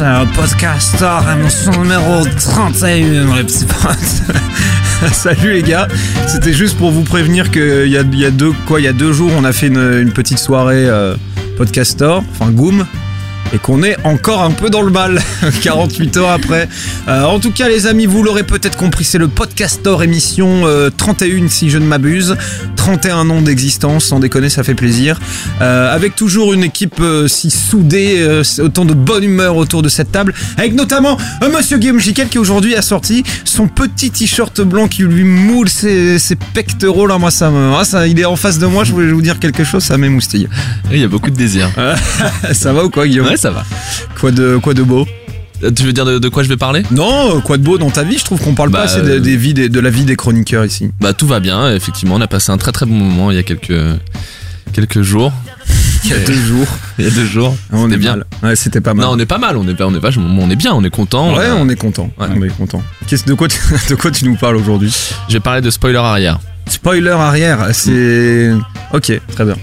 c'est 0.00 0.06
un 0.06 0.24
podcasteur, 0.24 1.22
émission 1.30 1.72
numéro 1.72 2.24
31, 2.24 3.36
les 3.36 3.44
petits 3.44 3.66
potes. 3.66 5.12
Salut 5.12 5.52
les 5.52 5.62
gars, 5.62 5.88
c'était 6.26 6.54
juste 6.54 6.78
pour 6.78 6.90
vous 6.90 7.02
prévenir 7.02 7.50
qu'il 7.50 7.88
y 7.88 7.98
a, 7.98 8.02
y 8.02 8.24
a 8.24 8.30
deux 8.30 8.52
quoi, 8.66 8.80
il 8.80 8.84
y 8.84 8.88
a 8.88 8.94
deux 8.94 9.12
jours, 9.12 9.30
on 9.36 9.44
a 9.44 9.52
fait 9.52 9.66
une, 9.66 9.98
une 10.00 10.10
petite 10.10 10.38
soirée 10.38 10.88
euh, 10.88 11.16
podcaster, 11.58 12.18
enfin 12.30 12.50
Goom, 12.50 12.86
et 13.52 13.58
qu'on 13.58 13.82
est 13.82 13.96
encore 14.04 14.42
un 14.42 14.50
peu 14.50 14.70
dans 14.70 14.82
le 14.82 14.90
mal 14.90 15.20
48 15.62 16.16
heures 16.16 16.30
après. 16.30 16.68
Euh, 17.08 17.24
en 17.24 17.38
tout 17.38 17.50
cas, 17.50 17.68
les 17.68 17.86
amis, 17.86 18.06
vous 18.06 18.22
l'aurez 18.22 18.44
peut-être 18.44 18.76
compris, 18.76 19.04
c'est 19.04 19.18
le 19.18 19.28
Podcaster 19.28 19.96
émission 20.02 20.62
euh, 20.64 20.90
31 20.94 21.48
si 21.48 21.70
je 21.70 21.78
ne 21.78 21.86
m'abuse. 21.86 22.36
31 22.76 23.30
ans 23.30 23.42
d'existence, 23.42 24.06
sans 24.06 24.20
déconner, 24.20 24.48
ça 24.48 24.62
fait 24.62 24.74
plaisir. 24.74 25.20
Euh, 25.60 25.94
avec 25.94 26.16
toujours 26.16 26.52
une 26.52 26.64
équipe 26.64 27.00
euh, 27.00 27.28
si 27.28 27.50
soudée, 27.50 28.42
autant 28.58 28.84
de 28.84 28.94
bonne 28.94 29.24
humeur 29.24 29.56
autour 29.56 29.82
de 29.82 29.88
cette 29.88 30.12
table, 30.12 30.34
avec 30.56 30.74
notamment 30.74 31.16
Monsieur 31.52 31.78
Guillaume 31.78 32.00
Jiquel 32.00 32.28
qui 32.28 32.38
aujourd'hui 32.38 32.74
a 32.74 32.82
sorti 32.82 33.22
son 33.44 33.66
petit 33.66 34.10
t-shirt 34.10 34.60
blanc 34.60 34.88
qui 34.88 35.02
lui 35.02 35.24
moule 35.24 35.68
ses, 35.68 36.18
ses 36.18 36.36
pectoraux. 36.36 37.06
Là, 37.06 37.18
moi, 37.18 37.30
ça 37.30 37.50
me, 37.50 37.74
ah, 37.74 37.84
ça, 37.84 38.06
il 38.06 38.18
est 38.18 38.24
en 38.24 38.36
face 38.36 38.58
de 38.58 38.66
moi. 38.66 38.84
Je 38.84 38.92
voulais 38.92 39.12
vous 39.12 39.22
dire 39.22 39.38
quelque 39.38 39.64
chose, 39.64 39.82
ça 39.82 39.98
m'émoustille. 39.98 40.48
Il 40.90 40.98
y 40.98 41.04
a 41.04 41.08
beaucoup 41.08 41.30
de 41.30 41.36
désir. 41.36 41.70
ça 42.52 42.72
va 42.72 42.84
ou 42.84 42.90
quoi, 42.90 43.06
Guillaume? 43.06 43.26
Ouais, 43.26 43.36
ça 43.40 43.50
va. 43.50 43.64
Quoi 44.20 44.30
de 44.30 44.58
quoi 44.62 44.74
de 44.74 44.82
beau 44.82 45.06
Euh, 45.62 45.70
Tu 45.70 45.82
veux 45.84 45.92
dire 45.92 46.04
de, 46.04 46.18
de 46.18 46.28
quoi 46.28 46.42
je 46.42 46.48
vais 46.48 46.56
parler? 46.56 46.82
Non, 46.90 47.36
euh, 47.36 47.40
quoi 47.40 47.56
de 47.58 47.62
beau 47.62 47.78
dans 47.78 47.90
ta 47.90 48.02
vie? 48.02 48.18
Je 48.18 48.24
trouve 48.24 48.40
qu'on 48.40 48.54
parle 48.54 48.70
Bah, 48.70 48.78
pas 48.80 48.84
assez 48.84 49.00
de, 49.02 49.10
euh, 49.12 49.20
des 49.20 49.36
vies 49.36 49.54
des- 49.54 49.68
de 49.68 49.80
la 49.80 49.90
vie 49.90 50.04
des 50.04 50.16
chroniqueurs 50.16 50.64
ici. 50.64 50.90
Bah 51.00 51.12
tout 51.12 51.26
va 51.26 51.40
bien, 51.40 51.74
effectivement, 51.74 52.14
on 52.16 52.20
a 52.20 52.26
passé 52.28 52.50
un 52.52 52.58
très 52.58 52.72
très 52.72 52.86
bon 52.86 52.94
moment 52.94 53.30
il 53.30 53.36
y 53.36 53.40
a 53.40 53.42
quelques 53.42 53.72
quelques 54.72 55.02
jours. 55.02 55.32
Il 56.04 56.10
y 56.10 56.14
a 56.14 56.18
deux 56.18 56.32
jours. 56.32 56.66
Il 56.98 57.04
y 57.04 57.08
a 57.08 57.10
deux 57.10 57.26
jours. 57.26 57.54
on 57.72 57.82
C'était 57.84 57.94
est 57.94 57.98
bien. 57.98 58.18
Ouais, 58.42 58.56
c'était 58.56 58.80
pas 58.80 58.94
mal. 58.94 59.04
Non, 59.06 59.12
on 59.12 59.18
est 59.18 59.26
pas 59.26 59.36
mal, 59.38 59.56
on 59.58 59.68
est 59.68 59.74
pas, 59.74 59.86
on 59.86 59.94
est 59.94 59.98
vachement, 59.98 60.26
on 60.40 60.50
est 60.50 60.56
bien, 60.56 60.72
on 60.72 60.82
est 60.82 60.90
content. 60.90 61.36
ouais, 61.36 61.46
a- 61.46 61.54
on 61.56 61.68
est 61.68 61.76
content. 61.76 62.10
Ouais. 62.18 62.26
On 62.34 62.42
est 62.42 62.48
content. 62.56 62.82
Qu'est-ce 63.06 63.24
de 63.26 63.34
quoi 63.34 63.48
tu, 63.48 63.58
de 63.90 63.94
quoi 63.96 64.10
tu 64.10 64.24
nous 64.24 64.36
parles 64.36 64.56
aujourd'hui? 64.56 64.94
Je 65.28 65.34
vais 65.34 65.40
parler 65.40 65.60
de 65.60 65.70
spoiler 65.70 65.98
arrière. 65.98 66.38
Spoiler 66.70 67.10
arrière, 67.10 67.66
c'est 67.72 68.50
ok, 68.92 69.20
très 69.34 69.44
bien. 69.44 69.56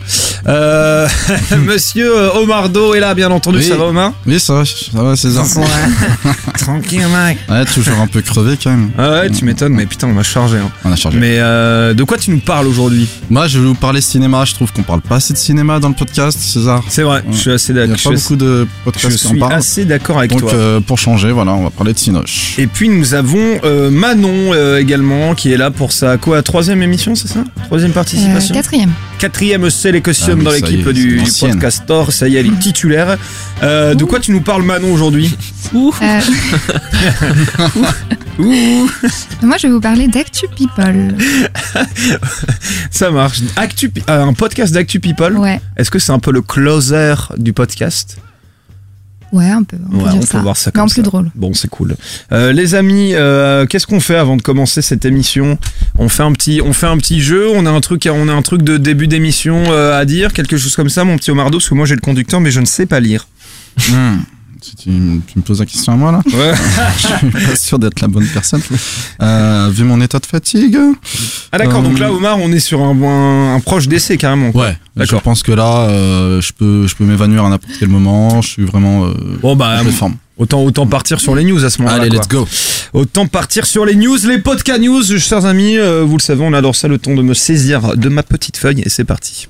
Euh, 0.47 1.08
Monsieur 1.66 2.11
Omar 2.36 2.69
Do 2.69 2.94
est 2.94 2.99
là, 2.99 3.14
bien 3.16 3.31
entendu. 3.31 3.58
Oui. 3.59 3.64
Ça 3.64 3.75
va, 3.75 3.86
Omar? 3.86 4.14
Oui, 4.25 4.39
ça 4.39 4.53
va, 4.55 4.66
ça 4.66 5.02
va, 5.03 5.16
César. 5.16 5.45
Tranquille, 6.58 7.02
mec. 7.08 7.38
Ouais, 7.49 7.66
toujours 7.66 7.99
un 7.99 8.08
peu 8.08 8.22
crevé 8.22 8.58
quand 8.61 8.69
même. 8.72 8.91
Ah 8.97 9.09
ouais, 9.22 9.30
tu 9.30 9.45
m'étonnes, 9.45 9.73
mais 9.73 9.86
putain, 9.86 10.08
on 10.08 10.14
m'a 10.14 10.23
chargé. 10.23 10.58
hein. 10.58 10.69
On 10.86 10.91
a 10.91 10.95
changé. 10.95 11.17
Mais 11.17 11.38
euh, 11.39 11.94
de 11.94 12.03
quoi 12.03 12.17
tu 12.17 12.30
nous 12.31 12.39
parles 12.39 12.67
aujourd'hui? 12.67 13.08
Moi, 13.30 13.47
je 13.47 13.59
vais 13.59 13.67
vous 13.67 13.73
parler 13.75 14.02
cinéma. 14.02 14.44
Je 14.45 14.53
trouve 14.53 14.71
qu'on 14.73 14.83
parle 14.83 15.02
pas 15.02 15.16
assez 15.16 15.33
de 15.33 15.38
cinéma 15.38 15.80
dans 15.80 15.89
le 15.89 15.95
podcast, 15.95 16.38
César. 16.39 16.83
C'est 16.89 17.03
vrai, 17.03 17.23
je 17.31 17.38
suis 17.38 17.52
assez 17.52 17.71
Il 17.73 17.77
y 17.77 17.81
a 17.81 17.88
d'accord. 17.88 18.11
pas 18.11 18.17
Je, 18.17 18.21
beaucoup 18.21 18.36
de 18.36 18.67
je 18.67 18.83
podcasts 18.83 19.17
qui 19.17 19.25
en 19.27 19.30
suis 19.30 19.39
parlent. 19.39 19.53
assez 19.53 19.86
d'accord 19.86 20.17
avec 20.19 20.31
Donc, 20.31 20.42
toi. 20.42 20.53
euh, 20.53 20.80
pour 20.81 20.97
changer, 20.99 21.31
voilà, 21.31 21.53
on 21.53 21.64
va 21.64 21.69
parler 21.69 21.94
de 21.94 21.99
Cinoche. 21.99 22.55
Et 22.58 22.67
puis 22.67 22.89
nous 22.89 23.14
avons 23.14 23.59
euh, 23.64 23.89
Manon 23.89 24.53
euh, 24.53 24.77
également 24.80 25.36
qui 25.36 25.52
est 25.53 25.58
là 25.58 25.71
pour 25.71 25.92
sa 25.94 26.17
quoi 26.17 26.42
troisième 26.44 26.81
émission 26.83 26.97
c'est 26.98 27.28
ça? 27.28 27.44
Troisième 27.66 27.92
Euh, 27.92 27.94
participation 27.94 28.53
quatrième. 28.56 28.92
Quatrième 29.20 29.70
sélection 29.70 30.38
Ah 30.40 30.44
dans 30.44 30.52
l'équipe 30.52 30.90
du, 30.90 31.22
c'est 31.26 31.45
du 31.45 31.52
podcastor, 31.54 32.12
ça 32.12 32.28
y 32.28 32.36
est 32.36 32.39
elle 32.39 32.48
est 32.48 32.59
titulaire. 32.59 33.17
Euh, 33.64 33.95
de 33.95 34.04
quoi 34.04 34.20
tu 34.20 34.31
nous 34.31 34.42
parles 34.42 34.64
Manon 34.64 34.94
aujourd'hui? 34.94 35.36
Euh, 35.76 36.22
Ouh, 38.39 38.89
moi, 39.42 39.58
je 39.58 39.67
vais 39.67 39.73
vous 39.73 39.81
parler 39.81 40.08
d'Actu 40.08 40.45
People. 40.56 41.16
Ça 42.92 43.11
marche. 43.11 43.39
Actu, 43.56 43.92
euh, 44.09 44.23
un 44.26 44.34
podcast 44.34 44.73
d'Actu 44.73 45.00
People. 45.00 45.38
Ouais, 45.38 45.59
Est-ce 45.76 45.89
que 45.92 46.00
c'est 46.00 46.11
un 46.11 46.20
peu 46.20 46.32
le 46.32 46.42
closer 46.42 47.16
du 47.38 47.54
podcast? 47.54 48.17
Ouais, 49.32 49.49
un 49.49 49.64
peu. 49.64 49.77
On 49.88 49.89
peut 49.89 50.04
Ouais, 50.04 50.11
dire 50.11 50.20
on 50.20 50.26
ça. 50.26 50.38
peut 50.38 50.43
voir 50.43 50.58
ça 50.58 50.71
Mais 50.73 50.80
comme 50.80 50.89
ça. 50.89 50.93
plus 50.95 51.04
drôle. 51.04 51.32
Bon, 51.36 51.54
c'est 51.54 51.70
cool. 51.70 51.95
Euh, 52.32 52.52
les 52.52 52.76
amis, 52.76 53.11
euh, 53.14 53.65
qu'est-ce 53.65 53.88
qu'on 53.88 53.99
fait 53.99 54.15
avant 54.15 54.38
de 54.38 54.42
commencer 54.42 54.82
cette 54.82 55.05
émission? 55.05 55.58
On 55.98 56.10
fait 56.10 56.23
un 56.23 56.32
petit, 56.33 56.61
on 56.64 56.73
fait 56.73 56.88
un 56.88 56.98
petit 56.98 57.21
jeu. 57.21 57.48
On 57.54 57.65
a 57.65 57.71
un 57.71 57.82
truc, 57.82 58.08
on 58.11 58.27
a 58.30 58.33
un 58.33 58.42
truc 58.42 58.61
de 58.61 58.77
début 58.77 59.08
d'émission 59.08 59.64
euh, 59.67 59.99
à 59.99 60.05
dire, 60.05 60.33
quelque 60.33 60.58
chose 60.58 60.76
comme 60.76 60.89
ça, 60.89 61.04
mon 61.04 61.17
petit 61.17 61.32
Omardo, 61.32 61.58
parce 61.58 61.70
que 61.70 61.76
moi 61.76 61.86
j'ai 61.86 61.95
le 61.95 62.02
conducteur, 62.02 62.39
mais 62.42 62.52
je 62.52 62.60
ne 62.60 62.65
sais 62.65 62.86
pas 62.86 62.99
lire. 62.99 63.27
Hmm. 63.89 64.17
Si 64.70 64.76
tu, 64.76 64.89
tu 64.89 65.38
me 65.38 65.42
poses 65.44 65.60
la 65.60 65.66
question 65.66 65.94
à 65.94 65.95
moi 65.95 66.11
là 66.11 66.22
Ouais. 66.26 66.54
Je 66.98 67.08
suis 67.08 67.48
pas 67.48 67.55
sûr 67.55 67.80
d'être 67.80 68.02
la 68.02 68.08
bonne 68.08 68.28
personne. 68.28 68.61
Euh, 69.22 69.70
vu 69.72 69.83
mon 69.86 70.02
état 70.02 70.20
de 70.20 70.26
fatigue. 70.26 70.78
Ah 71.52 71.58
d'accord. 71.58 71.80
Euh, 71.80 71.83
Donc 71.83 72.00
là, 72.00 72.11
Omar, 72.11 72.38
on 72.39 72.52
est 72.52 72.60
sur 72.60 72.82
un, 72.82 73.02
un, 73.02 73.56
un 73.56 73.60
proche 73.61 73.88
d'essai 73.88 74.17
carrément. 74.17 74.50
Ouais. 74.52 74.76
Je 74.95 75.02
D'accord. 75.04 75.22
pense 75.22 75.44
que 75.44 75.52
là, 75.52 75.82
euh, 75.89 76.42
je 76.42 76.52
peux, 76.54 76.88
je 76.88 76.95
peux 76.95 77.06
m'évanouir 77.06 77.45
à 77.45 77.50
n'importe 77.50 77.73
quel 77.80 77.88
moment. 77.89 78.42
Je 78.42 78.48
suis 78.50 78.66
vraiment 78.66 79.06
euh, 79.06 79.14
Bon 79.42 79.52
en 79.52 79.56
bah, 79.56 79.77
forme. 79.92 80.16
autant 80.38 80.64
autant 80.64 80.88
partir 80.88 81.20
sur 81.22 81.36
les 81.36 81.44
news 81.44 81.64
à 81.64 81.70
ce 81.70 81.82
moment-là. 81.83 82.02
Allez, 82.02 82.10
quoi. 82.10 82.17
let's 82.20 82.27
go. 82.27 82.48
Autant 82.94 83.27
partir 83.27 83.66
sur 83.66 83.86
les 83.86 83.95
news, 83.95 84.17
les 84.27 84.39
podcast 84.39 84.82
news, 84.82 85.04
chers 85.20 85.45
amis. 85.45 85.77
euh, 85.77 86.04
vous 86.04 86.17
le 86.17 86.22
savez, 86.22 86.44
on 86.44 86.54
adore 86.54 86.76
ça, 86.76 86.88
le 86.88 86.98
temps 86.98 87.14
de 87.16 87.22
me 87.22 87.33
saisir 87.33 87.95
de 87.95 88.10
ma 88.10 88.23
petite 88.23 88.58
feuille 88.58 88.82
et 88.86 88.89
c'est 88.89 89.06
parti. 89.06 89.48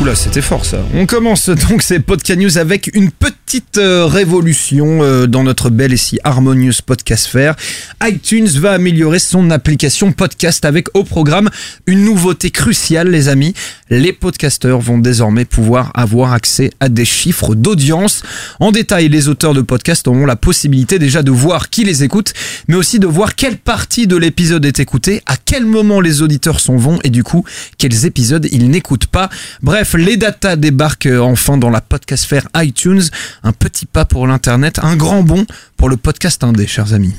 Oula, 0.00 0.14
c'était 0.16 0.40
fort 0.40 0.64
ça. 0.64 0.78
On 0.94 1.06
commence 1.06 1.48
donc 1.48 1.82
ces 1.82 2.00
podcast 2.00 2.40
news 2.40 2.58
avec 2.58 2.90
une 2.94 3.10
petite 3.10 3.78
euh, 3.78 4.06
révolution 4.06 5.02
euh, 5.02 5.26
dans 5.26 5.44
notre 5.44 5.70
belle 5.70 5.92
et 5.92 5.96
si 5.96 6.18
harmonieuse 6.24 6.80
podcast 6.80 7.26
faire. 7.26 7.54
iTunes 8.02 8.48
va 8.48 8.72
améliorer 8.72 9.18
son 9.20 9.50
application 9.50 10.10
podcast 10.10 10.64
avec 10.64 10.88
au 10.96 11.04
programme 11.04 11.50
une 11.86 12.04
nouveauté 12.04 12.50
cruciale, 12.50 13.10
les 13.10 13.28
amis. 13.28 13.54
Les 13.90 14.12
podcasteurs 14.12 14.80
vont 14.80 14.98
désormais 14.98 15.44
pouvoir 15.44 15.92
avoir 15.94 16.32
accès 16.32 16.70
à 16.80 16.88
des 16.88 17.04
chiffres 17.04 17.54
d'audience. 17.54 18.22
En 18.58 18.72
détail, 18.72 19.08
les 19.08 19.28
auteurs 19.28 19.54
de 19.54 19.60
podcasts 19.60 20.08
auront 20.08 20.26
la 20.26 20.36
possibilité 20.36 20.98
déjà 20.98 21.22
de 21.22 21.30
voir 21.30 21.68
qui 21.68 21.84
les 21.84 22.02
écoute, 22.02 22.32
mais 22.66 22.74
aussi 22.74 22.98
de 22.98 23.06
voir 23.06 23.36
quelle 23.36 23.58
partie 23.58 24.06
de 24.06 24.16
l'épisode 24.16 24.64
est 24.64 24.80
écoutée, 24.80 25.22
à 25.26 25.36
quel 25.36 25.66
moment 25.66 26.00
les 26.00 26.22
auditeurs 26.22 26.58
s'en 26.58 26.76
vont 26.76 26.98
et 27.04 27.10
du 27.10 27.22
coup, 27.22 27.44
quels 27.78 28.06
épisodes 28.06 28.48
ils 28.50 28.68
n'écoutent 28.70 29.06
pas. 29.06 29.28
Bref, 29.62 29.81
les 29.94 30.16
datas 30.16 30.56
débarquent 30.56 31.06
euh, 31.06 31.20
enfin 31.20 31.56
dans 31.56 31.70
la 31.70 31.80
podcastphère 31.80 32.48
iTunes. 32.56 33.02
Un 33.42 33.52
petit 33.52 33.86
pas 33.86 34.04
pour 34.04 34.26
l'internet, 34.26 34.78
un 34.82 34.96
grand 34.96 35.22
bond 35.22 35.46
pour 35.82 35.88
le 35.88 35.96
podcast 35.96 36.44
indé, 36.44 36.68
chers 36.68 36.94
amis 36.94 37.12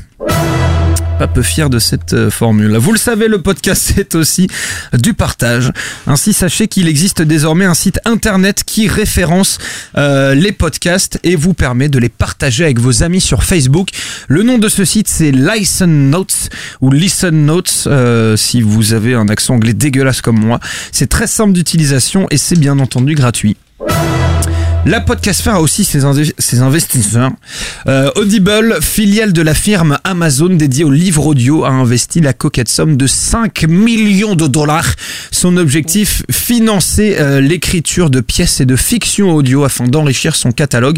pas 1.20 1.28
peu 1.28 1.42
fier 1.42 1.70
de 1.70 1.80
cette 1.80 2.14
euh, 2.14 2.32
formule. 2.32 2.76
Vous 2.78 2.94
le 2.94 2.98
savez, 2.98 3.28
le 3.28 3.42
podcast 3.42 3.92
c'est 3.96 4.16
aussi 4.16 4.48
du 4.98 5.14
partage. 5.14 5.72
Ainsi, 6.08 6.32
sachez 6.32 6.70
qu'il 6.70 6.88
existe 6.88 7.22
désormais 7.22 7.66
un 7.66 7.74
site 7.74 8.00
internet 8.06 8.64
qui 8.66 8.88
référence 8.88 9.58
euh, 9.98 10.34
les 10.34 10.54
podcasts 10.54 11.20
et 11.24 11.36
vous 11.36 11.54
permet 11.54 11.90
de 11.90 12.00
les 12.00 12.08
partager 12.08 12.64
avec 12.64 12.80
vos 12.80 13.04
amis 13.04 13.20
sur 13.20 13.44
Facebook. 13.44 13.90
Le 14.30 14.44
nom 14.44 14.58
de 14.58 14.70
ce 14.70 14.86
site 14.86 15.10
c'est 15.10 15.32
Listen 15.32 16.10
Notes 16.10 16.50
ou 16.80 16.90
Listen 16.90 17.46
Notes 17.46 17.84
euh, 17.88 18.38
si 18.38 18.62
vous 18.62 18.94
avez 18.94 19.14
un 19.14 19.28
accent 19.28 19.56
anglais 19.56 19.74
dégueulasse 19.74 20.22
comme 20.22 20.40
moi. 20.40 20.62
C'est 20.94 21.10
très 21.10 21.28
simple 21.28 21.52
d'utilisation 21.52 22.28
et 22.32 22.38
c'est 22.38 22.58
bien 22.58 22.80
entendu 22.80 23.14
gratuit. 23.14 23.58
La 24.86 25.00
Podcastfair 25.00 25.56
a 25.56 25.62
aussi 25.62 25.86
ses, 25.86 26.04
inve- 26.04 26.34
ses 26.38 26.60
investisseurs. 26.60 27.32
Euh, 27.88 28.12
Audible, 28.16 28.80
filiale 28.82 29.32
de 29.32 29.42
la 29.42 29.54
firme 29.54 29.98
Amazon 30.04 30.50
dédiée 30.50 30.84
aux 30.84 30.92
livres 30.92 31.26
audio, 31.26 31.64
a 31.64 31.70
investi 31.70 32.20
la 32.20 32.34
coquette 32.34 32.68
somme 32.68 32.98
de 32.98 33.08
5 33.08 33.64
millions 33.70 34.36
de 34.36 34.46
dollars. 34.46 34.94
Son 35.32 35.56
objectif, 35.56 36.24
financer 36.30 37.16
euh, 37.18 37.40
l'écriture 37.40 38.10
de 38.10 38.20
pièces 38.20 38.60
et 38.60 38.66
de 38.66 38.76
fiction 38.76 39.34
audio 39.34 39.64
afin 39.64 39.86
d'enrichir 39.88 40.36
son 40.36 40.52
catalogue. 40.52 40.98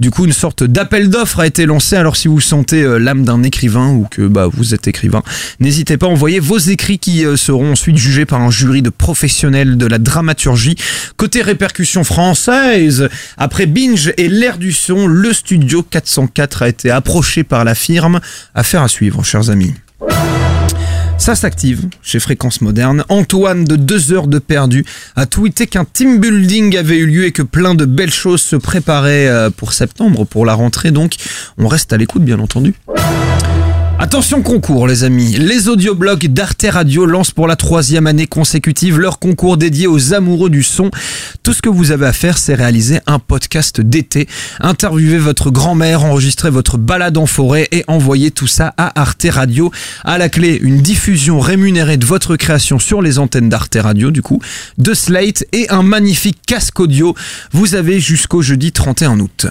Du 0.00 0.10
coup, 0.10 0.24
une 0.24 0.32
sorte 0.32 0.64
d'appel 0.64 1.10
d'offres 1.10 1.40
a 1.40 1.46
été 1.46 1.66
lancé. 1.66 1.96
Alors 1.96 2.16
si 2.16 2.28
vous 2.28 2.40
sentez 2.40 2.80
euh, 2.82 2.96
l'âme 2.96 3.22
d'un 3.24 3.42
écrivain 3.42 3.90
ou 3.90 4.08
que 4.10 4.26
bah, 4.26 4.48
vous 4.50 4.72
êtes 4.72 4.88
écrivain, 4.88 5.22
n'hésitez 5.60 5.98
pas 5.98 6.06
à 6.06 6.08
envoyer 6.08 6.40
vos 6.40 6.56
écrits 6.58 6.98
qui 6.98 7.26
euh, 7.26 7.36
seront 7.36 7.72
ensuite 7.72 7.98
jugés 7.98 8.24
par 8.24 8.40
un 8.40 8.50
jury 8.50 8.80
de 8.80 8.88
professionnels 8.90 9.76
de 9.76 9.86
la 9.86 9.98
dramaturgie. 9.98 10.76
Côté 11.18 11.42
répercussion 11.42 12.02
française, 12.02 13.10
après 13.36 13.66
Binge 13.66 14.12
et 14.16 14.28
l'ère 14.28 14.58
du 14.58 14.72
son, 14.72 15.06
le 15.06 15.32
studio 15.32 15.82
404 15.82 16.62
a 16.62 16.68
été 16.68 16.90
approché 16.90 17.44
par 17.44 17.64
la 17.64 17.74
firme. 17.74 18.20
Affaire 18.54 18.82
à 18.82 18.88
suivre, 18.88 19.24
chers 19.24 19.50
amis. 19.50 19.74
Ça 21.18 21.34
s'active 21.34 21.88
chez 22.02 22.20
Fréquence 22.20 22.60
Moderne. 22.60 23.04
Antoine 23.08 23.64
de 23.64 23.76
2 23.76 24.12
heures 24.12 24.26
de 24.26 24.38
perdu 24.38 24.84
a 25.16 25.26
tweeté 25.26 25.66
qu'un 25.66 25.84
team 25.84 26.20
building 26.20 26.76
avait 26.76 26.98
eu 26.98 27.06
lieu 27.06 27.24
et 27.24 27.32
que 27.32 27.42
plein 27.42 27.74
de 27.74 27.84
belles 27.84 28.12
choses 28.12 28.42
se 28.42 28.56
préparaient 28.56 29.26
euh, 29.26 29.50
pour 29.50 29.72
septembre, 29.72 30.24
pour 30.24 30.44
la 30.44 30.54
rentrée. 30.54 30.90
Donc, 30.90 31.14
on 31.58 31.68
reste 31.68 31.92
à 31.92 31.96
l'écoute, 31.96 32.22
bien 32.22 32.38
entendu. 32.38 32.74
Attention 33.98 34.42
concours 34.42 34.86
les 34.86 35.04
amis, 35.04 35.32
les 35.38 35.68
audioblogs 35.68 36.26
d'Arte 36.26 36.66
Radio 36.68 37.06
lancent 37.06 37.30
pour 37.30 37.46
la 37.46 37.56
troisième 37.56 38.06
année 38.06 38.26
consécutive 38.26 38.98
leur 38.98 39.18
concours 39.18 39.56
dédié 39.56 39.86
aux 39.86 40.12
amoureux 40.12 40.50
du 40.50 40.62
son. 40.62 40.90
Tout 41.42 41.54
ce 41.54 41.62
que 41.62 41.70
vous 41.70 41.92
avez 41.92 42.04
à 42.04 42.12
faire 42.12 42.36
c'est 42.36 42.54
réaliser 42.54 43.00
un 43.06 43.18
podcast 43.18 43.80
d'été, 43.80 44.28
interviewer 44.60 45.16
votre 45.16 45.50
grand-mère, 45.50 46.04
enregistrer 46.04 46.50
votre 46.50 46.76
balade 46.76 47.16
en 47.16 47.24
forêt 47.24 47.68
et 47.72 47.84
envoyer 47.88 48.30
tout 48.30 48.46
ça 48.46 48.74
à 48.76 49.00
Arte 49.00 49.26
Radio. 49.30 49.72
À 50.04 50.18
la 50.18 50.28
clé, 50.28 50.58
une 50.60 50.82
diffusion 50.82 51.40
rémunérée 51.40 51.96
de 51.96 52.04
votre 52.04 52.36
création 52.36 52.78
sur 52.78 53.00
les 53.00 53.18
antennes 53.18 53.48
d'Arte 53.48 53.78
Radio 53.80 54.10
du 54.10 54.20
coup, 54.20 54.40
de 54.76 54.92
Slate 54.92 55.46
et 55.52 55.70
un 55.70 55.82
magnifique 55.82 56.38
casque 56.46 56.80
audio. 56.80 57.14
Vous 57.52 57.74
avez 57.74 57.98
jusqu'au 57.98 58.42
jeudi 58.42 58.72
31 58.72 59.20
août. 59.20 59.46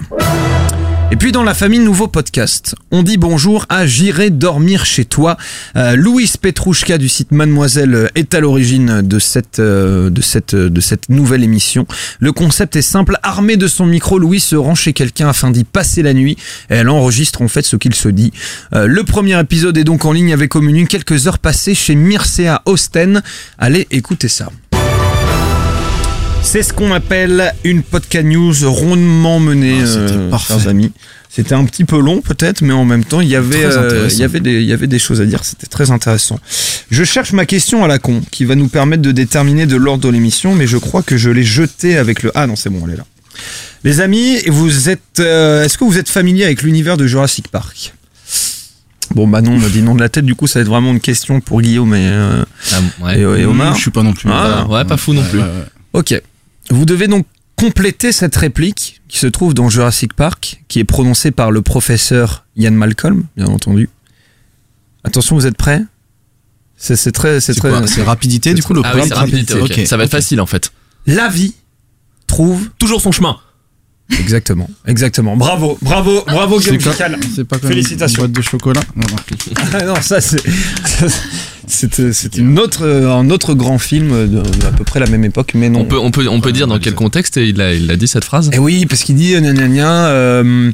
Et 1.12 1.18
puis 1.18 1.32
dans 1.32 1.44
la 1.44 1.54
famille 1.54 1.80
nouveau 1.80 2.08
podcast, 2.08 2.76
on 2.90 3.04
dit 3.04 3.18
bonjour 3.18 3.66
à 3.70 3.86
J'irai 3.86 4.32
dormir 4.32 4.86
chez 4.86 5.06
toi. 5.06 5.38
Euh, 5.76 5.96
Louise 5.96 6.36
Petrouchka 6.36 6.98
du 6.98 7.10
site 7.10 7.32
Mademoiselle 7.32 8.10
est 8.16 8.34
à 8.34 8.40
l'origine 8.40 9.02
de 9.04 9.20
cette 9.20 9.60
euh, 9.60 10.10
de 10.10 10.22
cette 10.22 10.56
de 10.56 10.82
cette 10.82 11.10
nouvelle 11.10 11.44
émission. 11.44 11.86
Le 12.20 12.32
concept 12.32 12.76
est 12.76 12.82
simple, 12.82 13.18
armée 13.22 13.56
de 13.56 13.68
son 13.68 13.86
micro, 13.86 14.18
Louise 14.18 14.44
se 14.44 14.56
rend 14.56 14.74
chez 14.74 14.94
quelqu'un 14.94 15.30
afin 15.30 15.52
d'y 15.52 15.64
passer 15.64 16.02
la 16.02 16.14
nuit 16.14 16.38
et 16.72 16.76
elle 16.76 16.90
enregistre 16.90 17.44
en 17.44 17.48
fait 17.48 17.64
ce 17.64 17.76
qu'il 17.76 17.94
se 17.94 18.10
dit. 18.10 18.34
Euh, 18.74 18.88
le 18.88 19.04
premier 19.04 19.40
épisode 19.40 19.78
est 19.78 19.84
donc 19.84 20.06
en 20.06 20.12
ligne 20.12 20.34
avec 20.34 20.56
au 20.56 20.62
quelques 20.90 21.28
heures 21.28 21.40
passées 21.40 21.76
chez 21.76 21.94
Mircea 21.94 22.64
Osten. 22.66 23.22
Allez, 23.60 23.88
écoutez 23.92 24.28
ça. 24.28 24.50
C'est 26.48 26.64
ce 26.64 26.72
qu'on 26.72 26.94
appelle 26.94 27.54
une 27.66 27.84
podcast 27.84 28.26
news 28.26 28.54
rondement 28.64 29.40
menée, 29.42 29.86
c'était 29.86 30.14
euh, 30.14 30.38
chers 30.38 30.68
amis. 30.70 30.92
C'était 31.30 31.54
un 31.54 31.66
petit 31.66 31.84
peu 31.84 32.00
long 32.00 32.22
peut-être, 32.22 32.62
mais 32.62 32.72
en 32.72 32.86
même 32.86 33.04
temps, 33.04 33.20
il 33.20 33.28
y 33.28 33.36
avait, 33.36 33.66
euh, 33.66 34.08
il 34.10 34.18
y 34.20 34.24
avait 34.24 34.40
des, 34.40 34.62
il 34.62 34.66
y 34.68 34.72
avait 34.72 34.88
des 34.88 35.00
choses 35.00 35.20
à 35.20 35.26
dire. 35.26 35.44
C'était 35.44 35.68
très 35.68 35.92
intéressant. 35.92 36.40
Je 36.92 37.04
cherche 37.04 37.34
ma 37.34 37.46
question 37.46 37.84
à 37.84 37.88
la 37.90 38.00
con, 38.00 38.22
qui 38.32 38.46
va 38.46 38.56
nous 38.56 38.70
permettre 38.70 39.02
de 39.02 39.12
déterminer 39.12 39.66
de 39.66 39.76
l'ordre 39.76 40.04
de 40.06 40.10
l'émission, 40.10 40.56
mais 40.56 40.66
je 40.66 40.78
crois 40.78 41.04
que 41.04 41.18
je 41.18 41.30
l'ai 41.30 41.44
jetée 41.44 41.98
avec 41.98 42.24
le. 42.24 42.32
Ah 42.36 42.48
non, 42.48 42.56
c'est 42.56 42.70
bon, 42.70 42.82
elle 42.88 42.94
est 42.94 42.98
là. 42.98 43.06
Les 43.84 44.00
amis, 44.00 44.38
vous 44.48 44.88
êtes, 44.90 45.20
euh, 45.20 45.64
est-ce 45.66 45.78
que 45.78 45.84
vous 45.84 45.98
êtes 45.98 46.08
familier 46.10 46.46
avec 46.46 46.62
l'univers 46.62 46.96
de 46.96 47.06
Jurassic 47.06 47.50
Park? 47.50 47.94
Bon 49.14 49.28
bah 49.28 49.42
non, 49.42 49.54
on 49.54 49.60
me 49.60 49.70
dit 49.70 49.82
non 49.82 49.94
de 49.96 50.00
la 50.02 50.10
tête. 50.10 50.26
Du 50.26 50.36
coup, 50.36 50.48
ça 50.48 50.60
va 50.60 50.62
être 50.62 50.70
vraiment 50.70 50.92
une 50.92 51.02
question 51.02 51.42
pour 51.42 51.62
Guillaume 51.62 51.94
et, 51.96 52.08
euh, 52.08 52.44
Ah, 52.72 53.04
ouais. 53.04 53.18
et, 53.20 53.42
et 53.42 53.46
Omar. 53.46 53.76
Je 53.76 53.82
suis 53.82 53.92
pas 53.92 54.04
non 54.04 54.14
plus. 54.14 54.30
Ah, 54.32 54.66
ouais, 54.70 54.86
pas 54.86 54.96
fou 54.98 55.14
non 55.14 55.24
plus. 55.24 55.40
ouais, 55.40 55.44
ouais. 55.44 55.66
Ok. 55.94 56.22
Vous 56.70 56.86
devez 56.86 57.08
donc 57.08 57.26
compléter 57.56 58.12
cette 58.12 58.36
réplique 58.36 59.02
qui 59.08 59.18
se 59.18 59.28
trouve 59.28 59.54
dans 59.54 59.70
Jurassic 59.70 60.14
Park, 60.14 60.64
qui 60.68 60.80
est 60.80 60.84
prononcée 60.84 61.32
par 61.32 61.52
le 61.52 61.62
professeur 61.62 62.46
Ian 62.56 62.72
Malcolm, 62.72 63.26
bien 63.38 63.48
entendu. 63.48 63.90
Attention, 65.04 65.36
vous 65.36 65.46
êtes 65.46 65.58
prêts? 65.58 65.84
C'est 66.78 66.96
c'est 66.98 67.12
très, 67.12 67.40
c'est 67.40 67.54
C'est 67.54 67.60
très. 67.60 67.70
quoi? 67.70 67.88
C'est 67.88 68.04
rapidité 68.04 68.54
du 68.54 68.62
coup 68.62 68.74
le 68.74 68.82
Ah 68.84 68.92
oui, 68.94 69.00
point 69.00 69.08
c'est 69.08 69.14
rapidité. 69.14 69.86
Ça 69.86 69.96
va 69.98 70.04
être 70.04 70.12
facile 70.12 70.42
en 70.42 70.46
fait. 70.46 70.72
La 71.06 71.30
vie 71.30 71.54
trouve 72.28 72.70
Toujours 72.78 73.00
son 73.02 73.12
chemin. 73.12 73.38
Exactement, 74.12 74.70
exactement. 74.86 75.36
Bravo, 75.36 75.78
bravo, 75.82 76.24
bravo 76.28 76.60
Guillaume 76.60 76.80
comme 76.80 77.60
Félicitations. 77.60 78.26
une 78.26 78.32
boîte 78.32 78.32
de 78.32 78.42
chocolat 78.42 78.82
Non, 78.96 79.06
non. 79.10 79.18
Ah 79.74 79.86
non, 79.86 79.96
ça 80.02 80.22
c'est, 80.22 80.42
c'est, 81.68 82.38
une 82.38 82.60
autre, 82.60 82.86
un 82.86 83.30
autre 83.30 83.54
grand 83.54 83.80
film 83.80 84.10
de, 84.28 84.40
à 84.66 84.72
peu 84.72 84.84
près 84.84 85.00
la 85.00 85.08
même 85.08 85.26
époque, 85.26 85.54
mais 85.56 85.70
non. 85.70 85.82
On 85.82 85.86
peut, 85.86 86.00
on 86.00 86.12
peut, 86.12 86.28
on 86.28 86.42
peut 86.42 86.52
dire 86.52 86.68
dans 86.68 86.80
quel 86.80 86.94
contexte 86.96 87.38
il 87.38 87.60
a, 87.62 87.74
il 87.74 87.90
a 87.90 87.96
dit 87.96 88.08
cette 88.08 88.26
phrase? 88.26 88.50
Et 88.54 88.60
oui, 88.60 88.86
parce 88.86 89.04
qu'il 89.04 89.16
dit 89.16 89.34
gna 89.34 89.54
gna 89.54 89.68
gna, 89.68 90.08
euh, 90.08 90.72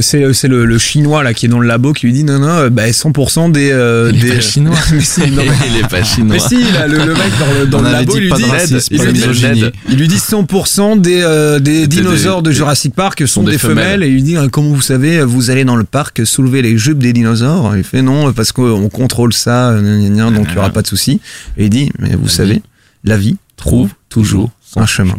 c'est 0.00 0.32
c'est 0.32 0.48
le, 0.48 0.64
le 0.64 0.78
chinois 0.78 1.22
là 1.22 1.34
qui 1.34 1.46
est 1.46 1.48
dans 1.48 1.60
le 1.60 1.68
labo 1.68 1.92
qui 1.92 2.06
lui 2.06 2.12
dit 2.12 2.24
non 2.24 2.38
non 2.38 2.48
euh, 2.48 2.70
bah 2.70 2.88
100% 2.88 3.52
des 3.52 3.70
euh, 3.72 4.10
Il 4.12 4.24
est 4.24 4.28
des 4.30 4.34
pas 4.36 4.40
chinois. 4.40 4.76
mais 4.92 5.00
si, 5.00 5.20
non, 5.30 5.42
Il 5.70 5.76
est 5.78 5.88
pas 5.88 6.02
chinois. 6.02 6.34
mais 6.34 6.38
si 6.40 6.62
là, 6.72 6.86
le, 6.86 6.98
le 6.98 7.14
mec 7.14 7.32
dans 7.38 7.60
le, 7.60 7.66
dans 7.66 7.80
le 7.82 7.90
labo 7.92 8.16
lui 8.16 8.32
dit 8.32 8.44
racisme, 8.44 8.88
il, 8.94 9.00
lui 9.02 9.12
dit 9.12 9.18
misogynie. 9.20 9.62
Ned. 9.62 9.72
il 9.90 9.96
lui 9.98 10.08
dit 10.08 10.16
100% 10.16 11.00
des, 11.00 11.20
euh, 11.22 11.58
des 11.58 11.86
Des- 11.86 11.86
dinosaures 11.86 12.42
de 12.42 12.50
Jurassic 12.50 12.94
Park 12.94 13.26
sont 13.26 13.42
des 13.42 13.52
des 13.52 13.58
femelles. 13.58 13.84
femelles. 13.84 14.02
et 14.02 14.08
il 14.08 14.14
lui 14.14 14.22
dit 14.22 14.36
euh, 14.36 14.48
comment 14.48 14.70
vous 14.70 14.80
savez 14.82 15.22
vous 15.22 15.50
allez 15.50 15.64
dans 15.64 15.76
le 15.76 15.84
parc 15.84 16.26
soulever 16.26 16.62
les 16.62 16.76
jupes 16.78 16.98
des 16.98 17.12
dinosaures? 17.12 17.76
Il 17.76 17.84
fait 17.84 18.02
non 18.02 18.32
parce 18.32 18.52
qu'on 18.52 18.88
contrôle 18.88 19.32
ça 19.32 19.70
euh, 19.70 20.30
donc 20.30 20.46
il 20.50 20.54
y 20.54 20.58
aura 20.58 20.70
pas 20.70 20.82
de 20.82 20.86
souci 20.88 21.20
et 21.56 21.64
il 21.64 21.70
dit 21.70 21.90
mais 21.98 22.10
vous 22.16 22.24
La 22.24 22.30
savez 22.30 22.54
vie 22.54 22.62
la 23.04 23.16
vie 23.16 23.36
trouve 23.56 23.90
toujours 24.08 24.50
un 24.76 24.86
chemin 24.86 25.14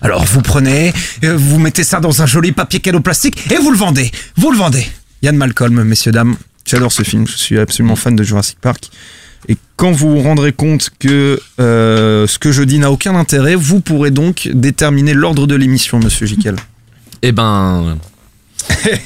alors 0.00 0.24
vous 0.24 0.42
prenez, 0.42 0.92
euh, 1.24 1.36
vous 1.36 1.58
mettez 1.58 1.84
ça 1.84 2.00
dans 2.00 2.22
un 2.22 2.26
joli 2.26 2.52
papier 2.52 2.80
cadeau 2.80 3.00
plastique 3.00 3.50
et 3.50 3.56
vous 3.56 3.70
le 3.70 3.76
vendez. 3.78 4.10
Vous 4.36 4.50
le 4.50 4.56
vendez. 4.58 4.86
Yann 5.22 5.36
Malcolm, 5.36 5.82
messieurs 5.82 6.12
dames, 6.12 6.36
j'adore 6.66 6.92
ce 6.92 7.02
film. 7.02 7.26
Je 7.26 7.36
suis 7.36 7.58
absolument 7.58 7.96
fan 7.96 8.14
de 8.14 8.22
Jurassic 8.22 8.58
Park. 8.60 8.90
Et 9.48 9.56
quand 9.76 9.92
vous 9.92 10.10
vous 10.16 10.22
rendrez 10.22 10.52
compte 10.52 10.90
que 10.98 11.40
euh, 11.60 12.26
ce 12.26 12.38
que 12.38 12.50
je 12.52 12.62
dis 12.62 12.78
n'a 12.78 12.90
aucun 12.90 13.14
intérêt, 13.14 13.54
vous 13.54 13.80
pourrez 13.80 14.10
donc 14.10 14.48
déterminer 14.52 15.14
l'ordre 15.14 15.46
de 15.46 15.54
l'émission, 15.54 15.98
Monsieur 16.00 16.26
Jiquel. 16.26 16.56
Eh 17.22 17.32
ben, 17.32 17.98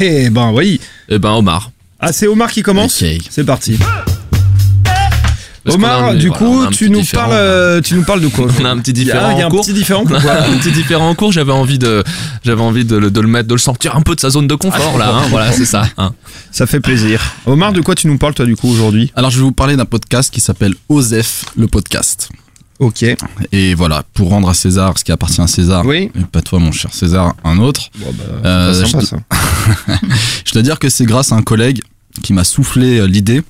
Eh 0.01 0.29
ben 0.29 0.53
oui. 0.53 0.81
eh 1.09 1.19
ben 1.19 1.31
Omar. 1.31 1.71
Ah 1.99 2.13
c'est 2.13 2.27
Omar 2.27 2.51
qui 2.51 2.63
commence. 2.63 3.01
Ok. 3.03 3.09
C'est 3.31 3.45
parti. 3.45 3.79
Parce 5.65 5.77
qu'on 5.77 5.83
a 5.85 5.87
Omar, 5.99 6.05
un- 6.11 6.15
du 6.15 6.27
voilà, 6.29 6.39
coup, 6.39 6.67
tu 6.73 6.91
nous 6.91 7.05
parles, 7.05 7.31
euh, 7.33 7.81
tu 7.81 7.95
nous 7.95 8.03
parles 8.03 8.21
de 8.21 8.27
quoi 8.29 8.47
On 8.61 8.65
a 8.65 8.71
un 8.71 8.79
petit 8.79 8.93
différent 8.93 9.31
il 9.31 9.39
y 9.39 9.43
a 9.43 9.45
en 9.45 9.49
un 9.49 9.51
cours. 9.51 9.61
un 9.61 9.63
petit 10.59 10.73
différent 10.73 11.09
en 11.09 11.15
cours. 11.15 11.31
J'avais 11.33 11.53
envie 11.53 11.79
de, 11.79 12.03
j'avais 12.45 12.61
envie 12.63 12.85
de, 12.85 12.97
le- 12.97 13.11
de 13.11 13.21
le 13.21 13.29
mettre, 13.29 13.49
de 13.49 13.55
le 13.55 13.61
sortir 13.61 13.95
un 13.97 14.01
peu 14.03 14.15
de 14.17 14.21
sa 14.21 14.31
zone 14.31 14.49
de 14.49 14.55
confort 14.57 14.99
là. 14.99 15.15
hein. 15.15 15.23
Voilà, 15.31 15.53
c'est 15.53 15.65
ça. 15.65 15.85
hein. 15.99 16.13
Ça 16.51 16.67
fait 16.67 16.81
plaisir. 16.81 17.21
Omar, 17.47 17.73
de 17.73 17.81
quoi 17.81 17.95
tu 17.95 18.09
nous 18.09 18.19
parles 18.19 18.35
toi 18.35 18.45
du 18.45 18.57
coup 18.57 18.69
aujourd'hui 18.69 19.13
Alors 19.15 19.31
je 19.31 19.37
vais 19.39 19.45
vous 19.45 19.53
parler 19.53 19.77
d'un 19.77 19.85
podcast 19.85 20.33
qui 20.33 20.41
s'appelle 20.41 20.75
OSEF 20.89 21.45
le 21.57 21.69
podcast. 21.69 22.29
Ok. 22.81 23.05
Et 23.53 23.75
voilà, 23.75 24.03
pour 24.15 24.31
rendre 24.31 24.49
à 24.49 24.55
César 24.55 24.99
ce 24.99 25.05
qui 25.05 25.13
appartient 25.13 25.41
à 25.41 25.47
César, 25.47 25.87
Oui. 25.87 26.11
et 26.19 26.25
pas 26.33 26.43
toi 26.43 26.59
mon 26.59 26.73
cher 26.73 26.93
César, 26.93 27.35
un 27.45 27.59
autre. 27.59 27.83
Bon, 28.01 28.13
bah, 28.19 28.25
Euh, 28.49 28.75
c'est 28.75 28.91
sympa, 28.91 29.05
je- 29.05 29.07
ça. 29.07 29.99
Je 30.45 30.53
dois 30.53 30.63
dire 30.63 30.79
que 30.81 30.89
c'est 30.89 31.05
grâce 31.05 31.31
à 31.31 31.37
un 31.37 31.43
collègue 31.43 31.81
qui 32.25 32.33
m'a 32.33 32.43
soufflé 32.43 32.99
euh, 32.99 33.07
l'idée. 33.07 33.43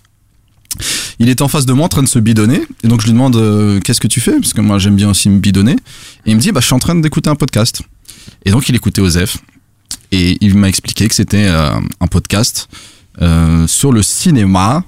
Il 1.18 1.28
était 1.28 1.42
en 1.42 1.48
face 1.48 1.66
de 1.66 1.72
moi 1.72 1.86
en 1.86 1.88
train 1.88 2.02
de 2.02 2.08
se 2.08 2.18
bidonner. 2.18 2.62
Et 2.82 2.88
donc 2.88 3.00
je 3.00 3.06
lui 3.06 3.12
demande 3.12 3.36
euh, 3.36 3.80
qu'est-ce 3.80 4.00
que 4.00 4.08
tu 4.08 4.20
fais? 4.20 4.38
Parce 4.40 4.52
que 4.52 4.60
moi 4.60 4.78
j'aime 4.78 4.96
bien 4.96 5.10
aussi 5.10 5.28
me 5.28 5.38
bidonner. 5.38 5.72
Et 6.26 6.30
il 6.30 6.36
me 6.36 6.40
dit 6.40 6.50
bah, 6.52 6.60
je 6.60 6.66
suis 6.66 6.74
en 6.74 6.78
train 6.78 6.94
d'écouter 6.94 7.30
un 7.30 7.34
podcast. 7.36 7.82
Et 8.44 8.50
donc 8.50 8.68
il 8.68 8.74
écoutait 8.76 9.00
Osef. 9.00 9.38
Et 10.10 10.36
il 10.40 10.54
m'a 10.56 10.68
expliqué 10.68 11.08
que 11.08 11.14
c'était 11.14 11.46
euh, 11.48 11.70
un 12.00 12.06
podcast 12.06 12.68
euh, 13.20 13.66
sur 13.66 13.92
le 13.92 14.02
cinéma. 14.02 14.84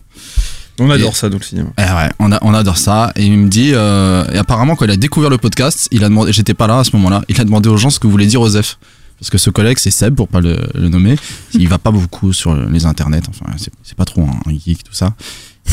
On 0.80 0.90
adore 0.90 1.16
ça 1.16 1.28
dans 1.28 1.38
le 1.38 1.42
cinéma. 1.44 1.70
Eh 1.78 1.82
ouais, 1.82 2.10
on, 2.18 2.32
a- 2.32 2.38
on 2.42 2.52
adore 2.52 2.78
ça. 2.78 3.12
Et 3.16 3.24
il 3.26 3.38
me 3.38 3.48
dit, 3.48 3.68
et 3.70 4.38
apparemment 4.38 4.74
quand 4.74 4.84
il 4.86 4.90
a 4.90 4.96
découvert 4.96 5.30
le 5.30 5.38
podcast, 5.38 5.88
il 5.92 6.02
a 6.02 6.08
demandé, 6.08 6.32
j'étais 6.32 6.54
pas 6.54 6.66
là 6.66 6.80
à 6.80 6.84
ce 6.84 6.90
moment-là, 6.96 7.22
il 7.28 7.40
a 7.40 7.44
demandé 7.44 7.68
aux 7.68 7.76
gens 7.76 7.90
ce 7.90 8.00
que 8.00 8.08
voulait 8.08 8.26
dire 8.26 8.40
Osef. 8.40 8.76
Parce 9.20 9.30
que 9.30 9.38
ce 9.38 9.48
collègue, 9.50 9.78
c'est 9.78 9.92
Seb, 9.92 10.16
pour 10.16 10.26
pas 10.26 10.40
le, 10.40 10.58
le 10.74 10.88
nommer, 10.88 11.16
il 11.52 11.68
va 11.68 11.78
pas 11.78 11.92
beaucoup 11.92 12.32
sur 12.32 12.56
les 12.56 12.84
internets, 12.84 13.22
enfin, 13.30 13.46
c'est 13.84 13.94
pas 13.96 14.04
trop 14.04 14.22
un 14.22 14.50
geek, 14.50 14.82
tout 14.82 14.92
ça. 14.92 15.14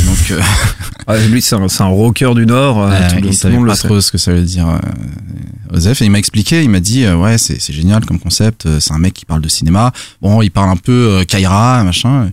Donc, 0.05 0.31
euh, 0.31 0.39
Ah, 1.07 1.17
lui, 1.17 1.41
c'est 1.41 1.55
un, 1.55 1.67
c'est 1.67 1.81
un 1.83 1.87
rocker 1.87 2.33
du 2.35 2.45
Nord. 2.45 2.81
euh, 2.83 3.09
tout, 3.09 3.15
le- 3.21 3.27
il 3.27 3.33
savait 3.33 3.57
le 3.57 3.65
pas 3.65 3.75
sait. 3.75 3.87
trop 3.87 3.99
ce 3.99 4.11
que 4.11 4.17
ça 4.17 4.31
veut 4.33 4.43
dire 4.43 4.67
euh, 4.69 4.77
Osef. 5.75 6.01
Et 6.01 6.05
il 6.05 6.11
m'a 6.11 6.19
expliqué, 6.19 6.63
il 6.63 6.69
m'a 6.69 6.79
dit, 6.79 7.03
euh, 7.03 7.15
ouais, 7.15 7.37
c'est 7.37 7.59
c'est 7.59 7.73
génial 7.73 8.05
comme 8.05 8.19
concept, 8.19 8.65
euh, 8.65 8.79
c'est 8.79 8.93
un 8.93 8.99
mec 8.99 9.13
qui 9.13 9.25
parle 9.25 9.41
de 9.41 9.49
cinéma. 9.49 9.91
Bon, 10.21 10.41
il 10.41 10.51
parle 10.51 10.69
un 10.69 10.75
peu 10.77 10.91
euh, 11.19 11.23
Kaira, 11.23 11.83
machin. 11.83 12.29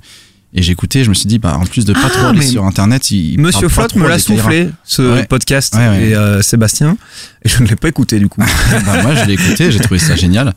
Et 0.55 0.62
j'ai 0.62 0.73
écouté, 0.73 1.05
je 1.05 1.09
me 1.11 1.15
suis 1.15 1.27
dit, 1.27 1.38
bah, 1.38 1.57
en 1.59 1.67
plus 1.67 1.85
de 1.85 1.93
pas 1.93 2.00
Ah, 2.07 2.11
trop 2.11 2.27
aller 2.27 2.43
sur 2.43 2.65
internet, 2.65 3.11
il. 3.11 3.33
il 3.35 3.41
Monsieur 3.41 3.69
trop 3.69 3.87
me 3.99 4.09
l'a 4.09 4.19
soufflé, 4.19 4.71
ce 4.85 5.03
Ouais. 5.03 5.25
podcast, 5.27 5.75
Ouais, 5.75 5.88
ouais. 5.88 6.09
et 6.09 6.15
euh, 6.15 6.41
Sébastien, 6.43 6.97
et 7.45 7.49
je 7.49 7.62
ne 7.62 7.69
l'ai 7.69 7.77
pas 7.77 7.88
écouté 7.88 8.19
du 8.19 8.29
coup. 8.29 8.41
bah, 8.87 9.03
moi 9.03 9.15
je 9.15 9.25
l'ai 9.25 9.35
écouté, 9.35 9.71
j'ai 9.71 9.81
trouvé 9.81 9.99
ça 9.99 10.15
génial. 10.17 10.55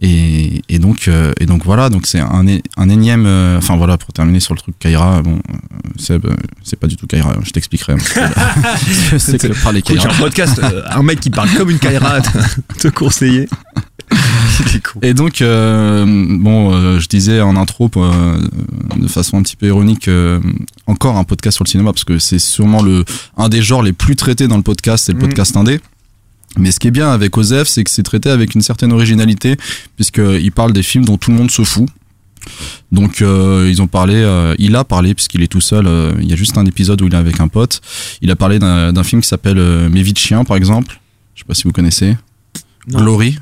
Et, 0.00 0.62
et 0.68 0.78
donc 0.78 1.08
euh, 1.08 1.32
et 1.40 1.46
donc 1.46 1.64
voilà, 1.64 1.90
donc 1.90 2.06
c'est 2.06 2.20
un, 2.20 2.44
un 2.76 2.88
énième. 2.88 3.26
euh, 3.26 3.58
Enfin 3.58 3.76
voilà, 3.76 3.98
pour 3.98 4.12
terminer 4.12 4.38
sur 4.40 4.54
le 4.54 4.60
truc 4.60 4.78
Kaira, 4.78 5.22
bon, 5.22 5.40
euh, 5.50 5.54
Seb, 5.96 6.24
euh, 6.26 6.36
c'est 6.62 6.78
pas 6.78 6.86
du 6.86 6.96
tout 6.96 7.06
Kaira, 7.08 7.34
je 7.42 7.50
t'expliquerai. 7.50 7.94
parce 7.96 8.12
que 8.12 8.20
là, 8.20 8.30
je 9.10 9.18
sais 9.18 9.38
que 9.38 9.48
par 9.62 9.72
les 9.72 9.80
Écoute, 9.80 9.96
Kaira. 9.98 10.14
un 10.14 10.18
podcast, 10.18 10.60
euh, 10.62 10.82
un 10.90 11.02
mec 11.02 11.18
qui 11.18 11.30
parle 11.30 11.50
comme 11.56 11.70
une 11.70 11.78
Kaira 11.80 12.20
te, 12.78 12.88
conseiller. 12.88 13.48
Con. 14.84 15.00
Et 15.02 15.14
donc 15.14 15.42
euh, 15.42 16.04
bon, 16.06 16.72
euh, 16.74 16.98
je 16.98 17.08
disais 17.08 17.40
en 17.40 17.56
intro 17.56 17.90
euh, 17.96 18.40
de 18.96 19.06
façon 19.08 19.36
un 19.38 19.42
petit 19.42 19.56
peu 19.56 19.66
ironique, 19.66 20.08
euh, 20.08 20.40
encore 20.86 21.16
un 21.16 21.24
podcast 21.24 21.56
sur 21.56 21.64
le 21.64 21.68
cinéma 21.68 21.92
parce 21.92 22.04
que 22.04 22.18
c'est 22.18 22.38
sûrement 22.38 22.82
le 22.82 23.04
un 23.36 23.48
des 23.48 23.62
genres 23.62 23.82
les 23.82 23.92
plus 23.92 24.16
traités 24.16 24.48
dans 24.48 24.56
le 24.56 24.62
podcast, 24.62 25.04
c'est 25.06 25.12
le 25.12 25.18
Mhm. 25.18 25.26
podcast 25.28 25.56
indé. 25.56 25.80
Mais 26.56 26.70
ce 26.72 26.80
qui 26.80 26.88
est 26.88 26.92
bien 26.92 27.10
avec 27.10 27.36
Osef, 27.36 27.68
c'est 27.68 27.84
que 27.84 27.90
c'est 27.90 28.02
traité 28.02 28.30
avec 28.30 28.54
une 28.54 28.62
certaine 28.62 28.92
originalité, 28.92 29.56
puisqu'il 29.96 30.50
parle 30.52 30.72
des 30.72 30.82
films 30.82 31.04
dont 31.04 31.16
tout 31.18 31.30
le 31.30 31.36
monde 31.36 31.50
se 31.50 31.62
fout. 31.62 31.88
Donc 32.92 33.20
euh, 33.20 33.66
ils 33.68 33.82
ont 33.82 33.86
parlé, 33.86 34.14
euh, 34.14 34.54
il 34.58 34.74
a 34.74 34.84
parlé, 34.84 35.14
puisqu'il 35.14 35.42
est 35.42 35.48
tout 35.48 35.60
seul, 35.60 35.86
euh, 35.86 36.14
il 36.20 36.28
y 36.28 36.32
a 36.32 36.36
juste 36.36 36.56
un 36.56 36.64
épisode 36.64 37.02
où 37.02 37.06
il 37.06 37.12
est 37.14 37.16
avec 37.18 37.40
un 37.40 37.48
pote, 37.48 37.80
il 38.22 38.30
a 38.30 38.36
parlé 38.36 38.58
d'un 38.58 39.04
film 39.04 39.20
qui 39.20 39.28
s'appelle 39.28 39.58
euh, 39.58 39.88
Mes 39.90 40.02
vies 40.02 40.14
de 40.14 40.18
chien, 40.18 40.44
par 40.44 40.56
exemple. 40.56 40.98
Je 41.34 41.40
sais 41.42 41.46
pas 41.46 41.54
si 41.54 41.64
vous 41.64 41.72
connaissez. 41.72 42.16
Non. 42.88 43.00
Glory 43.00 43.38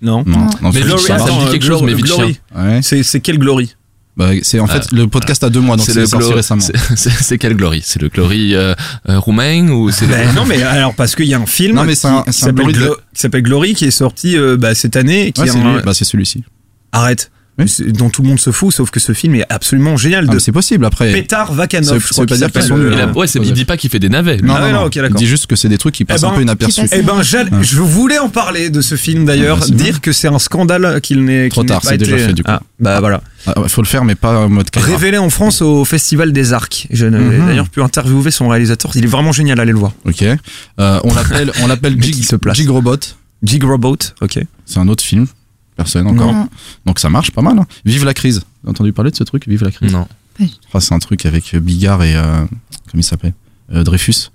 Non. 0.00 0.24
Non, 0.26 0.38
Non. 0.38 0.50
non, 0.62 0.70
Mais 0.72 0.80
Glory, 0.80 1.02
ça 1.02 1.18
me 1.18 1.44
dit 1.44 1.50
quelque 1.52 1.66
chose, 1.66 1.82
mais 1.82 1.94
vite 1.94 2.06
Glory. 2.06 2.40
Ouais. 2.56 2.80
C'est 2.82 3.02
c'est 3.02 3.20
quelle 3.20 3.38
Glory? 3.38 3.74
Bah, 4.18 4.30
c'est 4.42 4.58
en 4.58 4.66
fait 4.66 4.90
le 4.92 5.06
podcast 5.06 5.44
a 5.44 5.48
deux 5.48 5.60
mois, 5.60 5.76
donc 5.76 5.86
c'est 5.86 6.04
sorti 6.06 6.32
récemment. 6.32 6.60
c'est- 6.60 6.76
C'est 6.96 7.10
c'est 7.10 7.38
quel 7.38 7.54
glory 7.54 7.82
C'est 7.84 8.02
le 8.02 8.08
glory 8.08 8.54
euh, 8.56 8.74
euh, 9.08 9.18
roumain 9.20 9.68
ou 9.68 9.90
c'est 9.92 10.06
le 10.06 10.12
Ben 10.12 10.34
non, 10.34 10.44
mais 10.44 10.60
alors 10.62 10.92
parce 10.94 11.14
qu'il 11.14 11.26
y 11.26 11.34
a 11.34 11.38
un 11.38 11.46
film 11.46 11.76
Non, 11.76 11.84
mais 11.84 11.92
qui, 11.94 12.00
c'est 12.00 12.08
un- 12.08 12.22
qui 12.24 12.32
c'est 12.32 12.42
un 12.44 12.46
s'appelle 12.48 12.72
Glory 12.72 12.96
de- 13.32 13.38
Glory 13.38 13.74
qui 13.74 13.84
est 13.84 13.90
sorti 13.92 14.36
euh, 14.36 14.56
bah, 14.56 14.74
cette 14.74 14.96
année. 14.96 15.30
Qui 15.32 15.42
Ouais, 15.42 15.46
c'est 15.48 15.58
un-. 15.60 15.80
Bah, 15.82 15.94
c'est 15.94 16.04
celui-ci. 16.04 16.42
Arrête. 16.90 17.30
Oui. 17.58 17.68
c'est- 17.68 17.90
dont 17.92 18.08
tout 18.08 18.22
le 18.22 18.28
monde 18.28 18.38
se 18.40 18.50
fout, 18.52 18.72
sauf 18.72 18.90
que 18.90 19.00
ce 19.00 19.12
film 19.12 19.34
est 19.34 19.44
absolument 19.48 19.96
génial. 19.96 20.26
Ah, 20.28 20.34
c'est 20.38 20.52
possible 20.52 20.84
après. 20.84 21.12
Pétard 21.12 21.48
Ça 21.48 21.54
Vakanov, 21.54 21.94
veut- 21.94 21.98
je 22.00 22.06
ça 22.06 22.10
crois 22.12 22.22
veut 22.22 22.26
pas 22.28 22.36
dire 22.36 22.46
qu'ils 22.46 22.62
s'appelle, 22.62 22.68
sont 22.68 22.76
nuls, 22.78 22.92
Il, 22.92 22.98
euh, 23.00 23.06
a- 23.06 23.12
ouais, 23.18 23.26
c'est- 23.26 23.40
il 23.42 23.52
dit 23.52 23.64
pas 23.64 23.76
qu'il 23.76 23.90
fait 23.90 23.98
des 23.98 24.08
navets. 24.08 24.38
Ah 24.48 24.62
ouais, 24.62 24.72
non, 24.72 24.84
ok, 24.84 24.94
Il 24.96 25.14
dit 25.14 25.26
juste 25.26 25.46
que 25.46 25.56
c'est 25.56 25.68
des 25.68 25.78
trucs 25.78 25.94
qui 25.94 26.04
passent 26.04 26.20
ben, 26.22 26.28
un 26.28 26.34
peu 26.36 26.42
inaperçus. 26.42 26.82
Eh 26.92 27.02
ben, 27.02 27.16
Ouais. 27.16 27.22
je 27.62 27.80
voulais 27.80 28.18
en 28.18 28.28
parler 28.28 28.70
de 28.70 28.80
ce 28.80 28.94
film 28.94 29.24
d'ailleurs, 29.24 29.58
Ah, 29.62 29.66
dire 29.72 30.00
que 30.00 30.12
c'est 30.12 30.28
un 30.28 30.38
scandale 30.38 31.00
qu'il 31.00 31.24
n'ait 31.24 31.48
Trop 31.48 31.64
tard, 31.64 31.80
pas 31.80 31.88
c'est 31.88 31.94
été- 31.96 32.04
déjà 32.04 32.18
fait, 32.28 32.32
du 32.32 32.42
coup. 32.44 32.50
Ah, 32.52 32.60
bah 32.78 33.00
voilà. 33.00 33.22
Ah, 33.46 33.54
faut 33.66 33.82
le 33.82 33.86
faire, 33.88 34.04
mais 34.04 34.14
pas 34.14 34.38
en 34.38 34.48
mode. 34.48 34.68
Révélé 34.76 35.18
en 35.18 35.30
France 35.30 35.60
au 35.62 35.84
Festival 35.84 36.32
des 36.32 36.52
Arcs. 36.52 36.86
Je 36.90 37.06
n'ai 37.06 37.18
Mhm. 37.18 37.46
d'ailleurs 37.46 37.68
pu 37.68 37.82
interviewer 37.82 38.30
son 38.30 38.48
réalisateur. 38.48 38.92
Il 38.94 39.04
est 39.04 39.08
vraiment 39.08 39.32
génial, 39.32 39.58
allez 39.58 39.72
le 39.72 39.78
voir. 39.78 39.92
Ok. 40.04 40.22
Euh, 40.22 41.00
on 41.02 41.12
l'appelle, 41.14 41.52
on 41.62 41.66
l'appelle. 41.66 41.96
Jig 42.54 42.68
Robot. 42.70 42.96
Jig 43.42 43.62
Robot, 43.64 43.96
ok. 44.20 44.38
C'est 44.66 44.78
un 44.78 44.88
autre 44.88 45.02
film. 45.02 45.26
Personne 45.78 46.06
encore. 46.08 46.32
Non. 46.32 46.48
Donc 46.84 46.98
ça 46.98 47.08
marche 47.08 47.30
pas 47.30 47.40
mal. 47.40 47.58
hein. 47.58 47.66
Vive 47.86 48.04
la 48.04 48.12
crise. 48.12 48.42
Avez 48.64 48.70
entendu 48.72 48.92
parler 48.92 49.10
de 49.10 49.16
ce 49.16 49.24
truc 49.24 49.48
Vive 49.48 49.62
la 49.64 49.70
crise. 49.70 49.92
Non. 49.92 50.06
Ah, 50.74 50.80
c'est 50.80 50.92
un 50.94 50.98
truc 50.98 51.24
avec 51.24 51.54
euh, 51.54 51.60
Bigard 51.60 52.02
et. 52.02 52.14
Euh, 52.14 52.44
comment 52.90 53.00
il 53.00 53.02
s'appelle 53.04 53.32
Euh, 53.72 53.82
Dreyfus. 53.84 54.30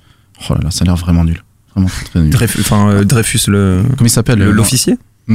Oh 0.49 0.53
là 0.55 0.61
là, 0.63 0.71
ça 0.71 0.83
a 0.83 0.85
l'air 0.85 0.95
vraiment 0.95 1.23
nul. 1.23 1.43
Vraiment 1.75 1.87
très, 1.89 2.05
très 2.05 2.19
nul. 2.21 2.29
Dreyfus, 2.31 2.59
enfin, 2.61 2.89
euh, 2.89 3.03
Dreyfus, 3.03 3.39
le, 3.47 3.83
Comment 3.97 4.07
il 4.07 4.09
s'appelle 4.09 4.39
le- 4.39 4.51
l'officier? 4.51 4.97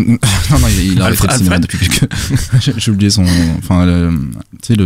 Non, 0.51 0.59
non, 0.61 0.69
il, 0.69 0.93
il 0.93 1.01
a 1.01 1.07
arrêté 1.07 1.27
le 1.27 1.33
cinéma 1.35 1.57
Alfred 1.57 1.63
depuis 1.63 1.79
quelques. 1.89 2.13
J'ai- 2.79 2.91
oublié 2.91 3.11
son. 3.11 3.25
Enfin, 3.59 3.87
tu 4.63 4.75
sais, 4.75 4.81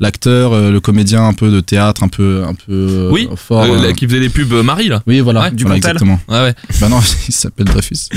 l'acteur, 0.00 0.52
euh, 0.52 0.70
le 0.70 0.80
comédien 0.80 1.26
un 1.26 1.32
peu 1.32 1.50
de 1.50 1.60
théâtre, 1.60 2.02
un 2.02 2.08
peu, 2.08 2.44
un 2.46 2.54
peu 2.54 2.62
euh, 2.72 3.10
Oui, 3.10 3.28
fort. 3.36 3.62
Euh, 3.64 3.78
euh, 3.88 3.92
qui 3.94 4.06
faisait 4.06 4.20
les 4.20 4.28
pubs 4.28 4.52
Marie, 4.64 4.88
là. 4.88 5.02
Oui, 5.06 5.20
voilà, 5.20 5.42
Ouais, 5.42 5.50
du 5.52 5.64
voilà 5.64 5.76
Pontel. 5.76 5.90
exactement. 5.92 6.20
Ouais, 6.28 6.40
ouais. 6.42 6.54
Bah 6.80 6.88
non, 6.88 7.00
il 7.28 7.34
s'appelle 7.34 7.66
Dreyfus. 7.66 8.08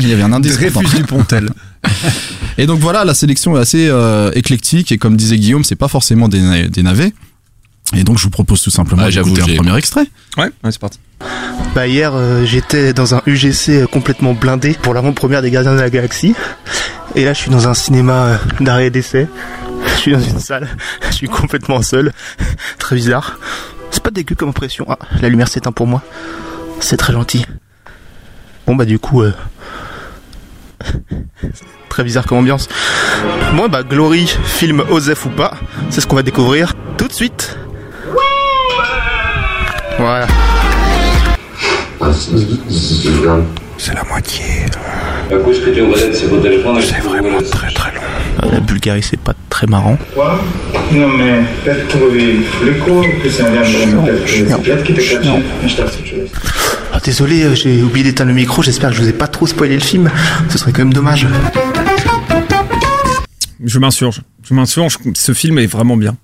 il 0.00 0.08
y 0.08 0.12
avait 0.12 0.22
un 0.22 0.32
indice. 0.32 0.54
Dreyfus 0.56 0.96
du 0.96 1.04
Pontel. 1.04 1.50
Et 2.58 2.66
donc 2.66 2.78
voilà, 2.80 3.04
la 3.04 3.14
sélection 3.14 3.56
est 3.56 3.60
assez 3.60 3.88
euh, 3.88 4.30
éclectique 4.34 4.92
et 4.92 4.98
comme 4.98 5.16
disait 5.16 5.38
Guillaume, 5.38 5.64
c'est 5.64 5.76
pas 5.76 5.88
forcément 5.88 6.28
des, 6.28 6.40
na- 6.40 6.68
des 6.68 6.82
navets. 6.82 7.12
Et 7.94 8.04
donc 8.04 8.18
je 8.18 8.24
vous 8.24 8.30
propose 8.30 8.62
tout 8.62 8.70
simplement 8.70 9.08
j'avoue, 9.10 9.34
d'écouter 9.34 9.54
un 9.54 9.56
premier 9.56 9.76
extrait. 9.76 10.06
Ouais, 10.36 10.50
ouais 10.62 10.70
c'est 10.70 10.80
parti. 10.80 11.00
Bah 11.74 11.86
hier 11.86 12.12
euh, 12.14 12.44
j'étais 12.44 12.92
dans 12.92 13.14
un 13.14 13.22
UGC 13.26 13.86
complètement 13.90 14.32
blindé 14.32 14.74
pour 14.74 14.94
l'avant-première 14.94 15.42
des 15.42 15.50
Gardiens 15.50 15.74
de 15.74 15.80
la 15.80 15.90
Galaxie. 15.90 16.34
Et 17.14 17.24
là 17.24 17.32
je 17.32 17.40
suis 17.40 17.50
dans 17.50 17.68
un 17.68 17.74
cinéma 17.74 18.12
euh, 18.12 18.36
d'arrêt 18.60 18.86
et 18.86 18.90
d'essai. 18.90 19.28
Je 19.86 20.00
suis 20.00 20.12
dans 20.12 20.20
une 20.20 20.38
salle, 20.38 20.68
je 21.10 21.14
suis 21.14 21.28
complètement 21.28 21.82
seul. 21.82 22.12
Très 22.78 22.96
bizarre. 22.96 23.38
C'est 23.90 24.02
pas 24.02 24.10
dégueu 24.10 24.36
comme 24.36 24.50
impression. 24.50 24.86
Ah, 24.88 24.98
la 25.20 25.28
lumière 25.28 25.48
s'éteint 25.48 25.72
pour 25.72 25.86
moi. 25.86 26.02
C'est 26.78 26.96
très 26.96 27.12
gentil. 27.12 27.44
Bon 28.66 28.76
bah 28.76 28.84
du 28.84 28.98
coup... 28.98 29.22
euh, 29.22 29.32
Très 31.88 32.04
bizarre 32.04 32.24
comme 32.24 32.38
ambiance. 32.38 32.68
Bon 33.54 33.68
bah 33.68 33.82
Glory, 33.82 34.26
film 34.44 34.84
Osef 34.90 35.26
ou 35.26 35.30
pas, 35.30 35.54
c'est 35.90 36.00
ce 36.00 36.06
qu'on 36.06 36.14
va 36.16 36.22
découvrir 36.22 36.74
tout 36.96 37.08
de 37.08 37.12
suite. 37.12 37.58
Ouais. 40.00 40.24
C'est 43.76 43.94
la 43.94 44.02
moitié. 44.04 44.44
Euh, 45.30 45.38
c'est 46.80 47.00
vraiment 47.00 47.38
très 47.50 47.70
très 47.70 47.92
long. 47.92 48.00
La 48.50 48.60
Bulgarie, 48.60 49.02
c'est 49.02 49.20
pas 49.20 49.34
très 49.50 49.66
marrant. 49.66 49.98
Non, 50.16 51.08
mais 51.18 51.40
ah, 56.92 57.00
Désolé, 57.04 57.42
euh, 57.44 57.54
j'ai 57.54 57.82
oublié 57.82 58.04
d'éteindre 58.04 58.30
le 58.30 58.36
micro. 58.36 58.62
J'espère 58.62 58.90
que 58.90 58.96
je 58.96 59.02
vous 59.02 59.08
ai 59.08 59.12
pas 59.12 59.28
trop 59.28 59.46
spoilé 59.46 59.74
le 59.74 59.80
film. 59.82 60.10
Ce 60.48 60.56
serait 60.56 60.72
quand 60.72 60.78
même 60.78 60.94
dommage. 60.94 61.26
Je 63.62 63.78
m'insurge. 63.78 64.22
Je 64.48 64.54
m'insurge. 64.54 64.96
Ce 65.14 65.34
film 65.34 65.58
est 65.58 65.66
vraiment 65.66 65.98
bien. 65.98 66.16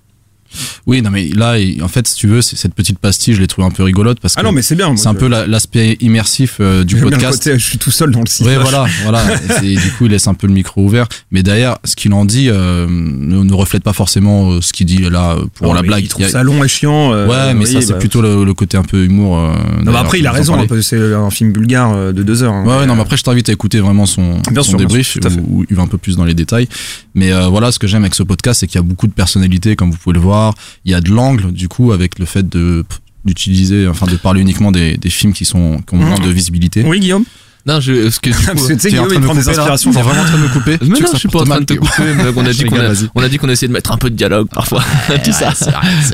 Oui, 0.85 1.01
non 1.01 1.09
mais 1.11 1.29
là, 1.29 1.55
en 1.81 1.87
fait, 1.87 2.07
si 2.07 2.15
tu 2.15 2.27
veux, 2.27 2.41
cette 2.41 2.73
petite 2.73 2.99
pastille, 2.99 3.33
je 3.33 3.41
l'ai 3.41 3.47
trouvée 3.47 3.67
un 3.67 3.71
peu 3.71 3.83
rigolote 3.83 4.19
parce 4.19 4.35
que 4.35 4.39
Ah 4.39 4.43
non, 4.43 4.51
mais 4.51 4.61
c'est 4.61 4.75
bien. 4.75 4.95
c'est 4.95 5.07
un 5.07 5.13
peu 5.15 5.27
la- 5.27 5.45
l'aspect 5.47 5.97
immersif 6.01 6.57
euh, 6.59 6.83
du 6.83 6.95
podcast. 6.97 7.43
côté, 7.43 7.59
je 7.59 7.63
suis 7.63 7.77
tout 7.77 7.91
seul 7.91 8.11
dans 8.11 8.21
le 8.21 8.25
cinéma. 8.27 8.55
Ouais, 8.57 8.61
voilà, 8.61 8.85
voilà. 9.03 9.23
Et 9.63 9.75
du 9.75 9.91
coup, 9.91 10.05
il 10.05 10.11
laisse 10.11 10.27
un 10.27 10.33
peu 10.33 10.47
le 10.47 10.53
micro 10.53 10.81
ouvert. 10.83 11.07
Mais 11.31 11.43
derrière, 11.43 11.77
ce 11.83 11.95
qu'il 11.95 12.13
en 12.13 12.25
dit 12.25 12.47
euh, 12.49 12.87
ne, 12.89 13.43
ne 13.43 13.53
reflète 13.53 13.83
pas 13.83 13.93
forcément 13.93 14.51
euh, 14.51 14.61
ce 14.61 14.71
qu'il 14.73 14.85
dit 14.85 14.99
là 15.09 15.35
pour 15.55 15.67
Non, 15.67 15.73
la 15.73 15.81
mais 15.81 15.87
blague. 15.89 16.03
Il 16.05 16.07
trouve 16.07 16.21
Il 16.21 16.25
y 16.25 16.29
a- 16.29 16.31
ça 16.31 16.43
long 16.43 16.63
et 16.63 16.67
chiant. 16.67 17.11
ouais, 17.11 17.53
mais 17.53 17.65
oui, 17.65 17.73
ça, 17.73 17.81
c'est 17.81 17.93
bah, 17.93 17.99
plutôt 17.99 18.21
le, 18.21 18.43
le 18.45 18.53
côté 18.53 18.77
un 18.77 18.83
peu 18.83 19.03
humour. 19.03 19.37
Non, 19.37 19.53
mais 19.79 19.83
d'ailleurs, 19.85 19.99
après, 20.01 20.19
il 20.19 20.27
a 20.27 20.31
raison, 20.31 20.57
hein, 20.59 20.67
que 20.67 20.81
c'est 20.81 21.13
un 21.13 21.29
film 21.29 21.51
bulgare 21.51 22.13
de 22.13 22.23
deux 22.23 22.43
heures. 22.43 22.53
hein. 22.53 22.63
Ouais, 22.65 22.77
ouais, 22.79 22.85
non, 22.85 22.95
mais 22.95 23.01
après, 23.01 23.17
je 23.17 23.23
t'invite 23.23 23.49
à 23.49 23.51
écouter 23.51 23.79
vraiment 23.79 24.05
son, 24.05 24.39
Bien 24.51 24.63
son 24.63 24.69
sûr, 24.71 24.77
bien 24.77 24.87
débrief 24.87 25.07
sûr, 25.07 25.21
où, 25.49 25.59
où 25.61 25.65
il 25.69 25.75
va 25.75 25.83
un 25.83 25.87
peu 25.87 25.97
plus 25.97 26.15
dans 26.15 26.25
les 26.25 26.33
détails. 26.33 26.67
Mais 27.15 27.31
voilà, 27.49 27.71
ce 27.71 27.79
que 27.79 27.87
j'aime 27.87 28.03
avec 28.03 28.15
ce 28.15 28.23
podcast, 28.23 28.59
c'est 28.61 28.67
qu'il 28.67 28.75
y 28.75 28.79
a 28.79 28.83
beaucoup 28.83 29.07
de 29.07 29.13
personnalités, 29.13 29.75
comme 29.75 29.91
vous 29.91 29.97
pouvez 29.97 30.13
le 30.13 30.19
voir. 30.19 30.36
Il 30.85 30.91
y 30.91 30.95
a 30.95 31.01
de 31.01 31.09
l'angle, 31.09 31.51
du 31.51 31.67
coup, 31.67 31.91
avec 31.91 32.19
le 32.19 32.25
fait 32.25 32.47
de 32.47 32.83
d'utiliser, 33.25 33.87
enfin, 33.89 34.05
de 34.07 34.15
parler 34.15 34.39
uniquement 34.41 34.71
des, 34.71 34.95
des 34.97 35.09
films 35.09 35.33
qui 35.33 35.43
sont 35.43 35.81
qui 35.85 35.95
ont 35.95 35.97
moins 35.97 36.17
Mhm. 36.19 36.25
de 36.27 36.31
visibilité. 36.31 36.83
Oui, 36.85 36.99
Guillaume 36.99 37.25
Non, 37.67 37.81
je, 37.81 38.03
parce 38.03 38.19
que 38.19 38.29
du 38.29 38.35
Parce 38.45 38.61
coup, 38.61 38.67
que 38.67 38.89
tu 38.89 38.99
en 38.99 39.07
train 39.07 39.15
de 39.15 39.19
me 39.19 39.27
des 39.27 39.27
couper, 39.27 39.43
là 39.43 39.49
inspirations. 39.49 39.91
T'es 39.91 40.01
vraiment 40.01 40.21
en 40.21 40.25
train 40.25 40.37
de 40.37 40.43
me 40.43 40.47
couper 40.47 40.77
Mais 40.81 40.99
non, 40.99 41.07
je 41.11 41.17
suis 41.17 41.27
pas 41.27 41.41
en 41.41 41.45
train 41.45 41.59
de 41.59 41.65
te 41.65 41.73
couper, 41.73 42.13
mais 42.15 42.23
on 42.35 42.45
a 42.45 42.53
dit 42.53 42.63
qu'on 42.63 42.79
a, 42.79 42.93
on 43.15 43.21
a 43.21 43.29
dit 43.29 43.37
qu'on 43.37 43.49
essayait 43.49 43.67
de 43.67 43.73
mettre 43.73 43.91
un 43.91 43.97
peu 43.97 44.09
de 44.09 44.15
dialogue 44.15 44.47
parfois, 44.47 44.83
tout 45.23 45.31
ça. 45.33 45.53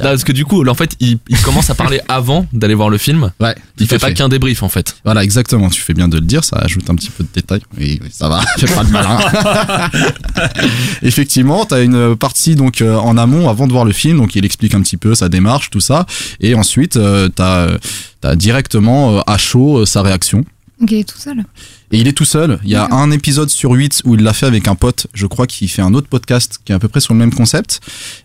Parce 0.02 0.24
que 0.24 0.32
du 0.32 0.46
coup, 0.46 0.68
en 0.68 0.74
fait, 0.74 0.96
il, 1.00 1.20
il 1.30 1.38
commence 1.42 1.70
à 1.70 1.76
parler 1.76 2.02
avant 2.08 2.48
d'aller 2.54 2.74
voir 2.74 2.90
le 2.90 2.98
film. 2.98 3.32
Ouais, 3.40 3.56
Il 3.80 3.88
fait 3.88 4.00
pas 4.00 4.12
qu'un 4.12 4.30
débrief 4.30 4.64
en 4.64 4.70
fait. 4.70 4.96
Voilà, 5.06 5.24
exactement. 5.24 5.70
Tu 5.70 5.82
fais 5.82 5.94
bien 5.94 6.08
de 6.08 6.16
le 6.16 6.26
dire. 6.26 6.44
Ça 6.44 6.58
ajoute 6.58 6.90
un 6.90 6.96
petit 6.96 7.12
peu 7.12 7.24
de 7.24 7.30
détails. 7.34 7.62
Oui, 7.78 8.00
ça 8.12 8.30
va. 8.30 8.42
Fais 8.58 8.68
pas 8.68 8.84
de 8.84 8.92
malin. 8.92 9.20
Effectivement, 11.04 11.66
t'as 11.66 11.84
une 11.84 12.16
partie 12.16 12.56
donc 12.56 12.82
euh, 12.82 12.96
en 12.98 13.18
amont 13.18 13.50
avant 13.50 13.68
de 13.68 13.72
voir 13.72 13.86
le 13.86 13.94
film. 13.94 14.18
Donc 14.18 14.36
il 14.36 14.46
explique 14.46 14.74
un 14.74 14.82
petit 14.82 14.98
peu 14.98 15.16
sa 15.16 15.30
démarche, 15.30 15.70
tout 15.70 15.80
ça. 15.80 16.06
Et 16.40 16.56
ensuite, 16.56 16.98
euh, 16.98 17.30
t'as 17.30 17.68
as 18.24 18.36
directement 18.36 19.18
euh, 19.18 19.22
à 19.28 19.38
chaud 19.38 19.80
euh, 19.80 19.86
sa 19.86 20.02
réaction. 20.02 20.44
Ok, 20.84 20.94
tout 21.06 21.18
seul. 21.18 21.44
Et 21.92 22.00
il 22.00 22.08
est 22.08 22.14
tout 22.14 22.26
seul. 22.26 22.60
Il 22.64 22.70
y 22.70 22.76
a 22.76 22.88
un 22.92 23.10
épisode 23.12 23.50
sur 23.50 23.72
8 23.72 24.02
où 24.06 24.16
il 24.16 24.22
l'a 24.22 24.34
fait 24.34 24.46
avec 24.46 24.68
un 24.68 24.76
pote, 24.76 25.08
je 25.14 25.26
crois, 25.28 25.48
qui 25.48 25.68
fait 25.68 25.82
un 25.82 25.94
autre 25.94 26.08
podcast 26.08 26.60
qui 26.66 26.72
est 26.72 26.76
à 26.76 26.80
peu 26.80 26.88
près 26.90 27.00
sur 27.00 27.14
le 27.14 27.20
même 27.20 27.34
concept. 27.34 27.80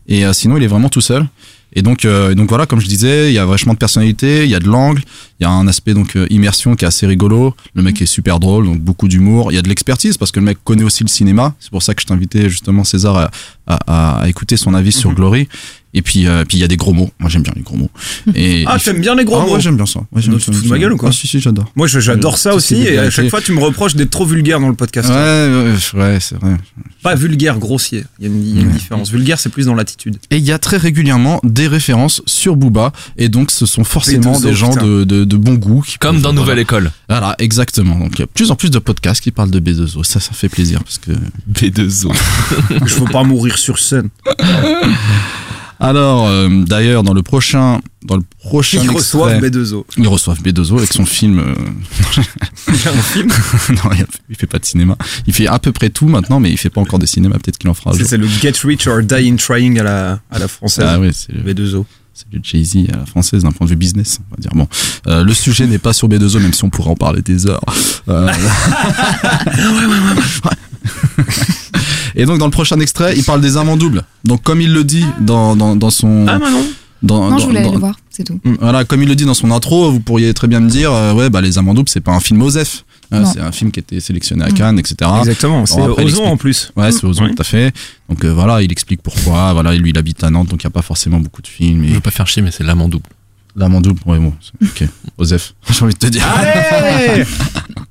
Et 0.09 0.25
euh, 0.27 0.33
sinon, 0.33 0.57
il 0.57 0.63
est 0.65 0.67
vraiment 0.69 0.89
tout 0.89 1.01
seul. 1.01 1.27
Et 1.75 1.83
donc, 1.83 2.07
euh, 2.07 2.35
donc 2.35 2.49
voilà, 2.49 2.65
comme 2.65 2.81
je 2.81 2.87
disais, 2.87 3.31
il 3.31 3.35
y 3.35 3.39
a 3.39 3.45
vachement 3.45 3.75
de 3.75 3.79
personnalité, 3.79 4.45
il 4.45 4.51
y 4.51 4.55
a 4.55 4.59
de 4.59 4.67
l'angle, 4.67 5.03
il 5.39 5.43
y 5.45 5.47
a 5.47 5.51
un 5.51 5.69
aspect 5.69 5.93
donc 5.93 6.17
euh, 6.17 6.27
immersion 6.31 6.75
qui 6.75 6.87
est 6.87 6.89
assez 6.89 7.07
rigolo. 7.07 7.55
Le 7.75 7.83
mec 7.83 8.01
est 8.01 8.07
super 8.07 8.41
drôle, 8.41 8.65
donc 8.65 8.81
beaucoup 8.81 9.07
d'humour. 9.07 9.53
Il 9.53 9.55
y 9.55 9.59
a 9.59 9.63
de 9.63 9.69
l'expertise 9.69 10.17
parce 10.17 10.33
que 10.33 10.41
le 10.41 10.47
mec 10.47 10.59
connaît 10.65 10.83
aussi 10.83 11.05
le 11.05 11.11
cinéma. 11.11 11.55
C'est 11.61 11.71
pour 11.71 11.83
ça 11.83 11.95
que 11.95 12.01
je 12.01 12.07
t'invitais 12.07 12.49
justement 12.49 12.85
César 12.85 13.17
à, 13.19 13.31
à, 13.67 14.23
à 14.23 14.29
écouter 14.31 14.57
son 14.57 14.73
avis 14.73 14.93
sur 14.93 15.11
Mhm. 15.11 15.17
Glory. 15.17 15.49
Et 15.95 16.03
puis, 16.03 16.27
euh, 16.27 16.45
puis 16.47 16.59
il 16.59 16.61
y 16.61 16.65
a 16.65 16.69
des 16.69 16.77
gros 16.77 16.93
mots. 16.93 17.11
Moi, 17.19 17.31
j'aime 17.31 17.43
bien 17.43 17.53
les 17.57 17.63
gros 17.63 17.77
mots. 17.77 17.91
Et, 18.35 18.65
Ah, 18.69 18.79
t'aimes 18.79 19.01
bien 19.01 19.15
les 19.15 19.25
gros 19.25 19.39
Ah, 19.41 19.47
mots 19.47 19.55
ouais, 19.55 19.61
j'aime 19.61 19.77
bien 19.77 19.87
ça. 19.87 20.01
Ouais, 20.13 20.21
j'aime 20.21 20.35
tu 20.35 20.41
te 20.41 20.45
ça, 20.47 20.53
fous 20.53 20.65
de 20.65 20.69
ma 20.69 20.79
gueule 20.79 20.91
ça. 20.91 20.95
ou 20.95 20.99
quoi 20.99 21.09
Ah, 21.09 21.13
si, 21.13 21.27
si, 21.27 21.41
j'adore. 21.41 21.73
Moi, 21.77 21.87
j'adore 21.87 22.37
ça 22.39 22.51
C'est 22.51 22.57
aussi, 22.57 22.75
et 22.83 22.99
à 22.99 23.11
chaque 23.11 23.29
fois, 23.31 23.41
tu 23.41 23.53
me 23.53 23.61
reproches 23.61 23.95
d'être 23.97 24.11
trop 24.11 24.27
vulgaire 24.27 24.61
dans 24.61 24.69
le 24.69 24.75
podcast. 24.75 25.09
Ouais, 25.09 25.15
ouais, 25.15 26.01
ouais, 26.01 26.19
c'est 26.21 26.37
vrai. 26.39 26.57
Pas 27.03 27.15
vulgaire, 27.15 27.59
grossier. 27.59 28.05
Il 28.21 28.27
y 28.27 28.31
a 28.31 28.33
une, 28.35 28.43
il 28.47 28.55
y 28.55 28.59
a 28.59 28.61
une 28.63 28.67
Ouais. 28.69 28.73
différence. 28.75 29.11
Vulgaire, 29.11 29.39
c'est 29.41 29.49
plus 29.49 29.67
dans 29.67 29.75
l'attitude. 29.75 30.19
Et 30.31 30.37
il 30.37 30.45
y 30.45 30.53
a 30.53 30.59
très 30.59 30.77
régulièrement 30.77 31.41
des 31.43 31.69
références 31.69 32.21
sur 32.27 32.57
Booba. 32.57 32.93
Et 33.17 33.29
donc, 33.29 33.51
ce 33.51 33.65
sont 33.67 33.85
forcément 33.85 34.33
B2O, 34.35 34.43
des 34.43 34.53
gens 34.55 34.75
de, 34.77 35.05
de, 35.05 35.25
de 35.25 35.37
bon 35.37 35.55
goût. 35.55 35.83
Qui 35.87 35.99
Comme 35.99 36.21
dans. 36.21 36.33
Nouvelle 36.33 36.59
École. 36.59 36.91
Voilà, 37.09 37.35
exactement. 37.39 37.99
Donc, 37.99 38.11
il 38.15 38.19
y 38.21 38.23
a 38.23 38.27
de 38.27 38.31
plus 38.31 38.51
en 38.51 38.57
plus 38.57 38.71
de 38.71 38.79
podcasts 38.79 39.23
qui 39.23 39.31
parlent 39.31 39.51
de 39.51 39.61
B2O. 39.61 40.05
Ça, 40.05 40.21
ça 40.21 40.33
fait 40.33 40.49
plaisir 40.51 40.85
parce 40.85 40.99
que. 40.99 41.13
B2O. 41.51 42.13
Je 42.87 42.95
veux 42.95 43.05
pas 43.11 43.23
mourir 43.25 43.57
sur 43.59 43.79
scène. 43.79 44.09
Alors, 45.81 46.27
euh, 46.27 46.49
d'ailleurs, 46.67 47.03
dans 47.05 47.15
le 47.15 47.23
prochain, 47.23 47.81
dans 48.05 48.17
le 48.17 48.23
prochain 48.41 48.81
Ils 48.83 48.91
reçoivent 48.91 49.31
extrait, 49.45 49.51
B2O. 49.51 49.85
ils 49.97 50.09
reçoivent 50.09 50.41
B2O 50.43 50.79
avec 50.79 50.93
son 50.93 51.07
film. 51.07 51.39
euh, 51.39 51.55
Il 52.69 52.75
y 52.75 52.89
a 52.89 52.91
un 52.91 53.03
film. 53.03 53.29
non, 53.71 53.91
il 53.97 54.05
il 54.29 54.37
fait 54.37 54.47
pas 54.49 54.59
de 54.59 54.65
cinéma. 54.65 54.97
Il 55.27 55.33
fait 55.33 55.47
à 55.47 55.59
peu 55.61 55.71
près 55.73 55.91
tout 55.91 56.09
maintenant, 56.09 56.41
mais 56.41 56.51
il 56.51 56.57
fait 56.59 56.71
pas 56.71 56.81
encore 56.81 56.99
des 56.99 57.07
cinémas. 57.07 57.37
Peut-être 57.39 57.59
qu'il 57.59 57.71
en 57.71 57.75
fera 57.75 57.93
C'est 57.95 58.17
le 58.17 58.27
Get 58.27 58.55
Rich 58.65 58.87
or 58.89 59.03
Die 59.03 59.29
in 59.31 59.37
Trying 59.37 59.79
à 59.79 59.83
la, 59.85 60.21
à 60.31 60.39
la 60.41 60.49
française. 60.49 60.85
Ah 60.89 60.99
ouais, 60.99 61.11
c'est 61.13 61.33
le, 61.33 61.43
B2O. 61.43 61.85
c'est 62.13 62.27
le 62.33 62.41
Jay-Z 62.43 62.91
à 62.93 62.97
la 62.97 63.07
française 63.07 63.45
d'un 63.45 63.53
point 63.53 63.65
de 63.67 63.71
vue 63.71 63.77
business, 63.77 64.19
on 64.31 64.35
va 64.35 64.41
dire. 64.41 64.51
Bon, 64.55 64.67
euh, 65.07 65.23
le 65.23 65.33
sujet 65.33 65.67
n'est 65.69 65.79
pas 65.79 65.93
sur 65.93 66.09
B2O, 66.09 66.41
même 66.41 66.53
si 66.53 66.65
on 66.65 66.71
pourrait 66.71 66.91
en 66.91 66.97
parler 66.97 67.23
des 67.23 67.47
heures. 67.47 67.65
Euh, 68.09 68.29
Et 72.19 72.27
donc 72.27 72.39
dans 72.39 72.45
le 72.47 72.51
prochain 72.51 72.79
extrait, 72.81 73.15
il 73.17 73.25
parle 73.25 73.41
des 73.41 73.57
amants 73.57 73.77
doubles. 73.79 74.03
Donc 74.25 74.43
comme 74.43 74.61
il 74.61 74.73
le 74.73 74.85
dit 74.85 75.05
dans, 75.21 75.57
dans, 75.57 75.75
dans 75.77 75.91
son 75.91 76.27
Ah, 76.29 76.39
bah 76.39 76.51
non. 76.51 76.65
dans, 77.03 77.25
Non, 77.25 77.31
dans- 77.31 77.39
je 77.39 77.45
voulais 77.47 77.61
dans- 77.63 77.67
aller 77.69 77.75
le 77.75 77.81
voir, 77.81 77.97
c'est 78.11 78.25
tout. 78.25 78.39
voilà 78.61 78.85
comme 78.85 79.03
il 79.03 79.09
le 79.09 79.15
dit 79.15 79.25
dans 79.25 79.35
son 79.35 79.51
intro, 79.53 79.91
vous 79.91 80.01
pourriez 80.01 80.35
très 80.35 80.49
bien 80.49 80.61
me 80.61 80.69
dire 80.69 80.93
euh, 80.93 81.15
ouais 81.15 81.31
bah 81.31 81.41
les 81.41 81.57
amants 81.59 81.75
doubles 81.75 81.89
c'est 81.89 82.01
pas 82.01 82.13
un 82.13 82.21
film 82.21 82.43
Osef, 82.43 82.85
Euh, 83.11 83.21
Non. 83.23 83.31
c'est 83.33 83.41
un 83.41 83.53
film 83.53 83.71
qui 83.71 83.81
a 83.81 83.83
été 83.83 84.01
sélectionné 84.01 84.45
à 84.45 84.49
Mm. 84.51 84.53
Cannes 84.55 84.79
etc. 84.79 85.11
Exactement. 85.21 85.65
C'est 85.65 85.81
Ozon 85.81 86.27
en 86.27 86.37
plus. 86.37 86.71
Ouais, 86.77 86.93
c'est 86.93 87.05
Ozon, 87.07 87.25
Oui. 87.25 87.35
tout 87.35 87.41
à 87.41 87.45
fait. 87.45 87.73
Donc 88.11 88.23
euh, 88.25 88.35
voilà, 88.35 88.61
il 88.61 88.71
explique 88.71 89.01
pourquoi. 89.03 89.55
Voilà, 89.55 89.75
lui, 89.75 89.91
il 89.91 89.97
habite 89.99 90.23
à 90.25 90.29
Nantes, 90.29 90.49
donc 90.51 90.63
il 90.63 90.67
n'y 90.67 90.73
a 90.73 90.77
pas 90.81 90.83
forcément 90.83 91.19
beaucoup 91.19 91.41
de 91.41 91.47
films. 91.47 91.85
Je 91.87 91.91
Et... 91.91 91.95
veux 91.95 92.01
pas 92.01 92.11
faire 92.11 92.27
chier, 92.27 92.43
mais 92.43 92.51
c'est 92.51 92.65
l'amant 92.65 92.87
double. 92.89 93.07
L'amant 93.57 93.81
double, 93.81 94.01
ouais, 94.07 94.19
bon, 94.19 94.33
ok. 94.63 94.85
Osef, 95.19 95.55
j'ai 95.71 95.85
envie 95.85 95.95
de 95.95 95.99
te 95.99 96.07
dire. 96.07 96.25
Allez 96.27 97.25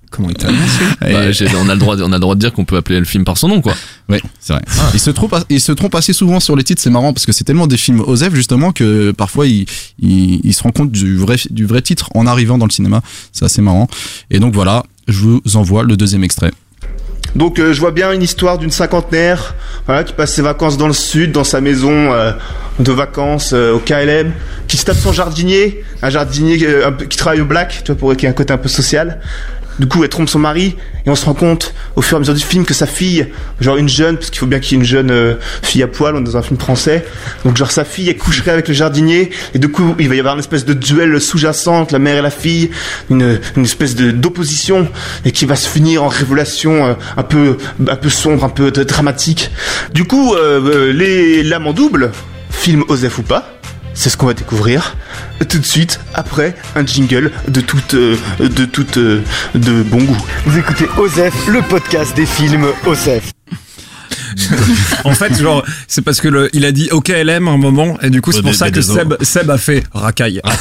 Comment 0.10 0.30
il 0.30 0.36
t'a 0.36 0.48
annoncé 0.48 0.84
Bah, 1.02 1.58
on 1.62 1.70
a 1.70 1.74
le 1.74 1.80
droit, 1.80 1.96
de- 1.98 2.04
on 2.04 2.12
a 2.12 2.16
le 2.16 2.20
droit 2.22 2.34
de 2.36 2.40
dire 2.40 2.54
qu'on 2.54 2.64
peut 2.64 2.78
appeler 2.78 2.98
le 2.98 3.06
film 3.06 3.26
par 3.26 3.38
son 3.38 3.50
nom, 3.50 3.62
quoi. 3.62 3.74
Oui, 4.10 4.18
c'est 4.40 4.54
vrai. 4.54 4.64
Il 4.94 5.00
se 5.02 5.12
trompe, 5.12 5.36
il 5.50 5.60
se 5.60 5.72
trompe 5.74 5.94
assez 5.96 6.14
souvent 6.14 6.40
sur 6.40 6.56
les 6.56 6.64
titres. 6.64 6.82
C'est 6.82 6.90
marrant 6.90 7.12
parce 7.14 7.26
que 7.26 7.34
c'est 7.34 7.44
tellement 7.44 7.68
des 7.68 7.78
films 7.78 8.00
Osef 8.00 8.34
justement 8.34 8.72
que 8.72 9.12
parfois 9.12 9.46
il, 9.48 9.66
il, 10.00 10.40
il 10.44 10.54
se 10.54 10.64
rend 10.64 10.72
compte 10.72 10.92
du 10.92 11.18
vrai, 11.18 11.36
du 11.50 11.66
vrai 11.66 11.82
titre 11.82 12.10
en 12.16 12.26
arrivant 12.26 12.58
dans 12.58 12.66
le 12.66 12.72
cinéma. 12.72 13.02
C'est 13.34 13.44
assez 13.46 13.62
marrant. 13.62 13.88
Et 14.32 14.40
donc 14.40 14.54
voilà, 14.54 14.84
je 15.10 15.20
vous 15.20 15.42
envoie 15.56 15.84
le 15.84 15.98
deuxième 15.98 16.24
extrait. 16.24 16.52
Donc 17.36 17.60
euh, 17.60 17.74
je 17.74 17.80
vois 17.80 17.92
bien 17.92 18.12
une 18.12 18.24
histoire 18.24 18.58
d'une 18.58 18.72
cinquantenaire 18.72 19.56
qui 20.06 20.14
passe 20.14 20.34
ses 20.34 20.42
vacances 20.42 20.78
dans 20.78 20.88
le 20.88 20.94
sud, 20.94 21.32
dans 21.32 21.44
sa 21.44 21.62
maison 21.62 22.12
euh, 22.14 22.32
de 22.80 22.92
vacances 22.92 23.52
euh, 23.54 23.74
au 23.74 23.80
KLM, 23.80 24.32
qui 24.68 24.78
se 24.78 24.86
tape 24.86 24.98
son 24.98 25.14
jardinier, 25.14 25.84
un 26.02 26.10
jardinier 26.10 26.58
qui 27.10 27.18
travaille 27.18 27.42
au 27.42 27.46
black, 27.46 27.82
tu 27.84 27.92
vois, 27.92 28.00
pour 28.00 28.16
qui 28.16 28.28
a 28.28 28.30
un 28.30 28.34
côté 28.34 28.54
un 28.54 28.58
peu 28.58 28.70
social. 28.70 29.20
Du 29.80 29.88
coup, 29.88 30.04
elle 30.04 30.10
trompe 30.10 30.30
son 30.30 30.40
mari 30.40 30.76
et 31.06 31.10
on 31.10 31.16
se 31.16 31.26
rend 31.26 31.34
compte 31.34 31.74
au 31.96 32.02
fur 32.02 32.16
et 32.16 32.18
à 32.18 32.20
mesure 32.20 32.34
du 32.34 32.44
film 32.44 32.66
que 32.66 32.74
sa 32.74 32.88
fille, 32.88 33.28
genre 33.60 33.78
une 33.78 33.90
jeune, 33.90 34.18
parce 34.18 34.30
qu'il 34.30 34.40
faut 34.40 34.48
bien 34.48 34.60
qu'il 34.60 34.74
y 34.74 34.76
ait 34.76 34.82
une 34.82 34.88
jeune 34.88 35.12
euh, 35.12 35.36
fille 35.62 35.84
à 35.84 35.88
poil, 35.88 36.16
on 36.16 36.20
est 36.20 36.24
dans 36.24 36.38
un 36.38 36.42
film 36.42 36.60
français. 36.60 37.06
Donc 37.46 37.58
genre 37.58 37.72
sa 37.72 37.86
fille, 37.86 38.10
elle 38.10 38.18
coucherait 38.18 38.52
avec 38.52 38.68
le 38.68 38.74
jardinier 38.74 39.30
et 39.54 39.60
du 39.60 39.70
coup, 39.70 39.96
il 40.00 40.10
va 40.10 40.16
y 40.16 40.20
avoir 40.20 40.34
une 40.34 40.40
espèce 40.40 40.66
de 40.66 40.74
duel 40.74 41.20
sous-jacent 41.22 41.88
la 41.92 42.00
mère 42.00 42.18
et 42.18 42.22
la 42.22 42.32
fille, 42.32 42.72
une, 43.10 43.40
espèce 43.58 43.96
d'opposition 43.96 44.88
et 45.26 45.32
qui 45.32 45.46
va 45.46 45.56
se 45.56 45.68
finir 45.68 46.04
en 46.04 46.08
révélation 46.08 46.86
euh, 46.86 46.94
un 47.16 47.24
peu 47.24 47.58
un 47.88 47.96
peu 47.96 48.10
sombre, 48.10 48.44
un 48.44 48.50
peu 48.50 48.72
dramatique. 48.72 49.52
Du 49.94 50.06
coup, 50.06 50.34
euh, 50.36 50.92
les 50.92 51.44
l'amant 51.44 51.74
double, 51.74 52.12
film 52.50 52.84
Osef 52.88 53.20
ou 53.20 53.24
pas. 53.24 53.57
C'est 54.00 54.12
ce 54.12 54.18
qu'on 54.18 54.28
va 54.28 54.36
découvrir 54.36 54.96
tout 55.50 55.58
de 55.58 55.66
suite 55.66 56.00
après 56.14 56.56
un 56.76 56.86
jingle 56.86 57.32
de 57.48 57.62
toute 57.62 57.96
euh, 57.96 58.16
de 58.40 58.66
toute 58.66 58.98
euh, 58.98 59.24
de 59.56 59.82
bon 59.82 59.98
goût. 60.04 60.18
Vous 60.46 60.60
écoutez 60.60 60.86
Osef, 60.98 61.48
le 61.48 61.64
podcast 61.64 62.16
des 62.16 62.28
films 62.28 62.68
Osef. 62.86 63.32
En 65.04 65.14
fait, 65.14 65.36
genre, 65.42 65.66
c'est 65.88 66.04
parce 66.04 66.22
que 66.22 66.28
le, 66.28 66.50
il 66.54 66.64
a 66.66 66.72
dit 66.72 66.90
OK 66.92 67.08
LM 67.10 67.48
à 67.48 67.52
un 67.52 67.58
moment, 67.58 67.98
et 68.04 68.12
du 68.12 68.22
coup, 68.22 68.32
c'est 68.32 68.42
pour 68.44 68.52
des- 68.52 68.58
ça 68.58 68.66
des- 68.66 68.72
que 68.74 68.82
Seb, 68.82 69.16
Seb 69.24 69.50
a 69.50 69.58
fait 69.58 69.84
racaille. 69.94 70.42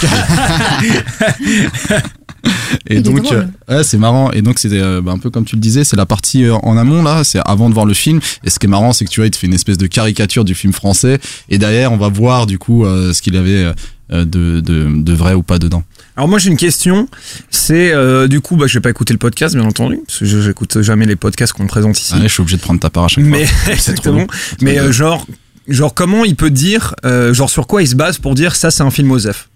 Et 2.89 2.97
Il 2.97 3.03
donc, 3.03 3.31
euh, 3.33 3.45
ouais, 3.69 3.85
c'est 3.85 3.99
marrant. 3.99 4.31
Et 4.33 4.43
donc, 4.43 4.59
c'est 4.59 4.71
euh, 4.73 5.01
bah, 5.01 5.13
un 5.13 5.19
peu 5.19 5.31
comme 5.31 5.45
tu 5.45 5.57
le 5.57 5.61
disais, 5.61 5.85
c'est 5.85 5.97
la 5.97 6.07
partie 6.07 6.45
euh, 6.45 6.55
en 6.57 6.77
amont 6.77 7.03
là, 7.03 7.25
c'est 7.25 7.41
avant 7.45 7.69
de 7.69 7.75
voir 7.75 7.87
le 7.87 7.95
film. 7.95 8.21
Et 8.45 8.51
ce 8.51 8.59
qui 8.59 8.67
est 8.67 8.69
marrant, 8.69 8.93
c'est 8.93 9.05
que 9.05 9.11
tu 9.11 9.21
vois, 9.21 9.27
il 9.27 9.31
te 9.31 9.37
fait 9.37 9.47
une 9.47 9.55
espèce 9.55 9.79
de 9.79 9.87
caricature 9.87 10.45
du 10.45 10.55
film 10.55 10.73
français. 10.73 11.19
Et 11.49 11.59
derrière, 11.59 11.93
on 11.93 11.97
va 11.97 12.09
voir 12.09 12.47
du 12.47 12.59
coup 12.59 12.85
euh, 12.85 13.13
ce 13.13 13.23
qu'il 13.23 13.37
avait 13.37 13.73
euh, 14.13 14.25
de, 14.25 14.61
de, 14.61 15.03
de 15.03 15.13
vrai 15.13 15.35
ou 15.35 15.43
pas 15.43 15.59
dedans. 15.59 15.83
Alors 16.17 16.29
moi 16.29 16.39
j'ai 16.39 16.49
une 16.49 16.57
question, 16.57 17.09
c'est 17.51 17.93
euh, 17.93 18.27
du 18.27 18.41
coup 18.41 18.57
bah 18.57 18.67
je 18.67 18.75
vais 18.75 18.81
pas 18.81 18.89
écouter 18.89 19.13
le 19.13 19.19
podcast 19.19 19.55
bien 19.55 19.67
entendu 19.67 19.99
parce 20.07 20.21
que 20.21 20.25
j'écoute 20.25 20.81
jamais 20.81 21.05
les 21.05 21.17
podcasts 21.17 21.53
qu'on 21.53 21.65
me 21.65 21.69
présente 21.69 21.99
ici. 22.01 22.15
Ouais, 22.15 22.23
je 22.23 22.29
suis 22.29 22.41
obligé 22.41 22.57
de 22.57 22.63
prendre 22.63 22.81
ta 22.81 22.89
part 22.89 23.05
à 23.05 23.09
chaque 23.09 23.25
mais 23.25 23.45
fois. 23.45 23.73
exactement. 23.75 24.21
long. 24.21 24.27
Mais 24.63 24.79
euh, 24.79 24.93
genre 24.93 25.27
genre 25.69 25.93
comment 25.93 26.25
il 26.25 26.37
peut 26.37 26.51
dire 26.51 26.95
euh, 27.05 27.35
genre 27.35 27.51
sur 27.51 27.67
quoi 27.67 27.83
il 27.83 27.89
se 27.89 27.97
base 27.97 28.17
pour 28.19 28.35
dire 28.35 28.57
ça 28.57 28.71
c'est 28.71 28.83
un 28.83 28.91
film 28.91 29.11
Osef 29.11 29.51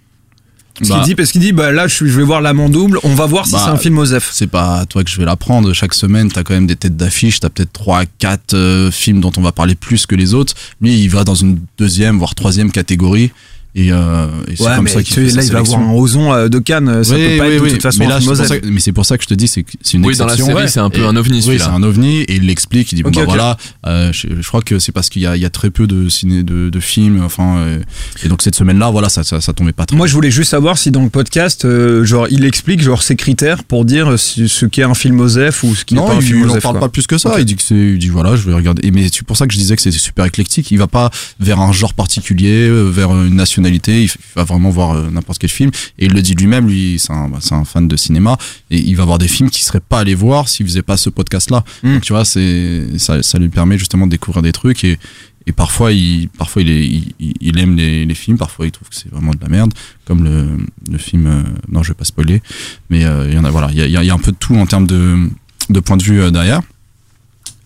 Parce 0.81 0.91
Bah, 0.91 0.97
qu'il 0.97 1.05
dit 1.05 1.15
parce 1.15 1.31
qu'il 1.33 1.41
dit 1.41 1.53
bah 1.53 1.71
là 1.73 1.87
je, 1.87 2.05
vais 2.05 2.23
voir 2.23 2.41
l'amant 2.41 2.69
double, 2.69 2.99
on 3.05 3.15
va 3.15 3.27
voir 3.27 3.47
si 3.47 3.53
Bah, 3.53 3.61
c'est 3.65 3.71
un 3.71 3.77
film 3.77 3.99
Osef. 3.99 4.31
c'est 4.33 4.47
pas 4.47 4.79
à 4.81 4.87
toi 4.87 5.05
que 5.05 5.11
je 5.11 5.19
vais 5.19 5.25
l'apprendre. 5.27 5.73
Chaque 5.75 5.95
semaine, 5.95 6.31
t'as 6.33 6.43
quand 6.43 6.55
même 6.55 6.67
des 6.67 6.77
têtes 6.77 6.97
d'affiche. 6.97 7.39
T'as 7.41 7.51
peut-être 7.51 7.73
trois, 7.73 8.05
quatre 8.19 8.55
euh, 8.55 8.91
films 8.91 9.21
dont 9.21 9.33
on 9.37 9.43
va 9.43 9.53
parler 9.53 9.75
plus 9.75 10.07
que 10.07 10.15
les 10.15 10.35
autres. 10.35 10.55
Lui, 10.81 10.99
il 10.99 11.09
va 11.09 11.25
dans 11.25 11.35
une 11.35 11.59
deuxième, 11.79 12.19
voire 12.19 12.35
troisième 12.35 12.73
catégorie. 12.73 13.31
Et, 13.77 13.93
euh, 13.93 14.27
et 14.49 14.57
c'est 14.57 14.65
Ouais 14.65 14.75
comme 14.75 14.85
mais 14.85 14.91
ça 14.91 15.03
qu'il 15.03 15.23
là 15.23 15.31
sa 15.31 15.43
il 15.43 15.53
va 15.53 15.59
avoir 15.61 15.81
un 15.81 15.93
Ozon 15.93 16.33
euh, 16.33 16.49
de 16.49 16.59
Cannes, 16.59 17.05
ça 17.05 17.15
Oui, 17.15 17.21
peut 17.29 17.37
pas 17.39 17.47
oui, 17.49 17.55
être 17.55 17.65
de 17.65 17.69
toute 17.71 17.83
façon 17.83 17.99
mais 18.01 18.09
là, 18.09 18.19
c'est 18.21 18.27
pour 18.27 18.37
ça 18.37 18.59
que- 18.59 18.67
mais 18.67 18.81
c'est 18.81 18.93
pour 18.93 19.07
ça 19.07 19.17
que 19.17 19.23
je 19.23 19.29
te 19.29 19.35
dis, 19.35 19.47
c'est 19.47 19.61
une 19.95 20.05
Oui, 20.05 20.17
dans 20.17 20.27
la 20.27 20.33
exception. 20.33 20.57
série, 20.57 20.69
c'est 20.69 20.81
un 20.81 20.91
peu 20.91 21.03
Et- 21.03 21.07
un 21.07 21.15
ovni, 21.15 21.37
Oui, 21.37 21.43
celui-là. 21.43 21.65
c'est 21.67 21.71
un 21.71 21.83
ovni 21.85 22.23
et 22.23 22.35
il 22.35 22.47
l'explique. 22.47 22.91
Il 22.91 22.97
dit 22.97 23.03
bon 23.05 23.11
bah 23.11 23.23
voilà, 23.25 23.57
euh, 23.87 24.13
je, 24.13 24.27
je 24.41 24.49
crois 24.49 24.63
que 24.63 24.81
c'est 24.81 24.91
parce 24.91 25.09
qu'il 25.09 25.23
y 25.23 25.27
a, 25.27 25.37
il 25.37 25.43
y 25.43 25.45
a 25.45 25.51
très 25.51 25.71
peu 25.71 25.87
de 25.87 26.09
ciné, 26.09 26.43
de, 26.43 26.69
de 26.69 26.81
films. 26.81 27.23
Enfin, 27.23 27.59
euh, 27.59 27.79
et 28.25 28.29
donc 28.29 28.43
cette 28.43 28.57
semaine-là, 28.57 28.91
voilà, 28.91 29.09
ça, 29.09 29.23
ça, 29.23 29.41
ça 29.41 29.53
tombait 29.53 29.71
pas 29.73 29.87
très. 29.87 29.97
Moi, 29.97 30.09
je 30.09 30.15
voulais 30.15 30.33
juste 30.33 30.51
savoir 30.51 30.77
si 30.77 30.91
dans 30.91 31.03
le 31.05 31.11
podcast, 31.11 31.65
euh, 31.65 32.05
genre, 32.05 32.27
il 32.31 32.45
explique 32.45 32.81
genre 32.83 33.03
ses 33.05 33.15
critères 33.15 33.63
pour 33.63 33.85
dire 33.85 34.19
si- 34.19 34.49
ce 34.49 34.67
qu'est 34.67 34.83
un 34.83 34.95
film 34.95 35.21
Osef 35.21 35.63
ou 35.63 35.77
ce 35.77 35.85
qui 35.85 35.95
n'est 35.95 36.01
non, 36.01 36.09
pas 36.09 36.15
un 36.15 36.21
il, 36.21 36.23
film 36.27 36.41
il 36.45 36.51
en 36.51 36.61
parle 36.61 36.81
pas 36.81 36.89
plus 36.89 37.07
que 37.07 37.19
ça. 37.19 37.37
Il 37.39 37.45
dit 37.45 37.55
que 37.55 37.63
c'est, 37.63 37.75
il 37.77 37.99
dit 37.99 38.09
voilà, 38.09 38.35
je 38.35 38.43
vais 38.49 38.55
regarder. 38.55 38.85
Et 38.87 38.91
mais 38.91 39.09
c'est 39.13 39.25
pour 39.25 39.37
ça 39.37 39.47
que 39.47 39.53
je 39.53 39.59
disais 39.59 39.77
que 39.77 39.83
c'est 39.83 39.93
super 39.93 40.25
éclectique. 40.25 40.71
Il 40.73 40.79
va 40.79 40.89
pas 40.89 41.11
vers 41.39 41.61
un 41.61 41.71
genre 41.73 41.95
particulier, 41.95 42.69
euh, 42.69 42.89
vers 42.91 43.11
une 43.13 43.39
nationalité. 43.61 44.03
Il, 44.05 44.11
va 44.37 44.45
vraiment 44.45 44.71
voir 44.71 44.93
euh, 44.93 45.11
n'importe 45.11 45.39
quel 45.39 45.51
film. 45.51 45.71
Et 45.99 46.07
il 46.07 46.13
le 46.13 46.23
dit 46.23 46.35
lui-même. 46.35 46.67
Lui, 46.69 46.99
c'est 46.99 47.13
un, 47.13 47.29
bah, 47.29 47.39
un 47.51 47.65
fan 47.65 47.89
de 47.89 47.97
cinéma 47.97 48.37
et 48.71 48.79
il 48.79 48.95
va 48.97 49.05
voir 49.05 49.19
des 49.19 49.29
films 49.29 49.51
qu'il 49.51 49.63
serait 49.65 49.81
pas 49.81 50.01
allé 50.01 50.15
voir 50.15 50.49
s'il 50.49 50.67
faisait 50.67 50.83
pas 50.83 50.97
ce 50.97 51.11
podcast-là. 51.11 51.65
Mm. 51.83 51.95
Donc 51.95 52.03
tu 52.03 52.13
vois, 52.13 52.25
c'est 52.25 52.99
ça, 52.99 53.23
ça 53.23 53.39
lui 53.39 53.49
permet 53.49 53.79
justement 53.79 54.07
de 54.07 54.11
découvrir 54.13 54.43
des 54.43 54.53
trucs 54.53 54.85
et 54.85 54.99
et 55.47 55.53
parfois 55.53 55.91
il 55.91 56.29
parfois 56.29 56.61
il, 56.61 56.71
est, 56.71 56.87
il, 56.87 57.15
il- 57.19 57.33
il 57.41 57.59
aime 57.59 57.75
les, 57.75 58.05
les 58.05 58.15
films 58.15 58.37
parfois 58.37 58.67
il 58.67 58.73
trouve 58.73 58.91
que 58.91 58.95
c'est 58.95 59.11
vraiment 59.11 59.33
de 59.33 59.39
la 59.41 59.49
merde 59.49 59.73
comme 60.05 60.23
le, 60.23 60.47
le 60.91 60.99
film 60.99 61.27
euh, 61.27 61.43
non 61.73 61.83
je 61.83 61.89
vais 61.89 61.95
pas 61.95 62.05
spoiler 62.05 62.43
mais 62.91 63.07
euh, 63.07 63.27
il 63.27 63.35
y 63.35 63.39
en 63.39 63.45
a 63.45 63.51
voilà 63.51 63.71
il 63.73 63.79
y 63.79 63.83
a, 63.83 63.87
il 64.03 64.07
y 64.07 64.11
un 64.11 64.19
peu 64.19 64.33
de 64.33 64.37
tout 64.37 64.55
en 64.57 64.67
termes 64.67 64.87
de 64.87 65.31
de 65.71 65.81
point 65.81 65.97
de 65.97 66.03
vue 66.03 66.21
euh, 66.21 66.31
derrière 66.31 66.61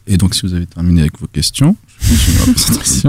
et 0.06 0.16
donc 0.18 0.36
si 0.36 0.42
vous 0.42 0.54
avez 0.54 0.66
terminé 0.66 1.00
avec 1.00 1.18
vos 1.18 1.26
questions 1.26 1.76
je 2.00 3.08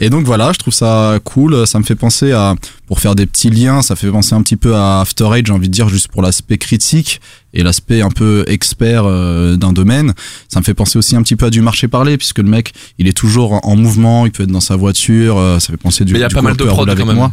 et 0.00 0.10
donc 0.10 0.24
voilà 0.26 0.52
je 0.52 0.58
trouve 0.58 0.74
ça 0.74 1.18
cool 1.24 1.66
ça 1.66 1.78
me 1.78 1.84
fait 1.84 1.94
penser 1.94 2.32
à 2.32 2.54
pour 2.86 3.00
faire 3.00 3.14
des 3.14 3.26
petits 3.26 3.50
liens 3.50 3.82
ça 3.82 3.96
fait 3.96 4.10
penser 4.10 4.34
un 4.34 4.42
petit 4.42 4.56
peu 4.56 4.74
à 4.74 5.00
After 5.00 5.28
Eight 5.34 5.46
j'ai 5.46 5.52
envie 5.52 5.68
de 5.68 5.72
dire 5.72 5.88
juste 5.88 6.08
pour 6.08 6.22
l'aspect 6.22 6.58
critique 6.58 7.20
et 7.54 7.62
l'aspect 7.62 8.02
un 8.02 8.10
peu 8.10 8.44
expert 8.48 9.04
euh, 9.06 9.56
d'un 9.56 9.72
domaine 9.72 10.12
ça 10.48 10.60
me 10.60 10.64
fait 10.64 10.74
penser 10.74 10.98
aussi 10.98 11.16
un 11.16 11.22
petit 11.22 11.36
peu 11.36 11.46
à 11.46 11.50
du 11.50 11.60
marché 11.62 11.88
parlé 11.88 12.16
puisque 12.18 12.38
le 12.38 12.48
mec 12.48 12.72
il 12.98 13.08
est 13.08 13.16
toujours 13.16 13.52
en- 13.54 13.60
en 13.62 13.76
mouvement 13.76 14.26
il 14.26 14.32
peut 14.32 14.42
être 14.42 14.50
dans 14.52 14.60
sa 14.60 14.76
voiture 14.76 15.38
euh, 15.38 15.58
ça 15.58 15.68
fait 15.72 15.76
penser 15.76 16.04
du 16.04 16.12
Mais 16.12 16.18
il 16.18 16.22
y 16.22 16.24
a 16.24 16.28
pas 16.28 16.42
mal 16.42 16.56
de 16.56 16.64
prod 16.64 16.86
quand 16.86 16.92
avec 16.92 17.06
même. 17.06 17.16
moi. 17.16 17.32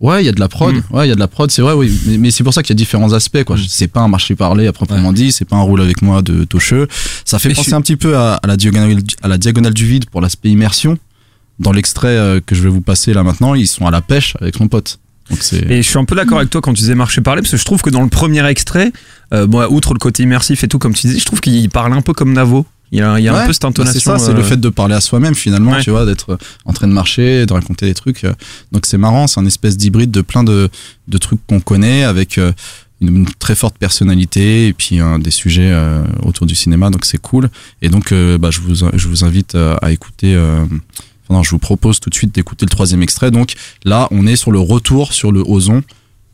Ouais, 0.00 0.22
il 0.22 0.26
y 0.26 0.28
a 0.28 0.32
de 0.32 0.38
la 0.38 0.46
prod. 0.46 0.76
Mm. 0.76 0.82
Ouais, 0.94 1.06
il 1.06 1.08
y 1.08 1.12
a 1.12 1.16
de 1.16 1.18
la 1.18 1.26
prod, 1.26 1.50
c'est 1.50 1.60
vrai, 1.60 1.72
oui. 1.72 1.92
Mais, 2.06 2.18
mais 2.18 2.30
c'est 2.30 2.44
pour 2.44 2.54
ça 2.54 2.62
qu'il 2.62 2.70
y 2.72 2.76
a 2.76 2.80
différents 2.80 3.12
aspects, 3.14 3.42
quoi. 3.42 3.56
Mm. 3.56 3.64
C'est 3.68 3.88
pas 3.88 3.98
un 4.00 4.06
marché 4.06 4.36
parlé 4.36 4.68
à 4.68 4.72
proprement 4.72 5.12
dit, 5.12 5.32
c'est 5.32 5.44
pas 5.44 5.56
un 5.56 5.62
roule 5.62 5.80
avec 5.80 6.02
moi 6.02 6.22
de 6.22 6.44
Tocheux. 6.44 6.86
Ça 7.24 7.40
fait 7.40 7.48
Mais 7.48 7.56
penser 7.56 7.70
je 7.72 7.74
un 7.74 7.80
petit 7.80 7.96
peu 7.96 8.16
à, 8.16 8.34
à 8.34 8.46
la 8.46 8.56
diagonale, 8.56 8.98
à 9.22 9.26
la 9.26 9.38
diagonale 9.38 9.74
du 9.74 9.86
vide 9.86 10.08
pour 10.08 10.20
l'aspect 10.20 10.50
immersion. 10.50 10.98
Dans 11.58 11.72
l'extrait 11.72 12.08
euh, 12.16 12.40
que 12.44 12.54
je 12.54 12.62
vais 12.62 12.68
vous 12.68 12.80
passer 12.80 13.12
là 13.12 13.22
maintenant, 13.24 13.54
ils 13.54 13.66
sont 13.66 13.86
à 13.86 13.90
la 13.90 14.00
pêche 14.00 14.36
avec 14.40 14.56
son 14.56 14.68
pote. 14.68 14.98
Donc. 15.30 15.40
Et 15.68 15.82
je 15.82 15.88
suis 15.88 15.98
un 15.98 16.04
peu 16.04 16.14
d'accord 16.14 16.38
avec 16.38 16.48
toi 16.50 16.60
quand 16.62 16.72
tu 16.72 16.80
disais 16.80 16.94
marché 16.94 17.20
parler, 17.20 17.42
parce 17.42 17.50
que 17.50 17.56
je 17.58 17.64
trouve 17.64 17.82
que 17.82 17.90
dans 17.90 18.00
le 18.02 18.08
premier 18.08 18.46
extrait, 18.46 18.92
euh, 19.34 19.46
bon, 19.46 19.62
outre 19.70 19.92
le 19.92 19.98
côté 19.98 20.22
immersif 20.22 20.64
et 20.64 20.68
tout, 20.68 20.78
comme 20.78 20.94
tu 20.94 21.06
disais, 21.06 21.18
je 21.18 21.24
trouve 21.26 21.40
qu'il 21.40 21.68
parle 21.68 21.92
un 21.92 22.00
peu 22.00 22.12
comme 22.14 22.32
Navo. 22.32 22.64
Il 22.92 23.00
y 23.00 23.02
a, 23.02 23.18
il 23.18 23.24
y 23.24 23.28
a 23.28 23.36
un 23.42 23.46
peu 23.46 23.52
cette 23.52 23.60
bah, 23.62 23.68
intonation. 23.68 24.00
c'est 24.00 24.04
ça, 24.06 24.18
c'est 24.18 24.30
euh, 24.30 24.34
le 24.34 24.42
fait 24.42 24.56
de 24.58 24.68
parler 24.70 24.94
à 24.94 25.02
soi-même 25.02 25.34
finalement, 25.34 25.72
Ouais. 25.72 25.82
tu 25.82 25.90
vois, 25.90 26.06
d'être 26.06 26.30
euh, 26.30 26.36
en 26.64 26.72
train 26.72 26.86
de 26.88 26.92
marcher, 26.94 27.44
de 27.44 27.52
raconter 27.52 27.84
des 27.84 27.92
trucs. 27.92 28.24
euh. 28.24 28.32
Donc 28.72 28.86
c'est 28.86 28.96
marrant, 28.96 29.26
c'est 29.26 29.38
un 29.38 29.44
espèce 29.44 29.76
d'hybride 29.76 30.10
de 30.10 30.22
plein 30.22 30.42
de, 30.44 30.70
de 31.08 31.18
trucs 31.18 31.40
qu'on 31.46 31.60
connaît 31.60 32.04
avec 32.04 32.38
euh, 32.38 32.52
une, 33.02 33.14
une 33.14 33.26
très 33.38 33.54
forte 33.54 33.76
personnalité 33.76 34.68
et 34.68 34.72
puis 34.72 35.02
euh, 35.02 35.18
des 35.18 35.30
sujets 35.30 35.70
euh, 35.70 36.02
autour 36.22 36.46
du 36.46 36.54
cinéma. 36.54 36.88
Donc 36.88 37.04
c'est 37.04 37.20
cool. 37.20 37.50
Et 37.82 37.90
donc 37.90 38.12
euh, 38.12 38.38
bah, 38.38 38.48
je, 38.50 38.60
vous, 38.60 38.74
je 38.94 39.08
vous 39.08 39.22
invite 39.24 39.54
euh, 39.56 39.76
à 39.82 39.90
écouter. 39.90 40.34
Enfin, 41.28 41.34
non, 41.38 41.42
je 41.42 41.50
vous 41.50 41.58
propose 41.58 42.00
tout 42.00 42.10
de 42.10 42.14
suite 42.14 42.34
d'écouter 42.34 42.64
le 42.66 42.70
troisième 42.70 43.02
extrait. 43.02 43.30
Donc 43.30 43.52
là, 43.84 44.08
on 44.10 44.26
est 44.26 44.36
sur 44.36 44.50
le 44.52 44.58
retour 44.60 45.12
sur 45.12 45.32
le 45.32 45.40
Ozon. 45.46 45.82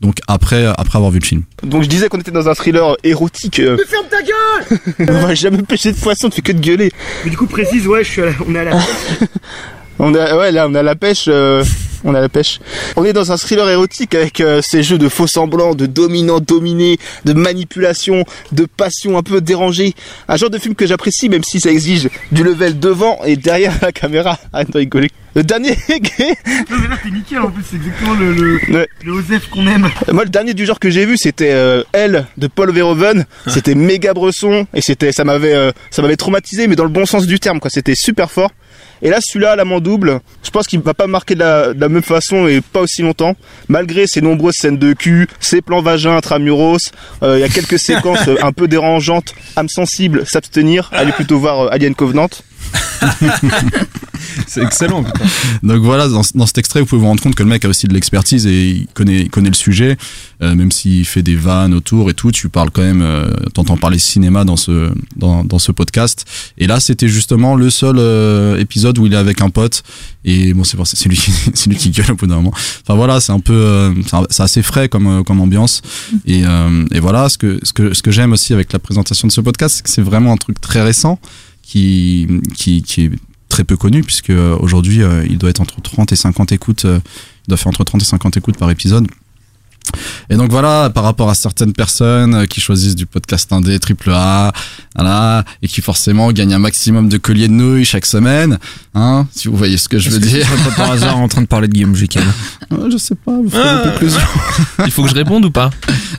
Donc 0.01 0.17
après, 0.27 0.65
après 0.77 0.97
avoir 0.97 1.09
vu 1.11 1.19
le 1.19 1.25
film. 1.25 1.43
Donc 1.63 1.83
je 1.83 1.87
disais 1.87 2.09
qu'on 2.09 2.19
était 2.19 2.29
dans 2.31 2.49
un 2.49 2.53
thriller 2.53 2.97
érotique. 3.03 3.59
euh. 3.59 3.77
Mais 3.79 3.85
ferme 3.85 4.05
ta 4.09 4.21
gueule 4.21 5.09
on 5.09 5.25
va 5.27 5.33
jamais 5.35 5.61
pêcher 5.63 5.93
de 5.93 5.97
poisson, 5.97 6.29
tu 6.29 6.35
fais 6.35 6.41
que 6.41 6.51
de 6.51 6.59
gueuler. 6.59 6.91
Mais 7.23 7.29
du 7.31 7.37
coup, 7.37 7.47
précise, 7.47 7.87
ouais, 7.87 8.03
je 8.03 8.09
suis 8.09 8.21
à 8.21 8.25
la- 8.25 8.31
on 8.47 8.53
est 8.55 8.59
à 8.59 8.63
la. 8.65 8.79
On 9.97 10.13
a, 10.13 10.37
ouais, 10.37 10.51
là, 10.51 10.67
on 10.69 10.75
a 10.75 10.83
la 10.83 10.95
pêche. 10.97 11.25
euh, 11.29 11.63
on 12.05 12.13
a 12.15 12.21
la 12.21 12.29
pêche. 12.29 12.59
On 12.95 13.03
est 13.03 13.11
dans 13.13 13.31
un 13.31 13.37
thriller 13.37 13.67
érotique 13.69 14.15
avec 14.15 14.39
euh, 14.39 14.61
ces 14.63 14.83
jeux 14.83 14.97
de 14.97 15.09
faux 15.09 15.27
semblants, 15.27 15.75
de 15.75 15.85
dominant 15.87 16.39
dominé, 16.39 16.97
de 17.25 17.33
manipulation, 17.33 18.23
de 18.51 18.65
passion 18.65 19.17
un 19.17 19.23
peu 19.23 19.41
dérangée. 19.41 19.93
Un 20.27 20.37
genre 20.37 20.49
de 20.49 20.57
film 20.59 20.75
que 20.75 20.85
j'apprécie, 20.87 21.27
même 21.29 21.43
si 21.43 21.59
ça 21.59 21.71
exige 21.71 22.09
du 22.31 22.43
level 22.43 22.79
devant 22.79 23.19
et 23.25 23.35
derrière 23.35 23.73
la 23.81 23.91
caméra. 23.91 24.37
Arrête 24.53 24.71
de 24.71 24.77
rigoler. 24.77 25.09
Le 25.35 25.43
dernier. 25.43 25.75
Non, 26.69 26.77
mais 26.81 26.87
là, 26.87 26.97
t'es 27.01 27.09
nickel 27.11 27.39
en 27.39 27.51
plus, 27.51 27.63
c'est 27.69 27.75
exactement 27.75 28.13
le, 28.13 28.33
le, 28.33 28.59
Ouais. 28.73 28.87
le 29.03 29.11
Osef 29.11 29.49
qu'on 29.49 29.67
aime. 29.67 29.89
Moi, 30.11 30.23
le 30.23 30.29
dernier 30.29 30.53
du 30.53 30.65
genre 30.65 30.79
que 30.79 30.89
j'ai 30.89 31.05
vu, 31.05 31.17
c'était 31.17 31.51
euh, 31.51 31.83
Elle 31.91 32.25
de 32.37 32.47
Paul 32.47 32.71
Verhoeven. 32.71 33.25
C'était 33.47 33.75
méga 33.75 34.13
bresson 34.13 34.65
et 34.73 34.81
c'était, 34.81 35.11
ça 35.11 35.23
m'avait, 35.23 35.53
euh, 35.53 35.71
ça 35.91 36.01
m'avait 36.01 36.15
traumatisé, 36.15 36.67
mais 36.67 36.75
dans 36.75 36.83
le 36.83 36.89
bon 36.89 37.05
sens 37.05 37.25
du 37.27 37.39
terme, 37.39 37.59
quoi. 37.59 37.69
C'était 37.69 37.95
super 37.95 38.31
fort. 38.31 38.51
Et 39.05 39.09
là, 39.09 39.19
celui-là, 39.21 39.55
l'amant 39.55 39.79
double, 39.79 40.19
je 40.43 40.49
pense 40.49 40.65
qu'il 40.65 40.79
va 40.79 40.95
pas 40.95 41.05
marquer 41.05 41.35
de 41.35 41.39
la, 41.39 41.73
de 41.75 41.79
la 41.79 41.89
même 41.89 42.01
façon 42.01 42.47
et 42.47 42.59
pas 42.59 42.81
aussi 42.81 43.03
longtemps, 43.03 43.35
malgré 43.67 44.07
ses 44.07 44.19
nombreuses 44.19 44.55
scènes 44.55 44.79
de 44.79 44.93
cul, 44.93 45.27
ses 45.39 45.61
plans 45.61 45.81
vagins 45.83 46.17
intramuros. 46.17 46.91
euh, 47.21 47.37
Il 47.37 47.41
y 47.41 47.43
a 47.43 47.49
quelques 47.49 47.77
séquences 47.89 48.27
un 48.41 48.51
peu 48.51 48.67
dérangeantes, 48.67 49.35
âme 49.57 49.69
sensible, 49.69 50.25
s'abstenir, 50.25 50.89
aller 50.91 51.11
plutôt 51.11 51.37
voir 51.37 51.59
euh, 51.61 51.69
Alien 51.71 51.93
Covenant. 51.93 52.29
C'est 54.47 54.61
excellent. 54.63 55.03
putain. 55.03 55.25
Donc 55.63 55.81
voilà, 55.81 56.07
dans, 56.07 56.21
dans 56.33 56.45
cet 56.45 56.57
extrait, 56.57 56.79
vous 56.81 56.85
pouvez 56.85 57.01
vous 57.01 57.07
rendre 57.07 57.21
compte 57.21 57.35
que 57.35 57.43
le 57.43 57.49
mec 57.49 57.63
a 57.65 57.69
aussi 57.69 57.87
de 57.87 57.93
l'expertise 57.93 58.45
et 58.47 58.69
il 58.69 58.87
connaît, 58.93 59.21
il 59.21 59.29
connaît 59.29 59.49
le 59.49 59.55
sujet, 59.55 59.97
euh, 60.41 60.55
même 60.55 60.71
s'il 60.71 61.05
fait 61.05 61.21
des 61.23 61.35
vannes 61.35 61.73
autour 61.73 62.09
et 62.09 62.13
tout. 62.13 62.31
Tu 62.31 62.49
parles 62.49 62.69
quand 62.71 62.81
même, 62.81 63.01
euh, 63.01 63.27
t'entends 63.53 63.77
parler 63.77 63.99
cinéma 63.99 64.43
dans 64.43 64.57
ce 64.57 64.91
dans, 65.15 65.43
dans 65.43 65.59
ce 65.59 65.71
podcast. 65.71 66.25
Et 66.57 66.67
là, 66.67 66.79
c'était 66.79 67.07
justement 67.07 67.55
le 67.55 67.69
seul 67.69 67.97
euh, 67.97 68.57
épisode 68.59 68.97
où 68.97 69.05
il 69.05 69.13
est 69.13 69.17
avec 69.17 69.41
un 69.41 69.49
pote. 69.49 69.83
Et 70.25 70.53
bon, 70.53 70.63
c'est 70.63 70.77
c'est 70.85 71.09
lui, 71.09 71.17
qui- 71.17 71.31
c'est 71.53 71.69
lui 71.69 71.77
qui 71.77 71.89
gueule 71.91 72.11
au 72.11 72.15
bout 72.15 72.27
d'un 72.27 72.35
moment. 72.35 72.53
Enfin 72.83 72.95
voilà, 72.95 73.19
c'est 73.21 73.31
un 73.31 73.39
peu, 73.39 73.53
euh, 73.53 73.93
c'est 74.29 74.43
assez 74.43 74.61
frais 74.63 74.89
comme 74.89 75.07
euh, 75.07 75.23
comme 75.23 75.39
ambiance. 75.41 75.81
Et, 76.25 76.43
euh, 76.45 76.85
et 76.91 76.99
voilà, 76.99 77.29
ce 77.29 77.37
que 77.37 77.59
ce 77.63 77.73
que 77.73 77.93
ce 77.93 78.01
que 78.01 78.11
j'aime 78.11 78.31
aussi 78.33 78.53
avec 78.53 78.73
la 78.73 78.79
présentation 78.79 79.27
de 79.27 79.31
ce 79.33 79.41
podcast, 79.41 79.75
c'est 79.77 79.83
que 79.83 79.89
c'est 79.89 80.01
vraiment 80.01 80.31
un 80.33 80.37
truc 80.37 80.59
très 80.61 80.81
récent 80.81 81.19
qui 81.65 82.27
qui 82.53 82.83
qui 82.83 83.05
est 83.05 83.11
très 83.49 83.63
peu 83.63 83.75
connu 83.75 84.03
puisque 84.03 84.29
euh, 84.29 84.55
aujourd'hui 84.59 85.01
euh, 85.01 85.25
il 85.27 85.37
doit 85.37 85.49
être 85.49 85.61
entre 85.61 85.81
30 85.81 86.11
et 86.11 86.15
50 86.15 86.51
écoutes 86.51 86.85
euh, 86.85 86.99
il 87.45 87.49
doit 87.49 87.57
faire 87.57 87.67
entre 87.67 87.83
30 87.83 88.01
et 88.01 88.05
50 88.05 88.37
écoutes 88.37 88.57
par 88.57 88.69
épisode 88.69 89.07
et 90.29 90.35
donc 90.35 90.51
voilà 90.51 90.89
par 90.89 91.03
rapport 91.03 91.29
à 91.29 91.35
certaines 91.35 91.73
personnes 91.73 92.35
euh, 92.35 92.45
qui 92.45 92.61
choisissent 92.61 92.95
du 92.95 93.05
podcast 93.05 93.51
indé 93.53 93.79
triple 93.79 94.11
A 94.13 94.51
voilà 94.95 95.43
et 95.61 95.67
qui 95.67 95.81
forcément 95.81 96.31
gagnent 96.31 96.53
un 96.53 96.59
maximum 96.59 97.09
de 97.09 97.17
colliers 97.17 97.47
de 97.47 97.53
nouilles 97.53 97.85
chaque 97.85 98.05
semaine 98.05 98.57
hein 98.93 99.27
si 99.33 99.47
vous 99.47 99.57
voyez 99.57 99.77
ce 99.77 99.87
que 99.89 99.97
je 99.99 100.09
veux 100.09 100.19
que 100.19 100.25
dire 100.25 100.47
pas 100.65 100.71
par 100.71 100.91
hasard 100.91 101.17
en 101.17 101.27
train 101.27 101.41
de 101.41 101.47
parler 101.47 101.67
de 101.67 101.73
Guillaume 101.73 101.95
Jiquel 101.95 102.23
Euh, 102.73 102.89
je 102.91 102.97
sais 102.97 103.13
pas 103.13 103.31
vous 103.31 103.49
ferez 103.49 103.61
Ah. 103.63 103.89
conclusions 103.91 104.19
Il 104.85 104.91
faut 104.91 105.03
que 105.03 105.09
je 105.09 105.13
réponde 105.13 105.45
ou 105.45 105.51
pas? 105.51 105.69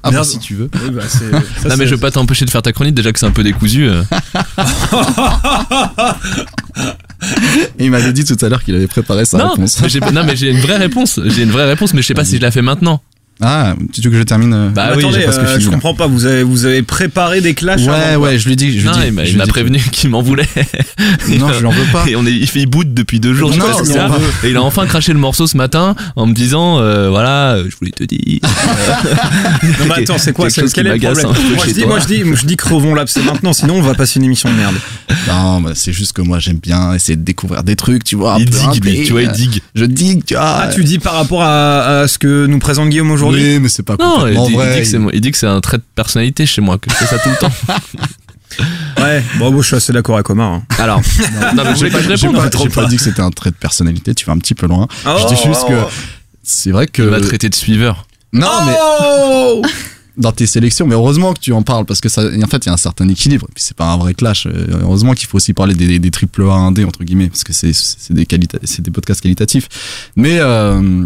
Ah 0.05 0.11
Bien. 0.11 0.21
bah, 0.21 0.25
si 0.25 0.39
tu 0.39 0.55
veux 0.55 0.71
Oui, 0.85 0.91
bah, 0.91 1.03
ça, 1.09 1.69
Non 1.69 1.77
mais 1.77 1.87
je 1.87 1.95
veux 1.97 2.01
pas 2.01 2.13
t'empêcher 2.13 2.45
de 2.45 2.51
faire 2.51 2.63
ta 2.63 2.73
chronique 2.73 2.95
déjà 2.95 3.13
que 3.13 3.19
c'est 3.19 3.27
un 3.27 3.33
peu 3.33 3.43
décousu. 3.43 3.89
euh. 3.89 4.03
et 7.79 7.85
il 7.87 7.91
m'avait 7.91 8.13
dit 8.13 8.25
tout 8.25 8.37
à 8.45 8.49
l'heure 8.49 8.63
qu'il 8.63 8.75
avait 8.75 8.87
préparé 8.87 9.25
sa 9.25 9.39
Non, 9.39 9.51
réponse 9.51 9.81
mais 9.81 9.89
j'ai 9.89 10.01
non 10.01 10.25
mais 10.25 10.37
j'ai 10.37 10.51
une 10.51 10.61
vraie 10.61 10.77
réponse. 10.77 11.21
J'ai 11.25 11.43
une 11.43 11.51
vraie 11.51 11.67
réponse 11.67 11.95
mais 11.95 12.03
je 12.03 12.07
sais 12.07 12.15
pas 12.15 12.25
si 12.25 12.37
je 12.37 12.43
la 12.43 12.51
fais 12.51 12.63
maintenant. 12.63 13.03
Ah 13.43 13.75
tu 13.93 14.01
veux 14.01 14.11
que 14.11 14.17
je 14.17 14.23
termine 14.23 14.55
euh, 14.55 14.71
Bah 14.71 14.93
oui, 14.97 15.01
attendez, 15.05 15.19
j'ai 15.21 15.25
presque 15.27 15.41
euh, 15.41 15.61
je 15.61 15.69
comprends 15.69 15.93
pas. 15.93 16.07
Vous 16.07 16.25
avez, 16.25 16.43
vous 16.43 16.65
avez 16.65 16.83
préparé 16.83 17.43
des 17.43 17.53
clashs 17.53 17.83
ouais 17.83 17.89
avant, 17.93 18.23
ouais 18.25 18.39
je 18.39 18.49
lui 18.49 18.57
dis 18.57 18.73
je 18.73 18.79
lui 18.79 18.87
Non, 18.87 18.93
dis 18.93 19.31
il 19.31 19.37
m'a- 19.37 19.47
prévenu 19.47 19.79
qu'il 19.93 20.09
m'en 20.09 20.23
voulait. 20.23 20.49
non 21.39 21.53
je 21.53 21.59
lui 21.61 21.67
en 21.67 21.71
veux 21.71 21.85
pas 21.93 22.05
Et 22.09 22.17
on 22.17 22.25
est, 22.25 22.33
il 22.33 22.47
fait 22.49 22.61
il 22.61 22.67
boude 22.67 22.95
depuis 22.95 23.21
deux 23.21 23.35
jours. 23.35 23.53
je 23.53 23.61
sais 23.61 23.99
Non, 23.99 24.09
pas 24.09 24.17
que. 24.17 24.47
Et 24.47 24.51
il 24.51 24.57
a 24.57 24.63
enfin 24.63 24.87
craché 24.87 25.13
le 25.13 25.19
morceau 25.19 25.47
ce 25.47 25.57
matin 25.57 25.95
en 26.17 26.27
me 26.27 26.33
disant 26.33 26.79
euh, 26.81 27.11
voilà, 27.11 27.59
je 27.69 27.77
voulais 27.77 27.91
te 27.91 28.05
dire. 28.05 28.41
Non, 29.81 29.87
mais 29.89 30.03
attends, 30.03 30.19
c'est 30.19 30.33
quoi 30.33 30.49
Quel 30.49 30.87
est 30.87 30.95
le 30.95 30.99
problème 30.99 31.27
moi, 31.27 31.65
je 31.67 31.73
dis, 31.73 31.85
moi, 31.85 31.99
je 32.01 32.07
dis, 32.07 32.23
je 32.35 32.47
dis 32.47 32.57
crevons 32.57 32.95
là, 32.95 33.05
c'est 33.07 33.23
maintenant, 33.25 33.53
sinon 33.53 33.75
on 33.77 33.83
va 33.83 33.95
passer 33.95 34.19
une 34.19 34.25
émission 34.25 34.49
de 34.51 34.55
merde. 34.55 34.75
Non, 35.29 35.61
bah, 35.61 35.73
c'est 35.75 35.93
juste 35.93 36.13
que 36.13 36.23
moi 36.23 36.39
j'aime 36.39 36.59
bien 36.59 36.95
essayer 36.95 37.17
de 37.17 37.23
découvrir 37.23 37.63
des 37.65 37.77
trucs, 37.77 38.05
tu 38.05 38.17
vois. 38.17 38.37
Il 38.39 38.49
digue 38.49 39.05
tu 39.05 39.13
vois, 39.13 39.23
il 39.23 39.31
digue. 39.33 39.61
Je 39.75 39.85
digue, 39.85 40.25
tu 40.25 40.35
vois. 40.35 40.45
Ah, 40.47 40.69
tu 40.69 40.85
dis 40.85 40.99
par 40.99 41.15
rapport 41.15 41.43
à 41.43 42.05
ce 42.09 42.19
que 42.19 42.47
nous 42.47 42.59
présente 42.59 42.89
Guillaume 42.89 43.11
aujourd'hui 43.11 43.26
Oui, 43.35 43.59
mais 43.61 43.69
c'est 43.69 43.83
pas 43.83 43.97
Non, 43.99 44.27
il 44.27 44.35
complètement 44.35 44.47
dit, 44.47 44.53
il 44.53 44.57
vrai. 44.57 44.75
dit 44.75 44.81
que 44.81 44.87
c'est 44.87 44.99
moi- 44.99 45.11
il 45.15 45.21
dit 45.21 45.31
que 45.33 45.39
c'est 45.39 45.47
un 45.47 45.61
trait 45.61 45.79
de 45.79 45.85
personnalité 45.95 46.47
chez 46.47 46.61
moi, 46.61 46.79
que 46.79 46.91
je 46.91 46.95
fais 46.97 47.07
ça 47.07 47.19
tout 47.19 47.29
le 47.31 47.37
temps. 47.37 47.53
Ouais, 48.99 49.23
bon, 49.39 49.51
moi, 49.53 49.61
je 49.61 49.67
suis 49.67 49.77
assez 49.77 49.93
d'accord 49.93 50.15
avec 50.15 50.31
Omar. 50.31 50.51
hein. 50.53 50.63
Alors, 50.79 51.01
non, 51.55 51.63
mais 51.65 51.75
voulez 51.75 51.91
que 51.91 51.99
je 52.01 52.05
J'ai 52.17 52.27
réponde 52.29 52.37
pas, 52.51 52.59
j'ai 52.59 52.69
pas 52.71 52.87
dit 52.87 52.97
que 52.97 53.03
c'était 53.03 53.21
un 53.21 53.31
trait 53.31 53.51
de 53.51 53.57
personnalité, 53.57 54.15
tu 54.15 54.25
vas 54.25 54.33
un 54.33 54.39
petit 54.39 54.55
peu 54.55 54.67
loin. 54.67 54.87
je 55.05 55.27
dis 55.35 55.43
juste 55.45 55.69
que 55.69 55.75
c'est 56.43 56.71
vrai 56.71 56.87
que. 56.87 57.03
Il 57.03 57.11
m'a 57.11 57.21
traité 57.21 57.49
de 57.51 57.55
suiveur. 57.55 58.07
Non, 58.33 58.49
mais 58.65 58.73
Oh 58.81 59.63
dans 60.17 60.33
tes 60.33 60.47
sélections, 60.47 60.87
mais 60.87 60.95
heureusement 60.95 61.35
que 61.35 61.41
tu 61.41 61.53
en 61.53 61.63
parles 61.63 61.85
parce 61.85 62.01
que 62.01 62.09
ça, 62.09 62.23
en 62.23 62.47
fait, 62.47 62.65
il 62.65 62.67
y 62.67 62.71
a 62.71 62.73
un 62.73 62.77
certain 62.79 63.07
équilibre. 63.11 63.47
Et 63.51 63.53
puis 63.55 63.63
c'est 63.63 63.77
pas 63.77 63.85
un 63.93 63.99
vrai 63.99 64.15
clash. 64.15 64.47
Euh, 64.47 64.67
Heureusement 64.81 65.13
qu'il 65.13 65.29
faut 65.29 65.37
aussi 65.37 65.53
parler 65.53 65.75
des, 65.75 65.99
des 65.99 66.11
triple 66.11 66.45
A 66.45 66.55
indé 66.55 66.85
entre 66.85 67.05
guillemets 67.05 67.29
parce 67.29 67.45
que 67.45 67.53
c'est 67.53 67.75
c'est 67.75 68.15
des 68.15 68.25
qualita- 68.25 68.59
c'est 68.65 68.81
des 68.81 68.91
podcasts 68.91 69.21
qualitatifs. 69.21 69.69
Mais 70.17 70.39
euh, 70.41 71.05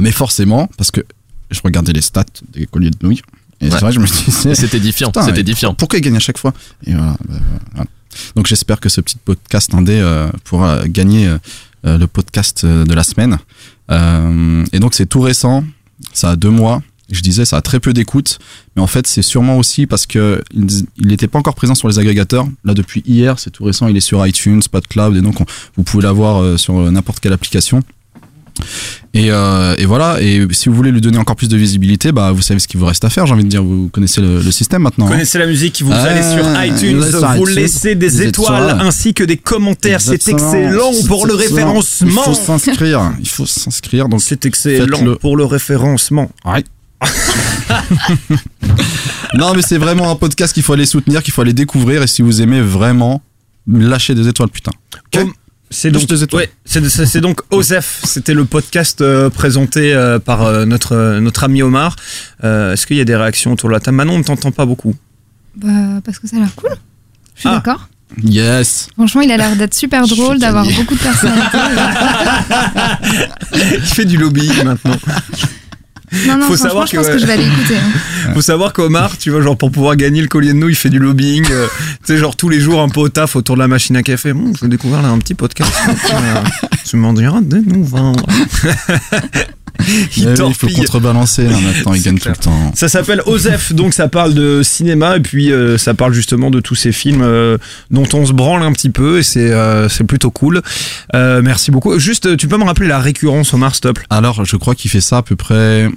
mais 0.00 0.10
forcément 0.12 0.70
parce 0.78 0.90
que 0.90 1.02
je 1.50 1.60
regardais 1.64 1.92
les 1.92 2.00
stats 2.02 2.24
des 2.52 2.66
colliers 2.66 2.90
de 2.90 2.96
nouilles 3.02 3.22
et 3.60 3.66
Ouais. 3.66 3.70
c'est 3.70 3.80
vrai, 3.80 3.92
je 3.92 4.00
me 4.00 4.06
disais 4.06 4.54
C'était 4.54 4.76
édifiant, 4.76 5.10
mais 5.32 5.40
édifiant. 5.40 5.72
Pourquoi 5.74 5.98
il 5.98 6.02
gagne 6.02 6.16
à 6.16 6.20
chaque 6.20 6.38
fois 6.38 6.52
Et 6.86 6.92
voilà, 6.92 7.16
bah, 7.28 7.34
voilà. 7.74 7.86
Donc 8.34 8.46
j'espère 8.46 8.80
que 8.80 8.88
ce 8.88 9.00
petit 9.00 9.16
podcast 9.24 9.72
indé 9.74 9.98
euh, 9.98 10.28
pourra 10.44 10.86
gagner 10.88 11.26
euh, 11.26 11.38
euh, 11.86 11.98
le 11.98 12.06
podcast 12.06 12.64
de 12.66 12.92
la 12.94 13.02
semaine. 13.02 13.38
Euh, 13.90 14.64
et 14.72 14.78
donc 14.80 14.94
c'est 14.94 15.06
tout 15.06 15.20
récent, 15.20 15.64
ça 16.12 16.30
a 16.30 16.36
deux 16.36 16.50
mois. 16.50 16.82
Je 17.08 17.20
disais, 17.20 17.44
ça 17.44 17.56
a 17.56 17.62
très 17.62 17.78
peu 17.78 17.92
d'écoute, 17.92 18.40
mais 18.74 18.82
en 18.82 18.88
fait, 18.88 19.06
c'est 19.06 19.22
sûrement 19.22 19.58
aussi 19.58 19.86
parce 19.86 20.06
que 20.06 20.42
il 20.52 20.66
n'était 21.06 21.28
pas 21.28 21.38
encore 21.38 21.54
présent 21.54 21.76
sur 21.76 21.86
les 21.86 22.00
agrégateurs. 22.00 22.48
Là, 22.64 22.74
depuis 22.74 23.04
hier, 23.06 23.38
c'est 23.38 23.50
tout 23.50 23.62
récent, 23.62 23.86
il 23.86 23.96
est 23.96 24.00
sur 24.00 24.26
iTunes, 24.26 24.60
PodCloud, 24.68 25.14
et 25.16 25.20
donc 25.20 25.40
on- 25.40 25.46
vous 25.76 25.84
pouvez 25.84 26.02
l'avoir 26.02 26.58
sur 26.58 26.74
n'importe 26.90 27.20
quelle 27.20 27.32
application. 27.32 27.80
Et, 29.14 29.30
euh, 29.30 29.74
et 29.78 29.86
voilà. 29.86 30.20
Et 30.20 30.46
si 30.50 30.68
vous 30.68 30.74
voulez 30.74 30.90
lui 30.90 31.00
donner 31.00 31.18
encore 31.18 31.36
plus 31.36 31.48
de 31.48 31.56
visibilité, 31.56 32.12
bah 32.12 32.32
vous 32.32 32.42
savez 32.42 32.60
ce 32.60 32.68
qu'il 32.68 32.78
vous 32.78 32.86
reste 32.86 33.04
à 33.04 33.10
faire. 33.10 33.26
J'ai 33.26 33.32
envie 33.32 33.44
de 33.44 33.48
dire, 33.48 33.62
vous 33.62 33.88
connaissez 33.88 34.20
le, 34.20 34.40
le 34.40 34.50
système 34.50 34.82
maintenant. 34.82 35.06
Vous 35.06 35.12
hein. 35.12 35.16
connaissez 35.16 35.38
la 35.38 35.46
musique, 35.46 35.80
vous 35.82 35.92
Ah, 35.92 36.02
allez 36.02 36.22
sur 36.22 36.62
iTunes, 36.64 36.98
vous 37.00 37.18
sur 37.18 37.46
laissez 37.46 37.94
des 37.94 38.10
des 38.10 38.22
étoiles 38.26 38.64
étoiles. 38.70 38.80
ainsi 38.86 39.14
que 39.14 39.24
des 39.24 39.36
commentaires. 39.36 40.00
C'est 40.00 40.28
excellent 40.28 40.92
pour 41.06 41.26
le 41.26 41.34
référencement. 41.34 42.22
Il 42.22 42.24
faut 42.24 42.34
s'inscrire. 42.34 43.12
Il 43.20 43.28
faut 43.28 43.46
s'inscrire. 43.46 44.08
Donc 44.08 44.20
C'est 44.22 44.44
excellent 44.46 45.14
pour 45.20 45.36
le 45.36 45.44
référencement. 45.44 46.30
Ouais. 46.44 46.64
non, 49.34 49.54
mais 49.54 49.62
c'est 49.62 49.78
vraiment 49.78 50.10
un 50.10 50.16
podcast 50.16 50.52
qu'il 50.54 50.62
faut 50.62 50.72
aller 50.72 50.86
soutenir, 50.86 51.22
qu'il 51.22 51.32
faut 51.32 51.42
aller 51.42 51.52
découvrir. 51.52 52.02
Et 52.02 52.06
si 52.06 52.22
vous 52.22 52.40
aimez 52.42 52.60
vraiment, 52.60 53.22
lâchez 53.70 54.14
des 54.14 54.28
étoiles, 54.28 54.48
putain. 54.48 54.72
Ok 55.14 55.22
Om- 55.22 55.32
C'est 55.70 55.90
donc, 55.90 56.08
ouais, 56.32 56.50
c'est 56.64 57.20
donc 57.20 57.40
Osef. 57.50 58.00
C'était 58.04 58.34
le 58.34 58.44
podcast 58.44 59.00
euh, 59.00 59.30
présenté 59.30 59.92
euh, 59.92 60.18
par 60.20 60.42
euh, 60.42 60.64
notre 60.64 60.92
euh, 60.94 61.20
notre 61.20 61.42
ami 61.44 61.60
Omar. 61.62 61.96
Euh, 62.44 62.72
Est-ce 62.72 62.86
qu'il 62.86 62.96
y 62.96 63.00
a 63.00 63.04
des 63.04 63.16
réactions 63.16 63.52
autour 63.52 63.68
de 63.70 63.74
la 63.74 63.80
table? 63.80 63.96
Manon, 63.96 64.14
on 64.14 64.18
ne 64.18 64.22
t'entend 64.24 64.52
pas 64.52 64.64
beaucoup. 64.64 64.94
Bah, 65.56 65.68
parce 66.04 66.18
que 66.20 66.28
ça 66.28 66.36
a 66.36 66.38
l'air 66.40 66.54
cool. 66.54 66.70
Je 67.34 67.40
suis 67.40 67.48
Ah. 67.48 67.54
d'accord. 67.56 67.88
Yes. 68.22 68.88
Franchement, 68.94 69.22
il 69.22 69.32
a 69.32 69.36
l'air 69.36 69.56
d'être 69.56 69.74
super 69.74 70.06
drôle, 70.06 70.38
d'avoir 70.38 70.64
beaucoup 70.64 70.94
de 70.94 71.00
personnalité. 71.00 71.58
Il 73.52 73.80
fait 73.80 74.04
du 74.04 74.16
lobbying 74.16 74.62
maintenant. 74.62 74.96
Non, 76.26 76.38
non, 76.38 76.46
Faut 76.46 76.56
savoir 76.56 76.86
je 76.86 76.92
que, 76.92 76.96
pense 76.98 77.06
ouais. 77.06 77.12
que 77.14 77.18
je 77.18 77.26
vais 77.26 77.32
aller 77.32 77.46
écouter. 77.46 77.76
hein. 77.76 78.32
Faut 78.34 78.42
savoir 78.42 78.72
qu'Omar, 78.72 79.18
tu 79.18 79.30
vois, 79.30 79.40
genre 79.42 79.56
pour 79.56 79.70
pouvoir 79.70 79.96
gagner 79.96 80.20
le 80.22 80.28
collier 80.28 80.52
de 80.52 80.58
nous, 80.58 80.68
il 80.68 80.74
fait 80.76 80.90
du 80.90 80.98
lobbying. 80.98 81.44
euh, 81.50 81.66
tu 82.06 82.14
sais, 82.14 82.16
genre 82.18 82.36
tous 82.36 82.48
les 82.48 82.60
jours 82.60 82.80
un 82.80 82.88
peu 82.88 83.00
au 83.00 83.08
taf 83.08 83.34
autour 83.36 83.56
de 83.56 83.60
la 83.60 83.68
machine 83.68 83.96
à 83.96 84.02
café. 84.02 84.32
Bon, 84.32 84.52
je 84.54 84.60
vais 84.62 84.68
découvrir 84.68 85.02
là 85.02 85.08
un 85.08 85.18
petit 85.18 85.34
podcast. 85.34 85.72
Euh, 86.12 86.42
tu 86.84 86.96
m'en 86.96 87.12
diras 87.12 87.40
des 87.40 87.60
nouvelles. 87.60 88.14
Eh 89.34 89.38
il 90.16 90.28
oui, 90.28 90.34
il 90.48 90.54
faut 90.54 90.68
contrebalancer. 90.68 91.44
Là, 91.44 91.58
maintenant, 91.60 91.94
il 91.94 92.02
gagne 92.02 92.18
clair. 92.18 92.38
tout 92.38 92.48
le 92.48 92.54
temps. 92.54 92.72
Ça 92.74 92.88
s'appelle 92.88 93.22
Osef, 93.26 93.72
donc 93.72 93.94
ça 93.94 94.08
parle 94.08 94.34
de 94.34 94.62
cinéma 94.62 95.16
et 95.16 95.20
puis 95.20 95.52
euh, 95.52 95.78
ça 95.78 95.94
parle 95.94 96.12
justement 96.12 96.50
de 96.50 96.60
tous 96.60 96.74
ces 96.74 96.92
films 96.92 97.22
euh, 97.22 97.58
dont 97.90 98.06
on 98.12 98.26
se 98.26 98.32
branle 98.32 98.62
un 98.62 98.72
petit 98.72 98.90
peu 98.90 99.18
et 99.18 99.22
c'est 99.22 99.50
euh, 99.50 99.88
c'est 99.88 100.04
plutôt 100.04 100.30
cool. 100.30 100.62
Euh, 101.14 101.42
merci 101.42 101.70
beaucoup. 101.70 101.98
Juste, 101.98 102.36
tu 102.36 102.48
peux 102.48 102.58
me 102.58 102.64
rappeler 102.64 102.88
la 102.88 102.98
récurrence 102.98 103.52
Omar, 103.54 103.72
plaît? 103.80 103.92
Alors, 104.10 104.44
je 104.44 104.56
crois 104.56 104.74
qu'il 104.74 104.90
fait 104.90 105.00
ça 105.00 105.18
à 105.18 105.22
peu 105.22 105.36
près 105.36 105.88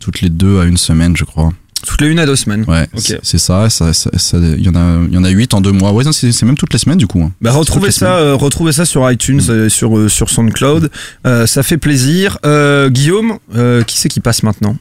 toutes 0.00 0.20
les 0.20 0.30
deux 0.30 0.60
à 0.60 0.64
une 0.64 0.76
semaine, 0.76 1.16
je 1.16 1.24
crois. 1.24 1.50
Toutes 1.86 2.00
les 2.00 2.08
une 2.08 2.18
à 2.18 2.26
deux 2.26 2.36
semaines. 2.36 2.64
Ouais, 2.66 2.88
c'est- 2.96 3.38
ça. 3.38 3.68
ça, 3.70 3.92
ça- 3.92 4.10
ça- 4.18 4.38
Il 4.38 4.64
y 4.64 4.68
en 4.68 4.74
a, 4.74 4.98
il 5.08 5.14
y 5.14 5.16
en 5.18 5.24
a 5.24 5.28
huit 5.28 5.54
en 5.54 5.60
deux 5.60 5.70
mois. 5.72 5.92
Ouais, 5.92 6.04
non, 6.04 6.12
c'est 6.12 6.42
même 6.42 6.56
toutes 6.56 6.72
les 6.72 6.78
semaines 6.78 6.98
du 6.98 7.06
coup. 7.06 7.22
hein. 7.22 7.32
Bah, 7.40 7.52
retrouvez 7.52 7.90
ça, 7.92 8.16
euh, 8.16 8.34
retrouvez 8.34 8.72
ça 8.72 8.84
sur 8.84 9.08
iTunes, 9.10 9.40
euh, 9.48 9.68
sur 9.68 9.96
euh, 9.96 10.08
sur 10.08 10.28
SoundCloud. 10.30 10.90
Euh, 11.26 11.46
ça 11.46 11.62
fait 11.62 11.78
plaisir. 11.78 12.38
Euh, 12.44 12.90
Guillaume, 12.90 13.38
euh, 13.54 13.82
qui 13.84 13.96
c'est 13.98 14.08
qui 14.08 14.20
passe 14.20 14.42
maintenant? 14.42 14.76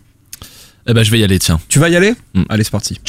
Eh 0.88 0.94
ben, 0.94 1.04
je 1.04 1.12
vais 1.12 1.20
y 1.20 1.24
aller, 1.24 1.38
tiens. 1.40 1.60
Tu 1.70 1.80
vas 1.80 1.90
y 1.90 1.96
aller? 1.96 2.14
Mm. 2.34 2.44
Allez, 2.50 2.64
c'est 2.64 2.72
parti. 2.72 3.00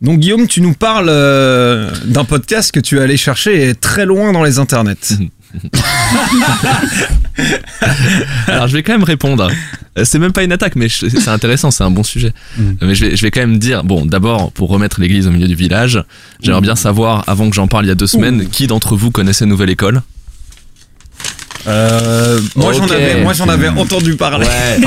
Donc 0.00 0.20
Guillaume, 0.20 0.46
tu 0.46 0.60
nous 0.60 0.74
parles 0.74 1.08
euh, 1.10 1.90
d'un 2.04 2.24
podcast 2.24 2.70
que 2.70 2.78
tu 2.78 2.98
es 2.98 3.00
allé 3.00 3.16
chercher 3.16 3.74
très 3.74 4.06
loin 4.06 4.32
dans 4.32 4.44
les 4.44 4.58
internets. 4.60 4.96
Alors, 8.46 8.68
je 8.68 8.74
vais 8.74 8.82
quand 8.82 8.92
même 8.92 9.04
répondre. 9.04 9.50
Euh, 9.96 10.04
C'est 10.04 10.18
même 10.18 10.32
pas 10.32 10.44
une 10.44 10.52
attaque, 10.52 10.76
mais 10.76 10.88
c'est 10.88 11.28
intéressant, 11.28 11.70
c'est 11.70 11.84
un 11.84 11.90
bon 11.90 12.02
sujet. 12.02 12.32
Mm. 12.56 12.62
Mais 12.82 12.94
je 12.94 13.06
vais, 13.06 13.16
je 13.16 13.22
vais 13.22 13.30
quand 13.30 13.40
même 13.40 13.58
dire, 13.58 13.84
bon, 13.84 14.04
d'abord, 14.06 14.52
pour 14.52 14.68
remettre 14.68 15.00
l'église 15.00 15.26
au 15.26 15.30
milieu 15.30 15.48
du 15.48 15.54
village, 15.54 16.02
j'aimerais 16.42 16.60
bien 16.60 16.76
savoir, 16.76 17.24
avant 17.26 17.48
que 17.48 17.56
j'en 17.56 17.68
parle 17.68 17.86
il 17.86 17.88
y 17.88 17.92
a 17.92 17.96
deux 17.96 18.06
semaines, 18.06 18.48
qui 18.48 18.66
d'entre 18.66 18.96
vous 18.96 19.10
connaissait 19.10 19.46
Nouvelle 19.46 19.70
École? 19.70 20.02
Euh, 21.66 22.40
moi 22.56 22.72
j'en 22.72 22.84
avais, 22.88 23.22
moi 23.22 23.32
j'en 23.32 23.48
avais 23.48 23.68
entendu 23.68 24.14
parler. 24.14 24.46
Ouais. 24.46 24.80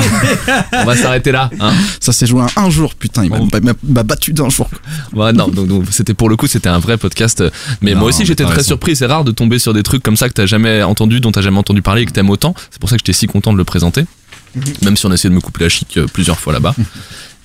On 0.72 0.84
va 0.84 0.96
s'arrêter 0.96 1.32
là, 1.32 1.50
hein. 1.60 1.72
Ça 2.00 2.12
s'est 2.12 2.26
joué 2.26 2.42
un 2.56 2.70
jour, 2.70 2.94
putain. 2.94 3.24
Il 3.24 3.30
m'a 3.30 4.02
battu 4.02 4.32
d'un 4.32 4.48
jour. 4.48 4.68
Ouais, 5.12 5.32
non, 5.32 5.48
donc, 5.48 5.68
donc, 5.68 5.84
c'était 5.90 6.14
pour 6.14 6.28
le 6.28 6.36
coup, 6.36 6.46
c'était 6.46 6.68
un 6.68 6.78
vrai 6.78 6.96
podcast. 6.96 7.44
Mais 7.82 7.92
Non, 7.92 8.00
moi 8.00 8.08
aussi, 8.08 8.24
j'étais 8.24 8.44
très 8.44 8.54
raison. 8.56 8.68
surpris. 8.68 8.96
C'est 8.96 9.06
rare 9.06 9.24
de 9.24 9.32
tomber 9.32 9.58
sur 9.58 9.74
des 9.74 9.82
trucs 9.82 10.02
comme 10.02 10.16
ça 10.16 10.28
que 10.28 10.34
t'as 10.34 10.46
jamais 10.46 10.82
entendu, 10.82 11.20
dont 11.20 11.30
t'as 11.32 11.42
jamais 11.42 11.58
entendu 11.58 11.82
parler 11.82 12.02
et 12.02 12.06
que 12.06 12.12
t'aimes 12.12 12.30
autant. 12.30 12.54
C'est 12.70 12.80
pour 12.80 12.88
ça 12.90 12.96
que 12.96 13.00
j'étais 13.00 13.12
si 13.12 13.26
content 13.26 13.52
de 13.52 13.58
le 13.58 13.64
présenter. 13.64 14.04
Même 14.82 14.96
si 14.96 15.06
on 15.06 15.10
a 15.10 15.14
essayé 15.14 15.30
de 15.30 15.34
me 15.34 15.40
couper 15.40 15.64
la 15.64 15.68
chic 15.70 15.96
euh, 15.96 16.06
plusieurs 16.12 16.38
fois 16.38 16.52
là-bas. 16.52 16.74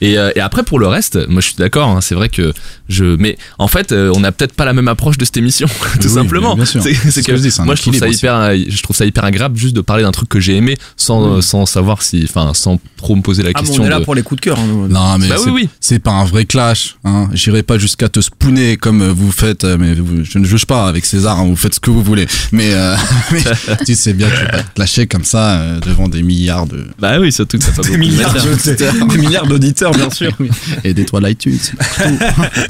Et, 0.01 0.17
euh, 0.17 0.31
et 0.35 0.39
après 0.41 0.63
pour 0.63 0.79
le 0.79 0.87
reste, 0.87 1.17
moi 1.27 1.41
je 1.41 1.47
suis 1.47 1.55
d'accord. 1.57 1.89
hein, 1.89 2.01
c'est 2.01 2.13
vrai 2.15 2.29
que 2.29 2.53
je, 2.89 3.03
mais 3.17 3.37
en 3.57 3.67
fait, 3.67 3.91
euh, 3.91 4.11
on 4.15 4.23
a 4.23 4.31
peut-être 4.31 4.53
pas 4.53 4.63
la 4.65 4.73
même 4.73 4.87
approche 4.87 5.17
de 5.17 5.25
cette 5.25 5.37
émission, 5.37 5.67
tout 5.99 6.07
Oui, 6.07 6.09
simplement. 6.09 6.55
bien 6.55 6.65
sûr. 6.65 6.81
C'est 6.83 6.93
ce 6.93 7.19
que, 7.21 7.31
que 7.31 7.37
je 7.37 7.41
dis, 7.41 7.53
moi 7.65 7.75
je 7.75 7.81
trouve 7.81 7.95
ça 7.95 8.07
hyper, 8.07 8.35
euh, 8.35 8.55
je 8.67 8.83
trouve 8.83 8.95
ça 8.95 9.05
hyper 9.05 9.23
agréable 9.25 9.57
juste 9.57 9.75
de 9.75 9.81
parler 9.81 10.03
d'un 10.03 10.11
truc 10.11 10.29
que 10.29 10.39
j'ai 10.39 10.55
aimé 10.55 10.77
sans, 10.97 11.37
euh, 11.37 11.41
sans 11.41 11.65
savoir 11.65 12.01
si, 12.03 12.25
enfin, 12.29 12.51
sans 12.53 12.79
trop 12.97 13.15
me 13.15 13.21
poser 13.21 13.41
la 13.43 13.49
Ah, 13.49 13.59
mais 13.59 13.65
question. 13.65 13.83
on 13.83 13.85
est 13.87 13.89
là 13.89 13.99
de- 13.99 14.05
pour 14.05 14.15
les 14.15 14.21
coups 14.23 14.39
de 14.41 14.45
cœur. 14.45 14.59
hein. 14.59 14.87
Non, 14.89 15.17
mais 15.17 15.27
Bah 15.29 15.35
c'est 15.37 15.45
oui, 15.49 15.63
oui. 15.63 15.69
c'est 15.79 15.99
pas 15.99 16.11
un 16.11 16.25
vrai 16.25 16.45
clash. 16.45 16.95
Hein. 17.03 17.29
J'irai 17.33 17.63
pas 17.63 17.77
jusqu'à 17.77 18.07
te 18.09 18.19
spooner 18.21 18.77
comme 18.77 19.07
vous 19.09 19.31
faites, 19.31 19.63
mais 19.65 19.93
vous- 19.95 20.23
je 20.23 20.37
ne 20.37 20.45
juge 20.45 20.65
pas 20.65 20.87
avec 20.87 21.05
César. 21.05 21.39
hein, 21.39 21.45
vous 21.45 21.55
faites 21.55 21.73
ce 21.75 21.79
que 21.79 21.89
vous 21.89 22.03
voulez. 22.03 22.27
Mais, 22.51 22.73
euh, 22.73 22.95
mais 23.31 23.41
tu 23.85 23.95
sais 23.95 24.13
bien 24.13 24.29
que 24.29 24.35
tu 24.37 24.45
vas 24.51 24.63
te 24.63 24.73
clasher 24.75 25.07
comme 25.07 25.23
ça 25.25 25.59
euh, 25.59 25.79
devant 25.79 26.07
des 26.07 26.21
milliards 26.23 26.67
de 26.67 26.85
Bah 26.99 27.19
oui, 27.19 27.31
surtout 27.31 27.57
que 27.57 27.63
ça 27.63 27.71
milliards 27.97 28.33
des 28.33 29.17
milliards 29.17 29.47
d'auditeurs, 29.47 29.86
bien 29.91 30.09
sûr. 30.09 30.31
et 30.83 30.93
d'étoiles 30.93 31.29
iTunes. 31.29 31.59
Partout. 31.77 32.17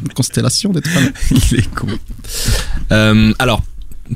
Une 0.02 0.10
constellation 0.16 0.72
d'étoiles. 0.72 1.14
Il 1.32 1.60
est 1.60 1.74
con. 1.74 1.88
Euh, 2.92 3.34
alors, 3.40 3.64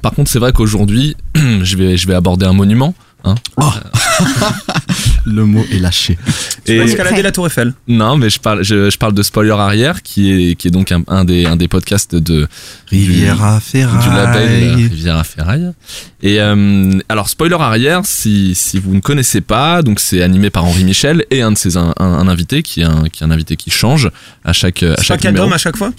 par 0.02 0.14
contre, 0.14 0.30
c'est 0.30 0.40
vrai 0.40 0.54
qu'aujourd'hui, 0.54 1.16
je 1.36 1.78
vais, 1.78 1.98
je 1.98 2.08
vais 2.08 2.16
aborder 2.16 2.46
un 2.46 2.54
monument. 2.54 2.94
Hein. 3.24 3.36
Le 5.26 5.46
mot 5.46 5.64
est 5.72 5.78
lâché. 5.80 6.18
Tu 6.66 6.72
Et- 6.74 6.78
vas 6.80 6.86
escalader 6.86 7.22
la 7.22 7.32
Tour 7.32 7.46
Eiffel. 7.48 7.74
Non, 7.88 8.18
mais 8.18 8.30
je 8.30 8.40
parle, 8.40 8.64
je, 8.64 8.90
je 8.90 8.98
parle 8.98 9.14
de 9.14 9.22
Spoiler 9.22 9.52
Arrière, 9.52 10.02
qui 10.02 10.32
est, 10.52 10.56
qui 10.56 10.68
est 10.68 10.72
donc 10.72 10.92
un, 10.92 11.04
un 11.08 11.24
des, 11.26 11.46
un 11.46 11.56
des 11.56 11.68
podcasts 11.68 12.16
de 12.16 12.48
Riviera 12.88 13.60
Ferraille. 13.60 14.04
du 14.04 14.10
label 14.16 14.74
Riviera 14.90 15.24
Ferraille. 15.24 15.72
Et 16.24 16.42
euh, 16.42 17.00
alors, 17.08 17.30
Spoiler 17.30 17.58
Arrière, 17.60 18.02
si, 18.04 18.56
si 18.56 18.80
vous 18.80 18.96
ne 18.96 19.00
connaissez 19.00 19.42
pas, 19.42 19.84
donc 19.84 20.00
c'est 20.00 20.24
animé 20.24 20.50
par 20.50 20.66
Henri 20.66 20.84
Michel 20.84 21.26
et 21.30 21.42
un 21.44 21.52
de 21.52 21.58
ses 21.58 21.78
un, 21.78 21.94
un- 22.00 22.06
un 22.06 22.28
invité 22.28 22.64
qui 22.64 22.82
est 22.82 22.86
un, 22.86 23.04
qui 23.10 23.24
est 23.24 23.28
un 23.28 23.32
invité 23.32 23.56
qui 23.56 23.70
change 23.70 24.10
à 24.44 24.54
chaque, 24.54 24.82
à 24.82 24.90
C'est 24.92 24.96
pas 24.96 25.02
chaque 25.04 25.22
quatre 25.22 25.34
numéro. 25.34 25.54
à 25.54 25.58
chaque 25.60 25.78
fois? 25.78 25.92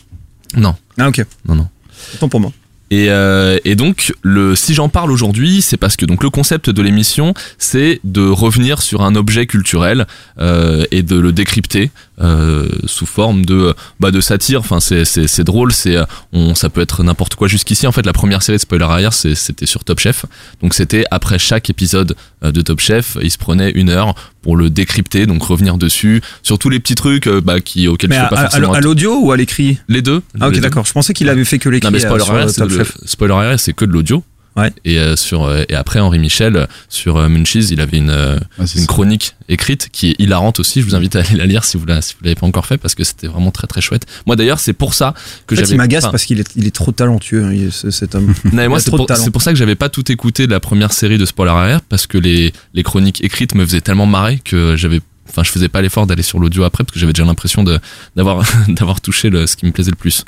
Non, 0.56 0.74
Ah, 0.98 1.08
ok. 1.08 1.24
non, 1.48 1.54
non. 1.54 1.68
Autant 2.14 2.28
pour 2.28 2.40
moi. 2.40 2.52
Et, 2.92 3.08
euh, 3.08 3.58
et 3.64 3.74
donc, 3.74 4.12
le, 4.20 4.54
si 4.54 4.74
j'en 4.74 4.90
parle 4.90 5.10
aujourd'hui, 5.10 5.62
c'est 5.62 5.78
parce 5.78 5.96
que 5.96 6.04
donc 6.04 6.22
le 6.22 6.28
concept 6.28 6.68
de 6.68 6.82
l'émission, 6.82 7.32
c'est 7.56 8.00
de 8.04 8.20
revenir 8.20 8.82
sur 8.82 9.00
un 9.00 9.14
objet 9.14 9.46
culturel 9.46 10.06
euh, 10.38 10.84
et 10.90 11.02
de 11.02 11.18
le 11.18 11.32
décrypter 11.32 11.90
euh, 12.22 12.68
sous 12.86 13.06
forme 13.06 13.44
de 13.44 13.74
bah, 14.00 14.10
de 14.10 14.20
satire. 14.20 14.60
Enfin, 14.60 14.80
c'est 14.80 15.04
c'est 15.04 15.26
c'est 15.26 15.44
drôle. 15.44 15.72
C'est 15.72 15.96
euh, 15.96 16.04
on 16.32 16.54
ça 16.54 16.70
peut 16.70 16.80
être 16.80 17.02
n'importe 17.02 17.34
quoi. 17.34 17.48
Jusqu'ici, 17.48 17.86
en 17.86 17.92
fait, 17.92 18.06
la 18.06 18.12
première 18.12 18.42
série 18.42 18.58
de 18.58 18.62
Spoiler 18.62 18.84
arrière, 18.84 19.12
c'est- 19.12 19.34
c'était 19.34 19.66
sur 19.66 19.84
Top 19.84 19.98
Chef. 19.98 20.24
Donc, 20.62 20.74
c'était 20.74 21.04
après 21.10 21.38
chaque 21.38 21.68
épisode 21.70 22.14
euh, 22.44 22.52
de 22.52 22.60
Top 22.62 22.80
Chef, 22.80 23.16
il 23.22 23.30
se 23.30 23.38
prenait 23.38 23.70
une 23.70 23.88
heure 23.90 24.14
pour 24.42 24.56
le 24.56 24.70
décrypter, 24.70 25.26
donc 25.26 25.42
revenir 25.42 25.78
dessus 25.78 26.20
sur 26.42 26.58
tous 26.58 26.68
les 26.68 26.80
petits 26.80 26.94
trucs 26.96 27.28
bah, 27.28 27.60
qui 27.60 27.86
auxquels 27.88 28.10
Mais 28.10 28.16
je 28.16 28.22
à, 28.22 28.26
pas 28.28 28.36
à- 28.36 28.42
forcément 28.42 28.72
à 28.72 28.80
l'audio 28.80 29.18
ou 29.20 29.30
à 29.32 29.36
l'écrit? 29.36 29.78
Les 29.88 30.02
deux. 30.02 30.22
Ah, 30.40 30.48
ok, 30.48 30.58
d'accord. 30.60 30.84
Je 30.86 30.92
pensais 30.92 31.12
qu'il 31.14 31.28
avait 31.28 31.44
fait 31.44 31.58
que 31.58 31.68
l'écrit. 31.68 31.86
Non 31.88 31.92
mais 31.92 32.00
spoiler 32.00 32.24
euh, 32.28 32.84
spoiler 33.06 33.34
arrière, 33.34 33.60
c'est 33.60 33.72
que 33.72 33.84
de 33.84 33.92
l'audio. 33.92 34.24
Ouais. 34.56 34.70
Et 34.84 34.98
euh, 34.98 35.16
sur 35.16 35.44
euh, 35.44 35.64
et 35.68 35.74
après 35.74 35.98
Henri 36.00 36.18
Michel 36.18 36.56
euh, 36.56 36.66
sur 36.90 37.16
euh, 37.16 37.28
Munchies, 37.28 37.68
il 37.70 37.80
avait 37.80 37.96
une 37.96 38.10
euh, 38.10 38.38
c'est 38.66 38.78
une 38.80 38.86
chronique 38.86 39.34
écrite 39.48 39.88
qui 39.92 40.10
est 40.10 40.16
hilarante 40.18 40.60
aussi. 40.60 40.80
Je 40.82 40.86
vous 40.86 40.94
invite 40.94 41.16
à 41.16 41.20
aller 41.20 41.36
la 41.36 41.46
lire 41.46 41.64
si 41.64 41.76
vous 41.78 41.86
la, 41.86 42.02
si 42.02 42.12
vous 42.14 42.20
l'avez 42.24 42.34
pas 42.34 42.46
encore 42.46 42.66
fait 42.66 42.76
parce 42.76 42.94
que 42.94 43.02
c'était 43.02 43.28
vraiment 43.28 43.50
très 43.50 43.66
très 43.66 43.80
chouette. 43.80 44.06
Moi 44.26 44.36
d'ailleurs, 44.36 44.60
c'est 44.60 44.74
pour 44.74 44.92
ça 44.94 45.14
que 45.46 45.54
En 45.54 45.56
fait, 45.56 45.62
j'avais 45.64 45.74
il 45.74 45.78
m'agace 45.78 46.04
parce 46.10 46.24
qu'il 46.26 46.38
est, 46.40 46.50
il 46.54 46.66
est 46.66 46.74
trop 46.74 46.92
talentueux, 46.92 47.44
hein, 47.44 47.52
il- 47.54 47.72
ce- 47.72 47.90
cet 47.90 48.14
homme. 48.14 48.34
non, 48.52 48.68
moi 48.68 48.78
il 48.78 48.82
c'est 48.82 48.90
pour, 48.90 49.06
pour 49.32 49.42
ça 49.42 49.52
que 49.52 49.58
j'avais 49.58 49.74
pas 49.74 49.88
tout 49.88 50.12
écouté 50.12 50.46
de 50.46 50.52
la 50.52 50.60
première 50.60 50.92
série 50.92 51.16
de 51.18 51.24
spoiler 51.24 51.50
arrière 51.52 51.80
parce 51.80 52.06
que 52.06 52.18
les 52.18 52.52
les 52.74 52.82
chroniques 52.82 53.24
écrites 53.24 53.54
me 53.54 53.64
faisaient 53.64 53.80
tellement 53.80 54.06
marrer 54.06 54.38
que 54.44 54.76
j'avais 54.76 55.00
Enfin, 55.30 55.44
je 55.44 55.50
faisais 55.50 55.68
pas 55.70 55.80
l'effort 55.80 56.06
d'aller 56.06 56.22
sur 56.24 56.38
l'audio 56.40 56.64
après 56.64 56.84
parce 56.84 56.92
que 56.92 56.98
j'avais 57.00 57.12
déjà 57.14 57.24
l'impression 57.24 57.62
de 57.62 57.78
d'avoir 58.16 58.44
d'avoir 58.68 59.00
touché 59.00 59.30
le, 59.30 59.46
ce 59.46 59.56
qui 59.56 59.64
me 59.64 59.70
plaisait 59.72 59.92
le 59.92 59.96
plus. 59.96 60.24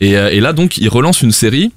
Et, 0.00 0.12
et 0.12 0.40
là 0.40 0.54
donc, 0.54 0.78
ils 0.78 0.88
relancent 0.88 1.20
une 1.20 1.32
série 1.32 1.72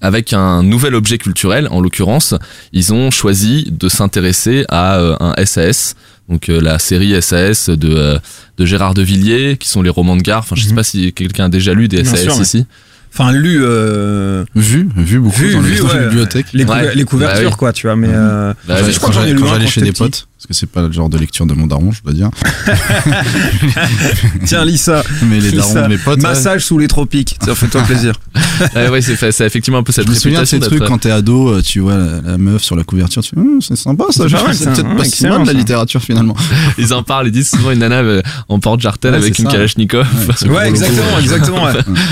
avec 0.00 0.32
un 0.32 0.62
nouvel 0.62 0.94
objet 0.94 1.18
culturel. 1.18 1.68
En 1.70 1.80
l'occurrence, 1.80 2.34
ils 2.72 2.92
ont 2.92 3.10
choisi 3.10 3.66
de 3.70 3.88
s'intéresser 3.88 4.64
à 4.68 4.98
euh, 4.98 5.16
un 5.20 5.34
SAS, 5.44 5.94
donc 6.28 6.48
euh, 6.48 6.60
la 6.60 6.78
série 6.78 7.20
SAS 7.22 7.68
de, 7.70 7.88
euh, 7.90 8.18
de 8.58 8.64
Gérard 8.64 8.94
de 8.94 9.02
Villiers, 9.02 9.56
qui 9.58 9.68
sont 9.68 9.82
les 9.82 9.90
romans 9.90 10.16
de 10.16 10.22
gare. 10.22 10.40
Enfin, 10.40 10.56
je 10.56 10.62
sais 10.62 10.70
Mhm. 10.70 10.76
pas 10.76 10.82
si 10.84 11.12
quelqu'un 11.12 11.46
a 11.46 11.48
déjà 11.48 11.74
lu 11.74 11.88
des 11.88 12.02
Bien 12.02 12.10
SAS 12.12 12.22
sûr, 12.22 12.36
ouais. 12.36 12.42
ici. 12.42 12.66
Enfin, 13.12 13.32
lu 13.32 13.58
euh, 13.62 14.44
Vu, 14.54 14.86
vu 14.94 15.18
beaucoup 15.18 15.36
Vu, 15.40 15.54
dans 15.54 15.60
les 15.62 15.68
vu, 15.70 15.78
dans 15.78 15.86
les 15.88 15.92
ouais. 15.94 16.04
bibliothèques. 16.08 16.46
les, 16.52 16.64
Ouais. 16.64 16.94
les 16.94 17.04
couvertures, 17.04 17.42
Bah 17.44 17.48
oui. 17.50 17.56
quoi, 17.58 17.72
tu 17.72 17.86
vois. 17.86 17.96
Mais 17.96 18.08
Bah, 18.08 18.76
je 18.86 18.96
crois 18.98 19.08
que 19.08 19.14
j'en 19.14 19.24
ai 19.24 19.32
lu 19.32 19.42
un 19.42 19.66
chez 19.66 19.80
des 19.80 19.92
petit. 19.92 19.98
potes, 20.02 20.27
parce 20.38 20.46
que 20.46 20.54
c'est 20.54 20.70
pas 20.70 20.82
le 20.82 20.92
genre 20.92 21.08
de 21.08 21.18
lecture 21.18 21.46
de 21.46 21.52
mon 21.54 21.66
daron, 21.66 21.90
je 21.90 22.00
dois 22.00 22.12
dire. 22.12 22.30
Tiens, 24.44 24.64
lis 24.64 24.78
ça. 24.78 25.02
Mais 25.24 25.40
les 25.40 25.50
darons 25.50 25.74
de 25.74 25.88
mes 25.88 25.98
potes. 25.98 26.18
ouais. 26.18 26.22
Massage 26.22 26.64
sous 26.64 26.78
les 26.78 26.86
tropiques. 26.86 27.36
Ça 27.44 27.56
fais-toi 27.56 27.82
plaisir. 27.82 28.14
Ouais, 28.74 28.88
ouais, 28.88 29.00
c'est 29.00 29.46
effectivement 29.46 29.78
un 29.78 29.82
peu 29.84 29.92
cette 29.92 30.06
Je 30.06 30.10
me 30.10 30.16
souviens 30.16 30.40
de 30.40 30.44
ces 30.44 30.58
trucs 30.58 30.84
quand 30.84 30.98
t'es 30.98 31.12
ado, 31.12 31.48
euh, 31.48 31.62
tu 31.62 31.78
vois 31.78 31.96
la, 31.96 32.20
la 32.22 32.38
meuf 32.38 32.60
sur 32.62 32.74
la 32.74 32.82
couverture, 32.82 33.22
tu 33.22 33.30
fais 33.30 33.40
Hum, 33.40 33.60
c'est 33.62 33.76
sympa 33.76 34.06
ça, 34.10 34.24
C'est 34.28 34.64
peut-être 34.64 34.96
pas 34.96 35.04
si 35.04 35.10
excellent, 35.10 35.38
mal 35.38 35.46
la 35.46 35.52
littérature 35.52 36.02
finalement. 36.02 36.34
Ils 36.78 36.92
en 36.92 37.04
parlent, 37.04 37.28
ils 37.28 37.32
disent 37.32 37.50
souvent 37.50 37.70
une 37.70 37.78
nana 37.78 38.00
euh, 38.00 38.20
en 38.48 38.58
porte-jartel 38.58 39.12
Ouais, 39.12 39.18
avec 39.18 39.38
une 39.38 39.44
ça. 39.46 39.52
Kalachnikov. 39.52 40.06
Ouais, 40.48 40.68
exactement, 40.68 41.18
exactement. 41.20 41.66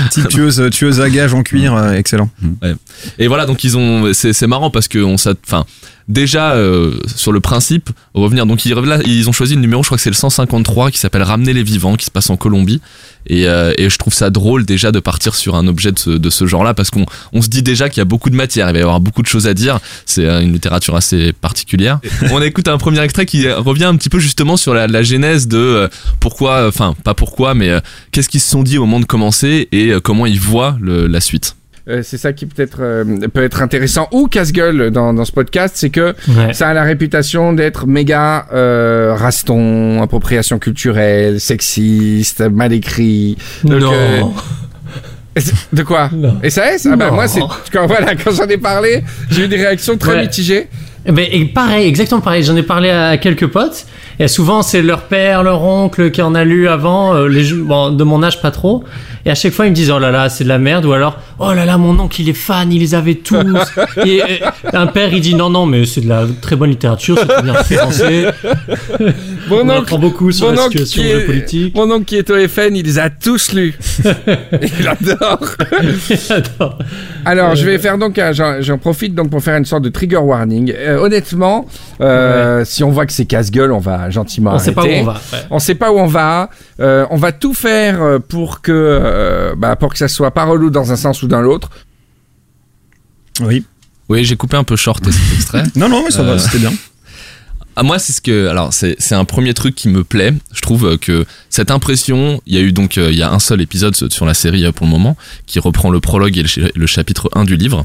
Petite 0.09 0.29
tueuse, 0.29 0.69
tueuse 0.71 1.01
à 1.01 1.09
gage 1.09 1.33
en 1.33 1.43
cuir, 1.43 1.75
euh, 1.75 1.91
excellent. 1.93 2.29
Et 3.19 3.27
voilà, 3.27 3.45
donc 3.45 3.63
ils 3.65 3.77
ont, 3.77 4.11
c'est 4.13 4.47
marrant 4.47 4.69
parce 4.71 4.87
que 4.87 4.99
on 4.99 5.15
enfin, 5.15 5.65
déjà 6.07 6.53
euh, 6.53 6.99
sur 7.15 7.31
le 7.31 7.39
principe, 7.39 7.89
revenir. 8.13 8.45
Donc 8.45 8.65
ils, 8.65 8.73
là, 8.73 8.99
ils 9.05 9.27
ont 9.29 9.33
choisi 9.33 9.55
le 9.55 9.61
numéro, 9.61 9.83
je 9.83 9.87
crois 9.87 9.97
que 9.97 10.01
c'est 10.03 10.09
le 10.09 10.15
153 10.15 10.91
qui 10.91 10.99
s'appelle 10.99 11.23
Ramener 11.23 11.53
les 11.53 11.63
vivants, 11.63 11.95
qui 11.95 12.05
se 12.05 12.11
passe 12.11 12.29
en 12.29 12.37
Colombie. 12.37 12.81
Et, 13.29 13.45
euh, 13.49 13.73
et 13.77 13.89
je 13.89 13.97
trouve 13.97 14.13
ça 14.13 14.29
drôle 14.29 14.63
déjà 14.65 14.93
de 14.93 15.01
partir 15.01 15.35
sur 15.35 15.55
un 15.55 15.67
objet 15.67 15.91
de 15.91 15.99
ce, 15.99 16.11
de 16.11 16.29
ce 16.29 16.45
genre-là 16.45 16.73
parce 16.73 16.91
qu'on 16.91 17.05
on 17.33 17.41
se 17.41 17.49
dit 17.49 17.61
déjà 17.61 17.89
qu'il 17.89 17.97
y 17.97 18.01
a 18.01 18.05
beaucoup 18.05 18.29
de 18.29 18.35
matière, 18.35 18.69
il 18.69 18.73
va 18.73 18.79
y 18.79 18.81
avoir 18.81 19.01
beaucoup 19.01 19.21
de 19.21 19.27
choses 19.27 19.47
à 19.47 19.53
dire. 19.53 19.79
C'est 20.05 20.23
euh, 20.25 20.39
une 20.41 20.53
littérature 20.53 20.95
assez 20.95 21.33
particulière. 21.33 21.99
on 22.31 22.41
écoute 22.41 22.69
un 22.69 22.77
premier 22.77 23.01
extrait 23.01 23.25
qui 23.25 23.51
revient 23.51 23.83
un 23.83 23.97
petit 23.97 24.07
peu 24.09 24.19
justement 24.19 24.55
sur 24.55 24.73
la, 24.73 24.87
la 24.87 25.03
genèse 25.03 25.49
de 25.49 25.57
euh, 25.57 25.87
pourquoi, 26.21 26.67
enfin 26.69 26.95
pas 27.03 27.15
pourquoi, 27.15 27.53
mais 27.53 27.69
euh, 27.69 27.81
qu'est-ce 28.13 28.29
qu'ils 28.29 28.39
se 28.39 28.49
sont 28.49 28.63
dit 28.63 28.77
au 28.77 28.85
moment 28.85 29.01
de 29.01 29.05
commencer 29.05 29.67
et 29.73 29.89
euh, 29.89 29.99
comment 29.99 30.25
ils 30.25 30.39
voient 30.39 30.77
le- 30.79 31.07
la 31.07 31.19
suite. 31.19 31.56
Euh, 31.89 32.01
c'est 32.03 32.17
ça 32.17 32.33
qui 32.33 32.45
peut-être 32.45 32.79
euh, 32.81 33.05
peut 33.33 33.43
être 33.43 33.61
intéressant 33.61 34.09
ou 34.11 34.27
casse-gueule 34.27 34.91
dans, 34.91 35.13
dans 35.13 35.23
ce 35.23 35.31
podcast, 35.31 35.75
c'est 35.77 35.89
que 35.89 36.13
Ouais. 36.27 36.53
ça 36.53 36.67
a 36.67 36.73
la 36.73 36.83
réputation 36.83 37.53
d'être 37.53 37.87
méga 37.87 38.45
euh, 38.51 39.13
raston, 39.15 40.01
appropriation 40.01 40.59
culturelle, 40.59 41.39
sexiste, 41.39 42.41
mal 42.41 42.73
écrit. 42.73 43.37
Donc, 43.63 43.81
non. 43.81 44.33
De 45.71 45.83
quoi 45.83 46.09
Non. 46.13 46.39
SAS 46.49 46.87
Ah 46.91 46.95
bah 46.95 47.07
Non. 47.09 47.13
moi 47.15 47.27
c'est 47.27 47.41
quand 47.71 47.85
voilà 47.87 48.15
quand 48.15 48.31
j'en 48.31 48.47
ai 48.47 48.57
parlé, 48.57 49.03
j'ai 49.29 49.45
eu 49.45 49.47
des 49.47 49.57
réactions 49.57 49.95
très 49.97 50.13
Ouais. 50.15 50.21
mitigées. 50.23 50.67
Eh 51.05 51.11
ben, 51.13 51.25
et 51.31 51.45
pareil, 51.45 51.87
exactement 51.87 52.19
pareil. 52.19 52.43
J'en 52.43 52.55
ai 52.57 52.63
parlé 52.63 52.89
à 52.89 53.17
quelques 53.17 53.47
potes. 53.47 53.85
Et 54.19 54.27
souvent, 54.27 54.63
c'est 54.63 54.81
leur 54.81 55.03
père, 55.03 55.43
leur 55.43 55.63
oncle 55.63 56.09
qui 56.09 56.21
en 56.21 56.33
a 56.33 56.43
lu 56.43 56.67
avant, 56.67 57.13
euh, 57.13 57.27
les 57.27 57.53
bon, 57.53 57.91
de 57.91 58.03
mon 58.03 58.23
âge 58.23 58.41
pas 58.41 58.51
trop. 58.51 58.83
Et 59.25 59.29
à 59.29 59.35
chaque 59.35 59.53
fois, 59.53 59.67
ils 59.67 59.71
me 59.71 59.75
disent 59.75 59.91
oh 59.91 59.99
là 59.99 60.09
là, 60.09 60.29
c'est 60.29 60.43
de 60.43 60.49
la 60.49 60.57
merde. 60.57 60.85
Ou 60.85 60.93
alors 60.93 61.17
oh 61.39 61.53
là 61.53 61.65
là, 61.65 61.77
mon 61.77 61.99
oncle 61.99 62.21
il 62.21 62.29
est 62.29 62.33
fan, 62.33 62.71
il 62.71 62.79
les 62.79 62.95
avait 62.95 63.15
tous. 63.15 63.45
et, 64.05 64.17
et 64.17 64.41
un 64.73 64.87
père 64.87 65.13
il 65.13 65.21
dit 65.21 65.35
non 65.35 65.49
non, 65.49 65.65
mais 65.65 65.85
c'est 65.85 66.01
de 66.01 66.09
la 66.09 66.25
très 66.41 66.55
bonne 66.55 66.71
littérature, 66.71 67.17
c'est 67.19 67.27
très 67.27 67.43
bien 67.43 67.53
référencé. 67.53 68.27
Mon 69.49 69.57
On 69.57 69.69
oncle, 69.69 69.71
apprend 69.79 69.99
beaucoup 69.99 70.31
sur 70.31 70.51
la 70.51 70.57
situation 70.63 71.01
qui 71.01 71.07
est- 71.07 71.11
géopolitique. 71.19 71.75
mon 71.75 71.91
oncle 71.91 72.05
qui 72.05 72.15
est 72.17 72.29
au 72.29 72.47
FN, 72.47 72.75
il 72.75 72.85
les 72.85 72.99
a 72.99 73.09
tous 73.09 73.53
lus. 73.53 73.73
il 74.61 74.87
adore. 74.87 75.55
Alors, 77.25 77.55
je 77.55 77.65
vais 77.65 77.77
faire 77.79 77.97
donc, 77.97 78.19
j'en 78.31 78.77
profite 78.77 79.15
donc 79.15 79.29
pour 79.29 79.41
faire 79.43 79.57
une 79.57 79.65
sorte 79.65 79.83
de 79.83 79.89
trigger 79.89 80.17
warning. 80.17 80.73
Euh, 80.75 80.97
honnêtement, 80.99 81.65
euh, 82.01 82.63
si 82.65 82.83
on 82.83 82.91
voit 82.91 83.05
que 83.05 83.13
c'est 83.13 83.25
casse-gueule, 83.25 83.71
on 83.71 83.79
va 83.79 84.09
gentiment 84.09 84.53
On 84.55 84.59
sait 84.59 84.71
pas 84.71 84.81
où 84.81 84.85
arrêter. 84.85 85.01
on 85.01 85.05
va. 85.05 85.13
ouais. 85.13 85.39
On 85.49 85.59
sait 85.59 85.75
pas 85.75 85.91
où 85.91 85.97
on 85.97 86.07
va. 86.07 86.49
Euh, 86.79 87.05
on 87.09 87.17
va 87.17 87.31
tout 87.31 87.53
faire 87.53 88.01
euh, 88.01 88.19
pour 88.19 88.61
que, 88.61 88.71
euh, 88.73 89.55
bah, 89.57 89.75
pour 89.75 89.91
que 89.91 89.97
ça 89.97 90.07
soit 90.07 90.31
pas 90.31 90.45
relou 90.45 90.69
dans 90.69 90.91
un 90.91 90.95
sens 90.95 91.23
ou 91.23 91.27
dans 91.27 91.41
l'autre. 91.41 91.69
Oui. 93.41 93.65
Oui, 94.09 94.23
j'ai 94.23 94.37
coupé 94.37 94.55
un 94.55 94.63
peu 94.63 94.75
short 94.77 95.03
cet 95.03 95.33
extrait? 95.35 95.63
Non, 95.75 95.89
non, 95.89 96.01
mais 96.05 96.11
ça 96.11 96.21
Euh, 96.21 96.33
va, 96.33 96.39
c'était 96.39 96.59
bien. 96.59 96.71
Ah, 97.79 97.83
moi, 97.83 97.99
c'est 97.99 98.11
ce 98.11 98.21
que. 98.21 98.47
Alors, 98.47 98.73
c'est 98.73 99.13
un 99.13 99.23
premier 99.23 99.53
truc 99.53 99.75
qui 99.75 99.87
me 99.87 100.03
plaît. 100.03 100.33
Je 100.51 100.61
trouve 100.61 100.87
euh, 100.87 100.97
que 100.97 101.27
cette 101.51 101.69
impression, 101.69 102.41
il 102.47 102.55
y 102.55 102.57
a 102.57 102.61
eu 102.61 102.71
donc. 102.71 102.97
euh, 102.97 103.11
Il 103.11 103.17
y 103.19 103.21
a 103.21 103.31
un 103.31 103.37
seul 103.37 103.61
épisode 103.61 103.93
sur 104.11 104.25
la 104.25 104.33
série 104.33 104.65
euh, 104.65 104.71
pour 104.71 104.87
le 104.87 104.91
moment, 104.91 105.15
qui 105.45 105.59
reprend 105.59 105.91
le 105.91 105.99
prologue 105.99 106.35
et 106.39 106.41
le, 106.41 106.71
le 106.73 106.87
chapitre 106.87 107.29
1 107.35 107.45
du 107.45 107.55
livre. 107.55 107.83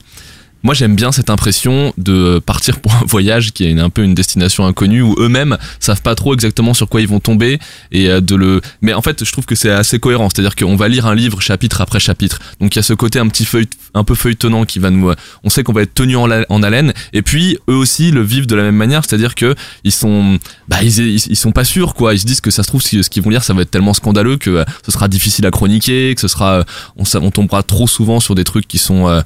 Moi 0.62 0.75
j'aime 0.75 0.94
bien 0.96 1.12
cette 1.12 1.31
impression 1.31 1.92
de 1.98 2.38
partir 2.38 2.81
pour 2.81 2.94
un 2.94 3.05
voyage 3.07 3.53
qui 3.53 3.64
est 3.64 3.79
un 3.79 3.90
peu 3.90 4.03
une 4.03 4.14
destination 4.14 4.66
inconnue 4.66 5.03
où 5.03 5.14
eux-mêmes 5.18 5.57
savent 5.81 6.03
pas 6.03 6.14
trop 6.14 6.35
exactement 6.35 6.75
sur 6.75 6.88
quoi 6.88 7.01
ils 7.01 7.09
vont 7.09 7.20
tomber 7.20 7.59
et 7.90 8.09
euh, 8.09 8.20
de 8.20 8.35
le 8.35 8.61
mais 8.81 8.92
en 8.94 9.03
fait 9.03 9.25
je 9.25 9.33
trouve 9.33 9.44
que 9.44 9.55
c'est 9.55 9.70
assez 9.70 9.98
cohérent. 9.98 10.29
C'est-à-dire 10.29 10.57
qu'on 10.57 10.77
va 10.77 10.88
lire 10.88 11.07
un 11.07 11.14
livre 11.14 11.40
chapitre 11.40 11.81
après 11.81 12.01
chapitre. 12.01 12.40
Donc 12.61 12.75
il 12.75 12.79
y 12.79 12.81
a 12.81 12.83
ce 12.83 12.94
côté 12.94 13.18
un 13.18 13.29
petit 13.29 13.44
feuille 13.44 13.68
un 13.94 14.05
peu 14.05 14.14
feuilletonnant 14.14 14.64
qui 14.64 14.79
va 14.79 14.90
nous 14.90 15.11
euh, 15.11 15.16
on 15.44 15.51
sait 15.51 15.62
qu'on 15.62 15.72
va 15.72 15.83
être 15.83 15.94
tenu 15.94 16.16
en, 16.16 16.31
haleine. 16.62 16.92
Et 17.12 17.22
puis 17.22 17.59
eux 17.68 17.75
aussi 17.75 18.11
le 18.11 18.22
vivent 18.22 18.46
de 18.46 18.55
la 18.55 18.62
même 18.62 18.77
manière. 18.77 19.05
C'est-à-dire 19.05 19.35
que 19.35 19.55
ils 19.85 19.92
sont 19.92 20.38
bah 20.68 20.83
ils, 20.83 21.37
sont 21.37 21.53
pas 21.53 21.64
sûrs 21.64 21.94
quoi. 21.94 22.14
Ils 22.14 22.20
se 22.20 22.27
disent 22.27 22.40
que 22.40 22.51
ça 22.51 22.62
se 22.62 22.68
trouve 22.68 22.83
ce 22.83 23.09
qu'ils 23.09 23.22
vont 23.22 23.31
lire 23.31 23.44
ça 23.44 23.55
va 23.55 23.62
être 23.62 23.70
tellement 23.70 23.94
scandaleux 23.94 24.37
que 24.37 24.51
euh, 24.51 24.64
ce 24.85 24.92
sera 24.92 25.09
difficile 25.09 25.46
à 25.46 25.51
chroniquer 25.51 26.14
que 26.14 26.20
ce 26.20 26.29
sera 26.29 26.64
on, 26.96 27.05
on 27.14 27.31
tombera 27.31 27.62
trop 27.62 27.87
souvent 27.87 28.20
sur 28.20 28.35
des 28.35 28.44
trucs 28.44 28.68
qui 28.68 28.79
sont 28.79 29.22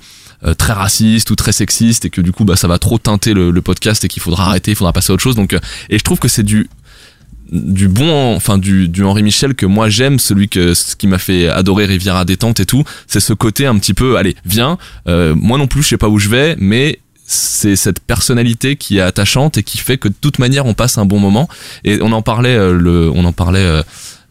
très 0.58 0.72
raciste 0.72 1.30
ou 1.30 1.36
très 1.36 1.52
sexiste 1.52 2.04
et 2.04 2.10
que 2.10 2.20
du 2.20 2.32
coup 2.32 2.44
bah 2.44 2.56
ça 2.56 2.68
va 2.68 2.78
trop 2.78 2.98
teinter 2.98 3.34
le, 3.34 3.50
le 3.50 3.62
podcast 3.62 4.04
et 4.04 4.08
qu'il 4.08 4.22
faudra 4.22 4.46
arrêter, 4.46 4.72
il 4.72 4.76
faudra 4.76 4.92
passer 4.92 5.12
à 5.12 5.14
autre 5.14 5.22
chose. 5.22 5.36
Donc 5.36 5.52
euh, 5.52 5.60
et 5.90 5.98
je 5.98 6.04
trouve 6.04 6.18
que 6.18 6.28
c'est 6.28 6.42
du 6.42 6.68
du 7.50 7.86
bon 7.86 8.34
enfin 8.34 8.58
du, 8.58 8.88
du 8.88 9.04
Henri 9.04 9.22
Michel 9.22 9.54
que 9.54 9.66
moi 9.66 9.88
j'aime 9.88 10.18
celui 10.18 10.48
que 10.48 10.74
ce 10.74 10.96
qui 10.96 11.06
m'a 11.06 11.18
fait 11.18 11.48
adorer 11.48 11.84
Rivière 11.84 12.16
à 12.16 12.24
détente 12.24 12.58
et 12.58 12.66
tout 12.66 12.82
c'est 13.06 13.20
ce 13.20 13.32
côté 13.32 13.66
un 13.66 13.78
petit 13.78 13.94
peu 13.94 14.16
allez 14.16 14.34
viens 14.44 14.78
euh, 15.06 15.32
moi 15.36 15.56
non 15.56 15.68
plus 15.68 15.82
je 15.82 15.88
sais 15.88 15.96
pas 15.96 16.08
où 16.08 16.18
je 16.18 16.28
vais 16.28 16.56
mais 16.58 16.98
c'est 17.24 17.76
cette 17.76 18.00
personnalité 18.00 18.76
qui 18.76 18.98
est 18.98 19.00
attachante 19.00 19.58
et 19.58 19.62
qui 19.62 19.78
fait 19.78 19.96
que 19.96 20.08
de 20.08 20.14
toute 20.20 20.38
manière 20.38 20.66
on 20.66 20.74
passe 20.74 20.98
un 20.98 21.04
bon 21.04 21.20
moment 21.20 21.48
et 21.84 22.00
on 22.02 22.12
en 22.12 22.22
parlait 22.22 22.56
euh, 22.56 22.72
le 22.72 23.10
on 23.14 23.24
en 23.24 23.32
parlait 23.32 23.60
euh, 23.60 23.82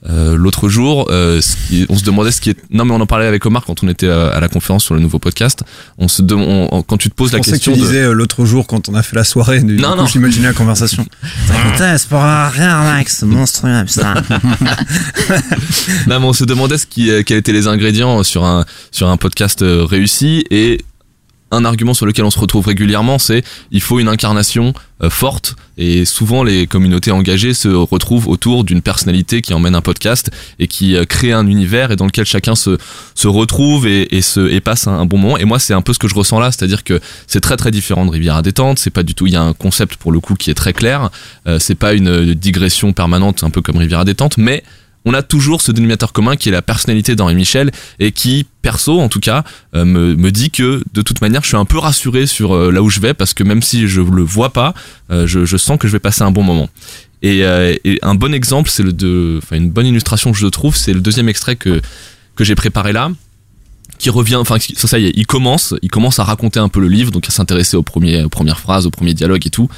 euh, 0.10 0.36
l'autre 0.36 0.70
jour, 0.70 1.08
euh, 1.10 1.42
ce 1.42 1.56
qui- 1.68 1.86
on 1.90 1.98
se 1.98 2.04
demandait 2.04 2.32
ce 2.32 2.40
qui 2.42 2.52
est. 2.52 2.58
Non, 2.72 2.86
mais 2.86 2.94
on 2.94 3.02
en 3.02 3.06
parlait 3.08 3.26
avec 3.26 3.46
Omar 3.46 3.64
quand 3.66 3.84
on 3.84 3.88
était 3.88 4.08
à 4.08 4.40
la 4.40 4.48
conférence 4.50 4.84
sur 4.84 4.94
le 4.94 5.00
nouveau 5.00 5.18
podcast. 5.20 5.64
On 5.98 6.08
se 6.08 6.22
dem- 6.22 6.42
on- 6.42 6.82
quand 6.84 6.98
tu 6.98 7.10
te 7.10 7.16
poses 7.16 7.32
Je 7.32 7.34
la 7.38 7.40
pensais 7.40 7.52
que 7.52 7.56
tu 7.58 7.70
question 7.72 7.72
de. 7.84 7.88
disais 7.88 8.04
euh, 8.04 8.12
l'autre 8.14 8.46
jour 8.46 8.68
quand 8.68 8.88
on 8.90 8.94
a 8.96 9.02
fait 9.04 9.16
la 9.16 9.24
soirée. 9.24 9.62
Du 9.62 9.78
Non, 9.78 9.92
coup, 9.92 9.98
non. 9.98 10.06
J'imaginais 10.08 10.48
la 10.48 10.54
conversation. 10.54 11.06
Putain, 11.72 11.98
c'est 11.98 12.08
pour 12.10 12.22
rien, 12.22 12.84
Max, 12.84 13.24
monstrueux, 13.24 13.84
putain. 13.86 14.14
Non, 16.08 16.20
mais 16.20 16.26
on 16.26 16.34
se 16.34 16.44
demandait 16.44 16.78
ce 16.78 16.86
qui, 16.86 17.10
euh, 17.10 17.24
quels 17.26 17.38
étaient 17.38 17.52
les 17.54 17.68
ingrédients 17.68 18.22
sur 18.24 18.44
un 18.44 18.66
sur 18.92 19.08
un 19.08 19.18
podcast 19.18 19.64
réussi 19.64 20.44
et 20.52 20.82
un 21.52 21.66
argument 21.66 21.94
sur 21.94 22.06
lequel 22.06 22.26
on 22.26 22.32
se 22.32 22.40
retrouve 22.40 22.68
régulièrement, 22.68 23.20
c'est 23.20 23.44
il 23.72 23.82
faut 23.82 24.00
une 24.00 24.08
incarnation 24.08 24.74
euh, 25.02 25.10
forte 25.10 25.56
et 25.78 26.06
souvent 26.06 26.44
les 26.44 26.68
communautés 26.68 27.12
engagées 27.12 27.54
se 27.54 27.68
retrouvent 27.68 28.28
autour 28.28 28.64
d'une 28.64 28.82
personnalité 28.82 29.42
qui 29.42 29.54
emmène 29.54 29.76
un 29.76 29.82
podcast 29.82 30.32
et 30.60 30.68
qui 30.68 30.96
euh, 30.96 31.06
crée 31.06 31.34
un 31.34 31.48
univers 31.48 31.92
et 31.92 31.96
dans 31.96 32.06
lequel 32.06 32.26
chacun 32.26 32.56
se 32.56 32.78
se 33.14 33.28
retrouve 33.28 33.88
et, 33.88 34.22
se 34.22 34.60
passe 34.60 34.88
un, 34.88 34.94
un 35.00 35.06
bon 35.06 35.18
moment. 35.18 35.38
Et 35.38 35.46
moi, 35.46 35.60
c'est 35.60 35.74
un 35.74 35.82
peu 35.82 35.94
ce 35.94 36.00
que 36.00 36.08
je 36.08 36.16
ressens 36.16 36.40
là, 36.40 36.52
c'est-à-dire 36.52 36.84
que 36.84 37.00
c'est 37.28 37.42
très 37.42 37.58
très 37.58 37.72
différent 37.72 38.06
de 38.06 38.12
Rivière 38.12 38.36
à 38.36 38.42
détente. 38.42 38.80
C'est 38.80 38.90
pas 38.90 39.04
du 39.04 39.16
tout. 39.16 39.28
Il 39.28 39.34
y 39.34 39.38
a 39.38 39.42
un 39.42 39.54
concept 39.54 39.96
pour 39.98 40.12
le 40.12 40.20
coup 40.20 40.36
qui 40.36 40.50
est 40.50 40.56
très 40.56 40.74
clair. 40.74 41.10
Euh, 41.48 41.60
c'est 41.60 41.76
pas 41.76 41.94
une 41.94 42.08
euh, 42.08 42.36
digression 42.36 42.94
permanente, 42.94 43.44
un 43.44 43.50
peu 43.50 43.62
comme 43.62 43.78
Rivière 43.78 44.00
à 44.00 44.06
détente, 44.06 44.38
mais 44.38 44.64
on 45.06 45.14
a 45.14 45.22
toujours 45.22 45.62
ce 45.62 45.72
dénominateur 45.72 46.14
commun 46.14 46.36
qui 46.36 46.50
est 46.50 46.52
la 46.52 46.62
personnalité 46.62 47.16
d'Henri 47.16 47.36
Michel 47.36 47.72
et 48.00 48.12
qui, 48.12 48.46
perso 48.62 49.00
en 49.00 49.10
tout 49.10 49.20
cas, 49.20 49.44
euh, 49.76 49.86
me, 49.86 50.16
me 50.16 50.32
dit 50.32 50.50
que 50.52 50.84
de 50.94 51.02
toute 51.02 51.22
manière, 51.22 51.42
je 51.44 51.48
suis 51.48 51.58
un 51.58 51.66
peu 51.66 51.78
rassuré 51.78 52.28
sur 52.28 52.56
euh, 52.56 52.72
là 52.72 52.82
où 52.82 52.90
je 52.90 53.00
vais 53.00 53.14
parce 53.14 53.34
que 53.34 53.44
même 53.44 53.62
si 53.62 53.88
je 53.88 54.02
le 54.02 54.24
vois 54.24 54.52
pas, 54.52 54.74
euh, 55.12 55.28
je, 55.28 55.46
je 55.46 55.58
sens 55.58 55.78
que 55.78 55.88
je 55.88 55.94
vais 55.94 56.00
passer 56.00 56.24
un 56.24 56.32
bon 56.32 56.44
moment. 56.44 56.70
Et, 57.22 57.40
et 57.40 57.98
un 58.04 58.14
bon 58.14 58.36
exemple, 58.36 58.70
c'est 58.70 58.84
le 58.84 58.94
de, 58.94 59.40
enfin 59.42 59.56
une 59.56 59.72
bonne 59.72 59.88
illustration 59.88 60.32
que 60.32 60.38
je 60.38 60.46
trouve, 60.46 60.76
c'est 60.76 60.94
le 60.94 61.00
deuxième 61.00 61.28
extrait 61.28 61.56
que 61.56 61.82
que 62.36 62.44
j'ai 62.44 62.54
préparé 62.54 62.94
là 62.94 63.10
qui 63.98 64.10
revient, 64.10 64.36
enfin 64.36 64.58
ça, 64.76 64.88
ça 64.88 65.00
y 65.00 65.08
est, 65.08 65.14
il 65.16 65.26
commence, 65.26 65.74
il 65.82 65.90
commence 65.90 66.20
à 66.20 66.24
raconter 66.24 66.60
un 66.60 66.70
peu 66.70 66.80
le 66.80 66.88
livre, 66.88 67.12
donc 67.12 67.28
à 67.28 67.32
s'intéresser 67.32 67.78
aux, 67.78 67.84
premiers, 67.84 68.24
aux 68.24 68.30
premières 68.30 68.60
phrases, 68.60 68.86
aux 68.86 68.92
premiers 68.92 69.14
dialogues 69.14 69.46
et 69.46 69.50
tout, 69.50 69.70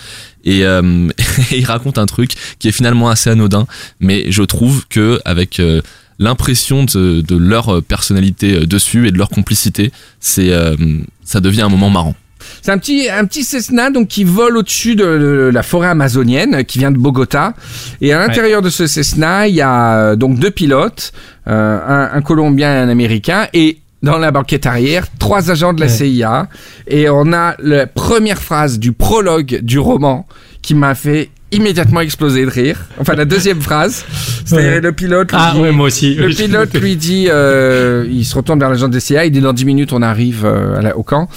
et, 0.44 0.66
euh, 0.66 1.08
il 1.52 1.66
raconte 1.66 1.98
un 1.98 2.06
truc 2.06 2.32
qui 2.60 2.68
est 2.68 2.72
finalement 2.72 3.10
assez 3.10 3.30
anodin, 3.30 3.68
mais 4.00 4.32
je 4.32 4.44
trouve 4.44 4.88
que 4.88 5.20
avec 5.26 5.60
euh, 5.60 5.82
l'impression 6.20 6.84
de, 6.84 7.22
de 7.22 7.36
leur 7.36 7.82
personnalité 7.84 8.54
euh, 8.54 8.66
dessus 8.66 9.08
et 9.08 9.12
de 9.12 9.18
leur 9.18 9.30
complicité, 9.30 9.92
c'est 10.20 10.52
euh, 10.52 10.76
ça 11.24 11.40
devient 11.40 11.62
un 11.62 11.70
moment 11.70 11.90
marrant. 11.90 12.16
C'est 12.62 12.72
un 12.72 12.78
petit, 12.78 13.10
un 13.10 13.26
petit 13.26 13.44
Cessna 13.44 13.90
donc 13.90 14.08
qui 14.08 14.24
vole 14.24 14.58
au-dessus 14.58 14.96
de, 14.96 15.04
de 15.04 15.52
la 15.54 15.64
forêt 15.64 15.88
amazonienne 15.88 16.64
qui 16.66 16.80
vient 16.80 16.92
de 16.92 16.98
Bogota. 16.98 17.54
Et 18.02 18.14
à 18.14 18.20
l'intérieur 18.20 18.62
de 18.62 18.70
ce 18.70 18.88
Cessna, 18.88 19.48
il 19.48 19.56
y 19.56 19.62
a 19.62 19.98
euh, 19.98 20.16
donc 20.16 20.40
deux 20.40 20.52
pilotes, 20.52 21.14
euh, 21.48 21.80
un, 21.86 22.18
un 22.18 22.22
Colombien 22.22 22.74
et 22.74 22.78
un 22.78 22.90
Américain. 22.90 23.48
Et 23.54 23.80
dans 24.04 24.18
la 24.18 24.32
banquette 24.32 24.66
arrière, 24.66 25.06
trois 25.20 25.50
agents 25.52 25.74
de 25.74 25.80
la 25.80 25.88
Ouais. 25.88 25.92
CIA. 25.92 26.48
Et 26.88 27.10
on 27.10 27.34
a 27.34 27.56
la 27.60 27.88
première 27.88 28.42
phrase 28.42 28.80
du 28.80 28.92
prologue 28.92 29.60
du 29.62 29.80
roman 29.80 30.28
qui 30.62 30.76
m'a 30.76 30.94
fait 30.96 31.30
immédiatement 31.52 32.02
exploser 32.02 32.44
de 32.46 32.50
rire. 32.50 32.86
Enfin, 33.00 33.14
la 33.16 33.24
deuxième 33.26 33.62
phrase, 33.62 34.04
c'est 34.46 34.56
Ouais. 34.56 34.82
le 34.82 34.92
pilote. 34.92 35.32
lui 35.32 35.38
Ah 35.42 35.52
dit- 35.56 35.62
ouais, 35.62 35.72
moi 35.72 35.88
aussi. 35.88 36.16
le 36.16 36.28
pilote 36.36 36.74
lui 36.76 36.96
dit, 36.98 37.28
euh, 37.30 38.06
il 38.12 38.26
se 38.26 38.36
retourne 38.36 38.60
vers 38.60 38.70
l'agent 38.70 38.90
des 38.90 39.00
CIA, 39.00 39.26
il 39.26 39.32
dit 39.32 39.40
dans 39.40 39.54
10 39.54 39.64
minutes 39.66 39.94
on 39.94 40.02
arrive 40.02 40.46
euh, 40.46 40.78
à 40.78 40.82
la- 40.82 40.98
au 40.98 41.04
camp. 41.04 41.30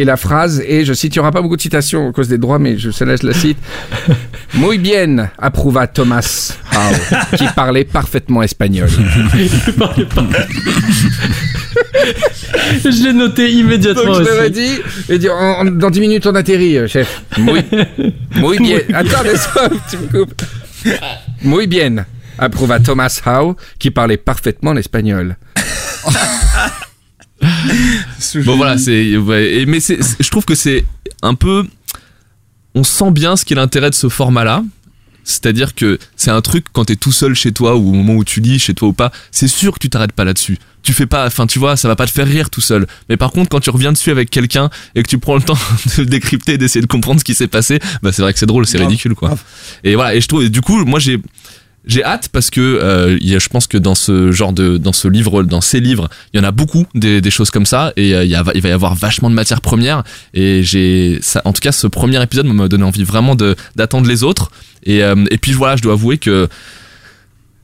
Et 0.00 0.04
la 0.04 0.16
phrase 0.16 0.60
est, 0.66 0.84
je 0.84 0.92
cite, 0.94 1.14
il 1.16 1.18
n'y 1.18 1.20
aura 1.20 1.32
pas 1.32 1.42
beaucoup 1.42 1.56
de 1.56 1.60
citations 1.60 2.08
à 2.08 2.12
cause 2.12 2.28
des 2.28 2.38
droits, 2.38 2.60
mais 2.60 2.78
je 2.78 2.90
celle-là, 2.92 3.16
je 3.20 3.26
la 3.26 3.34
cite. 3.34 3.58
Muy 4.54 4.78
bien, 4.78 5.28
approuva 5.38 5.88
Thomas 5.88 6.52
Howe, 6.72 7.36
qui 7.36 7.44
parlait 7.56 7.84
parfaitement 7.84 8.42
espagnol. 8.44 8.88
Je 12.84 13.04
l'ai 13.04 13.12
noté 13.12 13.50
immédiatement 13.50 14.18
Donc 14.18 14.26
je 14.26 14.44
ai 14.44 14.50
dit, 14.50 14.78
et 15.08 15.18
dit, 15.18 15.28
en- 15.28 15.34
en- 15.60 15.64
dans 15.64 15.90
10 15.90 16.00
minutes 16.00 16.26
on 16.26 16.34
atterrit, 16.34 16.78
euh, 16.78 16.86
chef. 16.86 17.22
Muy, 17.38 17.62
muy 18.36 18.58
bien. 18.62 18.78
Attendez, 18.94 19.36
ça, 19.36 19.68
tu 19.90 19.96
me 19.98 20.06
coupes. 20.24 20.42
Muy 21.42 21.66
bien, 21.66 22.06
approuva 22.38 22.78
Thomas 22.80 23.20
Howe, 23.26 23.54
qui 23.78 23.90
parlait 23.90 24.16
parfaitement 24.16 24.72
l'espagnol. 24.72 25.36
Bon 28.44 28.56
voilà, 28.56 28.78
c'est 28.78 29.16
ouais, 29.16 29.64
mais 29.66 29.80
c'est 29.80 29.98
je 30.20 30.30
trouve 30.30 30.44
que 30.44 30.54
c'est 30.54 30.84
un 31.22 31.34
peu 31.34 31.66
on 32.74 32.84
sent 32.84 33.10
bien 33.10 33.36
ce 33.36 33.44
qui 33.44 33.54
est 33.54 33.56
l'intérêt 33.56 33.90
de 33.90 33.94
ce 33.94 34.08
format-là. 34.08 34.62
C'est-à-dire 35.24 35.74
que 35.74 35.98
c'est 36.16 36.30
un 36.30 36.40
truc 36.40 36.64
quand 36.72 36.86
t'es 36.86 36.96
tout 36.96 37.12
seul 37.12 37.34
chez 37.34 37.52
toi 37.52 37.76
ou 37.76 37.90
au 37.90 37.92
moment 37.92 38.14
où 38.14 38.24
tu 38.24 38.40
lis 38.40 38.58
chez 38.58 38.72
toi 38.72 38.88
ou 38.88 38.92
pas, 38.94 39.12
c'est 39.30 39.48
sûr 39.48 39.74
que 39.74 39.78
tu 39.78 39.90
t'arrêtes 39.90 40.12
pas 40.12 40.24
là-dessus. 40.24 40.58
Tu 40.82 40.94
fais 40.94 41.04
pas, 41.04 41.26
enfin 41.26 41.46
tu 41.46 41.58
vois, 41.58 41.76
ça 41.76 41.86
va 41.86 41.96
pas 41.96 42.06
te 42.06 42.10
faire 42.10 42.26
rire 42.26 42.48
tout 42.48 42.62
seul. 42.62 42.86
Mais 43.10 43.18
par 43.18 43.30
contre, 43.30 43.50
quand 43.50 43.60
tu 43.60 43.68
reviens 43.68 43.92
dessus 43.92 44.10
avec 44.10 44.30
quelqu'un 44.30 44.70
et 44.94 45.02
que 45.02 45.08
tu 45.08 45.18
prends 45.18 45.34
le 45.34 45.42
temps 45.42 45.58
de 45.98 46.04
décrypter, 46.04 46.56
d'essayer 46.56 46.80
de 46.80 46.86
comprendre 46.86 47.20
ce 47.20 47.24
qui 47.24 47.34
s'est 47.34 47.46
passé, 47.46 47.78
bah 48.02 48.10
c'est 48.10 48.22
vrai 48.22 48.32
que 48.32 48.38
c'est 48.38 48.46
drôle, 48.46 48.66
c'est 48.66 48.78
ridicule 48.78 49.14
quoi. 49.14 49.36
Et 49.84 49.96
voilà, 49.96 50.14
et 50.14 50.20
je 50.22 50.28
trouve, 50.28 50.44
et 50.44 50.48
du 50.48 50.62
coup, 50.62 50.82
moi 50.86 50.98
j'ai 50.98 51.20
j'ai 51.88 52.04
hâte 52.04 52.28
parce 52.28 52.50
que 52.50 52.60
euh, 52.60 53.18
je 53.20 53.48
pense 53.48 53.66
que 53.66 53.78
dans 53.78 53.94
ce 53.94 54.30
genre 54.30 54.52
de 54.52 54.76
dans 54.76 54.92
ce 54.92 55.08
livre 55.08 55.42
dans 55.42 55.62
ces 55.62 55.80
livres 55.80 56.08
il 56.32 56.38
y 56.38 56.40
en 56.40 56.46
a 56.46 56.52
beaucoup 56.52 56.86
des, 56.94 57.28
choses 57.30 57.50
comme 57.50 57.66
ça 57.66 57.92
et 57.96 58.14
euh, 58.14 58.24
il, 58.24 58.34
va 58.34 58.68
y 58.68 58.72
avoir 58.72 58.94
vachement 58.94 59.30
de 59.30 59.34
matière 59.34 59.60
première 59.60 60.04
et 60.34 60.62
j'ai 60.62 61.20
en 61.44 61.52
tout 61.52 61.60
cas 61.60 61.72
ce 61.72 61.86
premier 61.86 62.22
épisode 62.22 62.46
m'a 62.46 62.68
donné 62.68 62.84
envie 62.84 63.04
vraiment 63.04 63.34
d'attendre 63.74 64.06
les 64.06 64.22
autres 64.22 64.50
et 64.84 65.02
euh, 65.02 65.24
et 65.30 65.38
puis 65.38 65.52
voilà 65.52 65.76
je 65.76 65.82
dois 65.82 65.94
avouer 65.94 66.18
que 66.18 66.48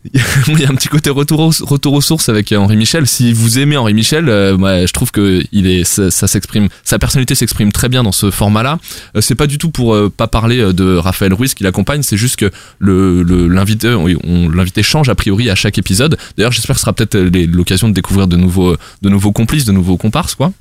il 0.49 0.61
y 0.61 0.65
a 0.65 0.69
un 0.71 0.75
petit 0.75 0.89
côté 0.89 1.09
retour, 1.09 1.41
au- 1.41 1.65
retour 1.65 1.95
aux 1.95 2.01
sources 2.01 2.29
avec 2.29 2.53
Henri 2.53 2.77
Michel. 2.77 3.07
Si 3.07 3.33
vous 3.33 3.59
aimez 3.59 3.77
Henri 3.77 3.95
Michel, 3.95 4.29
euh, 4.29 4.87
je 4.87 4.93
trouve 4.93 5.11
que 5.11 5.43
il 5.53 5.67
est, 5.67 5.85
ça, 5.85 6.11
s'exprime, 6.29 6.69
sa 6.83 6.99
personnalité 6.99 7.35
s'exprime 7.35 7.73
très 7.73 7.89
bien 7.89 8.03
dans 8.03 8.13
ce 8.13 8.31
format-là. 8.31 8.79
Euh, 9.17 9.21
c'est 9.23 9.35
pas 9.35 9.47
du 9.47 9.57
tout 9.59 9.71
pour 9.71 9.95
euh, 9.95 10.13
pas 10.15 10.27
parler 10.27 10.73
de 10.73 10.97
Raphaël 10.97 11.33
Ruiz 11.33 11.55
qui 11.55 11.63
l'accompagne, 11.65 12.03
c'est 12.03 12.19
juste 12.19 12.37
que 12.37 12.51
le, 12.79 13.23
l'invité, 13.49 13.97
l'invité 14.53 14.83
change 14.83 15.09
a 15.09 15.15
priori 15.15 15.49
à 15.49 15.55
chaque 15.55 15.79
épisode. 15.79 16.19
D'ailleurs, 16.37 16.53
j'espère 16.53 16.75
que 16.75 16.81
ce 16.81 16.85
sera 16.85 16.93
peut-être 16.93 17.17
l'occasion 17.17 17.89
de 17.89 17.95
découvrir 17.95 18.27
de 18.27 18.37
nouveaux, 18.37 18.77
de 19.03 19.09
nouveaux 19.09 19.33
complices, 19.33 19.65
de 19.65 19.73
nouveaux 19.73 19.97
comparses, 19.97 20.35
quoi. 20.35 20.53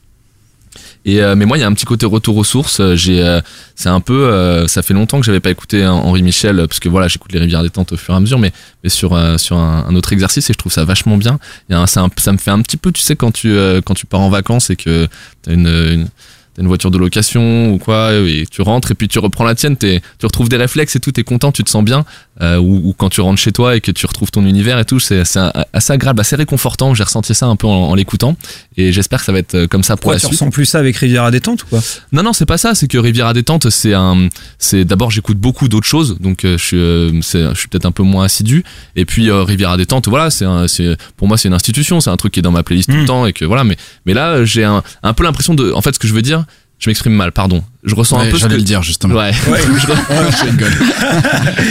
Et 1.06 1.22
euh, 1.22 1.36
mais 1.36 1.46
moi, 1.46 1.58
il 1.58 1.62
y 1.62 1.64
a 1.64 1.68
un 1.68 1.74
petit 1.74 1.86
côté 1.86 2.06
retour 2.06 2.38
aux 2.38 2.44
sources. 2.44 2.80
Euh, 2.80 2.96
J'ai, 2.96 3.22
euh, 3.22 3.42
c'est 3.76 3.90
un 3.90 4.00
peu, 4.00 4.66
ça 4.68 4.82
fait 4.84 4.94
longtemps 4.94 5.20
que 5.20 5.26
j'avais 5.26 5.40
pas 5.42 5.50
écouté 5.52 5.86
Henri 5.86 6.22
Michel 6.24 6.56
parce 6.68 6.80
que 6.80 6.88
voilà, 6.90 7.08
j'écoute 7.08 7.32
les 7.34 7.40
Rivières 7.40 7.64
détentes 7.64 7.92
au 7.92 7.98
fur 7.98 8.14
et 8.14 8.18
à 8.18 8.20
mesure, 8.20 8.40
mais 8.40 8.52
mais 8.84 8.90
sur 8.90 9.18
sur 9.40 9.58
un, 9.58 9.96
autre 9.96 10.14
exercice 10.14 10.50
et 10.50 10.54
je 10.54 10.58
trouve 10.58 10.72
ça 10.72 10.86
vachement 10.86 11.18
bien. 11.18 11.40
Y 11.70 11.74
a 11.74 11.80
un- 11.80 11.84
un- 11.84 12.10
ça 12.18 12.32
me 12.32 12.38
fait 12.38 12.52
un 12.52 12.62
petit 12.62 12.78
peu, 12.78 12.92
tu 12.92 13.02
sais, 13.02 13.16
quand 13.16 13.32
tu 13.32 13.56
quand 13.86 13.94
tu 13.96 14.06
pars 14.06 14.22
en 14.22 14.30
vacances 14.30 14.70
et 14.70 14.76
que 14.76 15.08
t'as 15.42 15.54
une, 15.54 15.68
une 15.68 16.08
t'as 16.56 16.62
une 16.62 16.68
voiture 16.68 16.92
de 16.92 17.00
location 17.00 17.74
ou 17.74 17.80
quoi 17.80 18.14
et 18.14 18.46
tu 18.50 18.62
rentres 18.62 18.92
et 18.92 18.94
puis 18.94 19.08
tu 19.08 19.18
reprends 19.18 19.44
la 19.44 19.56
tienne, 19.56 19.76
tu 19.76 20.00
retrouves 20.24 20.50
des 20.50 20.58
réflexes 20.58 20.96
et 20.96 21.00
tout, 21.00 21.12
t'es 21.12 21.24
content, 21.24 21.52
tu 21.52 21.64
te 21.64 21.70
sens 21.70 21.84
bien. 21.84 22.06
Euh, 22.42 22.58
ou, 22.58 22.90
ou 22.90 22.94
quand 22.94 23.10
tu 23.10 23.22
rentres 23.22 23.40
chez 23.40 23.52
toi 23.52 23.76
et 23.76 23.80
que 23.82 23.92
tu 23.92 24.08
retrouves 24.08 24.32
ton 24.32 24.44
univers 24.46 24.80
et 24.80 24.86
tout, 24.86 25.00
c'est 25.00 25.20
assez 25.20 25.94
agréable, 25.94 26.20
assez 26.20 26.36
réconfortant. 26.36 26.96
J'ai 26.96 27.04
ressenti 27.04 27.36
ça 27.36 27.46
un 27.46 27.56
peu 27.56 27.68
en, 27.68 27.90
en 27.90 27.94
l'écoutant 27.96 28.36
et 28.76 28.92
j'espère 28.92 29.20
que 29.20 29.26
ça 29.26 29.32
va 29.32 29.38
être 29.38 29.54
euh, 29.54 29.68
comme 29.68 29.84
ça 29.84 29.96
pour 29.96 30.02
Pourquoi 30.02 30.16
la 30.16 30.20
tu 30.20 30.26
suite. 30.26 30.40
ressens 30.40 30.50
plus 30.50 30.66
ça 30.66 30.80
avec 30.80 30.98
Rivière 30.98 31.26
à 31.26 31.30
détente 31.32 31.62
ou 31.62 31.68
quoi 31.68 31.80
Non, 32.12 32.24
non, 32.24 32.34
c'est 32.34 32.48
pas 32.48 32.58
ça. 32.58 32.74
C'est 32.74 32.88
que 32.88 32.98
Rivière 32.98 33.28
à 33.28 33.34
détente, 33.34 33.70
c'est 33.70 33.94
un, 33.94 34.30
c'est 34.58 34.84
d'abord 34.84 35.12
j'écoute 35.12 35.38
beaucoup 35.38 35.68
d'autres 35.68 35.86
choses, 35.86 36.18
donc 36.20 36.44
euh, 36.44 36.58
je 36.58 36.64
suis, 36.64 36.78
euh, 36.78 37.12
je 37.22 37.54
suis 37.60 37.68
peut-être 37.68 37.86
un 37.86 37.92
peu 37.92 38.02
moins 38.04 38.26
assidu. 38.26 38.64
Et 38.96 39.06
puis 39.06 39.30
euh, 39.30 39.44
Rivière 39.44 39.70
à 39.70 39.78
détente, 39.78 40.08
voilà, 40.08 40.32
c'est, 40.32 40.46
un- 40.46 40.68
c'est, 40.68 40.98
pour 41.18 41.28
moi 41.28 41.38
c'est 41.38 41.50
une 41.50 41.54
institution, 41.54 42.00
c'est 42.02 42.10
un 42.10 42.18
truc 42.18 42.34
qui 42.34 42.40
est 42.40 42.44
dans 42.44 42.52
ma 42.52 42.64
playlist 42.64 42.90
tout 42.90 42.96
le 42.96 43.04
Mm. 43.04 43.06
temps 43.06 43.26
et 43.28 43.34
que 43.34 43.46
voilà. 43.46 43.64
Mais, 43.64 43.78
mais 44.08 44.14
là, 44.16 44.44
j'ai 44.44 44.64
un, 44.64 44.82
un 45.04 45.14
peu 45.14 45.24
l'impression 45.24 45.54
de, 45.54 45.72
en 45.72 45.82
fait, 45.84 45.94
ce 45.94 46.00
que 46.00 46.08
je 46.08 46.14
veux 46.16 46.24
dire. 46.24 46.46
je 46.80 46.90
m'exprime 46.90 47.14
mal, 47.14 47.32
pardon. 47.32 47.64
Je 47.86 47.96
ressens 47.96 48.18
Ouais, 48.18 48.28
un 48.28 48.32
peu 48.32 48.38
ce 48.38 48.42
J'allais 48.44 48.54
que 48.56 48.60
le 48.60 48.64
dire 48.66 48.82
justement. 48.82 49.16
Ouais. 49.16 49.32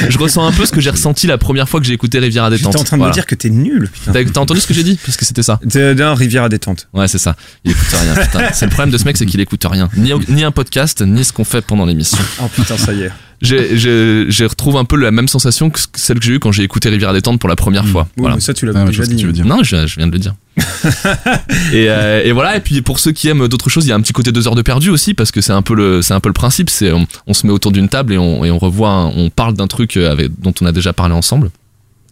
Je 0.07 0.11
je 0.11 0.19
ressens 0.19 0.47
un 0.47 0.53
peu 0.53 0.67
ce 0.67 0.73
que 0.73 0.81
j'ai 0.81 0.91
ressenti 0.91 1.27
la 1.27 1.39
première 1.39 1.69
fois 1.69 1.81
que 1.81 1.87
j'ai 1.87 1.93
écouté 1.95 2.19
Rivière 2.19 2.45
à 2.45 2.51
J'étais 2.51 2.65
détente. 2.67 2.77
en 2.81 2.85
train 2.85 2.97
de 2.97 3.01
Voilà. 3.01 3.11
me 3.13 3.15
dire 3.15 3.27
que 3.27 3.35
t'es 3.35 3.49
nul. 3.51 3.89
putain. 3.93 4.13
T'as 4.13 4.25
t'as 4.25 4.41
entendu 4.41 4.61
ce 4.61 4.67
que 4.67 4.75
j'ai 4.75 4.83
dit? 4.85 4.99
Parce 5.05 5.17
que 5.17 5.25
c'était 5.25 5.43
ça. 5.43 5.59
T'es 5.69 5.95
d'un 5.95 6.15
rivière 6.15 6.45
à 6.45 6.49
détente. 6.49 6.89
Ouais, 6.93 7.09
c'est 7.09 7.19
ça. 7.19 7.35
Il 7.65 7.71
écoute 7.73 7.87
rien. 7.91 8.25
Putain. 8.25 8.41
C'est 8.53 8.67
le 8.67 8.71
problème 8.71 8.91
de 8.91 8.99
ce 8.99 9.05
mec, 9.05 9.17
c'est 9.17 9.27
qu'il 9.27 9.41
écoute 9.41 9.65
rien. 9.69 9.89
Ni, 9.97 10.13
ni 10.29 10.45
un 10.45 10.51
podcast, 10.51 11.01
ni 11.03 11.25
ce 11.25 11.33
qu'on 11.33 11.45
fait 11.45 11.63
pendant 11.63 11.87
l'émission. 11.87 12.19
Oh 12.43 12.49
putain, 12.55 12.77
ça 12.77 12.93
y 12.93 13.03
est. 13.03 13.11
J'ai- 13.41 13.77
j'ai- 13.77 14.27
J'ai 14.29 14.47
retrouve 14.47 14.77
un 14.77 14.85
peu 14.85 14.97
la 14.97 15.11
même 15.11 15.27
sensation 15.29 15.69
que 15.71 15.81
celle 15.95 16.21
que 16.21 16.25
j'ai 16.25 16.35
eue 16.35 16.39
quand 16.39 16.53
j'ai 16.53 16.63
écouté 16.63 16.89
Rivière 16.91 17.09
à 17.11 17.13
détente 17.13 17.41
pour 17.41 17.49
la 17.49 17.57
première 17.57 17.87
fois. 17.87 18.03
Oui, 18.17 18.23
Voilà. 18.23 18.35
mais 18.37 18.41
ça, 18.41 18.55
tu 18.55 18.67
ouais, 18.69 18.73
je 18.87 18.87
déjà 18.87 19.05
dit. 19.07 19.17
tu 19.17 19.27
veux 19.27 19.33
dire. 19.33 19.45
Non, 19.47 19.63
je, 19.65 19.87
je 19.87 19.97
viens 19.97 20.07
de 20.07 20.13
le 20.13 20.19
dire. 20.19 20.35
et, 21.73 21.89
euh, 21.89 22.23
et 22.25 22.33
voilà. 22.33 22.57
Et 22.57 22.61
puis 22.61 22.83
pour 22.83 22.99
ceux 22.99 23.13
qui 23.13 23.29
aiment 23.29 23.49
d'autres 23.49 23.71
choses, 23.71 23.87
il 23.87 23.89
y 23.89 23.93
a 23.93 23.97
un 23.97 24.01
petit 24.01 24.13
côté 24.13 24.31
deux 24.33 24.47
heures 24.47 24.55
de 24.55 24.63
perdu 24.63 24.91
aussi 24.91 25.15
parce 25.15 25.31
que 25.33 25.41
c'est 25.41 25.53
un 25.53 25.63
peu 25.63 25.75
le, 25.75 26.02
c'est 26.03 26.15
un 26.15 26.21
peu 26.21 26.29
le 26.29 26.35
principe. 26.35 26.71
C'est 26.71 26.93
on, 26.93 27.35
se 27.35 27.47
met 27.47 27.53
autour 27.53 27.73
d'une 27.73 27.89
table 27.89 28.13
et 28.13 28.19
on, 28.19 28.59
revoit, 28.59 29.11
on 29.17 29.31
parle 29.31 29.55
d'un 29.55 29.67
truc 29.67 29.97
euh, 29.97 30.29
dont 30.39 30.55
on 30.61 30.67
a 30.67 30.73
déjà 30.73 30.93
parlé 30.93 31.15
ensemble. 31.15 31.51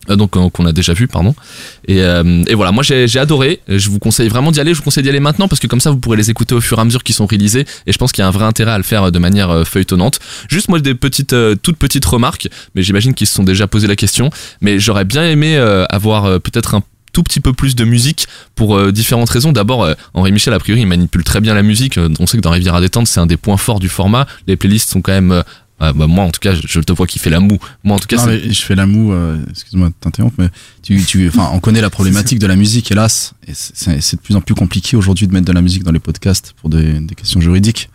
Euh, 0.09 0.17
Donc 0.17 0.37
euh, 0.37 0.49
qu'on 0.49 0.67
a 0.67 0.73
déjà 0.73 0.93
vu, 0.93 1.09
pardon. 1.09 1.35
Et, 1.87 2.03
voilà, 2.55 2.73
moi 2.73 2.83
j'ai 2.83 3.19
adoré. 3.19 3.61
Je 3.69 3.91
vous 3.91 3.99
conseille 3.99 4.29
vraiment 4.29 4.53
d'y 4.53 4.61
aller. 4.61 4.73
Je 4.73 4.79
vous 4.79 4.85
conseille 4.85 5.03
d'y 5.03 5.09
aller 5.09 5.21
maintenant 5.21 5.49
parce 5.49 5.61
que 5.61 5.67
comme 5.67 5.81
ça 5.81 5.91
vous 5.91 5.99
pourrez 5.99 6.17
les 6.17 6.31
écouter 6.31 6.55
au 6.55 6.61
fur 6.61 6.79
et 6.79 6.81
à 6.81 6.85
mesure 6.85 7.03
qu'ils 7.03 7.15
sont 7.15 7.27
réalisés. 7.27 7.67
Et 7.87 7.93
je 7.93 7.99
pense 7.99 8.13
qu'il 8.13 8.23
y 8.23 8.25
a 8.25 8.29
un 8.29 8.33
vrai 8.33 8.45
intérêt 8.45 8.73
à 8.73 8.79
le 8.79 8.85
faire 8.85 9.13
de 9.13 9.19
manière 9.19 9.67
feuilletonnante. 9.67 10.21
Juste 10.49 10.69
moi 10.69 10.81
des 10.81 10.95
petites, 10.95 11.35
toutes 11.63 11.77
petites 11.77 12.05
remarques, 12.05 12.49
mais 12.75 12.83
j'imagine 12.83 13.15
qu'ils 13.15 13.27
se 13.27 13.35
sont 13.35 13.45
déjà 13.45 13.67
posé 13.67 13.87
la 13.87 13.97
question. 13.97 14.31
Mais 14.61 14.79
j'aurais 14.79 15.05
bien 15.05 15.25
aimé 15.25 15.57
avoir 15.91 16.41
peut-être 16.41 16.75
un 16.75 16.83
tout 17.13 17.23
petit 17.23 17.41
peu 17.41 17.53
plus 17.53 17.75
de 17.77 17.85
musique 17.85 18.27
pour 18.55 18.77
euh, 18.77 18.93
différentes 18.93 19.31
raisons. 19.31 19.53
D'abord, 19.53 19.85
euh, 19.85 19.95
Henri 20.15 20.33
Michel, 20.33 20.55
a 20.55 20.59
priori, 20.59 20.81
il 20.83 20.87
manipule 20.87 21.25
très 21.25 21.41
bien 21.41 21.55
la 21.55 21.63
musique. 21.63 21.99
Euh, 21.99 22.09
On 22.19 22.27
sait 22.27 22.37
que 22.37 22.43
dans 22.43 22.51
Rivière 22.51 22.75
à 22.75 22.81
détente, 22.81 23.07
c'est 23.09 23.21
un 23.21 23.27
des 23.27 23.37
points 23.37 23.57
forts 23.57 23.81
du 23.81 23.89
format. 23.89 24.27
Les 24.47 24.57
playlists 24.57 24.91
sont 24.91 25.03
quand 25.03 25.13
même. 25.13 25.33
euh, 25.33 25.43
bah, 25.81 26.07
moi, 26.07 26.25
en 26.25 26.31
tout 26.31 26.41
cas, 26.41 26.55
je, 26.55 26.61
je 26.67 26.81
te 26.81 26.93
vois 26.93 27.07
qui 27.07 27.19
fait 27.19 27.31
la 27.31 27.41
moue. 27.41 27.59
Moi, 27.85 27.97
en 27.97 27.99
tout 27.99 28.07
cas, 28.07 28.17
Non, 28.19 28.27
mais 28.27 28.53
je 28.53 28.63
fais 28.63 28.75
la 28.75 28.85
moue, 28.85 29.15
excuse-moi 29.51 29.89
de 29.89 29.95
t'interrompre, 29.99 30.35
mais 30.39 30.49
tu, 30.83 31.03
tu, 31.05 31.29
enfin, 31.29 31.49
on 31.55 31.59
connaît 31.61 31.81
la 31.81 31.89
problématique 31.89 32.39
de 32.39 32.47
la 32.47 32.55
musique, 32.57 32.91
hélas, 32.93 33.33
et 33.49 33.53
c'est- 33.55 34.17
de 34.17 34.21
plus 34.21 34.37
en 34.37 34.43
plus 34.43 34.55
compliqué 34.55 34.97
aujourd'hui 34.99 35.27
de 35.27 35.33
mettre 35.33 35.47
de 35.47 35.53
la 35.53 35.63
musique 35.63 35.83
dans 35.83 35.93
les 35.93 35.99
podcasts 35.99 36.53
pour 36.61 36.69
des, 36.69 37.01
des 37.01 37.15
questions 37.15 37.41
juridiques. 37.41 37.89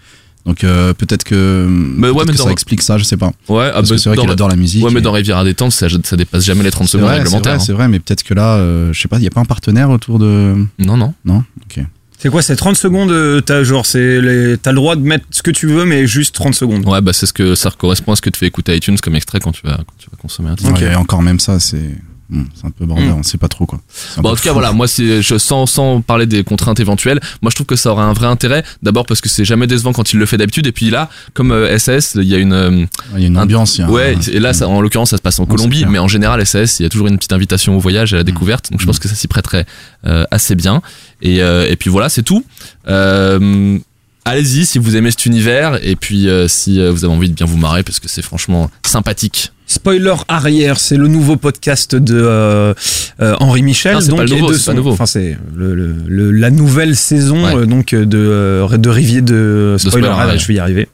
Donc 0.46 0.64
euh, 0.64 0.94
peut-être 0.94 1.24
que, 1.24 1.66
Mais 1.68 2.08
ouais, 2.10 2.14
peut-être 2.14 2.28
mais 2.28 2.34
que 2.34 2.38
dans- 2.38 2.44
ça 2.46 2.52
explique 2.52 2.82
ça, 2.84 2.98
je 3.00 3.04
sais 3.04 3.18
pas. 3.18 3.32
ouais, 3.50 3.66
ah, 3.70 3.72
Parce 3.74 3.90
bah, 3.90 3.96
que 3.96 4.02
c'est 4.02 4.10
vrai 4.10 4.16
dans- 4.16 4.22
qu'il 4.24 4.32
adore 4.32 4.48
la 4.50 4.56
musique. 4.56 4.84
Ouais, 4.86 4.92
mais 4.92 5.00
et- 5.00 5.04
dans 5.04 5.12
Rivière 5.12 5.38
à 5.40 5.44
détente, 5.44 5.72
ça, 5.72 5.88
ça 6.04 6.16
dépasse 6.16 6.46
jamais 6.46 6.64
les 6.64 6.70
30 6.72 6.88
c'est 6.88 6.94
secondes 6.94 7.08
vrai, 7.10 7.18
réglementaires. 7.18 7.54
hein. 7.54 7.56
vrai, 7.58 7.66
c'est 7.66 7.74
vrai, 7.74 7.88
mais 7.88 8.00
peut-être 8.00 8.24
que 8.24 8.34
là, 8.36 8.56
euh, 8.58 8.94
je 8.94 9.02
sais 9.02 9.08
pas, 9.08 9.18
il 9.18 9.24
y 9.24 9.28
a 9.28 9.32
pas 9.32 9.42
un 9.42 9.46
partenaire 9.46 9.90
autour 9.90 10.20
de. 10.20 10.56
Non, 10.78 10.98
non. 10.98 11.14
Non, 11.26 11.44
ok. 11.64 11.84
C'est 12.18 12.30
quoi, 12.30 12.42
c'est 12.42 12.56
30 12.56 12.76
secondes, 12.78 13.12
euh, 13.12 13.42
t'as 13.42 13.64
genre, 13.64 13.86
c'est 13.86 14.22
les- 14.22 14.58
t'as 14.58 14.72
le 14.72 14.76
droit 14.78 14.96
de 14.96 15.02
mettre 15.02 15.26
ce 15.32 15.42
que 15.44 15.52
tu 15.52 15.68
veux, 15.68 15.84
mais 15.86 16.08
juste 16.08 16.34
30 16.36 16.56
secondes. 16.56 16.88
Ouais, 16.88 17.02
bah 17.02 17.12
c'est 17.14 17.26
ce 17.26 17.34
que 17.34 17.56
ça 17.56 17.72
correspond 17.78 18.14
à 18.14 18.16
ce 18.16 18.22
que 18.22 18.30
te 18.30 18.38
fait 18.38 18.46
écouter 18.48 18.76
iTunes 18.76 18.98
comme 19.02 19.16
extrait 19.16 19.40
quand 19.40 19.52
tu 19.52 19.62
vas, 19.66 19.78
quand 19.78 19.94
tu 19.98 20.10
vas 20.12 20.18
consommer 20.20 20.50
un 20.50 20.56
titre. 20.56 20.70
Ok. 20.72 20.82
Et 20.82 20.96
encore 20.96 21.22
même 21.22 21.40
ça, 21.40 21.60
c'est, 21.60 21.82
hmm, 22.30 22.44
c'est 22.56 22.66
un 22.66 22.72
peu 22.72 22.86
bordel, 22.86 23.08
Mm. 23.10 23.14
on 23.20 23.24
sait 23.24 23.38
pas 23.38 23.48
trop 23.48 23.66
quoi. 23.66 23.80
Un 24.18 24.22
Bon, 24.22 24.30
en 24.30 24.36
tout 24.36 24.42
cas, 24.42 24.50
fou. 24.50 24.54
voilà, 24.54 24.72
moi, 24.72 24.88
c'est, 24.88 25.22
je, 25.22 25.38
sans, 25.38 25.66
sans 25.66 26.02
parler 26.02 26.26
des 26.26 26.44
contraintes 26.44 26.80
éventuelles, 26.80 27.20
moi, 27.42 27.50
je 27.50 27.56
trouve 27.56 27.68
que 27.68 27.76
ça 27.76 27.92
aura 27.92 28.04
un 28.06 28.14
vrai 28.14 28.28
intérêt. 28.28 28.64
D'abord 28.84 29.06
parce 29.06 29.22
que 29.22 29.30
c'est 29.30 29.46
jamais 29.46 29.68
décevant 29.68 29.94
quand 29.94 30.14
il 30.14 30.20
le 30.20 30.26
fait 30.26 30.38
d'habitude. 30.38 30.66
Et 30.68 30.72
puis 30.72 30.90
là, 30.90 31.10
comme 31.34 31.52
euh, 31.52 31.78
SAS, 31.78 32.16
il 32.16 32.24
y 32.28 32.36
a 32.36 32.38
une, 32.38 32.54
euh, 32.54 32.86
Il 33.16 33.22
y 33.22 33.24
a 33.26 33.28
une 33.28 33.38
un- 33.38 33.42
ambiance, 33.44 33.78
il 33.78 33.82
y 33.82 33.84
a 33.84 33.88
un- 33.88 33.92
ouais, 33.92 34.16
et 34.32 34.40
là, 34.40 34.54
ça, 34.54 34.68
en 34.68 34.82
l'occurrence, 34.82 35.10
ça 35.12 35.18
se 35.18 35.22
passe 35.22 35.40
en 35.40 35.44
c'est 35.46 35.50
Colombie, 35.52 35.86
mais 35.86 36.00
en 36.00 36.08
général, 36.08 36.46
SAS, 36.46 36.80
il 36.80 36.84
y 36.84 36.86
a 36.86 36.90
toujours 36.90 37.08
une 37.08 37.18
petite 37.18 37.34
invitation 37.34 37.76
au 37.76 37.80
voyage, 37.80 38.14
à 38.14 38.18
la 38.18 38.24
découverte. 38.24 38.72
Donc, 38.72 38.82
je 38.82 38.86
pense 38.86 39.00
que 39.00 39.08
ça 39.08 39.16
s'y 39.16 39.28
prêterait 39.28 39.66
euh, 40.06 40.24
assez 40.32 40.56
bien. 40.56 40.82
Et, 41.22 41.42
euh, 41.42 41.68
et 41.70 41.76
puis 41.76 41.90
voilà, 41.90 42.10
c'est 42.10 42.24
tout. 42.24 42.44
Euh, 42.88 43.78
allez-y 44.26 44.66
si 44.66 44.80
vous 44.80 44.96
aimez 44.96 45.12
cet 45.12 45.26
univers, 45.26 45.80
et 45.84 45.96
puis 45.96 46.28
euh, 46.30 46.48
si 46.48 46.80
euh, 46.80 46.92
vous 46.92 47.06
avez 47.06 47.14
envie 47.14 47.30
de 47.30 47.34
bien 47.36 47.46
vous 47.46 47.58
marrer, 47.58 47.84
parce 47.84 48.00
que 48.00 48.08
c'est 48.08 48.22
franchement 48.22 48.70
sympathique. 48.86 49.52
Spoiler 49.68 50.14
arrière, 50.28 50.80
c'est 50.80 50.96
le 50.98 51.08
nouveau 51.08 51.38
podcast 51.38 51.96
de 51.96 52.16
euh, 52.16 52.74
euh, 53.22 53.36
Henri 53.40 53.64
Michel. 53.64 53.96
Non, 53.96 54.02
c'est 54.02 54.10
donc, 54.10 54.18
pas 54.20 54.24
le 54.26 54.32
et 54.32 54.36
nouveau, 54.36 54.52
de 54.52 54.58
c'est 54.58 54.66
pas 54.66 54.74
nouveau. 54.76 54.92
Enfin, 54.92 55.06
c'est 55.08 55.38
le, 55.56 55.74
le- 55.74 55.96
le- 56.08 56.32
la 56.32 56.52
nouvelle 56.52 56.96
saison 56.96 57.44
Ouais. 57.46 57.56
euh, 57.56 57.66
donc 57.66 57.96
de 57.96 58.08
euh, 58.18 58.68
de 58.78 58.90
Rivier 58.90 59.22
de 59.22 59.76
spoiler, 59.80 60.06
Spoiler 60.06 60.08
arrière. 60.22 60.38
Je 60.40 60.48
vais 60.48 60.54
y 60.56 60.60
arriver. 60.60 60.88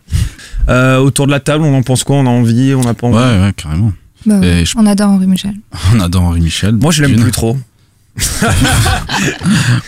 Euh, 0.69 0.99
autour 0.99 1.26
de 1.26 1.32
la 1.32 1.39
table, 1.41 1.63
on 1.65 1.76
en 1.76 1.84
pense 1.84 2.03
quoi? 2.03 2.15
On 2.17 2.26
a 2.26 2.30
envie 2.30 2.74
On 2.74 2.82
n'a 2.82 2.93
pas 2.93 3.07
envie? 3.07 3.17
Ouais, 3.17 3.24
ouais, 3.45 3.53
carrément. 3.57 3.91
Bah, 4.26 4.39
je- 4.63 4.74
On 4.78 4.86
adore 4.86 5.09
Henri 5.09 5.28
Michel. 5.28 5.53
On 5.95 5.99
adore 5.99 6.22
Henri 6.24 6.41
Michel. 6.41 6.76
Moi, 6.76 6.91
je 6.91 7.01
l'aime 7.03 7.19
plus 7.19 7.32
trop. 7.32 7.57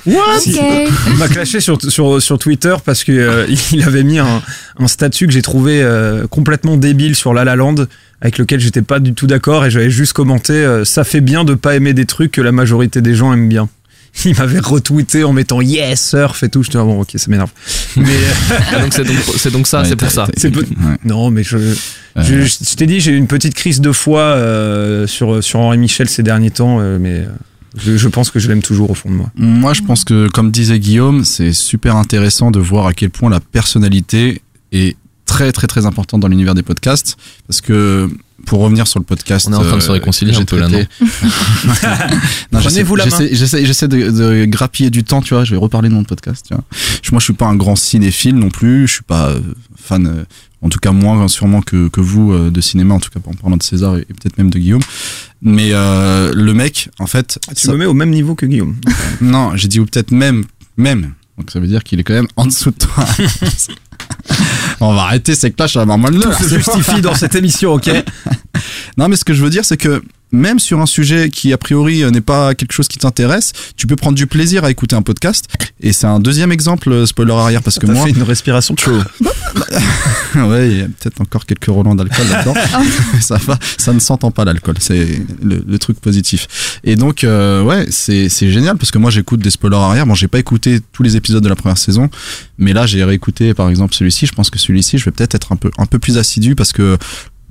Ok. 0.06 0.48
Il 0.48 1.16
m'a 1.18 1.28
clashé 1.28 1.60
sur, 1.60 1.78
sur, 1.82 2.22
sur 2.22 2.38
Twitter 2.40 2.76
parce 2.86 3.04
que 3.04 3.12
euh, 3.12 3.46
il 3.72 3.84
avait 3.84 4.04
mis 4.04 4.20
un, 4.20 4.42
un 4.80 4.88
statut 4.88 5.28
que 5.28 5.34
j'ai 5.34 5.42
trouvé 5.42 5.82
euh, 5.82 6.28
complètement 6.28 6.78
débile 6.78 7.16
sur 7.16 7.34
La 7.34 7.44
La 7.44 7.56
Land 7.56 7.76
avec 8.22 8.38
lequel 8.38 8.60
j'étais 8.60 8.82
pas 8.82 9.00
du 9.00 9.14
tout 9.14 9.28
d'accord 9.28 9.66
et 9.66 9.72
j'avais 9.72 9.90
juste 9.90 10.14
commenté 10.14 10.54
euh, 10.54 10.86
ça 10.86 11.04
fait 11.04 11.22
bien 11.22 11.44
de 11.44 11.54
pas 11.56 11.76
aimer 11.76 11.94
des 11.94 12.06
trucs 12.06 12.32
que 12.32 12.42
la 12.42 12.52
majorité 12.52 13.02
des 13.02 13.16
gens 13.16 13.34
aiment 13.34 13.50
bien. 13.50 13.70
Il 14.26 14.36
m'avait 14.38 14.60
retweeté 14.60 15.24
en 15.24 15.34
mettant 15.34 15.60
yes 15.62 16.10
surf 16.10 16.44
et 16.44 16.50
tout. 16.50 16.62
Je 16.64 16.70
dis 16.70 16.78
ah 16.78 16.84
bon 16.84 17.02
ok 17.02 17.10
ça 17.16 17.26
m'énerve. 17.32 17.50
Mais 17.98 18.04
euh, 18.10 18.58
Ah, 18.76 18.80
donc, 18.82 18.94
c'est 18.94 19.52
donc, 19.52 19.66
ça, 19.68 19.82
Ouais, 19.82 19.88
c'est 19.90 19.96
pour 19.96 20.12
ça. 20.12 20.28
peu- 20.40 20.50
ouais. 20.60 20.66
non 21.06 21.32
mais 21.32 21.44
je 21.44 21.58
je, 21.58 22.22
je- 22.22 22.58
je 22.70 22.76
t'ai 22.76 22.86
dit 22.86 23.00
j'ai 23.00 23.12
eu 23.12 23.18
une 23.18 23.28
petite 23.28 23.56
crise 23.56 23.82
de 23.82 23.92
foi 23.92 24.20
euh, 24.22 25.08
sur 25.08 25.44
sur 25.44 25.60
Henri 25.62 25.80
Michel 25.80 26.08
ces 26.10 26.22
derniers 26.24 26.52
temps 26.52 26.78
euh, 26.80 26.98
mais 27.00 27.22
euh, 27.22 27.26
je, 27.78 27.98
je 27.98 28.08
pense 28.08 28.30
que 28.32 28.40
je 28.40 28.48
l'aime 28.48 28.62
toujours 28.62 28.90
au 28.92 28.94
fond 28.96 29.10
de 29.10 29.16
moi. 29.16 29.32
Moi, 29.36 29.74
je 29.74 29.82
pense 29.82 30.04
que, 30.04 30.28
comme 30.30 30.52
disait 30.52 30.80
Guillaume, 30.80 31.24
c'est 31.26 31.54
super 31.54 31.96
intéressant 31.96 32.52
de 32.52 32.60
voir 32.60 32.88
à 32.88 32.94
quel 32.94 33.10
point 33.10 33.30
la 33.30 33.40
personnalité 33.40 34.42
est 34.72 34.96
très, 35.26 35.52
très, 35.52 35.68
très 35.68 35.86
importante 35.86 36.22
dans 36.22 36.28
l'univers 36.28 36.54
des 36.56 36.64
podcasts. 36.64 37.18
Parce 37.48 37.62
que, 37.62 38.10
pour 38.46 38.60
revenir 38.60 38.88
sur 38.88 39.00
le 39.00 39.06
podcast. 39.06 39.48
On 39.50 39.54
est 39.54 39.56
en 39.56 39.64
train 39.64 39.78
de 39.78 39.82
se 39.82 39.90
euh, 39.90 39.94
réconcilier 39.94 40.32
que 40.34 40.38
un 40.38 40.46
j'ai 40.50 40.58
là, 40.60 40.68
traité- 40.68 40.88
Prenez-vous 42.52 42.96
la 42.96 43.06
main. 43.06 43.18
j'essaie- 43.32 43.88
de, 43.88 44.10
de 44.12 44.46
grappiller 44.46 44.90
du 44.90 45.04
temps, 45.04 45.22
tu 45.22 45.34
vois. 45.34 45.44
Je 45.46 45.52
vais 45.52 45.58
reparler 45.58 45.90
de 45.90 45.94
mon 45.94 46.04
podcast, 46.04 46.46
tu 46.48 46.54
vois. 46.54 46.64
Je- 47.02 47.12
Moi, 47.12 47.20
je 47.20 47.24
suis 47.26 47.34
pas 47.34 47.46
un 47.48 47.56
grand 47.56 47.76
cinéphile 47.76 48.36
non 48.36 48.50
plus. 48.50 48.88
Je 48.88 48.94
suis 48.96 49.04
pas 49.04 49.30
euh, 49.30 49.40
fan, 49.76 50.08
euh, 50.08 50.24
en 50.64 50.70
tout 50.70 50.80
cas 50.80 50.92
moins 50.92 51.28
sûrement 51.28 51.62
que, 51.62 51.90
que 51.90 52.02
vous 52.02 52.32
euh, 52.34 52.50
de 52.50 52.62
cinéma, 52.62 52.96
en 52.96 53.00
tout 53.00 53.10
cas 53.12 53.20
en 53.26 53.34
parlant 53.34 53.58
de 53.58 53.64
César 53.64 53.98
et, 53.98 54.02
et 54.02 54.06
peut-être 54.14 54.38
même 54.38 54.50
de 54.50 54.58
Guillaume. 54.58 54.82
Mais 55.42 55.70
euh, 55.74 56.32
le 56.34 56.54
mec, 56.54 56.90
en 57.00 57.06
fait, 57.08 57.38
Tu 57.56 57.68
ça- 57.68 57.74
me 57.74 57.78
mets 57.78 57.86
au 57.86 57.94
même 57.94 58.10
niveau 58.12 58.34
que 58.34 58.46
Guillaume. 58.46 58.76
non, 59.22 59.56
j'ai 59.56 59.68
dit 59.68 59.80
ou 59.80 59.86
peut-être 59.86 60.12
même, 60.12 60.46
même. 60.78 61.12
Donc 61.38 61.52
ça 61.52 61.60
veut 61.60 61.68
dire 61.68 61.84
qu'il 61.84 62.00
est 62.00 62.04
quand 62.04 62.14
même 62.14 62.28
en 62.38 62.46
dessous 62.46 62.72
de 62.72 62.78
toi. 62.78 63.06
On 64.80 64.94
va 64.94 65.04
arrêter 65.04 65.36
ces 65.36 65.52
clashs 65.52 65.76
à 65.78 65.86
normal 65.86 66.14
Tout 66.20 66.32
se 66.34 66.48
justifie 66.56 67.02
dans 67.02 67.16
cette 67.16 67.36
émission 67.36 67.74
ok. 67.74 67.90
Non, 68.98 69.08
mais 69.08 69.16
ce 69.16 69.26
que 69.26 69.34
je 69.34 69.44
veux 69.44 69.50
dire, 69.50 69.66
c'est 69.66 69.78
que 69.78 70.04
même 70.34 70.60
sur 70.60 70.82
un 70.82 70.86
sujet 70.86 71.30
qui 71.30 71.54
a 71.54 71.58
priori 71.58 72.04
euh, 72.04 72.10
n'est 72.12 72.22
pas 72.22 72.56
quelque 72.56 72.74
chose 72.74 72.88
qui 72.88 72.98
t'intéresse, 72.98 73.54
tu 73.78 73.88
peux 73.88 73.96
prendre 73.96 74.16
du 74.16 74.28
plaisir 74.28 74.66
à 74.66 74.72
écouter 74.72 74.96
un 74.96 75.02
podcast. 75.02 75.46
Et 75.80 75.94
c'est 75.94 76.08
un 76.08 76.20
deuxième 76.20 76.52
exemple, 76.52 76.92
euh, 76.92 77.06
spoiler 77.06 77.34
arrière, 77.34 77.62
parce 77.62 77.80
que 77.80 77.86
moi, 77.86 78.06
fait 78.06 78.12
une 78.12 78.24
respiration 78.24 78.76
chaud. 78.76 79.00
ouais, 80.36 80.72
il 80.72 80.78
y 80.80 80.82
a 80.82 80.86
peut-être 80.86 81.22
encore 81.22 81.46
quelques 81.46 81.66
relents 81.66 81.96
d'alcool 81.96 82.26
là-dedans. 82.30 82.54
ça 83.22 83.38
va, 83.38 83.58
ça 83.78 83.94
ne 83.94 84.00
s'entend 84.00 84.32
pas 84.32 84.44
l'alcool, 84.44 84.76
c'est 84.80 85.22
le, 85.42 85.64
le 85.66 85.80
truc 85.80 86.00
positif. 86.00 86.80
Et 86.84 86.96
donc, 86.96 87.24
euh, 87.24 87.62
ouais, 87.64 87.86
c'est 87.90 88.30
c'est 88.30 88.52
génial 88.52 88.78
parce 88.78 88.92
que 88.92 88.98
moi 88.98 89.12
j'écoute 89.12 89.40
des 89.40 89.52
spoilers 89.52 89.78
arrière. 89.78 90.06
Bon, 90.08 90.16
j'ai 90.16 90.28
pas 90.28 90.40
écouté 90.40 90.80
tous 90.92 91.04
les 91.04 91.16
épisodes 91.16 91.44
de 91.44 91.50
la 91.50 91.56
première 91.56 91.78
saison, 91.78 92.10
mais 92.58 92.74
là 92.74 92.86
j'ai 92.86 93.04
réécouté 93.04 93.54
par 93.54 93.70
exemple 93.70 93.94
celui-ci. 93.94 94.26
Je 94.26 94.34
pense 94.34 94.50
que 94.50 94.58
celui-ci, 94.58 94.98
je 94.98 95.06
vais 95.06 95.12
peut-être 95.12 95.36
être 95.36 95.52
un 95.52 95.56
peu 95.56 95.70
un 95.78 95.86
peu 95.86 96.00
plus 96.00 96.18
assidu 96.18 96.56
parce 96.56 96.72
que 96.72 96.98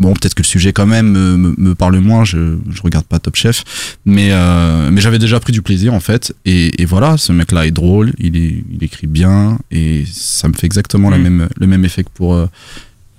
Bon, 0.03 0.12
peut-être 0.14 0.34
que 0.34 0.42
le 0.42 0.46
sujet 0.46 0.72
quand 0.72 0.86
même 0.86 1.09
me, 1.12 1.36
me- 1.36 1.55
me 1.57 1.74
parle 1.74 1.98
moins. 2.00 2.24
Je, 2.24 2.57
je 2.70 2.82
regarde 2.82 3.07
pas 3.07 3.18
Top 3.20 3.36
Chef, 3.36 3.64
mais 4.05 4.28
euh, 4.32 4.90
mais 4.92 5.00
j'avais 5.00 5.18
déjà 5.18 5.38
pris 5.40 5.53
du 5.53 5.62
plaisir 5.62 5.94
en 5.94 6.00
fait. 6.00 6.34
Et, 6.44 6.82
et 6.82 6.84
voilà, 6.84 7.16
ce 7.16 7.32
mec-là 7.32 7.66
est 7.66 7.70
drôle, 7.70 8.12
il 8.18 8.36
est, 8.36 8.64
il 8.74 8.82
écrit 8.82 9.07
bien 9.07 9.59
et 9.70 10.05
ça 10.12 10.48
me 10.48 10.55
fait 10.55 10.66
exactement 10.66 11.09
la 11.09 11.18
Mm. 11.18 11.22
même 11.22 11.48
le 11.57 11.66
même 11.66 11.84
effet 11.84 12.03
que 12.05 12.11
pour 12.12 12.34
euh, 12.34 12.46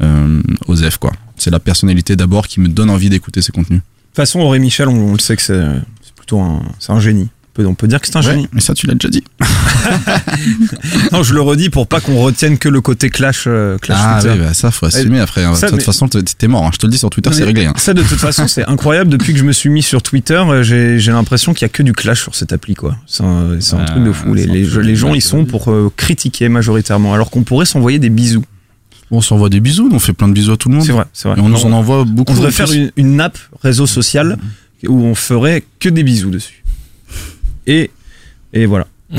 euh, 0.01 0.41
Osef 0.67 0.97
quoi. 0.97 1.11
C'est 1.37 1.51
la 1.51 1.59
personnalité 1.59 2.15
d'abord 2.15 2.47
qui 2.47 2.59
me 2.59 2.67
donne 2.67 2.89
envie 2.89 3.09
d'écouter 3.09 3.41
ses 3.41 3.51
contenus. 3.51 3.79
De 3.79 3.85
toute 4.07 4.15
façon, 4.17 4.41
Henri 4.41 4.59
Michel, 4.59 4.87
on, 4.89 5.09
on 5.09 5.13
le 5.13 5.19
sait 5.19 5.35
que 5.35 5.41
c'est 5.41 5.63
c'est 6.01 6.13
plutôt 6.15 6.39
un, 6.39 6.61
c'est 6.79 6.91
un 6.91 6.99
génie. 6.99 7.29
On 7.55 7.61
peut, 7.61 7.67
on 7.67 7.75
peut 7.75 7.87
dire 7.87 8.01
que 8.01 8.07
c'est 8.07 8.15
un 8.15 8.21
génie. 8.21 8.47
mais 8.51 8.61
ça 8.61 8.73
tu 8.73 8.87
l'as 8.87 8.95
déjà 8.95 9.09
dit. 9.09 9.23
Non, 11.11 11.21
je 11.23 11.33
le 11.33 11.41
redis 11.41 11.69
pour 11.69 11.87
pas 11.87 11.99
qu'on 11.99 12.19
retienne 12.21 12.57
que 12.57 12.67
le 12.69 12.81
côté 12.81 13.09
clash. 13.09 13.43
euh, 13.47 13.77
clash 13.77 13.97
ah 14.01 14.19
Twitter. 14.21 14.37
oui, 14.39 14.45
bah 14.45 14.53
ça 14.53 14.71
faut 14.71 14.85
assumer 14.87 15.19
après. 15.19 15.43
ça, 15.55 15.67
de 15.67 15.71
toute 15.71 15.79
mais- 15.79 15.83
façon, 15.83 16.07
t'es 16.07 16.47
mort. 16.47 16.65
hein. 16.65 16.71
Je 16.73 16.79
te 16.79 16.85
le 16.87 16.91
dis 16.91 16.97
sur 16.97 17.09
Twitter, 17.09 17.29
c'est 17.33 17.43
réglé. 17.43 17.65
hein. 17.65 17.73
Ça, 17.77 17.93
de 17.93 18.01
toute 18.01 18.17
façon, 18.19 18.47
c'est 18.47 18.65
incroyable. 18.67 19.09
Depuis 19.11 19.33
que 19.33 19.39
je 19.39 19.43
me 19.43 19.51
suis 19.51 19.69
mis 19.69 19.83
sur 19.83 20.01
Twitter, 20.01 20.33
euh, 20.47 20.63
j'ai 20.63 21.11
l'impression 21.11 21.53
qu'il 21.53 21.61
y 21.63 21.65
a 21.65 21.69
que 21.69 21.83
du 21.83 21.93
clash 21.93 22.21
sur 22.23 22.33
cette 22.35 22.53
appli, 22.53 22.73
quoi. 22.73 22.95
C'est 23.05 23.23
un, 23.23 23.57
Ah, 23.77 23.85
truc 23.85 24.03
de 24.03 24.11
fou. 24.11 24.33
Les, 24.33 24.95
gens, 24.95 25.13
ils 25.13 25.21
sont 25.21 25.45
pour 25.45 25.69
euh, 25.71 25.91
critiquer 25.95 26.49
majoritairement, 26.49 27.13
alors 27.13 27.29
qu'on 27.29 27.43
pourrait 27.43 27.65
s'envoyer 27.65 27.99
des 27.99 28.09
bisous. 28.09 28.43
On 29.11 29.21
s'envoie 29.21 29.49
des 29.49 29.59
bisous, 29.59 29.89
on 29.91 29.99
fait 29.99 30.13
plein 30.13 30.27
de 30.27 30.33
bisous 30.33 30.53
à 30.53 30.57
tout 30.57 30.69
le 30.69 30.75
monde. 30.75 30.85
C'est 30.85 30.91
vrai, 30.91 31.05
c'est 31.13 31.27
vrai. 31.29 31.37
Et 31.37 31.41
on 31.41 31.49
nous 31.49 31.65
en 31.65 31.71
envoie 31.71 32.03
beaucoup. 32.03 32.31
On 32.31 32.35
devrait 32.35 32.51
faire 32.51 32.71
une, 32.71 32.91
une 32.97 33.21
app 33.21 33.37
réseau 33.61 33.85
social 33.85 34.37
où 34.87 35.03
on 35.03 35.13
ferait 35.13 35.63
que 35.79 35.87
des 35.89 36.01
bisous 36.03 36.31
dessus. 36.31 36.62
Et, 37.67 37.91
et 38.53 38.65
voilà. 38.65 38.87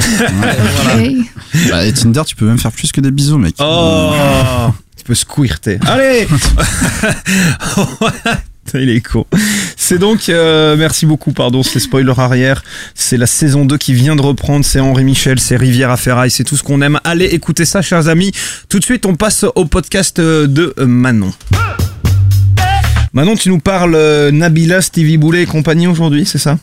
Bah, 1.70 1.86
et 1.86 1.92
Tinder, 1.92 2.22
tu 2.26 2.34
peux 2.34 2.46
même 2.46 2.58
faire 2.58 2.72
plus 2.72 2.90
que 2.90 3.00
des 3.00 3.12
bisous, 3.12 3.38
mec. 3.38 3.54
Oh 3.60 4.12
Tu 4.96 5.04
peux 5.04 5.14
squirter. 5.14 5.78
Allez 5.86 6.26
Il 8.74 8.90
est 8.90 9.00
con. 9.00 9.24
C'est 9.76 9.98
donc, 9.98 10.28
euh, 10.28 10.76
merci 10.76 11.06
beaucoup, 11.06 11.32
pardon, 11.32 11.62
c'est 11.62 11.78
spoiler 11.78 12.12
arrière. 12.16 12.64
C'est 12.94 13.16
la 13.16 13.26
saison 13.26 13.64
2 13.64 13.76
qui 13.78 13.94
vient 13.94 14.16
de 14.16 14.22
reprendre. 14.22 14.64
C'est 14.64 14.80
Henri 14.80 15.04
Michel, 15.04 15.38
c'est 15.38 15.56
Rivière 15.56 15.90
à 15.90 15.96
Ferraille, 15.96 16.30
c'est 16.30 16.42
tout 16.42 16.56
ce 16.56 16.64
qu'on 16.64 16.80
aime. 16.82 16.98
Allez, 17.04 17.26
écoutez 17.26 17.66
ça, 17.66 17.82
chers 17.82 18.08
amis. 18.08 18.32
Tout 18.68 18.80
de 18.80 18.84
suite, 18.84 19.06
on 19.06 19.14
passe 19.14 19.44
au 19.54 19.64
podcast 19.66 20.18
euh, 20.18 20.48
de 20.48 20.74
euh, 20.78 20.86
Manon. 20.86 21.32
Manon, 23.12 23.36
tu 23.36 23.48
nous 23.48 23.60
parles 23.60 23.94
euh, 23.94 24.32
Nabila, 24.32 24.80
Stevie 24.80 25.18
Boulet 25.18 25.42
et 25.42 25.46
compagnie 25.46 25.86
aujourd'hui, 25.86 26.26
c'est 26.26 26.38
ça? 26.38 26.58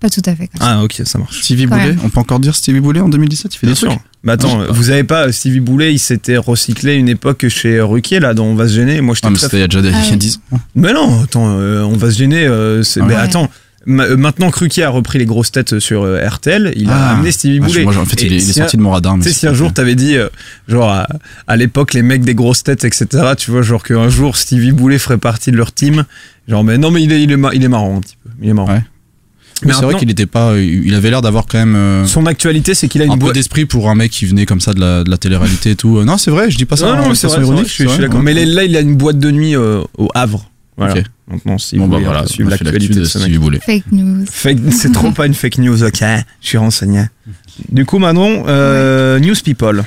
Pas 0.00 0.10
tout 0.10 0.20
à 0.26 0.34
fait. 0.36 0.48
Comme 0.48 0.60
ça. 0.60 0.76
Ah, 0.78 0.82
ok, 0.82 1.00
ça 1.04 1.18
marche. 1.18 1.40
Stevie 1.40 1.64
Quand 1.66 1.76
Boulet, 1.76 1.88
même. 1.94 2.00
on 2.04 2.08
peut 2.10 2.20
encore 2.20 2.38
dire 2.40 2.54
Stevie 2.54 2.80
Boulet 2.80 3.00
en 3.00 3.08
2017, 3.08 3.54
il 3.54 3.58
fait 3.58 3.66
Bien 3.66 3.74
des 3.74 3.80
trucs. 3.80 3.90
sûr. 3.92 4.00
Mais 4.22 4.32
attends, 4.32 4.48
Ah, 4.48 4.56
je 4.56 4.60
sais 4.62 4.66
pas. 4.68 4.72
vous 4.74 4.90
avez 4.90 5.04
pas 5.04 5.32
Stevie 5.32 5.60
Boulet, 5.60 5.92
il 5.94 5.98
s'était 5.98 6.36
recyclé 6.36 6.94
une 6.96 7.08
époque 7.08 7.46
chez 7.48 7.80
Ruquier 7.80 8.20
là, 8.20 8.34
dont 8.34 8.44
on 8.46 8.54
va 8.54 8.68
se 8.68 8.74
gêner. 8.74 9.00
Moi, 9.00 9.14
j'étais 9.14 9.28
Ah, 9.28 9.30
mais 9.30 9.38
c'était 9.38 9.56
il 9.56 9.60
y 9.60 9.62
a 9.62 9.68
déjà 9.68 9.80
des- 9.82 9.88
Ah 9.94 10.00
il 10.02 10.04
y 10.04 10.08
a 10.08 10.10
ouais. 10.10 10.16
10 10.16 10.40
ans. 10.52 10.58
Mais 10.74 10.92
non, 10.92 11.22
attends, 11.22 11.46
euh, 11.58 11.82
on 11.82 11.96
va 11.96 12.10
se 12.10 12.18
gêner. 12.18 12.44
euh, 12.46 12.82
c'est- 12.82 13.00
Ah 13.00 13.04
mais 13.06 13.14
ouais. 13.14 13.20
attends, 13.20 13.48
ma- 13.86 14.04
euh, 14.04 14.16
maintenant 14.18 14.50
que 14.50 14.58
Ruquier 14.58 14.82
a 14.84 14.90
repris 14.90 15.18
les 15.18 15.24
grosses 15.26 15.52
têtes 15.52 15.78
sur 15.78 16.02
euh, 16.02 16.18
RTL, 16.26 16.72
il 16.76 16.90
a 16.90 16.96
Ah. 16.96 17.10
amené 17.12 17.32
Stevie 17.32 17.60
Ah, 17.62 17.66
je- 17.66 17.72
Boulet. 17.72 17.84
Moi, 17.84 17.96
en 17.96 18.04
fait, 18.04 18.22
Et 18.22 18.26
il 18.26 18.32
est, 18.32 18.36
il 18.36 18.42
est 18.42 18.44
si 18.44 18.52
sorti 18.54 18.76
un- 18.76 18.78
de 18.78 18.82
mon 18.82 18.90
radar. 18.90 19.16
mais 19.16 19.22
Tu 19.22 19.28
sais, 19.28 19.34
si 19.34 19.40
c'est 19.40 19.46
un 19.46 19.50
pas 19.52 19.56
jour 19.56 19.72
t'avais 19.72 19.94
dit, 19.94 20.16
euh, 20.16 20.28
genre 20.68 20.90
à, 20.90 21.06
à 21.46 21.56
l'époque, 21.56 21.94
les 21.94 22.02
mecs 22.02 22.24
des 22.24 22.34
grosses 22.34 22.62
têtes, 22.62 22.84
etc., 22.84 23.06
tu 23.38 23.50
vois, 23.50 23.62
genre 23.62 23.82
qu'un 23.82 24.08
jour 24.10 24.36
Stevie 24.36 24.72
Boulet 24.72 24.98
ferait 24.98 25.18
partie 25.18 25.50
de 25.50 25.56
leur 25.56 25.72
team, 25.72 26.04
genre, 26.46 26.62
mais 26.64 26.76
non, 26.78 26.90
mais 26.90 27.02
il 27.02 27.10
est, 27.12 27.22
il 27.22 27.32
est, 27.32 27.38
il 27.54 27.64
est 27.64 27.68
marrant 27.68 27.96
un 27.96 28.00
petit 28.00 28.16
peu. 28.22 28.30
Il 28.42 28.48
est 28.48 28.52
marrant. 28.54 28.72
Ouais. 28.72 28.82
Mais 29.64 29.72
c'est 29.72 29.82
vrai 29.84 29.94
qu'il 29.96 30.10
était 30.10 30.26
pas. 30.26 30.58
Il 30.58 30.94
avait 30.94 31.10
l'air 31.10 31.22
d'avoir 31.22 31.46
quand 31.46 31.58
même. 31.58 31.74
euh, 31.76 32.04
Son 32.06 32.26
actualité, 32.26 32.74
c'est 32.74 32.88
qu'il 32.88 33.00
a 33.02 33.04
un 33.04 33.08
une 33.08 33.14
peu 33.14 33.18
boîte. 33.26 33.34
d'esprit 33.34 33.64
pour 33.66 33.88
un 33.88 33.94
mec 33.94 34.10
qui 34.10 34.26
venait 34.26 34.46
comme 34.46 34.60
ça 34.60 34.74
de 34.74 34.80
la, 34.80 35.04
de 35.04 35.10
la 35.10 35.16
télé-réalité 35.16 35.70
et 35.70 35.76
tout. 35.76 35.98
Euh, 35.98 36.04
Non, 36.04 36.18
c'est 36.18 36.30
vrai, 36.30 36.50
je 36.50 36.56
dis 36.56 36.64
pas 36.64 36.76
ça. 36.76 36.86
Non, 36.96 37.08
non, 37.08 37.14
c'est 37.14 37.28
ironique, 37.28 37.66
je 37.68 37.72
suis, 37.88 37.98
d'accord. 37.98 38.20
Mais 38.20 38.34
là, 38.44 38.64
il 38.64 38.76
a 38.76 38.80
une 38.80 38.96
boîte 38.96 39.18
de 39.18 39.30
nuit 39.30 39.56
euh, 39.56 39.82
au 39.96 40.08
Havre. 40.14 40.50
Voilà. 40.76 40.94
Ok. 40.94 41.04
Maintenant, 41.30 41.56
si 41.56 41.76
Bon, 41.78 41.84
vous 41.84 41.90
bah 41.90 41.96
voulez 41.98 42.06
voilà, 42.06 42.26
suivre 42.26 42.50
l'actualité 42.50 42.78
l'actu 42.80 42.94
de 42.94 43.00
de 43.00 43.04
ce 43.06 43.18
mec. 43.18 43.26
Stevie 43.28 43.38
Boulet. 43.38 43.60
Fake 43.60 43.92
news. 43.92 44.24
Fake- 44.30 44.58
c'est 44.72 44.92
trop 44.92 45.12
pas 45.12 45.26
une 45.26 45.32
fake 45.34 45.58
news, 45.58 45.82
ok. 45.84 46.00
Je 46.42 46.46
suis 46.48 46.58
renseigné. 46.58 47.04
Du 47.70 47.86
coup, 47.86 47.98
Manon, 47.98 48.44
euh, 48.48 49.18
News 49.20 49.36
People. 49.44 49.84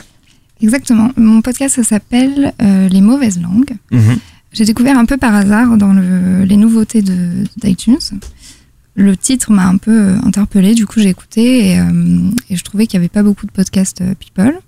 Exactement. 0.61 1.11
Mon 1.17 1.41
podcast, 1.41 1.75
ça 1.75 1.83
s'appelle 1.83 2.53
euh, 2.61 2.87
Les 2.89 3.01
mauvaises 3.01 3.39
langues. 3.39 3.75
Mhm. 3.91 4.17
J'ai 4.53 4.63
découvert 4.65 4.97
un 4.97 5.05
peu 5.05 5.17
par 5.17 5.35
hasard 5.35 5.77
dans 5.77 5.93
le- 5.93 6.43
les 6.45 6.55
nouveautés 6.57 7.01
de- 7.03 7.43
d'iTunes. 7.57 7.97
Le 8.99 9.15
titre 9.15 9.51
m'a 9.51 9.67
un 9.67 9.77
peu 9.77 9.91
euh, 9.91 10.17
interpellée, 10.23 10.73
du 10.73 10.87
coup 10.87 10.99
j'ai 10.99 11.09
écouté 11.09 11.67
et, 11.73 11.79
euh, 11.79 12.31
et 12.49 12.55
je 12.55 12.63
trouvais 12.63 12.87
qu'il 12.87 12.99
n'y 12.99 13.03
avait 13.05 13.09
pas 13.09 13.21
beaucoup 13.23 13.45
de 13.45 13.51
podcasts 13.51 14.01
euh, 14.01 14.15
people. 14.15 14.59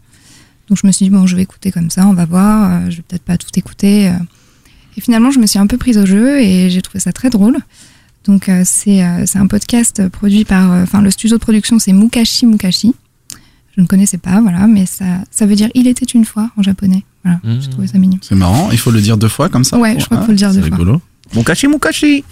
Donc 0.70 0.78
je 0.82 0.86
me 0.86 0.92
suis 0.92 1.06
dit, 1.06 1.10
bon, 1.10 1.26
je 1.26 1.36
vais 1.36 1.42
écouter 1.42 1.72
comme 1.72 1.90
ça, 1.90 2.06
on 2.06 2.14
va 2.14 2.26
voir, 2.26 2.72
euh, 2.72 2.90
je 2.92 2.98
vais 2.98 3.02
peut-être 3.08 3.24
pas 3.24 3.38
tout 3.38 3.50
écouter. 3.56 4.10
euh. 4.10 4.14
Et 4.98 5.02
finalement, 5.02 5.32
je 5.32 5.40
me 5.40 5.48
suis 5.48 5.58
un 5.58 5.66
peu 5.66 5.78
prise 5.78 5.98
au 5.98 6.06
jeu 6.06 6.40
et 6.42 6.70
j'ai 6.70 6.82
trouvé 6.84 7.00
ça 7.00 7.12
très 7.12 7.30
drôle. 7.32 7.58
Donc 8.26 8.50
euh, 8.50 8.62
c'est 8.66 9.02
euh, 9.04 9.26
un 9.34 9.48
podcast 9.48 10.08
produit 10.10 10.46
par, 10.46 10.72
euh, 10.72 10.84
enfin 10.84 11.02
le 11.02 11.10
studio 11.10 11.38
de 11.38 11.42
production 11.42 11.80
c'est 11.80 11.94
Mukashi 11.94 12.46
Mukashi. 12.46 12.94
Je 13.76 13.82
ne 13.82 13.88
connaissais 13.88 14.18
pas, 14.20 14.42
voilà, 14.42 14.68
mais 14.68 14.86
ça, 14.86 15.06
ça 15.32 15.46
veut 15.48 15.56
dire 15.56 15.70
il 15.74 15.88
était 15.88 16.06
une 16.06 16.26
fois 16.26 16.52
en 16.58 16.62
japonais. 16.62 17.04
Voilà, 17.24 17.40
Mmh. 17.44 17.62
j'ai 17.62 17.70
trouvé 17.70 17.88
ça 17.88 17.98
mignon. 17.98 18.18
C'est 18.22 18.36
marrant, 18.36 18.70
il 18.72 18.78
faut 18.78 18.92
le 18.92 19.02
dire 19.02 19.18
deux 19.18 19.28
fois 19.30 19.50
comme 19.50 19.64
ça. 19.64 19.78
Ouais, 19.80 19.98
je 20.00 20.06
crois 20.06 20.18
qu'il 20.18 20.26
faut 20.28 20.32
le 20.34 20.38
dire 20.38 20.54
deux 20.54 20.62
fois. 20.62 20.70
rigolo. 20.78 21.02
Mukashi 21.34 21.68
Mukashi. 21.68 22.24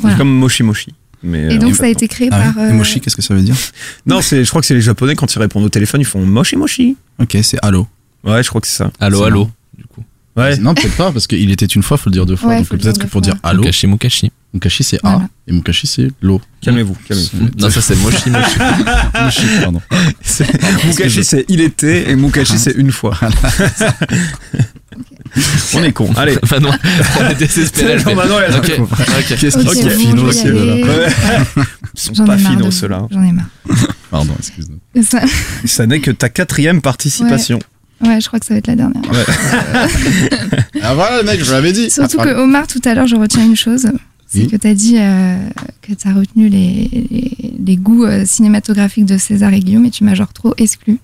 Voilà. 0.00 0.16
Comme 0.16 0.30
Moshi 0.30 0.62
Moshi. 0.62 0.92
Mais, 1.22 1.52
Et 1.52 1.56
euh, 1.56 1.58
donc 1.58 1.74
ça 1.74 1.84
a 1.84 1.88
été 1.88 2.06
créé 2.08 2.28
Ah 2.30 2.52
par. 2.54 2.56
ouais 2.64 2.70
euh, 2.72 3.00
qu'est-ce 3.02 3.16
que 3.16 3.22
ça 3.22 3.34
veut 3.34 3.42
dire? 3.42 3.56
Non, 4.06 4.20
c'est, 4.20 4.44
je 4.44 4.48
crois 4.48 4.60
que 4.60 4.66
c'est 4.66 4.74
les 4.74 4.80
Japonais 4.80 5.14
quand 5.16 5.32
ils 5.34 5.38
répondent 5.38 5.64
au 5.64 5.68
téléphone, 5.68 6.00
ils 6.00 6.04
font 6.06 6.24
Moshi 6.24 6.56
Moshi. 6.56 6.96
Ok, 7.20 7.36
c'est 7.42 7.58
Allo. 7.62 7.86
Ouais, 8.24 8.42
je 8.42 8.48
crois 8.48 8.60
que 8.60 8.66
c'est 8.66 8.76
ça. 8.76 8.90
Allô. 9.00 9.28
marrant. 9.28 9.50
Du 9.76 9.84
coup. 9.84 10.04
Ouais. 10.36 10.56
Non, 10.58 10.72
peut-être 10.74 10.96
pas, 10.96 11.10
parce 11.10 11.26
qu'il 11.26 11.50
était 11.50 11.66
une 11.66 11.82
fois, 11.82 11.96
faut 11.96 12.10
le 12.10 12.12
dire 12.14 12.24
deux 12.24 12.36
fois. 12.36 12.50
Ouais, 12.50 12.58
donc 12.58 12.68
peut-être 12.68 12.98
que 12.98 13.02
pour 13.06 13.10
fois. 13.10 13.20
dire 13.22 13.34
Allo, 13.42 13.62
Mukashi, 13.62 13.86
Mukashi. 13.88 14.30
Mukashi 14.54 14.82
c'est 14.84 14.98
A 15.04 15.28
et 15.46 15.52
Mukashi 15.52 15.86
c'est 15.88 16.08
l'eau. 16.22 16.40
Calmez-vous, 16.62 16.96
calmez-vous. 17.06 17.48
Non, 17.58 17.68
ça 17.70 17.80
c'est 17.82 17.96
Moshi, 17.96 18.30
Moshi. 18.30 18.58
Mushi, 19.24 19.46
pardon. 19.62 19.82
C'est- 20.22 20.86
Mukashi, 20.86 21.24
c'est 21.24 21.44
il 21.48 21.60
était 21.60 22.10
et 22.10 22.16
Mukashi, 22.16 22.58
c'est 22.58 22.74
une 22.76 22.92
fois. 22.92 23.18
On 25.74 25.82
est 25.82 25.92
con. 25.92 26.10
Allez. 26.16 26.36
Manon, 26.50 26.70
elle 27.20 27.32
est 27.32 27.34
désespérée. 27.36 27.92
elle 27.92 28.04
Non, 28.04 28.14
Manon, 28.14 28.34
elle 28.46 28.54
a 28.54 28.58
Ok, 28.58 28.76
compris. 28.76 29.02
ok. 29.02 29.38
Qu'est-ce 29.38 29.56
qu'ils 29.58 29.66
bon, 29.66 29.72
sont 29.72 29.90
finaux 29.90 30.32
ceux-là. 30.32 31.08
Ils 31.94 32.14
sont 32.16 32.24
pas 32.24 32.38
finaux, 32.38 32.70
ceux-là. 32.70 33.06
J'en 33.10 33.22
ai 33.22 33.32
marre. 33.32 33.46
Pardon, 34.10 34.34
excuse-moi. 34.38 34.78
Ça- 35.02 35.22
Ça 35.64 35.86
n'est 35.86 36.00
que 36.00 36.10
ta 36.10 36.28
quatrième 36.28 36.80
participation. 36.80 37.58
Ouais, 38.00 38.20
je 38.20 38.28
crois 38.28 38.38
que 38.38 38.46
ça 38.46 38.54
va 38.54 38.58
être 38.58 38.68
la 38.68 38.76
dernière. 38.76 39.02
Ah 40.82 40.94
voilà, 40.94 41.22
mec, 41.24 41.42
je 41.44 41.50
l'avais 41.50 41.72
dit. 41.72 41.90
Surtout 41.90 42.18
Ah, 42.20 42.24
que 42.24 42.34
Omar, 42.40 42.66
tout 42.66 42.80
à 42.84 42.94
l'heure, 42.94 43.06
je 43.06 43.16
retiens 43.16 43.44
une 43.44 43.56
chose. 43.56 43.86
C'est 44.26 44.40
Oui. 44.40 44.48
que 44.48 44.56
tu 44.56 44.66
as 44.66 44.74
dit 44.74 44.96
euh, 44.98 45.36
que 45.82 45.94
tu 45.94 46.06
as 46.06 46.12
retenu 46.12 46.48
les, 46.48 46.88
les, 47.10 47.54
les 47.64 47.76
goûts 47.76 48.04
euh, 48.04 48.24
cinématographiques 48.26 49.06
de 49.06 49.16
César 49.16 49.52
et 49.54 49.60
Guillaume 49.60 49.86
et 49.86 49.90
tu 49.90 50.04
m'as 50.04 50.14
genre 50.14 50.32
trop 50.32 50.52
exclu. 50.58 50.98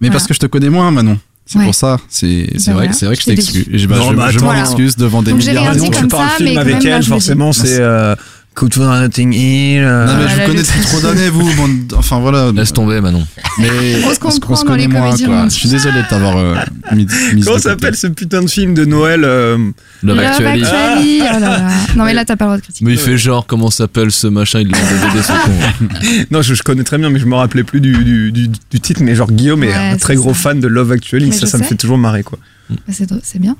Mais 0.00 0.10
parce 0.10 0.26
que 0.26 0.34
je 0.34 0.40
te 0.40 0.46
connais 0.46 0.68
moins, 0.68 0.90
Manon. 0.90 1.18
C'est 1.48 1.58
Ouais. 1.60 1.64
pour 1.66 1.74
ça. 1.76 1.98
C'est 2.08 2.48
c'est 2.56 2.66
Ben 2.66 2.72
vrai, 2.72 2.72
voilà, 2.86 2.92
c'est 2.92 3.06
vrai 3.06 3.16
que 3.16 3.22
je 3.22 3.30
je 3.32 3.78
je, 3.78 3.86
bah, 3.86 3.96
je, 4.10 4.14
bah, 4.16 4.30
je 4.32 4.36
attends. 4.38 4.46
m'en 4.46 4.60
excuse 4.60 4.96
devant 4.96 5.22
des 5.22 5.32
milliards 5.32 5.74
de 5.74 5.78
dit 5.78 5.86
gens. 5.86 5.92
comme 5.92 6.02
tu 6.02 6.08
parles 6.08 6.28
ça, 6.30 6.36
film 6.36 6.50
mais 6.50 6.56
avec 6.58 6.84
elle, 6.84 7.02
je 7.02 7.08
le 7.08 7.14
forcément, 7.14 7.52
c'est 7.52 7.78
euh, 7.80 8.16
Coup 8.56 8.68
de 8.70 8.74
foudre 8.74 8.88
à 8.90 9.00
Notting 9.02 9.34
Hill. 9.34 9.82
euh, 9.84 10.06
Non, 10.06 10.14
mais 10.16 10.24
Ah, 10.24 10.28
je 10.28 10.40
vous 10.40 10.46
connais 10.46 10.62
depuis 10.62 10.80
trop 10.80 11.00
d'années, 11.02 11.28
vous. 11.28 11.50
Enfin 11.94 12.20
voilà. 12.20 12.50
Laisse 12.52 12.72
tomber, 12.72 13.02
Manon. 13.02 13.26
Mais 13.58 13.68
On 14.04 14.14
se 14.14 14.18
comprend 14.18 14.54
dans 14.64 14.74
les 14.74 14.86
connaît 14.86 14.98
moins, 14.98 15.14
quoi. 15.14 15.44
Je 15.44 15.54
suis 15.54 15.68
désolé 15.68 16.02
de 16.02 16.08
t'avoir 16.08 16.38
euh, 16.38 16.54
mis, 16.94 17.06
mis 17.34 17.42
Comment 17.42 17.58
s'appelle 17.58 17.94
ce 17.96 18.06
putain 18.06 18.42
de 18.42 18.48
film 18.48 18.72
de 18.72 18.86
Noël 18.86 19.24
euh, 19.24 19.58
Love 20.02 20.16
Love 20.16 20.24
Actually. 20.24 20.62
Actually, 20.64 21.20
oh 21.20 21.24
là 21.32 21.38
là. 21.40 21.68
Non 21.96 22.04
mais 22.06 22.14
là 22.14 22.24
t'as 22.24 22.36
pas 22.36 22.46
le 22.46 22.48
droit 22.52 22.56
de 22.56 22.62
critiquer. 22.62 22.84
Mais 22.86 22.92
il 22.92 22.98
fait 22.98 23.18
genre, 23.18 23.46
comment 23.46 23.70
s'appelle 23.70 24.10
ce 24.10 24.26
machin 24.26 24.60
Il 24.60 24.68
l'a 24.70 24.78
DVD, 24.78 25.22
ce 25.22 25.32
con. 25.32 26.24
Non, 26.30 26.40
je, 26.40 26.54
je 26.54 26.62
connais 26.62 26.82
très 26.84 26.96
bien, 26.96 27.10
mais 27.10 27.18
je 27.18 27.26
me 27.26 27.34
rappelais 27.34 27.62
plus 27.62 27.82
du, 27.82 27.92
du, 28.04 28.32
du, 28.32 28.48
du 28.48 28.80
titre. 28.80 29.02
Mais 29.02 29.14
genre, 29.14 29.30
Guillaume 29.30 29.64
est 29.64 29.74
un 29.74 29.96
très 29.98 30.14
gros 30.14 30.32
fan 30.32 30.60
de 30.60 30.66
Love 30.66 30.92
Actually. 30.92 31.26
Mais 31.26 31.36
ça, 31.36 31.46
ça 31.46 31.58
me 31.58 31.62
fait 31.62 31.74
toujours 31.76 31.98
marrer, 31.98 32.22
quoi. 32.22 32.38
Bah, 32.70 32.76
c'est 32.90 33.06
drôle, 33.06 33.20
c'est 33.22 33.38
bien. 33.38 33.54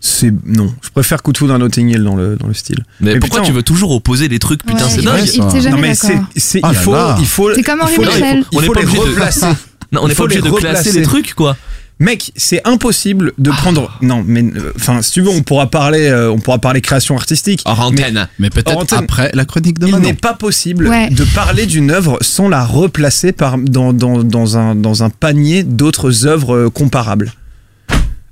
C'est 0.00 0.32
non, 0.46 0.72
je 0.82 0.90
préfère 0.90 1.22
Coup 1.22 1.32
de 1.32 1.38
foudre 1.38 1.54
à 1.54 1.58
Notting 1.58 1.88
Hill 1.88 2.04
dans 2.04 2.14
le 2.16 2.36
dans 2.36 2.46
le 2.46 2.54
style. 2.54 2.84
Mais, 3.00 3.14
Mais 3.14 3.18
pourquoi 3.20 3.40
putain, 3.40 3.50
tu 3.50 3.56
veux 3.56 3.62
toujours 3.64 3.90
opposer 3.92 4.28
les 4.28 4.38
trucs 4.38 4.62
Putain, 4.64 4.84
Ouais, 4.84 4.90
c'est 4.90 4.98
il- 5.00 5.04
dingue. 5.04 5.24
Il 5.54 5.60
jamais 5.60 5.70
non 5.76 5.82
mais 5.82 5.94
c'est 5.94 6.60
Ah 6.62 6.68
il 6.72 6.76
faut 6.76 6.92
là. 6.92 7.16
il 7.18 7.26
faut 7.26 7.52
C'est 7.54 7.62
comme 7.62 7.78
il 7.80 7.82
Henri 7.84 7.94
faut, 7.94 8.02
Michel. 8.02 8.44
il 8.52 8.58
On 8.58 8.62
est 8.62 8.66
faut 8.66 8.72
pas 8.72 8.80
les 8.80 8.86
obligé 8.86 9.02
de- 9.04 9.10
replacer. 9.10 9.46
Non, 9.90 10.00
on 10.02 10.06
Il 10.06 10.08
n'est 10.10 10.14
pas 10.14 10.24
obligé 10.24 10.40
de 10.42 10.50
classer 10.50 10.66
replacer. 10.68 10.92
les 11.00 11.02
trucs, 11.02 11.32
quoi. 11.34 11.56
Mec, 11.98 12.30
c'est 12.36 12.60
impossible 12.68 13.32
de 13.38 13.50
prendre. 13.50 13.90
Non, 14.02 14.22
mais 14.24 14.42
euh, 14.44 14.72
enfin, 14.76 15.00
si 15.02 15.10
tu 15.12 15.22
veux, 15.22 15.30
on 15.30 15.42
pourra 15.42 15.68
parler, 15.70 16.06
euh, 16.08 16.30
on 16.30 16.38
pourra 16.38 16.58
parler 16.58 16.80
création 16.82 17.16
artistique. 17.16 17.62
Hors 17.64 17.80
antenne. 17.80 18.28
Mais 18.38 18.50
peut-être 18.50 18.92
après 18.92 19.30
la 19.34 19.46
chronique 19.46 19.78
de 19.78 19.88
Il 19.88 19.96
n'est 19.96 20.12
pas 20.12 20.34
possible 20.34 20.86
Ouais. 20.88 21.08
de 21.10 21.24
parler 21.34 21.64
d'une 21.66 21.90
œuvre 21.90 22.18
sans 22.20 22.48
la 22.50 22.64
replacer 22.66 23.32
par, 23.32 23.56
dans, 23.58 23.92
dans, 23.94 24.22
dans, 24.22 24.56
un, 24.58 24.74
dans 24.74 25.02
un 25.02 25.10
panier 25.10 25.62
d'autres 25.64 26.26
œuvres 26.26 26.54
euh, 26.54 26.70
comparables. 26.70 27.32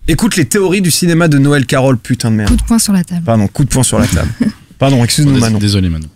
Écoute 0.08 0.36
les 0.36 0.44
théories 0.44 0.80
du 0.80 0.90
cinéma 0.90 1.28
de 1.28 1.38
Noël 1.38 1.66
Carroll, 1.66 1.98
putain 1.98 2.30
de 2.30 2.36
merde. 2.36 2.50
Coup 2.50 2.56
de 2.56 2.62
poing 2.62 2.78
sur 2.78 2.92
la 2.92 3.02
table. 3.04 3.22
Pardon, 3.24 3.48
coup 3.48 3.64
de 3.64 3.68
poing 3.68 3.82
sur 3.82 3.98
la 3.98 4.06
table. 4.06 4.30
Pardon, 4.78 5.02
excuse-nous 5.02 5.38
Manon. 5.38 5.58
Désolé, 5.58 5.88
Manon. 5.88 6.08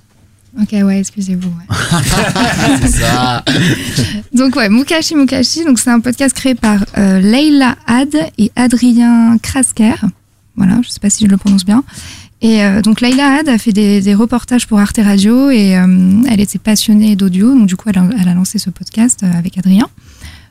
Ok, 0.60 0.68
ouais, 0.72 0.98
excusez-vous. 1.00 1.48
ouais. 1.48 1.76
C'est 2.82 3.00
ça. 3.00 3.44
Donc 4.34 4.56
ouais, 4.56 4.68
Mukashi 4.68 5.14
Mukashi, 5.14 5.64
donc 5.64 5.78
c'est 5.78 5.90
un 5.90 6.00
podcast 6.00 6.34
créé 6.34 6.54
par 6.56 6.84
euh, 6.98 7.20
Leila 7.20 7.76
Had 7.86 8.14
et 8.36 8.50
Adrien 8.56 9.38
Krasker. 9.38 9.94
Voilà, 10.56 10.80
je 10.84 10.88
sais 10.90 10.98
pas 11.00 11.08
si 11.10 11.24
je 11.24 11.30
le 11.30 11.36
prononce 11.36 11.64
bien. 11.64 11.84
Et 12.42 12.64
euh, 12.64 12.80
donc 12.82 13.00
Leila 13.00 13.38
Had 13.40 13.48
a 13.48 13.58
fait 13.58 13.72
des, 13.72 14.00
des 14.00 14.14
reportages 14.14 14.66
pour 14.66 14.80
Arte 14.80 14.98
Radio 15.02 15.50
et 15.50 15.76
euh, 15.76 16.22
elle 16.28 16.40
était 16.40 16.58
passionnée 16.58 17.14
d'audio, 17.16 17.54
donc 17.54 17.66
du 17.66 17.76
coup 17.76 17.88
elle 17.88 17.98
a, 17.98 18.04
elle 18.20 18.28
a 18.28 18.34
lancé 18.34 18.58
ce 18.58 18.70
podcast 18.70 19.20
euh, 19.22 19.32
avec 19.38 19.56
Adrien. 19.58 19.88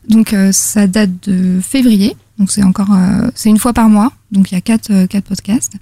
Donc 0.09 0.33
euh, 0.33 0.51
ça 0.51 0.87
date 0.87 1.29
de 1.29 1.59
février, 1.61 2.15
donc 2.39 2.51
c'est 2.51 2.63
encore 2.63 2.91
euh, 2.91 3.29
c'est 3.35 3.49
une 3.49 3.59
fois 3.59 3.73
par 3.73 3.89
mois, 3.89 4.11
donc 4.31 4.51
il 4.51 4.55
y 4.55 4.57
a 4.57 4.61
quatre, 4.61 4.89
euh, 4.91 5.07
quatre 5.07 5.25
podcasts. 5.25 5.73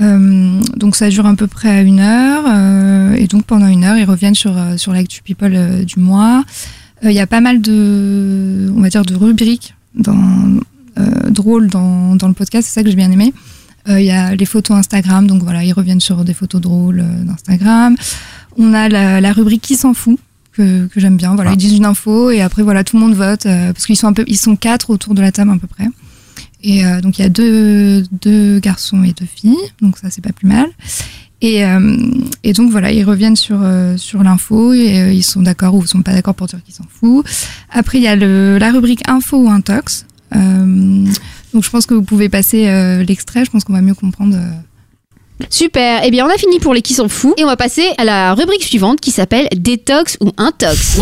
Donc 0.00 0.96
ça 0.96 1.08
dure 1.08 1.24
à 1.24 1.34
peu 1.36 1.46
près 1.46 1.68
à 1.68 1.80
une 1.80 2.00
heure 2.00 3.14
et 3.16 3.28
donc 3.28 3.44
pendant 3.44 3.68
une 3.68 3.84
heure 3.84 3.96
ils 3.96 4.04
reviennent 4.04 4.34
sur 4.34 4.56
sur 4.76 4.92
l'actu 4.92 5.22
people 5.22 5.84
du 5.84 6.00
mois. 6.00 6.42
Il 7.04 7.12
y 7.12 7.20
a 7.20 7.28
pas 7.28 7.40
mal 7.40 7.60
de 7.60 8.72
on 8.76 8.80
va 8.80 8.88
dire 8.88 9.04
de 9.04 9.14
rubriques 9.14 9.76
drôles 9.94 11.68
dans, 11.68 12.16
dans 12.16 12.26
le 12.26 12.34
podcast, 12.34 12.66
c'est 12.66 12.74
ça 12.74 12.82
que 12.82 12.90
j'ai 12.90 12.96
bien 12.96 13.12
aimé. 13.12 13.32
Il 13.86 14.02
y 14.02 14.10
a 14.10 14.34
les 14.34 14.46
photos 14.46 14.78
Instagram, 14.78 15.28
donc 15.28 15.44
voilà 15.44 15.62
ils 15.62 15.72
reviennent 15.72 16.00
sur 16.00 16.24
des 16.24 16.34
photos 16.34 16.60
drôles 16.60 17.04
d'Instagram. 17.22 17.94
On 18.56 18.74
a 18.74 18.88
la 18.88 19.32
rubrique 19.32 19.62
qui 19.62 19.76
s'en 19.76 19.94
fout 19.94 20.18
que, 20.54 20.86
que 20.86 21.00
j'aime 21.00 21.16
bien. 21.16 21.34
Voilà 21.34 21.50
Ah. 21.50 21.54
ils 21.54 21.58
disent 21.58 21.76
une 21.76 21.84
info 21.84 22.30
et 22.30 22.40
après 22.40 22.62
voilà 22.62 22.84
tout 22.84 22.96
le 22.96 23.02
monde 23.02 23.14
vote 23.14 23.46
euh, 23.46 23.72
parce 23.72 23.86
qu'ils 23.86 23.96
sont 23.96 24.06
un 24.08 24.12
peu 24.12 24.24
ils 24.26 24.36
sont 24.38 24.56
quatre 24.56 24.90
autour 24.90 25.14
de 25.14 25.20
la 25.20 25.32
table 25.32 25.50
à 25.50 25.56
peu 25.58 25.66
près. 25.66 25.88
Et 26.62 26.86
euh, 26.86 27.00
donc 27.02 27.18
il 27.18 27.22
y 27.22 27.24
a 27.24 27.28
deux, 27.28 28.04
deux 28.22 28.58
garçons 28.60 29.02
et 29.04 29.12
deux 29.12 29.26
filles, 29.26 29.56
donc 29.82 29.98
ça 29.98 30.08
c'est 30.10 30.22
pas 30.22 30.32
plus 30.32 30.48
mal. 30.48 30.66
Et, 31.42 31.66
euh, 31.66 31.98
et 32.42 32.54
donc 32.54 32.70
voilà, 32.70 32.90
ils 32.90 33.04
reviennent 33.04 33.36
sur, 33.36 33.60
sur 33.96 34.22
l'info 34.22 34.72
et 34.72 35.12
ils 35.12 35.22
sont 35.22 35.42
d'accord 35.42 35.74
ou 35.74 35.82
ils 35.82 35.88
sont 35.88 36.00
pas 36.00 36.14
d'accord 36.14 36.34
pour 36.34 36.46
dire 36.46 36.62
qu'ils 36.64 36.74
s'en 36.74 36.86
foutent. 36.88 37.26
Après, 37.70 37.98
il 37.98 38.04
y 38.04 38.06
a 38.08 38.16
le, 38.16 38.56
la 38.56 38.70
rubrique 38.72 39.02
info 39.06 39.36
ou 39.36 39.50
intox. 39.50 40.06
Donc 40.32 41.62
je 41.62 41.70
pense 41.70 41.84
que 41.84 41.92
vous 41.92 42.02
pouvez 42.02 42.30
passer 42.30 42.64
l'extrait, 43.06 43.44
je 43.44 43.50
pense 43.50 43.64
qu'on 43.64 43.74
va 43.74 43.82
mieux 43.82 43.94
comprendre. 43.94 44.36
Super, 45.50 46.02
eh 46.04 46.10
bien 46.10 46.24
on 46.24 46.28
a 46.30 46.36
fini 46.36 46.60
pour 46.60 46.74
les 46.74 46.82
qui 46.82 46.94
s'en 46.94 47.08
fout 47.08 47.34
et 47.36 47.44
on 47.44 47.48
va 47.48 47.56
passer 47.56 47.90
à 47.98 48.04
la 48.04 48.34
rubrique 48.34 48.62
suivante 48.62 49.00
qui 49.00 49.10
s'appelle 49.10 49.48
détox 49.56 50.16
ou 50.20 50.30
intox. 50.36 50.96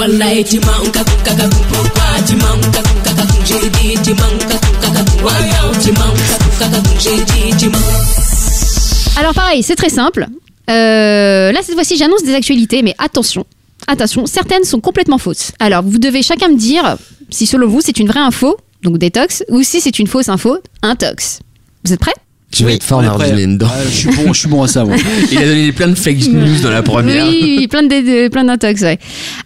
Alors 9.18 9.34
pareil, 9.34 9.62
c'est 9.62 9.76
très 9.76 9.90
simple. 9.90 10.26
Euh, 10.70 11.52
là 11.52 11.60
cette 11.62 11.74
fois-ci 11.74 11.96
j'annonce 11.98 12.22
des 12.22 12.34
actualités, 12.34 12.82
mais 12.82 12.94
attention, 12.98 13.44
attention, 13.86 14.24
certaines 14.24 14.64
sont 14.64 14.80
complètement 14.80 15.18
fausses. 15.18 15.52
Alors 15.58 15.82
vous 15.82 15.98
devez 15.98 16.22
chacun 16.22 16.48
me 16.48 16.56
dire 16.56 16.96
si 17.28 17.46
selon 17.46 17.68
vous 17.68 17.82
c'est 17.82 17.98
une 17.98 18.08
vraie 18.08 18.20
info, 18.20 18.56
donc 18.82 18.96
détox, 18.96 19.44
ou 19.50 19.62
si 19.62 19.82
c'est 19.82 19.98
une 19.98 20.06
fausse 20.06 20.30
info, 20.30 20.58
intox. 20.82 21.40
Vous 21.84 21.92
êtes 21.92 22.00
prêts? 22.00 22.14
Tu 22.52 22.64
vas 22.64 22.72
être 22.72 22.84
fort. 22.84 23.02
Nardine, 23.02 23.56
dedans. 23.56 23.68
je 23.86 23.90
suis 23.90 24.08
bon, 24.10 24.32
je 24.32 24.38
suis 24.40 24.48
bon 24.48 24.62
à 24.62 24.68
ça. 24.68 24.84
moi. 24.84 24.94
Il 25.32 25.38
a 25.38 25.46
donné 25.46 25.72
plein 25.72 25.88
de 25.88 25.94
fake 25.94 26.28
news 26.28 26.60
dans 26.62 26.70
la 26.70 26.82
première. 26.82 27.26
Oui, 27.26 27.56
oui, 27.58 27.66
plein 27.70 27.82
de, 27.82 27.88
de- 27.88 28.28
plein 28.28 28.44
d'intox, 28.44 28.82
ouais. 28.82 28.98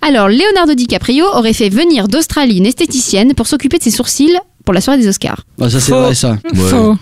Alors, 0.02 0.28
Leonardo 0.28 0.74
DiCaprio 0.74 1.24
aurait 1.34 1.52
fait 1.52 1.68
venir 1.68 2.08
d'Australie 2.08 2.58
une 2.58 2.66
esthéticienne 2.66 3.34
pour 3.34 3.46
s'occuper 3.46 3.78
de 3.78 3.84
ses 3.84 3.90
sourcils 3.92 4.36
pour 4.64 4.74
la 4.74 4.80
soirée 4.80 4.98
des 4.98 5.06
Oscars. 5.08 5.42
Ah, 5.60 5.70
ça 5.70 5.78
c'est 5.80 5.92
Faux. 5.92 6.00
vrai 6.02 6.14
ça. 6.16 6.32
Ouais. 6.52 6.94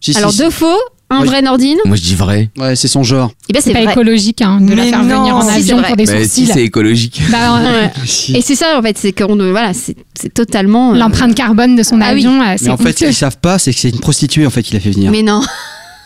Si, 0.00 0.12
si, 0.12 0.18
Alors, 0.18 0.32
si. 0.32 0.38
deux 0.38 0.50
faux, 0.50 0.78
un 1.10 1.24
vrai 1.24 1.42
Nordine. 1.42 1.78
Moi 1.84 1.96
je 1.96 2.02
dis 2.02 2.14
vrai. 2.14 2.48
Ouais, 2.56 2.76
c'est 2.76 2.88
son 2.88 3.02
genre. 3.02 3.32
Et 3.48 3.52
ben 3.52 3.60
C'est 3.62 3.72
pas 3.72 3.82
vrai. 3.82 3.92
écologique 3.92 4.42
hein, 4.42 4.60
de 4.60 4.70
la 4.74 4.84
Mais 4.84 4.90
faire 4.90 5.02
non, 5.02 5.20
venir 5.20 5.34
en 5.36 5.40
si, 5.42 5.48
c'est 5.48 5.54
avion 5.56 5.76
vrai. 5.78 5.86
pour 5.88 5.96
des 5.96 6.04
Bah, 6.06 6.12
sourcils. 6.12 6.28
si 6.28 6.46
c'est 6.46 6.62
écologique. 6.64 7.20
Bah, 7.30 7.58
euh, 7.58 7.70
Ouais. 7.82 7.90
Et 8.36 8.42
c'est 8.42 8.54
ça 8.54 8.78
en 8.78 8.82
fait, 8.82 8.96
c'est 8.98 9.12
qu'on 9.12 9.36
voilà, 9.36 9.74
c'est 9.74 9.96
c'est 10.14 10.32
totalement. 10.32 10.92
euh, 10.94 10.96
L'empreinte 10.96 11.34
carbone 11.34 11.76
de 11.76 11.82
son 11.82 12.00
Ah 12.00 12.12
oui. 12.14 12.24
avion, 12.26 12.40
euh, 12.42 12.56
Mais 12.62 12.70
en 12.70 12.76
fait, 12.76 12.82
ce 12.84 12.88
honteux. 12.90 13.06
qu'ils 13.06 13.14
savent 13.14 13.38
pas, 13.38 13.58
c'est 13.58 13.72
que 13.74 13.80
c'est 13.80 13.90
une 13.90 14.00
prostituée 14.00 14.46
en 14.46 14.50
fait 14.50 14.62
qui 14.62 14.74
l'a 14.74 14.80
fait 14.80 14.90
venir. 14.90 15.10
Mais 15.10 15.22
non. 15.22 15.40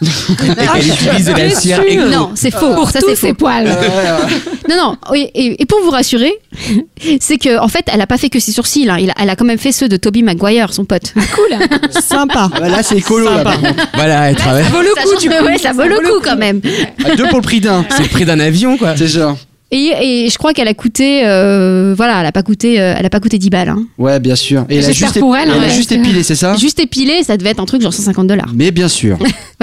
Et 0.05 0.46
qu'elle 0.66 0.86
utilise 0.88 1.26
de 1.26 1.32
la 1.32 1.50
cire. 1.50 1.80
Non, 2.11 2.30
c'est 2.34 2.50
faux. 2.52 2.74
Pour 2.74 2.90
ça 2.90 3.00
c'est 3.00 3.14
ses 3.16 3.28
faux. 3.28 3.34
poils. 3.34 3.68
Non, 4.68 4.76
non. 4.76 4.96
oui, 5.11 5.28
Et, 5.34 5.61
et 5.62 5.66
pour 5.66 5.78
vous 5.82 5.90
rassurer, 5.90 6.32
c'est 7.20 7.36
que 7.36 7.59
en 7.59 7.68
fait, 7.68 7.84
elle 7.92 8.00
a 8.00 8.07
pas 8.07 8.16
fait 8.18 8.30
que 8.30 8.40
ses 8.40 8.52
sourcils. 8.52 8.88
hein. 8.88 8.96
A- 8.96 9.22
Elle 9.22 9.30
a 9.30 9.36
quand 9.36 9.44
même 9.44 9.59
fait 9.59 9.72
ceux 9.72 9.88
de 9.88 9.96
Toby 9.96 10.22
Maguire, 10.22 10.72
son 10.72 10.84
pote. 10.84 11.12
Cool. 11.34 11.59
Sympa. 12.02 12.48
Ah 12.55 12.61
bah 12.61 12.68
là, 12.68 12.82
c'est 12.82 12.96
écolo 12.98 13.26
là. 13.28 13.42
par. 13.44 13.59
Voilà, 13.94 14.30
elle 14.30 14.36
travaille. 14.36 14.64
vaut 14.64 14.80
le 14.80 14.88
coup, 15.02 15.20
du 15.20 15.28
coup. 15.28 15.44
Ouais, 15.44 15.59
ça 15.59 15.72
vaut 15.72 15.82
le 15.84 15.96
coup 15.96 16.20
quand 16.22 16.36
même. 16.36 16.61
À 17.05 17.14
deux 17.14 17.26
pour 17.28 17.38
le 17.38 17.42
prix 17.42 17.61
d'un. 17.61 17.84
C'est 17.94 18.02
le 18.05 18.09
prix 18.09 18.24
d'un 18.24 18.40
avion 18.40 18.76
quoi. 18.78 18.96
C'est 18.96 19.09
ça. 19.09 19.36
Et, 19.70 20.24
et 20.26 20.30
je 20.30 20.38
crois 20.38 20.52
qu'elle 20.52 20.68
a 20.68 20.74
coûté, 20.74 21.22
euh, 21.26 21.94
voilà, 21.96 22.20
elle 22.20 22.26
a 22.26 22.32
pas 22.32 22.44
coûté, 22.44 22.80
euh, 22.80 22.94
elle 22.96 23.07
a 23.07 23.11
pas 23.11 23.18
coûté 23.18 23.38
10 23.38 23.50
balles. 23.50 23.70
hein. 23.70 23.82
Ouais, 23.98 24.20
bien 24.20 24.36
sûr. 24.36 24.64
Et 24.70 24.76
elle 24.76 24.84
a 24.84 24.92
juste, 24.92 25.18
pour 25.18 25.34
elle, 25.36 25.48
elle 25.50 25.59
a 25.64 25.66
hein, 25.66 25.68
juste 25.68 25.88
c'est- 25.88 25.96
épilé, 25.96 26.22
c'est 26.22 26.36
ça? 26.36 26.55
Juste 26.57 26.78
épilé, 26.78 27.24
ça 27.24 27.36
devait 27.36 27.50
être 27.50 27.61
un 27.61 27.64
truc 27.64 27.82
genre 27.82 27.92
150 27.92 28.28
dollars. 28.28 28.50
Mais 28.55 28.70
bien 28.70 28.86
sûr. 28.88 29.18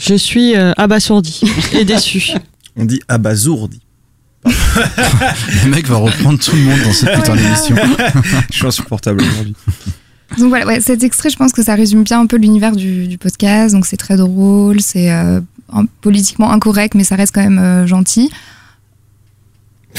Je 0.00 0.14
suis 0.14 0.56
euh, 0.56 0.72
abasourdi 0.76 1.42
et 1.72 1.84
déçu. 1.84 2.32
On 2.76 2.84
dit 2.86 3.00
abasourdi. 3.08 3.80
Le 4.44 5.68
mec 5.68 5.86
va 5.86 5.96
reprendre 5.96 6.38
tout 6.38 6.56
le 6.56 6.62
monde 6.62 6.80
dans 6.82 6.92
cette 6.92 7.14
putain 7.14 7.36
d'émission. 7.36 7.76
Je 8.50 8.56
suis 8.56 8.66
insupportable 8.66 9.20
aujourd'hui. 9.22 9.54
Donc 10.38 10.48
voilà, 10.48 10.64
ouais, 10.66 10.80
cet 10.80 11.02
extrait, 11.02 11.28
je 11.28 11.36
pense 11.36 11.52
que 11.52 11.62
ça 11.62 11.74
résume 11.74 12.04
bien 12.04 12.20
un 12.20 12.26
peu 12.26 12.36
l'univers 12.36 12.74
du, 12.76 13.08
du 13.08 13.18
podcast. 13.18 13.74
Donc 13.74 13.84
c'est 13.84 13.96
très 13.96 14.16
drôle, 14.16 14.80
c'est 14.80 15.10
euh, 15.12 15.40
un- 15.72 15.86
politiquement 16.00 16.50
incorrect, 16.52 16.94
mais 16.94 17.02
ça 17.04 17.16
reste 17.16 17.34
quand 17.34 17.42
même 17.42 17.58
euh, 17.58 17.86
gentil. 17.86 18.30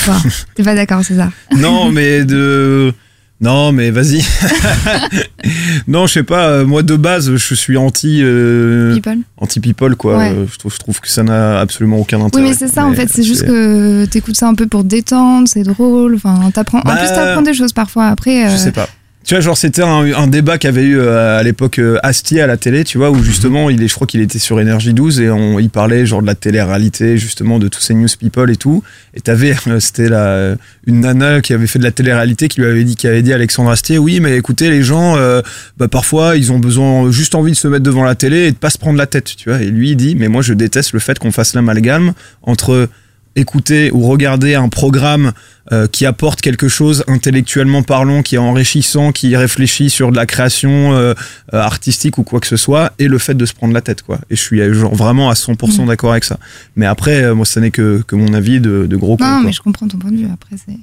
Quoi 0.06 0.16
T'es 0.56 0.64
pas 0.64 0.74
d'accord, 0.74 1.04
c'est 1.04 1.18
ça 1.18 1.32
Non, 1.56 1.92
mais 1.92 2.24
de. 2.24 2.94
Non, 3.42 3.72
mais 3.72 3.90
vas-y. 3.90 4.24
non, 5.88 6.06
je 6.08 6.14
sais 6.14 6.24
pas. 6.24 6.48
euh, 6.50 6.66
Moi, 6.66 6.84
de 6.84 6.96
base, 6.96 7.36
je 7.36 7.56
suis 7.56 7.76
anti. 7.76 8.20
euh, 8.22 8.94
People 8.94 9.18
anti 9.38 9.60
people, 9.60 9.96
quoi. 9.96 10.18
Ouais. 10.18 10.32
Euh, 10.32 10.46
Je, 10.52 10.58
trouve, 10.60 10.72
je 10.74 10.78
trouve 10.80 11.00
que 11.00 11.10
ça 11.10 11.24
n'a 11.24 11.60
absolument 11.60 11.98
aucun 11.98 12.22
intérêt. 12.22 12.44
Oui, 12.44 12.50
mais 12.52 12.56
c'est 12.56 12.68
ça 12.68 12.86
en 12.86 12.94
fait. 12.94 13.08
C'est 13.10 13.24
juste 13.24 13.46
que 13.46 14.06
t'écoutes 14.06 14.36
ça 14.36 14.48
un 14.48 14.54
peu 14.54 14.68
pour 14.68 14.84
te 14.84 14.88
détendre, 14.88 15.48
c'est 15.48 15.64
drôle. 15.64 16.16
Enfin, 16.16 16.52
t'apprends. 16.54 16.80
En 16.80 16.84
Bah, 16.84 16.96
plus, 16.98 17.08
t'apprends 17.08 17.42
des 17.42 17.54
choses 17.56 17.74
parfois. 17.74 18.06
Après, 18.08 18.48
Je 18.50 18.54
euh, 18.54 18.58
sais 18.58 18.72
pas. 18.72 18.88
Tu 19.24 19.36
vois, 19.36 19.42
genre, 19.42 19.58
c'était 19.58 19.84
un, 19.84 20.14
un 20.14 20.28
débat 20.28 20.58
qu'avait 20.58 20.84
eu 20.84 20.98
euh, 20.98 21.40
à 21.40 21.44
l'époque 21.44 21.78
euh, 21.78 22.00
Astier 22.02 22.42
à 22.42 22.48
la 22.48 22.58
télé, 22.58 22.84
tu 22.84 22.98
vois, 22.98 23.12
où 23.12 23.22
justement, 23.22 23.70
il 23.70 23.82
est, 23.84 23.88
je 23.88 23.94
crois 23.94 24.08
qu'il 24.08 24.20
était 24.20 24.40
sur 24.40 24.60
Énergie 24.60 24.94
12 24.94 25.22
et 25.22 25.30
on, 25.30 25.60
il 25.60 25.70
parlait 25.70 26.08
genre 26.08 26.24
de 26.24 26.28
la 26.28 26.34
télé-réalité, 26.34 27.18
justement, 27.18 27.60
de 27.60 27.68
tous 27.68 27.82
ces 27.82 27.94
news 27.94 28.08
people 28.20 28.50
et 28.50 28.56
tout. 28.56 28.84
Et 29.14 29.22
t'avais, 29.22 29.56
euh, 29.68 29.80
c'était 29.80 30.10
la, 30.10 30.56
une 30.88 31.02
nana 31.02 31.42
qui 31.42 31.54
avait 31.54 31.68
fait 31.68 31.78
de 31.78 31.84
la 31.84 31.92
télé-réalité 31.92 32.48
qui 32.48 32.62
lui 32.62 32.68
avait 32.68 32.84
dit, 32.84 32.96
qui 32.96 33.08
avait 33.08 33.22
dit 33.22 33.32
à 33.32 33.36
Alexandre 33.36 33.70
Astier, 33.70 34.00
oui, 34.00 34.20
mais 34.20 34.36
écoutez, 34.38 34.72
les 34.72 34.82
gens, 34.82 35.16
euh, 35.18 35.42
bah, 35.78 35.88
parfois, 35.88 36.36
ils 36.36 36.52
ont 36.52 36.60
besoin, 36.60 37.12
juste 37.12 37.36
envie 37.36 37.52
de 37.52 37.58
se 37.58 37.68
mettre 37.68 37.84
devant 37.84 38.04
la 38.04 38.16
télé 38.16 38.48
et 38.48 38.52
de 38.52 38.58
pas 38.58 38.72
se 38.72 38.80
prendre 38.80 38.98
la 38.98 39.06
tête, 39.06 39.36
tu 39.38 39.50
vois. 39.50 39.62
Et 39.62 39.68
lui, 39.68 39.92
il 39.92 39.98
dit, 39.98 40.16
mais 40.16 40.30
moi, 40.30 40.42
je 40.42 40.54
déteste 40.54 40.94
le 40.94 41.00
fait 41.00 41.20
qu'on 41.20 41.32
fasse 41.32 41.54
l'amalgame 41.54 42.14
entre 42.42 42.90
écouter 43.36 43.92
ou 43.94 44.08
regarder 44.08 44.56
un 44.56 44.68
programme 44.70 45.32
euh, 45.72 45.88
qui 45.88 46.06
apporte 46.06 46.42
quelque 46.42 46.68
chose 46.68 47.04
intellectuellement 47.08 47.82
parlant, 47.84 48.24
qui 48.24 48.36
est 48.36 48.40
enrichissant, 48.40 49.12
qui 49.12 49.36
réfléchit 49.38 49.90
sur 49.90 50.12
de 50.12 50.18
la 50.18 50.26
création 50.26 50.94
euh, 50.94 51.14
euh, 51.54 51.58
artistique 51.60 52.18
ou 52.18 52.24
quoi 52.24 52.40
que 52.42 52.48
ce 52.48 52.58
soit, 52.58 52.92
et 53.00 53.08
le 53.08 53.18
fait 53.20 53.36
de 53.36 53.46
se 53.46 53.54
prendre 53.54 53.74
la 53.74 53.82
tête, 53.82 54.02
quoi. 54.02 54.20
Et 54.30 54.36
je 54.36 54.42
suis 54.42 54.60
genre 54.74 54.94
vraiment 54.96 55.30
à 55.30 55.34
100% 55.36 55.84
Mm. 55.84 55.88
d'accord 55.88 56.12
avec 56.12 56.26
ça. 56.26 56.38
Mais 56.76 56.86
après, 56.86 57.24
euh, 57.24 57.36
moi, 57.36 57.46
ça 57.46 57.62
n'est 57.62 57.72
que, 57.72 58.04
que 58.06 58.16
mon 58.16 58.34
avis 58.34 58.60
de, 58.60 58.86
de 58.86 58.96
gros 58.98 59.16
non, 59.20 59.42
mais 59.46 59.52
je 59.54 59.62
comprends 59.62 59.88
ton 59.88 59.98
point 59.98 60.12
de 60.12 60.18
vue. 60.18 60.28
Après, 60.34 60.56
c'est. 60.58 60.76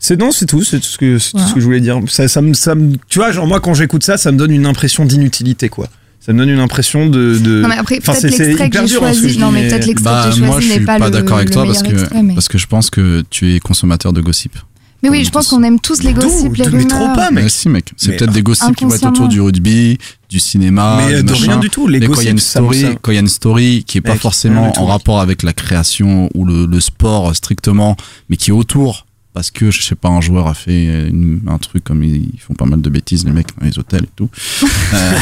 C'est 0.00 0.18
non, 0.18 0.30
c'est 0.30 0.46
tout, 0.46 0.62
c'est 0.62 0.78
tout 0.80 0.86
ce 0.86 0.98
que, 0.98 1.14
tout 1.14 1.38
ce 1.54 1.54
je 1.58 1.64
voulais 1.64 1.80
dire. 1.80 2.00
Ça, 2.08 2.28
ça 2.28 2.40
me, 2.42 2.52
ça 2.54 2.74
me- 2.74 2.96
tu 3.08 3.18
vois, 3.18 3.32
genre 3.32 3.46
moi, 3.46 3.60
quand 3.60 3.74
j'écoute 3.74 4.02
ça, 4.04 4.16
ça 4.16 4.30
me 4.30 4.36
donne 4.36 4.52
une 4.52 4.66
impression 4.66 5.04
d'inutilité, 5.04 5.68
quoi. 5.68 5.88
Ça 6.28 6.34
me 6.34 6.38
donne 6.40 6.50
une 6.50 6.60
impression 6.60 7.06
de. 7.06 7.38
de... 7.38 7.62
Non, 7.62 7.68
mais 7.68 7.76
après, 7.78 7.98
Enfin, 8.00 8.12
peut-être 8.12 8.36
l'extrait 8.38 8.68
que 8.68 8.86
j'ai 8.86 8.96
hein, 8.96 8.98
choisi. 8.98 9.30
je 9.30 9.38
Non, 9.40 9.48
dis, 9.48 9.54
mais 9.54 9.68
peut-être 9.68 9.86
l'extrait 9.86 10.12
Bah, 10.12 10.26
que 10.28 10.34
j'ai 10.36 10.40
moi, 10.42 10.50
choisi 10.52 10.66
je 10.66 10.72
suis 10.72 10.80
n'est 10.80 10.86
pas, 10.86 10.98
pas 10.98 11.04
le, 11.06 11.10
d'accord 11.10 11.36
avec 11.38 11.48
le 11.48 11.54
toi 11.54 11.64
parce 11.64 11.82
que, 11.82 11.88
extrait, 11.92 12.22
mais- 12.22 12.34
parce 12.34 12.48
que 12.48 12.58
je 12.58 12.66
pense 12.66 12.90
que 12.90 13.24
tu 13.30 13.54
es 13.54 13.60
consommateur 13.60 14.12
de 14.12 14.20
gossip. 14.20 14.52
Mais 15.02 15.08
oui, 15.08 15.24
je 15.24 15.30
pense 15.30 15.46
qu'on 15.48 15.62
aime 15.62 15.78
tous 15.80 16.02
les 16.02 16.12
gossips, 16.12 16.54
les 16.56 16.68
Mais 16.70 16.84
trop 16.84 16.98
rumeurs. 16.98 17.14
pas, 17.14 17.30
mec. 17.30 17.44
Mais 17.44 17.48
si, 17.48 17.68
mec. 17.70 17.92
C'est 17.96 18.10
Mais 18.10 18.16
peut-être 18.16 18.32
des 18.32 18.42
gossips 18.42 18.74
qui 18.76 18.84
vont 18.84 18.92
être 18.92 19.06
autour 19.06 19.28
du 19.28 19.40
rugby, 19.40 19.96
du 20.28 20.38
cinéma. 20.40 20.96
Mais, 20.98 21.14
euh, 21.14 21.16
du 21.20 21.26
de 21.28 21.30
machin. 21.30 21.42
rien 21.52 21.56
du 21.58 21.70
tout, 21.70 21.86
les 21.86 21.98
Et 21.98 22.06
quand 22.08 22.20
il 22.20 22.24
y 22.24 22.28
a 22.28 22.30
une 22.32 22.36
gossips, 22.36 22.50
story, 22.50 22.80
ça- 22.82 22.88
quand 23.00 23.12
il 23.12 23.14
y 23.14 23.18
a 23.18 23.20
une 23.20 23.28
story 23.28 23.84
qui 23.86 23.96
est 23.98 24.02
pas 24.02 24.16
forcément 24.16 24.72
en 24.78 24.84
rapport 24.86 25.20
avec 25.20 25.42
la 25.42 25.52
création 25.54 26.28
ou 26.34 26.44
le, 26.44 26.66
le 26.66 26.80
sport 26.80 27.34
strictement, 27.34 27.96
mais 28.28 28.36
qui 28.36 28.50
est 28.50 28.52
autour. 28.52 29.06
Parce 29.38 29.52
que, 29.52 29.70
je 29.70 29.80
sais 29.82 29.94
pas, 29.94 30.08
un 30.08 30.20
joueur 30.20 30.48
a 30.48 30.54
fait 30.54 31.08
une- 31.10 31.42
un 31.46 31.58
truc 31.58 31.84
comme 31.84 32.02
ils, 32.02 32.28
ils 32.34 32.40
font 32.40 32.54
pas 32.54 32.64
mal 32.64 32.80
de 32.80 32.90
bêtises, 32.90 33.24
les 33.24 33.30
mecs, 33.30 33.46
dans 33.56 33.64
les 33.64 33.78
hôtels 33.78 34.02
et 34.02 34.08
tout. 34.16 34.28
Euh, 34.94 35.12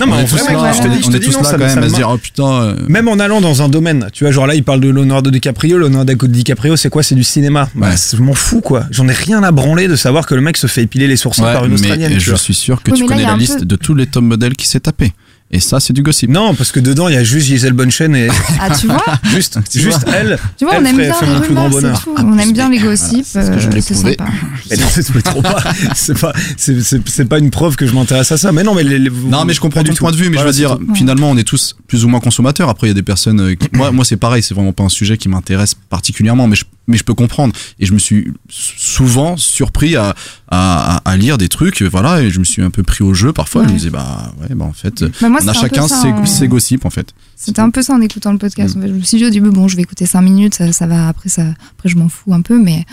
Non, 0.00 0.06
mais 0.06 0.12
on 0.12 0.14
en 0.14 0.18
est 0.20 0.24
tous 0.24 0.36
là, 0.36 0.72
je 0.72 0.82
te 0.82 0.88
dis- 0.88 1.02
je 1.02 1.10
te 1.10 1.16
dis 1.18 1.30
non, 1.30 1.42
ça 1.42 1.52
quand 1.58 1.66
même 1.66 1.78
à 1.82 1.88
se 1.90 1.94
dire, 1.94 2.08
oh 2.08 2.16
putain. 2.16 2.44
euh, 2.62 2.76
Même 2.88 3.08
en 3.08 3.18
allant 3.18 3.40
dans 3.42 3.60
un 3.60 3.68
domaine, 3.68 4.06
tu 4.14 4.24
vois, 4.24 4.30
genre 4.30 4.46
là, 4.46 4.54
il 4.54 4.62
parle 4.64 4.80
de 4.80 4.88
Leonardo 4.88 5.30
DiCaprio. 5.30 5.76
Leonardo 5.78 6.14
DiCaprio, 6.26 6.76
c'est 6.76 6.88
quoi 6.88 7.02
C'est 7.02 7.16
du 7.16 7.24
cinéma. 7.24 7.68
Bah, 7.74 7.88
Ouais. 7.88 7.94
je 8.14 8.22
m'en 8.22 8.32
fous, 8.34 8.60
quoi. 8.62 8.84
J'en 8.92 9.08
ai 9.08 9.12
rien 9.12 9.42
à 9.42 9.50
branler 9.52 9.88
de 9.88 9.96
savoir 9.96 10.24
que 10.26 10.34
le 10.34 10.40
mec 10.40 10.56
se 10.56 10.68
fait 10.68 10.82
épiler 10.84 11.06
les 11.08 11.16
sourcils 11.16 11.42
Ouais, 11.42 11.52
par 11.52 11.64
une 11.64 11.72
mais 11.72 11.74
Australienne. 11.80 12.18
je 12.18 12.34
suis 12.36 12.54
sûr 12.54 12.82
que 12.82 12.92
Oui, 12.92 12.96
tu 12.98 13.02
là, 13.02 13.08
connais 13.08 13.24
la 13.26 13.36
liste 13.36 13.58
peu- 13.58 13.64
de 13.66 13.76
tous 13.76 13.94
les 13.94 14.06
top 14.06 14.22
modèles 14.24 14.54
qui 14.54 14.66
s'est 14.68 14.80
tapé. 14.80 15.12
Et 15.52 15.60
ça, 15.60 15.78
c'est 15.78 15.92
du 15.92 16.02
gossip. 16.02 16.28
Non, 16.28 16.54
parce 16.56 16.72
que 16.72 16.80
dedans, 16.80 17.06
il 17.08 17.14
y 17.14 17.16
a 17.16 17.22
juste 17.22 17.46
Gisèle 17.46 17.72
Bonchen 17.72 18.16
et 18.16 18.28
Ah, 18.60 18.74
tu 18.76 18.88
vois 18.88 19.04
juste, 19.30 19.58
Tu 19.70 19.80
juste 19.80 20.04
vois. 20.04 20.14
elle. 20.16 20.38
Tu 20.58 20.64
vois, 20.64 20.74
elle 20.74 20.82
on 20.82 20.86
aime 20.86 20.96
bien 20.96 21.14
les 21.22 21.46
rumeurs, 21.46 21.70
c'est 21.72 22.02
tout. 22.02 22.14
On 22.18 22.36
aime 22.38 22.52
bien 22.52 22.68
les 22.68 22.78
gossips, 22.78 23.24
c'est 23.24 23.44
ce 23.46 23.50
que 23.52 23.58
je 23.60 23.68
euh, 23.68 23.70
prouvé. 23.80 24.16
sympa. 24.16 24.24
Mais 24.70 24.76
non, 24.76 24.86
c'est 24.90 25.22
trop 25.22 25.42
pas. 25.42 25.62
C'est 25.94 26.18
pas, 26.18 26.32
c'est, 26.56 26.82
c'est, 26.82 27.08
c'est 27.08 27.24
pas 27.26 27.38
une 27.38 27.50
preuve 27.50 27.76
que 27.76 27.86
je 27.86 27.92
m'intéresse 27.94 28.32
à 28.32 28.36
ça. 28.38 28.50
Mais 28.50 28.64
non, 28.64 28.74
mais 28.74 28.82
les, 28.82 28.98
les- 28.98 29.10
Non, 29.10 29.44
mais 29.44 29.54
je 29.54 29.60
comprends 29.60 29.84
ton 29.84 29.92
du 29.92 29.96
point 29.98 30.10
tout. 30.10 30.16
de 30.18 30.22
vue, 30.24 30.30
mais 30.30 30.36
Voilà, 30.36 30.50
je 30.50 30.56
veux 30.56 30.68
dire, 30.68 30.78
tout. 30.78 30.94
finalement, 30.96 31.30
on 31.30 31.36
est 31.36 31.44
tous 31.44 31.76
plus 31.86 32.04
ou 32.04 32.08
moins 32.08 32.18
consommateurs. 32.20 32.68
Après, 32.68 32.88
il 32.88 32.90
y 32.90 32.92
a 32.92 32.94
des 32.94 33.02
personnes. 33.04 33.40
euh, 33.40 33.54
qui- 33.54 33.68
moi, 33.72 33.92
moi, 33.92 34.04
c'est 34.04 34.16
pareil, 34.16 34.42
c'est 34.42 34.54
vraiment 34.54 34.72
pas 34.72 34.82
un 34.82 34.88
sujet 34.88 35.16
qui 35.16 35.28
m'intéresse 35.28 35.74
particulièrement, 35.74 36.48
mais 36.48 36.56
je, 36.56 36.64
mais 36.86 36.96
je 36.96 37.04
peux 37.04 37.14
comprendre. 37.14 37.54
Et 37.78 37.86
je 37.86 37.92
me 37.92 37.98
suis 37.98 38.32
souvent 38.48 39.36
surpris 39.36 39.96
à, 39.96 40.14
à, 40.48 41.16
lire 41.16 41.38
des 41.38 41.48
trucs, 41.48 41.82
voilà, 41.82 42.22
et 42.22 42.30
je 42.30 42.38
me 42.38 42.44
suis 42.44 42.62
un 42.62 42.70
peu 42.70 42.82
pris 42.82 43.02
au 43.02 43.14
jeu 43.14 43.32
parfois. 43.32 43.62
Je 43.64 43.68
me 43.68 43.74
disais, 43.74 43.90
bah, 43.90 44.32
ouais, 44.40 44.54
bah, 44.54 44.64
en 44.64 44.72
fait, 44.72 45.04
Bah, 45.20 45.28
moi, 45.28 45.40
on 45.42 45.48
a 45.48 45.52
chacun 45.52 45.88
ses, 45.88 46.08
hein. 46.08 46.26
ses 46.26 46.48
gossips, 46.48 46.84
en 46.84 46.90
fait. 46.90 47.12
C'était 47.36 47.60
un 47.60 47.70
peu 47.70 47.82
ça 47.82 47.94
en 47.94 48.00
écoutant 48.00 48.32
le 48.32 48.38
podcast. 48.38 48.76
En 48.76 48.80
fait, 48.80 48.88
je 48.88 48.94
me 48.94 49.02
suis 49.02 49.18
dit 49.18 49.26
au 49.26 49.30
début, 49.30 49.50
bon, 49.50 49.68
je 49.68 49.76
vais 49.76 49.82
écouter 49.82 50.06
5 50.06 50.20
minutes, 50.22 50.54
ça, 50.54 50.72
ça 50.72 50.86
va, 50.86 51.08
après, 51.08 51.28
ça, 51.28 51.44
après 51.72 51.88
je 51.88 51.96
m'en 51.96 52.08
fous 52.08 52.32
un 52.32 52.40
peu, 52.40 52.58
mais 52.58 52.84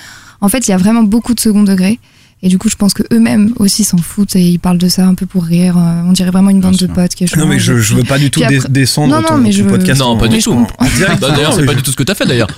en 0.41 0.49
fait, 0.49 0.67
il 0.67 0.71
y 0.71 0.73
a 0.73 0.77
vraiment 0.77 1.03
beaucoup 1.03 1.33
de 1.33 1.39
second 1.39 1.63
degré. 1.63 1.99
Et 2.45 2.49
du 2.49 2.57
coup, 2.57 2.67
je 2.69 2.75
pense 2.75 2.93
que 2.93 3.03
eux-mêmes 3.13 3.53
aussi 3.55 3.85
s'en 3.85 3.97
foutent 3.97 4.35
et 4.35 4.41
ils 4.41 4.59
parlent 4.59 4.77
de 4.77 4.89
ça 4.89 5.05
un 5.07 5.15
peu 5.15 5.25
pour 5.25 5.45
rire. 5.45 5.77
Euh, 5.77 6.01
On 6.05 6.11
dirait 6.11 6.29
vraiment 6.29 6.49
une 6.49 6.59
bande 6.59 6.75
de 6.75 6.87
potes 6.87 7.15
qui 7.15 7.23
échangent. 7.23 7.39
Non 7.39 7.47
mais 7.47 7.57
je, 7.57 7.77
je 7.79 7.95
veux 7.95 8.03
pas 8.03 8.19
du 8.19 8.29
tout 8.31 8.43
après- 8.43 8.59
descendre 8.69 9.15
Non, 9.15 9.21
non, 9.21 9.27
ton, 9.29 9.37
mais 9.37 9.51
ton 9.51 9.57
je- 9.57 9.63
podcast. 9.63 9.99
Non, 10.01 10.17
pas 10.17 10.23
Mais 10.23 10.29
du 10.35 10.39
je 10.41 10.43
tout. 10.45 10.67
Bah, 10.79 11.29
D'ailleurs, 11.33 11.53
c'est 11.53 11.65
pas 11.65 11.73
du 11.73 11.81
tout 11.81 11.91
ce 11.91 11.95
que 11.95 12.03
t'as 12.03 12.15
fait 12.15 12.25
d'ailleurs. 12.25 12.49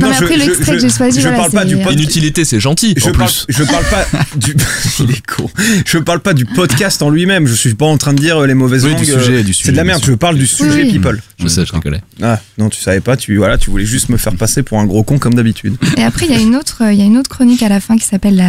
Non, 0.00 0.08
mais 0.10 0.16
après, 0.16 0.34
je- 0.38 0.46
l'extrait 0.46 0.72
que 0.72 0.78
j'ai 0.80 0.88
choisi, 0.90 1.18
Je 1.20 1.22
voilà, 1.28 1.38
parle 1.38 1.52
pas 1.52 1.64
du 1.64 1.76
podcast. 1.76 1.94
Inutilité, 1.98 2.44
c'est 2.44 2.58
gentil. 2.60 2.94
Je 2.96 3.08
en 3.08 3.12
parle, 3.12 3.30
plus. 3.30 3.46
je 3.48 3.62
parle 3.62 3.84
pas 3.84 4.04
du. 4.36 4.56
Il 5.00 5.10
est 5.12 5.24
con. 5.26 5.48
Je 5.86 5.98
parle 5.98 6.20
pas 6.20 6.34
du 6.34 6.44
podcast 6.44 7.00
en 7.02 7.10
lui-même. 7.10 7.46
Je 7.46 7.54
suis 7.54 7.74
pas 7.74 7.86
en 7.86 7.96
train 7.96 8.12
de 8.12 8.18
dire 8.20 8.38
euh, 8.38 8.46
les 8.46 8.54
mauvaises 8.54 8.84
Oui, 8.84 8.90
langues. 8.92 9.04
du 9.04 9.12
euh, 9.12 9.42
C'est 9.52 9.70
de 9.72 9.76
la 9.76 9.84
merde. 9.84 10.02
Je 10.04 10.12
parle 10.14 10.36
du 10.36 10.46
sujet 10.46 10.84
people. 10.86 11.20
Je 11.38 11.46
sais, 11.48 11.64
je 11.64 11.72
rigolais. 11.72 12.00
Ah 12.22 12.40
non, 12.58 12.68
tu 12.70 12.80
savais 12.80 13.00
pas. 13.00 13.16
Tu 13.16 13.36
voilà, 13.36 13.56
tu 13.56 13.70
voulais 13.70 13.84
juste 13.86 14.08
me 14.08 14.16
faire 14.16 14.34
passer 14.34 14.62
pour 14.64 14.80
un 14.80 14.84
gros 14.86 15.04
con 15.04 15.18
comme 15.18 15.34
d'habitude. 15.34 15.76
Et 15.96 16.02
après, 16.02 16.26
il 16.26 16.32
y 16.32 16.36
a 16.36 16.40
une 16.40 16.56
autre, 16.56 16.82
il 16.90 16.98
y 16.98 17.02
a 17.02 17.04
une 17.04 17.16
autre 17.18 17.30
chronique 17.30 17.62
à 17.62 17.68
la 17.68 17.78
fin 17.80 17.96
qui 17.96 18.04
s'appelle 18.04 18.36
la 18.36 18.47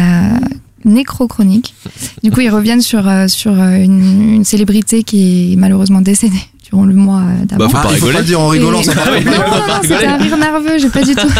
nécro-chronique. 0.84 1.74
Du 2.22 2.30
coup, 2.30 2.40
ils 2.40 2.50
reviennent 2.50 2.80
sur, 2.80 3.06
euh, 3.06 3.28
sur 3.28 3.52
euh, 3.52 3.74
une, 3.76 4.34
une 4.36 4.44
célébrité 4.44 5.02
qui 5.02 5.52
est 5.52 5.56
malheureusement 5.56 6.00
décédée 6.00 6.40
durant 6.64 6.84
le 6.84 6.94
mois 6.94 7.22
d'avant. 7.44 7.66
Bah, 7.66 7.70
faut 7.70 7.76
Ah, 7.78 7.82
pas 7.88 7.92
il 7.94 7.98
faut 7.98 8.06
rigoler. 8.06 8.12
pas 8.14 8.20
le 8.20 8.26
dire 8.26 8.40
en 8.40 8.48
rigolant, 8.48 8.82
ça 8.82 8.94
va. 8.94 9.20
Non, 9.20 9.30
non, 9.30 9.32
non, 9.32 9.74
c'était 9.82 10.06
un 10.06 10.16
rire 10.16 10.36
nerveux, 10.38 10.78
j'ai 10.78 10.88
pas 10.88 11.02
du 11.02 11.14
tout. 11.14 11.26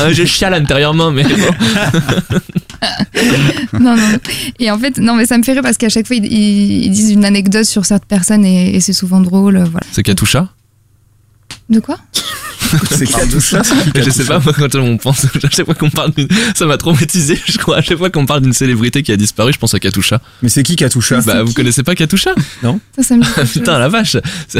Euh, 0.00 0.12
Je 0.14 0.24
chiale 0.24 0.54
intérieurement, 0.54 1.10
mais 1.10 1.24
bon. 1.24 1.30
Non, 3.78 3.96
non. 3.96 4.18
Et 4.58 4.70
en 4.70 4.78
fait, 4.78 4.98
non, 4.98 5.14
mais 5.14 5.26
ça 5.26 5.36
me 5.38 5.42
fait 5.42 5.52
rire 5.52 5.62
parce 5.62 5.76
qu'à 5.76 5.88
chaque 5.90 6.06
fois, 6.06 6.16
ils, 6.16 6.90
disent 6.90 7.10
une 7.10 7.24
anecdote 7.24 7.64
sur 7.66 7.84
cette 7.84 8.06
personne 8.06 8.44
et, 8.44 8.74
et 8.76 8.80
c'est 8.80 8.92
souvent 8.94 9.20
drôle. 9.20 9.58
Voilà. 9.58 9.86
C'est 9.92 10.02
Katusha? 10.02 10.48
De 11.68 11.80
quoi? 11.80 11.98
C'est 12.90 13.06
Katusha. 13.06 13.62
Je 13.94 14.10
sais 14.10 14.24
pas, 14.24 14.38
moi, 14.38 14.52
quand 14.56 14.74
on 14.76 14.96
pense, 14.96 15.24
à 15.44 15.50
chaque 15.50 15.66
fois 15.66 15.74
qu'on 15.74 15.90
parle 15.90 16.12
d'une. 16.16 16.28
Ça 16.54 16.66
m'a 16.66 16.76
traumatisé, 16.76 17.38
je 17.46 17.58
crois. 17.58 17.78
À 17.78 17.82
chaque 17.82 17.98
fois 17.98 18.10
qu'on 18.10 18.26
parle 18.26 18.42
d'une 18.42 18.52
célébrité 18.52 19.02
qui 19.02 19.12
a 19.12 19.16
disparu, 19.16 19.52
je 19.52 19.58
pense 19.58 19.74
à 19.74 19.78
Katusha. 19.80 20.20
Mais 20.42 20.48
c'est 20.48 20.62
qui 20.62 20.76
Katusha? 20.76 21.20
Bah, 21.22 21.42
vous 21.42 21.52
connaissez 21.52 21.82
pas 21.82 21.94
Katusha? 21.94 22.32
Ça, 22.96 23.02
ça 23.02 23.16
me 23.16 23.22
chose. 23.24 23.50
Putain, 23.52 23.78
la 23.78 23.88
vache. 23.88 24.16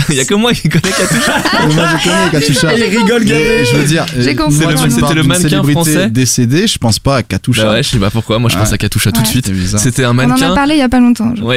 Il 0.09 0.15
y 0.17 0.21
a 0.21 0.25
que 0.25 0.35
moi 0.35 0.53
qui 0.53 0.69
connais 0.69 0.93
Katusha. 0.93 1.35
Moi, 1.75 1.85
je 2.03 2.09
connais 2.09 2.31
Katusha. 2.41 2.75
Il 2.77 2.99
rigole. 2.99 3.27
Je 3.27 3.77
veux 3.77 3.85
dire, 3.87 4.07
J'ai 4.19 4.39
euh, 4.39 4.89
C'était 4.91 5.15
le 5.15 5.23
mannequin 5.23 5.49
célébrité 5.49 5.73
français. 5.73 6.11
décédée, 6.11 6.67
je 6.67 6.79
pense 6.79 6.99
pas 6.99 7.17
à 7.19 7.23
Katusha. 7.23 7.65
Bah 7.65 7.73
ouais, 7.73 7.83
je 7.83 7.89
sais 7.91 7.99
pas 7.99 8.11
pourquoi. 8.11 8.39
Moi, 8.39 8.51
je 8.51 8.57
pense 8.57 8.69
Ouais. 8.69 8.75
à 8.75 8.79
Katusha 8.79 9.13
tout 9.13 9.21
de 9.23 9.27
Ouais. 9.27 9.31
suite. 9.33 9.51
C'était 9.79 10.05
un 10.05 10.09
On 10.11 10.19
en 10.19 10.19
a 10.19 10.27
mannequin. 10.29 10.55
parlé 10.55 10.75
il 10.75 10.79
y 10.79 10.83
a 10.83 10.89
pas 10.89 11.01
longtemps. 11.01 11.33
crois. 11.35 11.57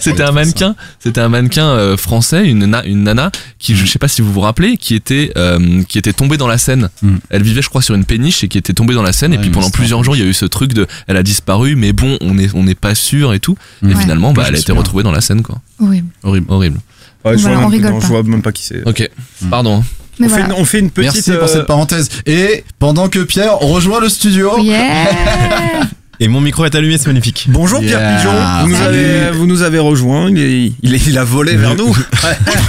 C'était 0.00 0.22
un 0.22 0.32
mannequin, 0.32 0.74
c'était 0.98 1.20
un 1.20 1.28
mannequin 1.28 1.66
euh, 1.66 1.96
français, 1.96 2.46
une 2.46 2.66
nana 2.66 3.30
qui, 3.58 3.76
je 3.76 3.86
sais 3.86 3.98
pas 3.98 4.08
si 4.08 4.22
vous 4.22 4.32
vous 4.32 4.40
rappelez, 4.40 4.76
qui 4.86 4.94
était 4.94 5.32
euh, 5.36 5.82
qui 5.88 5.98
était 5.98 6.12
tombée 6.12 6.36
dans 6.36 6.46
la 6.46 6.58
Seine. 6.58 6.90
Mm. 7.02 7.16
Elle 7.30 7.42
vivait, 7.42 7.60
je 7.60 7.68
crois, 7.68 7.82
sur 7.82 7.96
une 7.96 8.04
péniche 8.04 8.44
et 8.44 8.48
qui 8.48 8.56
était 8.56 8.72
tombée 8.72 8.94
dans 8.94 9.02
la 9.02 9.12
Seine. 9.12 9.34
et 9.34 9.38
puis 9.38 9.50
pendant 9.50 9.68
plusieurs 9.68 10.04
jours, 10.04 10.14
il 10.14 10.20
y 10.20 10.24
a 10.24 10.28
eu 10.28 10.32
ce 10.32 10.44
truc 10.44 10.74
de, 10.74 10.86
elle 11.08 11.16
a 11.16 11.24
disparu, 11.24 11.74
mais 11.74 11.92
bon, 11.92 12.16
on 12.20 12.38
est 12.38 12.54
on 12.54 12.62
n'est 12.62 12.76
pas 12.76 12.94
sûr 12.94 13.34
et 13.34 13.40
tout. 13.40 13.56
Et 13.82 13.96
finalement, 13.96 14.32
bah, 14.32 14.42
Je 14.44 14.48
elle 14.50 14.54
a 14.54 14.58
été 14.60 14.70
retrouvée 14.70 15.02
dans 15.02 15.10
la 15.10 15.20
Seine, 15.20 15.42
quoi. 15.42 15.60
Horrible. 15.80 16.06
Horrible. 16.22 16.46
Horrible. 16.48 16.78
Ouais, 17.24 17.36
je, 17.36 17.42
Voilà, 17.42 17.56
vois 17.56 17.66
on 17.66 17.70
même, 17.70 17.80
rigole 17.80 17.90
non, 17.94 18.00
je 18.00 18.06
pas. 18.06 18.12
vois 18.12 18.22
même 18.22 18.42
pas 18.42 18.52
qui 18.52 18.62
c'est. 18.62 18.86
Ok. 18.86 19.10
Pardon. 19.50 19.82
Mais 20.20 20.26
on, 20.26 20.28
voilà. 20.28 20.44
fait 20.44 20.50
une, 20.52 20.60
on 20.60 20.64
fait 20.64 20.78
une 20.78 20.90
petite. 20.92 21.14
Merci 21.14 21.32
pour 21.32 21.42
euh, 21.42 21.46
cette 21.48 21.66
parenthèse. 21.66 22.08
Et 22.24 22.62
pendant 22.78 23.08
que 23.08 23.18
Pierre 23.18 23.58
rejoint 23.58 23.98
le 24.00 24.08
studio, 24.08 24.52
Yeah 24.60 25.10
Et 26.18 26.28
mon 26.28 26.40
micro 26.40 26.64
est 26.64 26.74
allumé, 26.74 26.96
c'est 26.98 27.08
magnifique. 27.08 27.46
Bonjour 27.48 27.80
Pierre. 27.80 28.16
Pigeon, 28.16 28.32
vous 28.62 28.68
nous, 28.70 28.82
avez, 28.82 29.30
vous 29.32 29.46
nous 29.46 29.62
avez 29.62 29.78
rejoint, 29.78 30.30
il, 30.30 30.38
est, 30.38 30.72
il, 30.82 30.94
est- 30.94 31.06
il 31.06 31.18
a 31.18 31.24
volé 31.24 31.56
vers 31.56 31.74
nous. 31.74 31.94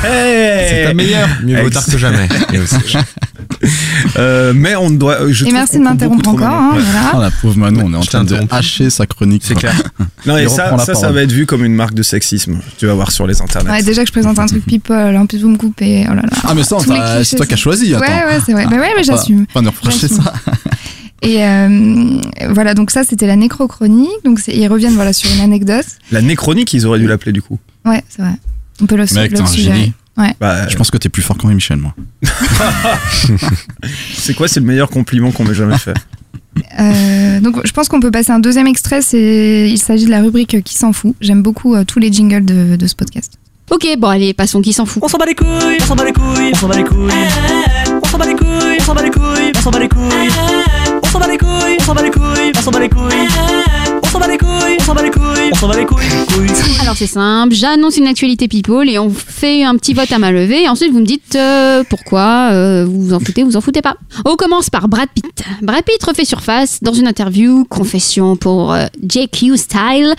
C'est 0.01 0.83
ta 0.85 0.93
meilleure. 0.93 1.29
Mieux 1.43 1.61
vaut 1.61 1.69
tard 1.69 1.85
que 1.85 1.97
jamais. 1.97 2.27
Euh, 4.17 4.53
mais 4.55 4.75
on 4.75 4.91
doit. 4.91 5.31
Je 5.31 5.45
Et 5.45 5.51
merci 5.51 5.77
de 5.79 5.83
m'interrompre 5.83 6.29
encore. 6.29 6.47
hein, 6.47 6.71
Ouais. 6.75 6.81
Oh, 6.81 6.91
voilà. 7.11 7.25
la 7.25 7.31
pauvre 7.31 7.57
Manon, 7.57 7.83
on 7.85 7.93
est 7.93 7.97
en 7.97 8.01
train 8.01 8.23
de 8.23 8.37
hacher 8.51 8.89
sa 8.89 9.05
chronique. 9.07 9.41
C'est 9.45 9.55
clair. 9.55 9.73
Non, 10.25 10.37
et 10.37 10.47
ça, 10.49 10.77
ça, 10.77 11.11
va 11.11 11.21
être 11.21 11.31
vu 11.31 11.45
comme 11.45 11.63
une 11.63 11.73
marque 11.73 11.93
de 11.93 12.03
sexisme. 12.03 12.59
Tu 12.77 12.85
vas 12.85 12.93
voir 12.93 13.11
sur 13.11 13.25
les 13.27 13.41
internets. 13.41 13.69
Ouais, 13.71 13.81
déjà 13.83 14.01
que 14.01 14.07
je 14.07 14.11
présente 14.11 14.37
un 14.39 14.45
truc 14.45 14.65
people, 14.65 15.15
en 15.15 15.25
plus 15.25 15.39
vous 15.41 15.49
me 15.49 15.57
coupez. 15.57 16.05
Oh 16.09 16.13
là 16.13 16.21
là. 16.23 16.29
Ah 16.43 16.53
mais 16.53 16.63
ça, 16.63 16.77
c'est 17.23 17.35
toi 17.37 17.45
qui 17.45 17.53
as 17.53 17.57
choisi. 17.57 17.93
Attends. 17.95 18.05
Ouais, 18.05 18.25
ouais, 18.25 18.39
c'est 18.45 18.51
vrai. 18.51 18.65
Bah 18.65 18.75
ouais, 18.77 18.89
mais 18.97 19.03
pas- 19.05 19.15
j'assume. 19.15 19.45
Pas 19.47 19.61
nous 19.61 19.69
reprocher 19.71 20.07
ça. 20.09 20.33
Et 21.21 21.43
euh, 21.43 22.21
voilà, 22.49 22.73
donc 22.73 22.91
ça 22.91 23.03
c'était 23.03 23.27
la 23.27 23.35
nécrochronique. 23.35 24.23
Donc 24.23 24.39
ils 24.47 24.67
reviennent 24.67 24.93
voilà 24.93 25.13
sur 25.13 25.31
une 25.33 25.41
anecdote. 25.41 25.85
La 26.11 26.21
néchronique, 26.21 26.73
ils 26.73 26.85
auraient 26.85 26.99
dû 26.99 27.07
l'appeler 27.07 27.31
du 27.31 27.41
coup. 27.41 27.59
Ouais, 27.85 28.03
c'est 28.09 28.21
vrai. 28.21 28.33
On 28.81 28.85
peut 28.85 28.95
le, 28.95 29.05
Mec, 29.13 29.31
le 29.31 29.38
t'es 29.38 29.43
un 29.43 29.45
suggérer. 29.47 29.93
Ouais. 30.17 30.35
Bah, 30.39 30.67
Je 30.67 30.75
pense 30.75 30.91
que 30.91 30.97
t'es 30.97 31.09
plus 31.09 31.21
fort 31.21 31.38
qu'Henri 31.38 31.55
Michel, 31.55 31.77
moi. 31.77 31.95
c'est 34.13 34.33
quoi 34.33 34.47
C'est 34.47 34.59
le 34.59 34.65
meilleur 34.65 34.89
compliment 34.89 35.31
qu'on 35.31 35.43
m'ait 35.45 35.53
jamais 35.53 35.77
fait? 35.77 35.93
Euh, 36.79 37.39
donc 37.39 37.61
je 37.65 37.71
pense 37.71 37.88
qu'on 37.88 37.99
peut 37.99 38.09
passer 38.09 38.31
un 38.31 38.39
deuxième 38.39 38.67
extrait. 38.67 39.01
C'est 39.01 39.69
il 39.69 39.77
s'agit 39.77 40.05
de 40.05 40.09
la 40.11 40.21
rubrique 40.21 40.63
Qui 40.63 40.75
s'en 40.75 40.93
fout. 40.93 41.15
J'aime 41.21 41.41
beaucoup 41.43 41.75
euh, 41.75 41.83
tous 41.83 41.99
les 41.99 42.11
jingles 42.11 42.45
de, 42.45 42.75
de 42.75 42.88
ce 42.88 42.95
podcast. 42.95 43.38
Ok, 43.70 43.86
bon 43.97 44.07
allez, 44.07 44.34
passons, 44.34 44.61
qui 44.61 44.72
s'en 44.72 44.86
fout 44.86 45.03
On 45.03 45.09
s'en 45.09 45.18
bat 45.18 45.26
les 45.26 45.36
couilles, 45.36 45.78
on 45.82 45.86
s'en 45.86 45.95
bat 45.95 46.05
les 46.05 46.13
couilles, 46.13 46.51
on 46.53 46.55
s'en 46.55 46.68
bat 46.68 46.78
les 46.78 46.84
couilles. 46.86 47.11
On 48.01 48.07
s'en 48.07 48.18
bat 48.18 48.26
les 48.26 48.34
couilles, 48.34 48.78
on 48.80 48.84
s'en 48.84 48.93
bat 48.93 49.03
les 49.03 49.09
couilles, 49.11 49.51
on 49.55 49.61
s'en 49.61 49.72
bat 49.72 49.80
les 49.80 49.89
couilles. 49.89 50.30
On 51.03 51.07
s'en 51.07 51.20
bat 51.20 51.28
les 51.28 51.38
couilles, 51.38 51.78
on 51.78 51.84
s'en 51.84 51.93
bat 51.93 52.01
les 52.01 52.09
couilles, 52.09 52.51
on 52.55 52.61
s'en 52.61 52.72
bat 52.72 52.80
les 52.80 52.89
couilles. 52.89 53.28
On 54.01 54.07
s'en 54.07 54.20
bat 54.20 54.28
les 54.28 54.38
couilles, 54.38 54.78
on 54.80 54.84
s'en 54.84 54.93
bat 54.93 55.03
les 55.03 55.11
couilles, 55.11 55.49
on 55.51 55.55
s'en 55.55 55.68
bat 55.68 55.78
les 55.78 55.86
couilles. 55.86 56.07
Alors 56.82 56.95
c'est 56.95 57.07
simple, 57.07 57.53
j'annonce 57.53 57.97
une 57.97 58.07
actualité 58.07 58.47
people 58.47 58.89
et 58.89 58.97
on 58.99 59.09
fait 59.09 59.65
un 59.65 59.76
petit 59.76 59.93
vote 59.93 60.11
à 60.13 60.18
main 60.18 60.32
levée 60.32 60.63
et 60.63 60.70
ensuite 60.70 60.93
vous 60.93 61.01
me 61.01 61.05
dites 61.05 61.36
euh, 61.36 61.84
pourquoi 61.89 62.51
euh, 62.53 62.86
vous 62.86 63.07
vous 63.07 63.13
en 63.13 63.20
foutez, 63.20 63.43
vous 63.43 63.57
en 63.57 63.61
foutez 63.61 63.82
pas. 63.82 63.97
On 64.24 64.38
commence 64.38 64.70
par 64.70 64.88
Brad 64.88 65.09
Pitt. 65.13 65.43
Brad 65.61 65.84
Pitt 65.84 66.01
refait 66.01 66.24
surface 66.24 66.80
dans 66.82 66.93
une 66.93 67.07
interview, 67.07 67.65
confession 67.65 68.38
pour 68.38 68.72
euh, 68.72 68.86
JQ 69.03 69.57
Style. 69.57 70.15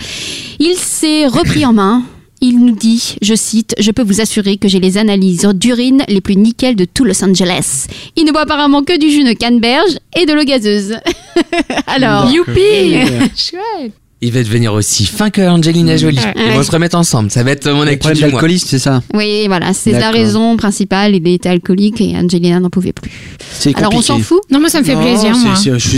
Il 0.59 0.75
s'est 0.75 1.25
repris 1.25 1.65
en 1.65 1.73
main. 1.73 2.03
Il 2.41 2.59
nous 2.59 2.75
dit, 2.75 3.15
je 3.21 3.35
cite, 3.35 3.75
Je 3.79 3.91
peux 3.91 4.01
vous 4.01 4.21
assurer 4.21 4.57
que 4.57 4.67
j'ai 4.67 4.79
les 4.79 4.97
analyses 4.97 5.45
d'urine 5.55 6.03
les 6.07 6.21
plus 6.21 6.37
nickel 6.37 6.75
de 6.75 6.85
tout 6.85 7.03
Los 7.03 7.23
Angeles. 7.23 7.87
Il 8.15 8.25
ne 8.25 8.31
boit 8.31 8.41
apparemment 8.41 8.83
que 8.83 8.97
du 8.97 9.09
jus 9.09 9.25
de 9.25 9.33
canneberge 9.33 9.97
et 10.15 10.25
de 10.25 10.33
l'eau 10.33 10.45
gazeuse. 10.45 10.95
Alors, 11.87 12.31
youpi 12.31 12.93
Chouette 13.35 13.93
Il 14.21 14.31
va 14.31 14.41
devenir 14.43 14.73
aussi 14.73 15.05
fin 15.05 15.29
que 15.29 15.41
Angelina 15.41 15.97
Jolie. 15.97 16.17
Ouais. 16.17 16.33
Ils 16.37 16.53
vont 16.53 16.63
se 16.63 16.71
remettre 16.71 16.97
ensemble. 16.97 17.29
Ça 17.29 17.43
va 17.43 17.51
être 17.51 17.69
mon 17.71 17.85
actu 17.85 18.13
du 18.13 18.25
mois. 18.27 18.41
c'est 18.57 18.79
ça? 18.79 19.03
Oui, 19.13 19.47
voilà, 19.47 19.73
c'est 19.73 19.91
la 19.91 20.11
raison 20.11 20.55
principale. 20.55 21.15
Il 21.15 21.27
était 21.27 21.49
alcoolique 21.49 21.99
et 21.99 22.15
Angelina 22.15 22.61
n'en 22.61 22.69
pouvait 22.69 22.93
plus. 22.93 23.11
C'est 23.59 23.75
Alors 23.77 23.91
on 23.91 23.97
compliqué. 23.97 24.13
s'en 24.13 24.19
fout 24.19 24.39
Non, 24.49 24.59
moi, 24.59 24.69
ça 24.69 24.79
me 24.79 24.85
fait 24.85 24.95
Non, 24.95 25.01
plaisir, 25.01 25.35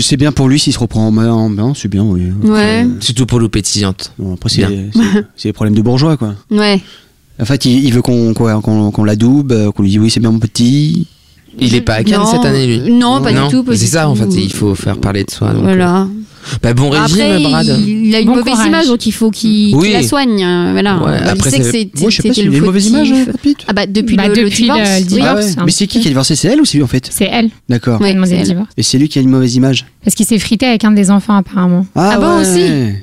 c'est- 0.01 0.17
bien 0.17 0.31
pour 0.31 0.49
lui 0.49 0.59
s'il 0.59 0.73
se 0.73 0.79
reprend 0.79 1.07
en 1.07 1.11
main, 1.49 1.73
c'est 1.75 1.87
bien, 1.87 2.03
oui. 2.03 2.23
Ouais. 2.43 2.85
Surtout 2.99 3.25
pour 3.25 3.39
l'eau 3.39 3.49
pétillante. 3.49 4.11
Bon, 4.17 4.33
après, 4.33 4.49
c'est 4.49 5.47
les 5.49 5.53
problèmes 5.53 5.75
de 5.75 5.81
bourgeois, 5.81 6.17
quoi. 6.17 6.33
Ouais. 6.49 6.81
En 7.39 7.45
fait, 7.45 7.65
il, 7.65 7.85
il 7.85 7.93
veut 7.93 8.01
qu'on 8.01 8.33
qu'on 8.33 8.61
qu'on- 8.61 8.91
qu'on 8.91 9.03
l'adoube, 9.03 9.51
euh, 9.51 9.71
qu'on 9.71 9.83
lui 9.83 9.89
dise 9.89 9.99
oui, 9.99 10.09
c'est 10.09 10.19
bien 10.19 10.31
mon 10.31 10.39
petit. 10.39 11.07
Il 11.59 11.75
est 11.75 11.81
pas 11.81 11.95
à 11.95 12.03
Cannes 12.03 12.19
Non. 12.21 12.25
cette 12.31 12.45
année, 12.45 12.65
lui. 12.65 12.91
Non, 12.91 13.21
pas 13.21 13.31
du 13.31 13.39
tout, 13.49 13.63
mais 13.67 13.75
C'est 13.75 13.87
ça, 13.87 14.09
en 14.09 14.15
fait. 14.15 14.27
Il 14.35 14.51
faut 14.53 14.73
faire 14.75 14.97
parler 14.97 15.23
de 15.23 15.31
soi. 15.31 15.51
donc, 15.53 15.63
Voilà. 15.63 16.01
euh, 16.01 16.05
Bah, 16.61 16.73
bon 16.73 16.89
régime, 16.89 17.21
Après, 17.21 17.39
Brad. 17.39 17.65
il, 17.67 18.07
il 18.07 18.15
a 18.15 18.19
une 18.19 18.25
Bon 18.27 18.35
mauvaise 18.35 18.53
courage. 18.53 18.67
image, 18.67 18.87
donc 18.87 19.05
il 19.05 19.11
faut 19.11 19.31
qu'il 19.31 19.75
Oui. 19.75 19.91
la 19.93 20.03
soigne. 20.03 20.43
euh, 20.43 20.69
Voilà. 20.71 20.97
Ouais, 20.97 21.17
il 21.23 21.29
après, 21.29 21.49
sait 21.49 21.57
que 21.59 21.63
c'est- 21.65 21.71
c'est- 21.71 22.01
Moi, 22.01 22.09
je 22.09 22.15
sais 22.21 22.27
pas 22.27 22.33
s'il 22.33 22.45
le 22.47 22.53
a 22.53 22.57
une 22.57 22.63
mauvaise 22.65 22.87
image. 22.87 23.13
Ah 23.67 23.73
bah 23.73 23.85
depuis, 23.85 24.15
Bah, 24.15 24.27
le, 24.27 24.33
le 24.35 24.43
depuis 24.49 24.67
le 24.67 24.73
divorce. 24.73 25.01
divorce. 25.05 25.29
Ah 25.31 25.35
ouais. 25.35 25.53
un 25.59 25.65
Mais 25.65 25.71
c'est 25.71 25.87
qui 25.87 25.99
qui 25.99 26.07
a 26.07 26.09
divorcé? 26.09 26.35
C'est 26.35 26.47
elle 26.49 26.61
ou 26.61 26.65
c'est 26.65 26.77
lui 26.77 26.83
en 26.83 26.87
fait? 26.87 27.07
C'est 27.11 27.29
elle 27.31 27.49
D'accord. 27.69 28.01
Ouais, 28.01 28.13
le. 28.13 28.65
Et 28.77 28.83
c'est 28.83 28.97
lui 28.97 29.07
qui 29.09 29.19
a 29.19 29.21
une 29.21 29.29
mauvaise 29.29 29.55
image? 29.55 29.85
Parce 30.03 30.15
qu'il 30.15 30.25
s'est 30.25 30.39
frité 30.39 30.65
avec 30.65 30.83
un 30.83 30.91
des 30.91 31.11
enfants, 31.11 31.35
apparemment. 31.35 31.85
Ah 31.95 32.17
bon, 32.19 32.37
ouais. 32.37 32.41
aussi 32.41 32.95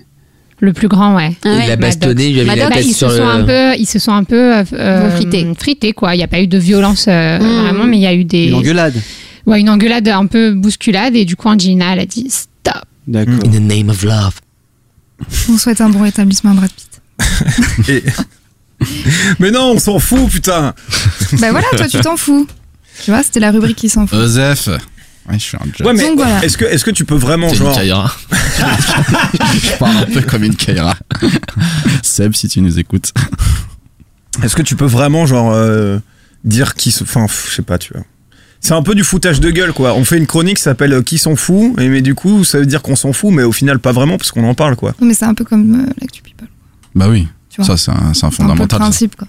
Le 0.60 0.72
plus 0.72 0.88
grand, 0.88 1.14
ouais. 1.16 1.30
Ah 1.44 1.48
ouais. 1.50 1.60
Il 1.64 1.68
l'a 1.68 1.76
bastonné, 1.76 2.26
il 2.28 2.32
lui 2.34 2.40
a 2.40 2.42
mis 2.42 2.48
la 2.48 2.56
Maddox, 2.56 2.68
Bah, 2.70 2.76
tête 2.76 2.86
ils, 2.86 2.92
se 2.92 2.98
sur 2.98 3.12
sont 3.12 3.22
un 3.28 3.38
le. 3.38 3.44
peu, 3.46 3.80
ils 3.80 3.86
se 3.86 3.98
sont 4.00 4.12
un 4.12 4.24
peu 4.24 4.56
euh, 4.56 4.64
euh, 4.72 5.10
frités. 5.14 5.46
frités, 5.56 5.92
quoi. 5.92 6.14
Il 6.14 6.18
n'y 6.18 6.24
a 6.24 6.28
pas 6.28 6.40
eu 6.40 6.48
de 6.48 6.58
violence 6.58 7.06
euh, 7.08 7.38
Mm. 7.38 7.62
vraiment, 7.62 7.84
mais 7.84 7.98
il 7.98 8.02
y 8.02 8.06
a 8.06 8.14
eu 8.14 8.24
des. 8.24 8.46
Une 8.48 8.54
engueulade. 8.54 8.94
Ouais, 9.46 9.60
une 9.60 9.70
engueulade 9.70 10.08
un 10.08 10.26
peu 10.26 10.50
bousculade, 10.52 11.14
et 11.14 11.24
du 11.24 11.36
coup, 11.36 11.48
Angelina, 11.48 11.92
elle 11.92 12.00
a 12.00 12.06
dit 12.06 12.26
stop. 12.28 12.82
D'accord. 13.08 13.34
In 13.44 13.50
the 13.50 13.60
name 13.60 13.88
of 13.88 14.02
love. 14.04 14.34
On 15.48 15.58
souhaite 15.58 15.80
un 15.80 15.88
bon 15.88 16.02
rétablissement 16.02 16.52
à 16.52 16.54
Brad 16.54 16.70
Pitt. 16.70 17.88
Et- 17.88 18.04
Mais 19.40 19.50
non, 19.50 19.72
on 19.72 19.78
s'en 19.80 19.98
fout, 19.98 20.30
putain. 20.30 20.74
bah 21.32 21.50
voilà, 21.50 21.66
toi 21.76 21.88
tu 21.88 21.98
t'en 22.00 22.16
fous. 22.16 22.46
Tu 23.04 23.10
vois, 23.10 23.22
c'était 23.24 23.40
la 23.40 23.50
rubrique 23.50 23.76
Qui 23.76 23.88
s'en 23.88 24.06
fout. 24.06 24.16
Osef. 24.18 24.68
Ouais, 24.68 25.34
je 25.34 25.38
suis 25.38 25.56
un. 25.56 25.84
Ouais, 25.84 25.92
mais 25.94 26.06
Donc 26.08 26.16
voilà. 26.18 26.42
est-ce 26.44 26.56
que, 26.56 26.64
est-ce 26.64 26.84
que 26.84 26.90
tu 26.90 27.04
peux 27.04 27.16
vraiment 27.16 27.48
une 27.48 27.54
genre 27.54 27.74
Kaira. 27.74 28.14
Je 29.62 29.76
parle 29.78 29.96
un 29.96 30.06
peu 30.06 30.22
comme 30.22 30.44
une 30.44 30.54
Kaira. 30.56 30.96
Seb, 32.02 32.34
si 32.34 32.48
tu 32.48 32.60
nous 32.60 32.78
écoutes. 32.78 33.12
Est-ce 34.42 34.54
que 34.56 34.62
tu 34.62 34.76
peux 34.76 34.86
vraiment 34.86 35.26
genre 35.26 35.52
euh, 35.52 35.98
dire 36.44 36.74
qui 36.74 36.90
se 36.92 37.02
enfin 37.04 37.26
je 37.28 37.54
sais 37.56 37.62
pas 37.62 37.78
tu 37.78 37.92
vois. 37.92 38.04
C'est 38.60 38.74
un 38.74 38.82
peu 38.82 38.94
du 38.94 39.04
foutage 39.04 39.40
de 39.40 39.50
gueule 39.50 39.72
quoi. 39.72 39.94
On 39.94 40.04
fait 40.04 40.18
une 40.18 40.26
chronique 40.26 40.56
qui 40.56 40.62
s'appelle 40.62 40.92
euh, 40.92 41.02
qui 41.02 41.16
s'en 41.18 41.36
fout? 41.36 41.78
Et 41.80 41.88
mais 41.88 42.02
du 42.02 42.14
coup 42.14 42.42
ça 42.44 42.58
veut 42.58 42.66
dire 42.66 42.82
qu'on 42.82 42.96
s'en 42.96 43.12
fout 43.12 43.32
mais 43.32 43.42
au 43.44 43.52
final 43.52 43.78
pas 43.78 43.92
vraiment 43.92 44.18
parce 44.18 44.30
qu'on 44.32 44.44
en 44.48 44.54
parle 44.54 44.76
quoi. 44.76 44.94
Non, 45.00 45.06
mais 45.06 45.14
c'est 45.14 45.24
un 45.26 45.34
peu 45.34 45.44
comme 45.44 45.74
euh, 45.86 45.92
l'actu 46.00 46.22
people. 46.22 46.48
Bah 46.94 47.08
oui. 47.08 47.28
Tu 47.50 47.62
vois? 47.62 47.76
Ça, 47.76 47.76
c'est 47.76 47.90
un, 47.90 47.94
c'est 47.94 48.08
un 48.08 48.12
C'est 48.14 48.26
un 48.26 48.30
fondamental. 48.30 48.78
principe 48.80 49.16
quoi. 49.16 49.28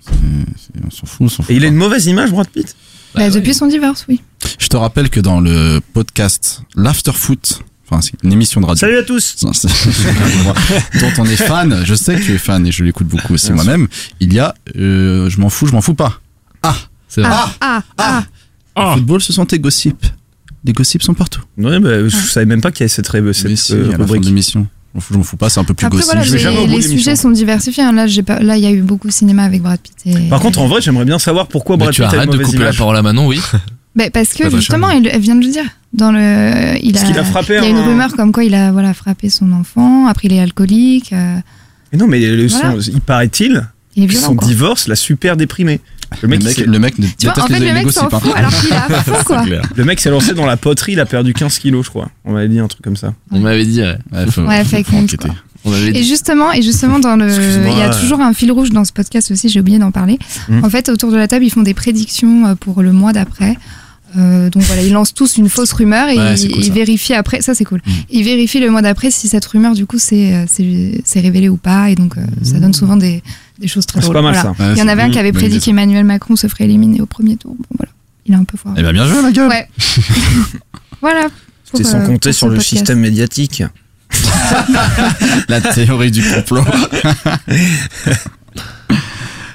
C'est- 0.00 0.12
c'est- 0.12 0.84
On 0.86 0.90
s'en 0.90 1.06
fout, 1.06 1.26
on 1.26 1.28
s'en 1.28 1.42
fout. 1.42 1.50
Et 1.50 1.56
il 1.56 1.64
a 1.64 1.68
une 1.68 1.76
mauvaise 1.76 2.06
image 2.06 2.30
Brad 2.30 2.48
Pitt? 2.48 2.74
Bah, 3.14 3.30
depuis 3.30 3.54
son 3.54 3.66
divorce, 3.66 4.06
oui. 4.08 4.20
Je 4.58 4.66
te 4.68 4.76
rappelle 4.76 5.08
que 5.08 5.20
dans 5.20 5.40
le 5.40 5.80
podcast 5.92 6.62
L'Afterfoot, 6.74 7.62
enfin 7.88 8.00
c'est 8.02 8.12
une 8.24 8.32
émission 8.32 8.60
de 8.60 8.66
radio. 8.66 8.80
Salut 8.80 8.98
à 8.98 9.02
tous. 9.04 9.36
Non, 9.42 9.52
c'est- 9.52 9.68
dont 11.00 11.12
on 11.18 11.24
est 11.26 11.36
fan. 11.36 11.82
Je 11.84 11.94
sais 11.94 12.16
que 12.16 12.22
tu 12.22 12.32
es 12.34 12.38
fan 12.38 12.66
et 12.66 12.72
je 12.72 12.82
l'écoute 12.82 13.06
beaucoup 13.06 13.34
aussi 13.34 13.52
moi-même. 13.52 13.88
Il 14.20 14.32
y 14.32 14.40
a, 14.40 14.54
euh, 14.76 15.28
je 15.30 15.38
m'en 15.40 15.48
fous, 15.48 15.66
je 15.66 15.72
m'en 15.72 15.80
fous 15.80 15.94
pas. 15.94 16.20
Ah, 16.62 16.74
C'est 17.08 17.20
vrai. 17.22 17.30
Ah, 17.32 17.50
ah, 17.60 17.82
ah. 17.98 18.24
Le 18.76 18.94
football, 18.94 19.20
ce 19.20 19.32
sont 19.32 19.46
tes 19.46 19.58
gossips. 19.58 20.06
Les 20.64 20.72
gossips 20.72 21.02
sont 21.02 21.14
partout. 21.14 21.42
Ouais, 21.58 21.78
bah, 21.78 22.08
je 22.08 22.16
savais 22.16 22.46
même 22.46 22.60
pas 22.60 22.70
qu'il 22.72 22.80
y 22.80 22.84
avait 22.84 22.88
cette, 22.88 23.06
cette 23.34 23.56
si, 23.56 23.72
euh, 23.74 23.76
à 23.76 23.78
la 23.78 23.90
fin 23.92 23.98
de 23.98 24.02
rubrique. 24.04 24.24
l'émission. 24.24 24.66
Je 24.94 24.96
m'en 24.96 25.00
fous, 25.00 25.12
je 25.12 25.18
m'en 25.18 25.24
fous 25.24 25.36
pas, 25.36 25.50
c'est 25.50 25.60
un 25.60 25.64
peu 25.64 25.74
plus 25.74 25.86
Après, 25.86 25.98
gossip. 25.98 26.12
voilà, 26.14 26.50
les, 26.66 26.66
les 26.68 26.82
sujets 26.82 27.16
sont 27.16 27.30
diversifiés. 27.30 27.82
hein. 27.82 27.92
Là, 27.92 28.06
j'ai 28.06 28.22
pas, 28.22 28.40
là, 28.40 28.56
il 28.56 28.62
y 28.62 28.66
a 28.66 28.70
eu 28.70 28.80
beaucoup 28.80 29.06
de 29.08 29.12
cinéma 29.12 29.42
avec 29.44 29.60
Brad 29.62 29.78
Pitt. 29.80 29.94
Et... 30.06 30.28
Par 30.28 30.40
contre, 30.40 30.60
en 30.60 30.66
vrai, 30.68 30.80
j'aimerais 30.80 31.04
bien 31.04 31.18
savoir 31.18 31.48
pourquoi 31.48 31.76
Mais 31.76 31.84
Brad 31.84 31.94
tu 31.94 32.00
Pitt 32.02 32.10
a 32.10 32.14
une 32.14 32.20
arrêtes 32.30 32.38
de 32.38 32.44
couper 32.44 32.58
la 32.64 32.72
parole 32.72 32.96
à 32.96 33.02
Manon, 33.02 33.26
oui. 33.26 33.40
Bah, 33.96 34.10
parce 34.12 34.32
que 34.32 34.50
justement, 34.50 34.90
elle, 34.90 35.06
elle 35.06 35.20
vient 35.20 35.36
de 35.36 35.44
le 35.44 35.52
dire. 35.52 35.64
Dans 35.92 36.10
le, 36.10 36.76
il 36.82 36.92
Parce 36.94 37.04
a, 37.16 37.20
a 37.20 37.24
frappé 37.24 37.54
il 37.58 37.62
y 37.62 37.66
a 37.66 37.68
une 37.68 37.76
un- 37.76 37.84
rumeur 37.86 38.12
comme 38.16 38.32
quoi 38.32 38.42
il 38.42 38.52
a 38.52 38.72
voilà 38.72 38.92
frappé 38.92 39.28
son 39.30 39.52
enfant. 39.52 40.08
Après, 40.08 40.26
il 40.26 40.32
est 40.34 40.40
alcoolique. 40.40 41.12
euh, 41.12 41.36
Mais 41.92 41.98
non, 41.98 42.08
mais 42.08 42.18
le 42.18 42.48
Voilà. 42.48 42.72
son- 42.82 42.90
il 42.90 43.00
paraît-il 43.00 43.64
il 43.94 44.02
est 44.02 44.06
que 44.08 44.10
violent. 44.12 44.26
son 44.26 44.34
quoi. 44.34 44.48
divorce 44.48 44.88
l'a 44.88 44.96
super 44.96 45.36
déprimé. 45.36 45.80
Le 46.22 46.28
mec, 46.28 46.42
le 46.58 46.78
mec 46.78 46.98
ne 46.98 47.06
vois, 47.22 47.42
en 47.42 47.46
fait, 47.46 47.52
les, 47.54 47.58
le 47.60 47.64
les 47.66 47.72
mec 47.72 47.92
s'en 47.92 48.08
gossips. 48.08 48.22
fout 48.28 48.32
alors 48.36 48.50
qu'il 48.54 48.70
est 48.70 48.74
à 48.74 49.02
fond, 49.02 49.12
quoi. 49.24 49.44
le 49.76 49.84
mec 49.84 50.00
s'est 50.00 50.10
lancé 50.10 50.34
dans 50.34 50.46
la 50.46 50.56
poterie, 50.56 50.92
il 50.92 51.00
a 51.00 51.06
perdu 51.06 51.32
15 51.34 51.58
kilos, 51.58 51.84
je 51.86 51.90
crois. 51.90 52.08
On 52.24 52.32
m'avait 52.32 52.48
dit 52.48 52.58
un 52.58 52.68
truc 52.68 52.82
comme 52.82 52.96
ça. 52.96 53.14
On 53.30 53.40
m'avait 53.40 53.64
dit, 53.66 53.80
ouais. 53.80 53.96
Ouais, 54.12 54.26
faut- 54.30 54.42
faut 54.84 54.96
enquêter. 54.96 55.28
Et 55.94 56.02
justement, 56.02 56.52
et 56.52 56.60
justement 56.60 56.98
dans 56.98 57.16
le, 57.16 57.26
il 57.30 57.78
y 57.78 57.82
a 57.82 57.88
toujours 57.88 58.20
un 58.20 58.34
fil 58.34 58.52
rouge 58.52 58.70
dans 58.70 58.84
ce 58.84 58.92
podcast 58.92 59.30
aussi. 59.30 59.48
J'ai 59.48 59.60
oublié 59.60 59.78
d'en 59.78 59.90
parler. 59.92 60.18
Mm. 60.48 60.62
En 60.64 60.68
fait, 60.68 60.88
autour 60.90 61.10
de 61.10 61.16
la 61.16 61.26
table, 61.26 61.44
ils 61.44 61.50
font 61.50 61.62
des 61.62 61.72
prédictions 61.74 62.46
euh, 62.48 62.54
pour 62.54 62.82
le 62.82 62.92
mois 62.92 63.12
d'après. 63.14 63.56
Euh, 64.16 64.48
donc 64.50 64.62
voilà, 64.62 64.82
ils 64.82 64.92
lancent 64.92 65.12
tous 65.14 65.36
une 65.38 65.48
fausse 65.48 65.72
rumeur 65.72 66.08
et 66.08 66.16
Ouais, 66.16 66.34
ils, 66.38 66.50
cool, 66.66 66.72
vérifient 66.74 67.14
après. 67.14 67.42
Ça, 67.42 67.54
c'est 67.54 67.64
cool. 67.64 67.80
Mm. 67.84 67.90
Ils 68.10 68.24
vérifient 68.24 68.60
le 68.60 68.70
mois 68.70 68.82
d'après 68.82 69.10
si 69.10 69.26
cette 69.28 69.44
rumeur, 69.44 69.74
du 69.74 69.86
coup, 69.86 69.98
c'est 69.98 70.34
euh, 70.34 70.44
c'est 70.48 71.00
c'est 71.04 71.20
révélé 71.20 71.48
ou 71.48 71.56
pas. 71.56 71.90
Et 71.90 71.94
donc, 71.94 72.16
euh, 72.16 72.20
ça 72.42 72.58
donne 72.60 72.74
souvent 72.74 72.96
des, 72.96 73.22
des 73.58 73.66
choses 73.68 73.86
très 73.86 73.98
Ah, 73.98 74.02
drôles. 74.02 74.14
pas 74.14 74.22
mal, 74.22 74.34
Voilà. 74.34 74.54
ça. 74.56 74.64
Ouais, 74.64 74.72
Il 74.74 74.78
y 74.78 74.82
en 74.82 74.88
avait 74.88 75.02
un 75.02 75.10
qui 75.10 75.18
avait 75.18 75.32
prédit 75.32 75.58
qu'Emmanuel 75.60 76.04
Macron 76.04 76.36
se 76.36 76.46
ferait 76.46 76.64
éliminer 76.64 77.00
au 77.00 77.06
premier 77.06 77.36
tour. 77.36 77.54
Bon, 77.58 77.64
voilà. 77.78 77.92
Il 78.26 78.34
a 78.34 78.38
un 78.38 78.44
peu 78.44 78.56
foiré. 78.56 78.76
Eh 78.78 78.82
ben 78.82 78.92
bien 78.92 79.06
joué 79.06 79.20
la 79.20 79.32
gueule. 79.32 79.48
Ouais. 79.48 79.68
voilà. 81.00 81.26
C'était 81.64 81.84
sans 81.84 81.98
euh, 82.00 82.06
compter 82.06 82.32
sur 82.32 82.46
le 82.48 82.54
podcast. 82.54 82.70
système 82.76 83.00
médiatique. 83.00 83.62
La 85.48 85.60
théorie 85.60 86.10
du 86.12 86.22
complot. 86.22 86.62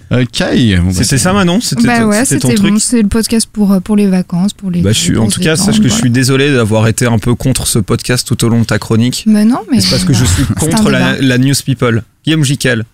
Bon, 0.10 0.18
bah, 0.18 0.92
C'était 0.92 1.18
ça, 1.18 1.34
Manon 1.34 1.62
C'était 1.62 1.86
Bah 1.86 2.06
ouais, 2.06 2.26
c'était 2.26 2.40
ton 2.40 2.54
truc 2.54 2.74
bon. 2.74 2.80
C'est 2.80 3.02
le 3.02 3.08
podcast 3.08 3.48
pour, 3.52 3.74
euh, 3.74 3.80
pour 3.80 3.96
les 3.96 4.08
vacances, 4.08 4.54
pour 4.54 4.72
les. 4.72 4.82
bah, 4.82 4.92
je 4.92 5.00
suis, 5.00 5.18
en 5.18 5.28
tout 5.28 5.40
cas, 5.40 5.56
sache 5.56 5.80
que 5.80 5.88
je 5.88 5.94
suis 5.94 6.10
désolé 6.10 6.52
d'avoir 6.52 6.88
été 6.88 7.06
un 7.06 7.20
peu 7.20 7.36
contre 7.36 7.68
ce 7.68 7.80
podcast 7.80 8.28
tout 8.28 8.44
au 8.44 8.50
long 8.50 8.62
de 8.62 8.66
ta 8.66 8.80
chronique. 8.80 9.24
Mais 9.28 9.46
non, 9.46 9.60
mais. 9.72 9.82
C'est 9.82 9.92
parce 9.92 10.06
que 10.06 10.14
je 10.14 10.26
suis 10.26 10.46
contre 10.60 10.90
la, 10.90 11.20
la 11.22 11.38
news 11.38 11.54
people. 11.64 12.04
Guillaume 12.26 12.44
Jiquel. 12.44 12.86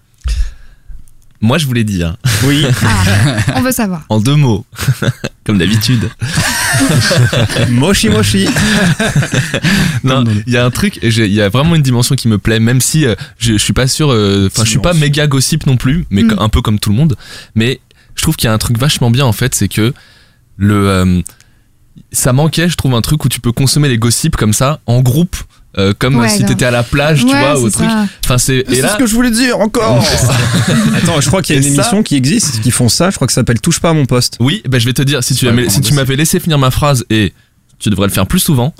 Moi, 1.46 1.60
je 1.60 1.68
voulais 1.68 1.84
dire, 1.84 2.18
Oui. 2.44 2.66
Ah, 2.84 3.54
on 3.58 3.62
veut 3.62 3.72
savoir. 3.72 4.02
en 4.10 4.20
deux 4.20 4.36
mots, 4.36 4.66
comme 5.46 5.60
d'habitude. 5.60 6.10
moshi 7.70 8.10
moshi. 8.10 8.48
Non, 10.04 10.24
il 10.48 10.54
y 10.54 10.58
a 10.58 10.66
un 10.66 10.72
truc, 10.72 11.00
il 11.04 11.34
y 11.34 11.42
a 11.42 11.50
vraiment 11.50 11.76
une 11.76 11.82
dimension 11.84 12.16
qui 12.16 12.28
me 12.28 12.38
plaît, 12.40 12.60
même 12.60 12.82
si 12.82 13.06
euh, 13.06 13.16
je, 13.38 13.54
je 13.54 13.58
suis 13.58 13.74
pas 13.74 13.88
sûr, 13.88 14.12
euh, 14.12 14.48
enfin, 14.52 14.64
je 14.66 14.70
suis 14.72 14.80
pas 14.80 14.94
méga 14.94 15.28
gossip 15.28 15.66
non 15.68 15.78
plus, 15.78 16.06
mais 16.10 16.24
Mm. 16.24 16.36
un 16.40 16.50
peu 16.50 16.62
comme 16.64 16.80
tout 16.80 16.90
le 16.90 16.96
monde. 16.96 17.16
Mais 17.54 17.80
je 18.16 18.24
trouve 18.24 18.36
qu'il 18.36 18.48
y 18.48 18.50
a 18.50 18.54
un 18.54 18.58
truc 18.58 18.78
vachement 18.80 19.12
bien 19.12 19.26
en 19.26 19.32
fait, 19.34 19.54
c'est 19.54 19.68
que 19.68 19.94
le 20.58 20.90
euh, 20.90 21.22
ça 22.12 22.34
manquait, 22.34 22.68
je 22.70 22.76
trouve 22.76 22.96
un 22.96 23.02
truc 23.02 23.24
où 23.24 23.30
tu 23.30 23.40
peux 23.40 23.52
consommer 23.52 23.88
les 23.90 24.00
gossips 24.00 24.36
comme 24.36 24.54
ça 24.54 24.80
en 24.88 25.02
groupe. 25.02 25.36
Euh, 25.78 25.94
comme 25.98 26.16
Ouais, 26.18 26.30
si 26.30 26.46
t'étais 26.46 26.66
à 26.66 26.72
la 26.72 26.84
plage, 26.84 27.20
tu 27.26 27.34
Ouais, 27.34 27.40
vois, 27.40 27.60
ou 27.60 27.64
au 27.66 27.70
c'est 27.70 27.78
truc. 27.78 27.90
ça. 27.90 28.06
Enfin, 28.24 28.38
c'est 28.38 28.58
et 28.58 28.66
C'est 28.76 28.82
là, 28.82 28.94
ce 28.94 28.98
que 28.98 29.06
je 29.06 29.14
voulais 29.14 29.32
dire 29.32 29.60
encore. 29.60 30.04
Attends, 30.98 31.20
je 31.22 31.28
crois 31.28 31.42
qu'il 31.42 31.56
y 31.56 31.58
a 31.58 31.62
une 31.62 31.68
Et 31.68 31.76
ça- 31.76 31.82
émission 31.82 32.04
qui 32.04 32.16
existe, 32.16 32.62
qui 32.62 32.72
font 32.72 32.90
ça. 32.90 33.10
Je 33.10 33.16
crois 33.16 33.28
que 33.28 33.34
ça 33.34 33.42
s'appelle 33.42 33.60
Touche 33.60 33.80
pas 33.80 33.90
à 33.90 33.94
mon 33.94 34.06
poste. 34.06 34.38
oui, 34.40 34.62
ben 34.70 34.80
je 34.80 34.86
vais 34.86 34.94
te 34.94 35.02
dire, 35.02 35.24
si 35.24 35.34
tu, 35.36 35.48
si 35.70 35.82
tu 35.82 35.92
bah, 35.92 35.96
m'avais 35.98 36.16
laissé 36.16 36.40
finir 36.40 36.58
ma 36.58 36.72
phrase 36.72 37.04
et 37.10 37.34
tu 37.78 37.90
devrais 37.90 38.08
le 38.08 38.14
faire 38.14 38.26
plus 38.26 38.40
souvent, 38.40 38.74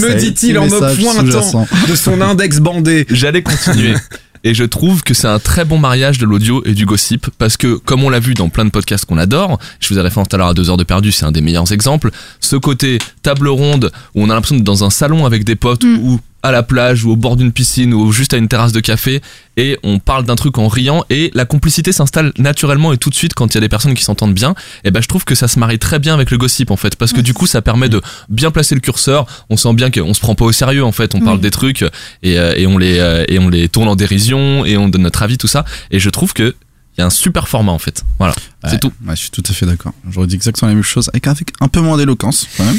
Me 0.00 0.14
dit-il 0.18 0.58
en 0.58 0.64
me 0.66 0.96
pointant 0.96 1.66
de 1.88 1.94
son 1.94 2.20
index 2.20 2.58
bandé. 2.58 3.06
j'allais 3.10 3.42
continuer. 3.42 3.94
Et 4.44 4.54
je 4.54 4.64
trouve 4.64 5.02
que 5.02 5.14
c'est 5.14 5.26
un 5.28 5.38
très 5.38 5.64
bon 5.64 5.78
mariage 5.78 6.18
de 6.18 6.26
l'audio 6.26 6.62
et 6.64 6.74
du 6.74 6.86
gossip 6.86 7.28
parce 7.38 7.56
que, 7.56 7.76
comme 7.76 8.04
on 8.04 8.10
l'a 8.10 8.20
vu 8.20 8.34
dans 8.34 8.48
plein 8.48 8.64
de 8.64 8.70
podcasts 8.70 9.04
qu'on 9.04 9.18
adore, 9.18 9.58
je 9.80 9.88
vous 9.88 9.98
ai 9.98 10.02
référé 10.02 10.26
tout 10.26 10.36
à 10.36 10.38
l'heure 10.38 10.48
à 10.48 10.54
deux 10.54 10.70
heures 10.70 10.76
de 10.76 10.84
perdu, 10.84 11.12
c'est 11.12 11.24
un 11.24 11.32
des 11.32 11.40
meilleurs 11.40 11.72
exemples. 11.72 12.10
Ce 12.40 12.56
côté 12.56 12.98
table 13.22 13.48
ronde 13.48 13.90
où 14.14 14.22
on 14.22 14.30
a 14.30 14.34
l'impression 14.34 14.56
d'être 14.56 14.64
dans 14.64 14.84
un 14.84 14.90
salon 14.90 15.26
avec 15.26 15.44
des 15.44 15.56
potes 15.56 15.84
Mm. 15.84 15.98
ou 16.02 16.20
à 16.42 16.52
la 16.52 16.62
plage 16.62 17.04
ou 17.04 17.10
au 17.10 17.16
bord 17.16 17.36
d'une 17.36 17.52
piscine 17.52 17.92
ou 17.92 18.12
juste 18.12 18.32
à 18.34 18.36
une 18.36 18.48
terrasse 18.48 18.72
de 18.72 18.80
café 18.80 19.20
et 19.56 19.76
on 19.82 19.98
parle 19.98 20.24
d'un 20.24 20.36
truc 20.36 20.58
en 20.58 20.68
riant 20.68 21.04
et 21.10 21.30
la 21.34 21.44
complicité 21.44 21.90
s'installe 21.90 22.32
naturellement 22.38 22.92
et 22.92 22.96
tout 22.96 23.10
de 23.10 23.14
suite 23.14 23.34
quand 23.34 23.52
il 23.52 23.54
y 23.56 23.58
a 23.58 23.60
des 23.60 23.68
personnes 23.68 23.94
qui 23.94 24.04
s'entendent 24.04 24.34
bien 24.34 24.54
et 24.84 24.90
ben 24.90 25.02
je 25.02 25.08
trouve 25.08 25.24
que 25.24 25.34
ça 25.34 25.48
se 25.48 25.58
marie 25.58 25.78
très 25.78 25.98
bien 25.98 26.14
avec 26.14 26.30
le 26.30 26.38
gossip 26.38 26.70
en 26.70 26.76
fait 26.76 26.94
parce 26.96 27.12
que 27.12 27.20
du 27.20 27.34
coup 27.34 27.46
ça 27.46 27.60
permet 27.60 27.88
de 27.88 28.00
bien 28.28 28.50
placer 28.50 28.74
le 28.74 28.80
curseur. 28.80 29.26
On 29.50 29.56
sent 29.56 29.74
bien 29.74 29.90
qu'on 29.90 30.14
se 30.14 30.20
prend 30.20 30.34
pas 30.34 30.44
au 30.44 30.52
sérieux 30.52 30.84
en 30.84 30.92
fait. 30.92 31.14
On 31.14 31.20
parle 31.20 31.40
des 31.40 31.50
trucs 31.50 31.82
et, 32.22 32.38
euh, 32.38 32.54
et 32.56 32.66
on 32.66 32.78
les 32.78 32.98
euh, 32.98 33.24
et 33.28 33.38
on 33.38 33.48
les 33.48 33.68
tourne 33.68 33.88
en 33.88 33.96
dérision 33.96 34.64
et 34.64 34.76
on 34.76 34.88
donne 34.88 35.02
notre 35.02 35.22
avis 35.22 35.38
tout 35.38 35.48
ça. 35.48 35.64
Et 35.90 35.98
je 35.98 36.10
trouve 36.10 36.32
que 36.32 36.54
il 36.96 37.00
y 37.00 37.02
a 37.02 37.06
un 37.06 37.10
super 37.10 37.48
format 37.48 37.72
en 37.72 37.78
fait. 37.78 38.04
Voilà 38.18 38.34
Ouais, 38.64 38.70
c'est 38.70 38.80
tout 38.80 38.90
Ouais, 39.06 39.14
je 39.14 39.20
suis 39.20 39.30
tout 39.30 39.42
à 39.48 39.52
fait 39.52 39.66
d'accord. 39.66 39.92
J'aurais 40.10 40.26
dit 40.26 40.34
exactement 40.34 40.68
la 40.68 40.74
même 40.74 40.82
chose, 40.82 41.08
avec, 41.12 41.26
avec 41.28 41.50
un 41.60 41.68
peu 41.68 41.80
moins 41.80 41.96
d'éloquence, 41.96 42.46
quand 42.56 42.64
même. 42.64 42.78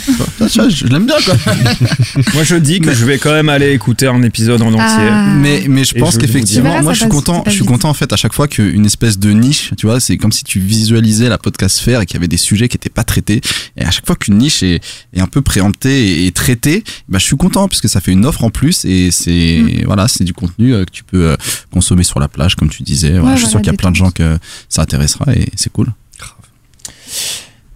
Je 0.70 0.88
l'aime 0.88 1.06
bien, 1.06 1.16
quoi. 1.24 1.36
Moi, 2.34 2.44
je 2.44 2.56
dis 2.56 2.80
que 2.82 2.94
je 2.94 3.06
vais 3.06 3.18
quand 3.18 3.32
même 3.32 3.48
aller 3.50 3.72
écouter 3.72 4.08
un 4.08 4.22
épisode 4.24 4.62
en 4.62 4.74
entier. 4.74 5.08
Ah. 5.10 5.26
Mais, 5.38 5.64
mais 5.70 5.84
je 5.86 5.96
pense 5.96 6.18
qu'effectivement, 6.18 6.82
moi 6.82 6.94
je 6.94 7.00
suis 7.02 7.10
content, 7.10 7.44
je 7.46 7.52
suis 7.52 7.66
content 7.66 7.90
en 7.90 7.94
fait 7.94 8.12
à 8.12 8.18
chaque 8.18 8.34
fois 8.34 8.48
qu'une 8.48 8.86
espèce 8.86 9.18
de 9.20 9.32
niche, 9.32 9.72
tu 9.78 9.86
vois, 9.86 10.00
c'est 10.00 10.18
comme 10.18 10.32
si 10.32 10.44
tu 10.44 10.60
visualisais 10.60 11.30
la 11.30 11.38
podcast 11.38 11.78
sphère 11.78 12.02
et 12.02 12.06
qu'il 12.06 12.16
y 12.16 12.18
avait 12.18 12.28
des 12.28 12.38
sujets 12.38 12.68
qui 12.68 12.76
étaient 12.78 12.90
pas 12.90 13.04
traités. 13.04 13.42
Et 13.78 13.84
à 13.86 13.92
chaque 13.92 14.06
fois 14.06 14.16
qu'une 14.16 14.38
niche 14.38 14.64
est, 14.64 14.82
est 15.14 15.22
un 15.22 15.28
peu 15.28 15.42
préemptée 15.42 16.24
et, 16.24 16.26
et 16.28 16.32
traitée, 16.32 16.84
bah, 17.08 17.20
je 17.20 17.24
suis 17.26 17.38
content 17.38 17.68
puisque 17.70 17.88
ça 17.88 18.02
fait 18.02 18.12
une 18.12 18.26
offre 18.26 18.44
en 18.44 18.50
plus 18.50 18.84
et 18.86 19.12
c'est, 19.12 19.60
Mm. 19.60 19.86
voilà, 19.86 20.08
c'est 20.08 20.24
du 20.24 20.34
contenu 20.34 20.74
euh, 20.74 20.86
que 20.86 20.92
tu 20.92 21.04
peux 21.04 21.30
euh, 21.30 21.36
consommer 21.72 22.04
sur 22.04 22.20
la 22.20 22.28
plage, 22.28 22.56
comme 22.56 22.70
tu 22.70 22.84
disais. 22.84 23.12
Voilà, 23.12 23.30
Ouais, 23.30 23.34
je 23.36 23.42
suis 23.42 23.50
sûr 23.50 23.60
qu'il 23.62 23.68
y 23.72 23.76
a 23.76 23.78
plein 23.78 23.92
de 23.92 23.96
gens 23.96 24.12
que 24.12 24.38
ça 24.68 24.82
intéressera 24.82 25.34
et 25.36 25.48
c'est 25.56 25.69
cool. 25.74 25.88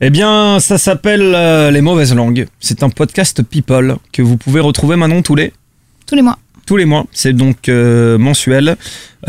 Eh 0.01 0.09
bien, 0.09 0.59
ça 0.59 0.77
s'appelle 0.77 1.33
euh, 1.35 1.71
Les 1.71 1.81
Mauvaises 1.81 2.13
Langues. 2.13 2.47
C'est 2.59 2.83
un 2.83 2.89
podcast 2.89 3.41
People 3.43 3.95
que 4.11 4.21
vous 4.21 4.35
pouvez 4.37 4.59
retrouver 4.59 4.95
maintenant 4.97 5.21
tous 5.21 5.35
les 5.35 5.53
Tous 6.07 6.15
les 6.15 6.21
mois. 6.21 6.37
tous 6.65 6.75
les 6.77 6.83
mois. 6.85 7.05
C'est 7.13 7.31
donc 7.33 7.69
euh, 7.69 8.17
mensuel. 8.17 8.75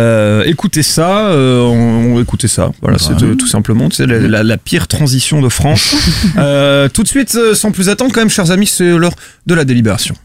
Euh, 0.01 0.43
écoutez 0.47 0.83
ça, 0.83 1.29
euh, 1.29 1.61
on, 1.63 2.17
on- 2.17 2.21
écoutez 2.21 2.49
ça. 2.49 2.73
Voilà, 2.83 2.99
c'est 2.99 3.13
Ouais. 3.23 3.37
tout 3.37 3.47
simplement 3.47 3.89
c'est 3.93 4.07
la, 4.07 4.19
la- 4.19 4.43
la 4.43 4.57
pire 4.57 4.89
transition 4.89 5.41
de 5.41 5.49
France. 5.49 5.95
Euh, 6.39 6.89
tout 6.89 7.05
de 7.05 7.09
suite, 7.09 7.39
sans 7.55 7.71
plus 7.71 7.89
attendre, 7.89 8.11
quand 8.13 8.21
même, 8.21 8.29
chers 8.31 8.51
amis, 8.51 8.67
c'est 8.67 8.97
l'heure 8.97 9.15
de 9.47 9.55
la 9.55 9.65
délibération. 9.65 10.17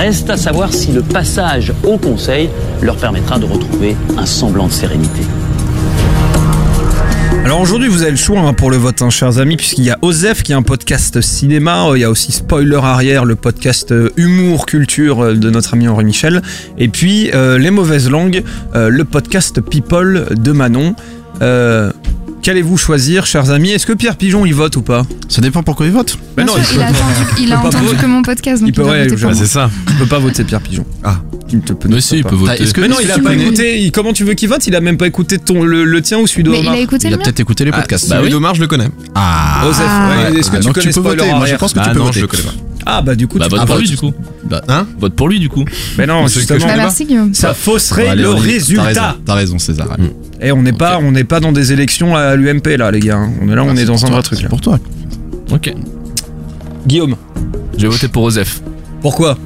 Reste 0.00 0.30
à 0.30 0.38
savoir 0.38 0.72
si 0.72 0.92
le 0.92 1.02
passage 1.02 1.74
au 1.84 1.98
Conseil 1.98 2.48
leur 2.80 2.96
permettra 2.96 3.38
de 3.38 3.44
retrouver 3.44 3.94
un 4.16 4.24
semblant 4.24 4.66
de 4.66 4.72
sérénité. 4.72 5.20
Alors 7.44 7.60
aujourd'hui, 7.60 7.88
vous 7.88 8.00
avez 8.00 8.12
le 8.12 8.16
choix 8.16 8.40
hein, 8.40 8.54
pour 8.54 8.70
le 8.70 8.78
vote, 8.78 9.02
hein, 9.02 9.10
chers 9.10 9.36
amis, 9.36 9.58
puisqu'il 9.58 9.84
y 9.84 9.90
a 9.90 9.98
Osef 10.00 10.42
qui 10.42 10.52
est 10.52 10.54
un 10.54 10.62
podcast 10.62 11.20
cinéma, 11.20 11.84
euh, 11.84 11.98
il 11.98 12.00
y 12.00 12.04
a 12.04 12.10
aussi 12.10 12.32
Spoiler 12.32 12.80
Arrière, 12.82 13.26
le 13.26 13.36
podcast 13.36 13.92
euh, 13.92 14.08
humour 14.16 14.64
culture 14.64 15.22
euh, 15.22 15.34
de 15.34 15.50
notre 15.50 15.74
ami 15.74 15.86
Henri 15.86 16.06
Michel, 16.06 16.40
et 16.78 16.88
puis 16.88 17.30
Les 17.34 17.70
Mauvaises 17.70 18.08
Langues, 18.08 18.42
le 18.74 19.04
podcast 19.04 19.60
People 19.60 20.28
de 20.34 20.52
Manon. 20.52 20.94
Qu'allez-vous 22.42 22.78
choisir, 22.78 23.26
chers 23.26 23.50
amis 23.50 23.70
Est-ce 23.70 23.84
que 23.86 23.92
Pierre 23.92 24.16
Pigeon 24.16 24.46
y 24.46 24.52
vote 24.52 24.74
ou 24.76 24.82
pas 24.82 25.02
Ça 25.28 25.42
dépend 25.42 25.62
pourquoi 25.62 25.84
il 25.86 25.92
vote. 25.92 26.16
Bien 26.36 26.46
non, 26.46 26.54
sûr, 26.54 26.62
il 26.74 26.80
a 26.80 26.84
entendu, 26.86 27.42
il 27.42 27.52
a 27.52 27.58
entendu 27.60 27.96
que 28.00 28.06
mon 28.06 28.22
podcast, 28.22 28.62
donc 28.62 28.68
Il 28.68 28.70
il, 28.70 28.74
peut, 28.74 28.82
doit 28.82 29.28
ouais, 29.30 29.34
c'est 29.34 29.46
ça. 29.46 29.70
Il 29.90 29.96
peut 29.96 30.06
pas 30.06 30.18
voter 30.18 30.44
Pierre 30.44 30.60
Pigeon. 30.62 30.86
Ah. 31.04 31.16
Il 31.52 31.56
ne 31.58 31.62
te 31.62 31.72
peut 31.72 31.88
mais 31.90 32.00
si 32.00 32.16
il 32.18 32.24
peut 32.24 32.36
voter 32.36 32.62
Est-ce 32.62 32.72
que 32.72 32.80
Mais 32.80 32.88
non, 32.88 32.96
il 33.02 33.10
a 33.10 33.18
pas 33.18 33.34
écouté. 33.34 33.80
il- 33.82 33.90
comment 33.92 34.12
tu 34.12 34.24
veux 34.24 34.34
qu'il 34.34 34.48
vote 34.48 34.66
Il 34.68 34.74
a 34.76 34.80
même 34.80 34.96
pas 34.96 35.06
écouté 35.08 35.36
ton, 35.36 35.64
le, 35.64 35.84
le 35.84 36.00
tien 36.00 36.18
ou 36.18 36.26
celui 36.26 36.44
de 36.44 36.50
il 36.52 36.60
Omar 36.60 36.74
a 36.74 36.78
écouté 36.78 37.08
Il 37.08 37.14
a 37.14 37.18
peut-être 37.18 37.40
écouté 37.40 37.64
les 37.64 37.72
Ah, 37.74 37.78
podcasts. 37.80 38.08
bah 38.08 38.14
Celui 38.16 38.26
oui. 38.28 38.30
d'Omar, 38.32 38.54
je 38.54 38.60
le 38.60 38.68
connais. 38.68 38.88
Ah, 39.14 39.64
Osef, 39.68 39.82
Ah. 39.86 40.08
ouais, 40.30 40.38
est-ce 40.38 40.50
que 40.50 40.56
Ah, 40.56 40.60
tu 40.60 40.72
connais 40.72 40.86
tu 40.86 40.92
peux 40.94 41.08
voter. 41.08 41.26
Moi, 41.34 41.46
je 41.46 41.56
pense 41.56 41.72
que 41.74 41.78
tu 41.80 41.84
Ah 41.86 41.92
peux 41.92 41.98
non, 41.98 42.04
voter. 42.06 42.20
je 42.20 42.24
le 42.24 42.28
connais 42.28 42.42
pas. 42.44 42.52
Ah 42.86 43.02
bah 43.02 43.14
du 43.14 43.26
coup, 43.28 43.38
bah 43.38 43.44
tu 43.44 43.50
vote 43.50 43.60
peux 43.60 43.66
pour 43.66 43.76
lui 43.78 43.88
du 43.88 43.96
coup 43.98 44.12
Bah, 44.48 44.62
hein 44.68 44.86
Vote 44.98 45.12
pour 45.14 45.28
lui 45.28 45.38
du 45.38 45.50
coup. 45.50 45.64
Mais 45.98 46.06
non, 46.06 46.26
C'est 46.28 46.34
que 46.34 46.40
justement, 46.40 46.60
je 46.60 47.14
Bah, 47.14 47.28
ça 47.34 47.52
fausserait 47.52 48.16
le 48.16 48.30
résultat. 48.30 48.82
raison, 48.84 49.02
t'as 49.26 49.34
raison, 49.34 49.58
César. 49.58 49.88
Et 50.42 50.52
on 50.52 50.62
n'est 50.62 50.72
pas, 50.72 50.98
on 50.98 51.12
n'est 51.12 51.24
pas 51.24 51.40
dans 51.40 51.52
des 51.52 51.72
élections 51.72 52.16
à 52.16 52.34
l'UMP 52.36 52.66
là, 52.78 52.90
les 52.90 53.00
gars. 53.00 53.20
On 53.42 53.48
est 53.50 53.54
là, 53.54 53.62
on 53.64 53.76
Ah, 53.76 53.80
est 53.80 53.84
dans 53.84 54.04
un 54.06 54.10
vrai 54.10 54.22
truc 54.22 54.38
c'est 54.40 54.48
pour 54.48 54.60
toi. 54.60 54.78
ok. 55.52 55.74
Guillaume, 56.86 57.16
je 57.76 57.82
vais 57.82 57.88
voter 57.88 58.08
pour 58.08 58.22
Osef. 58.24 58.62
Pourquoi? 59.02 59.36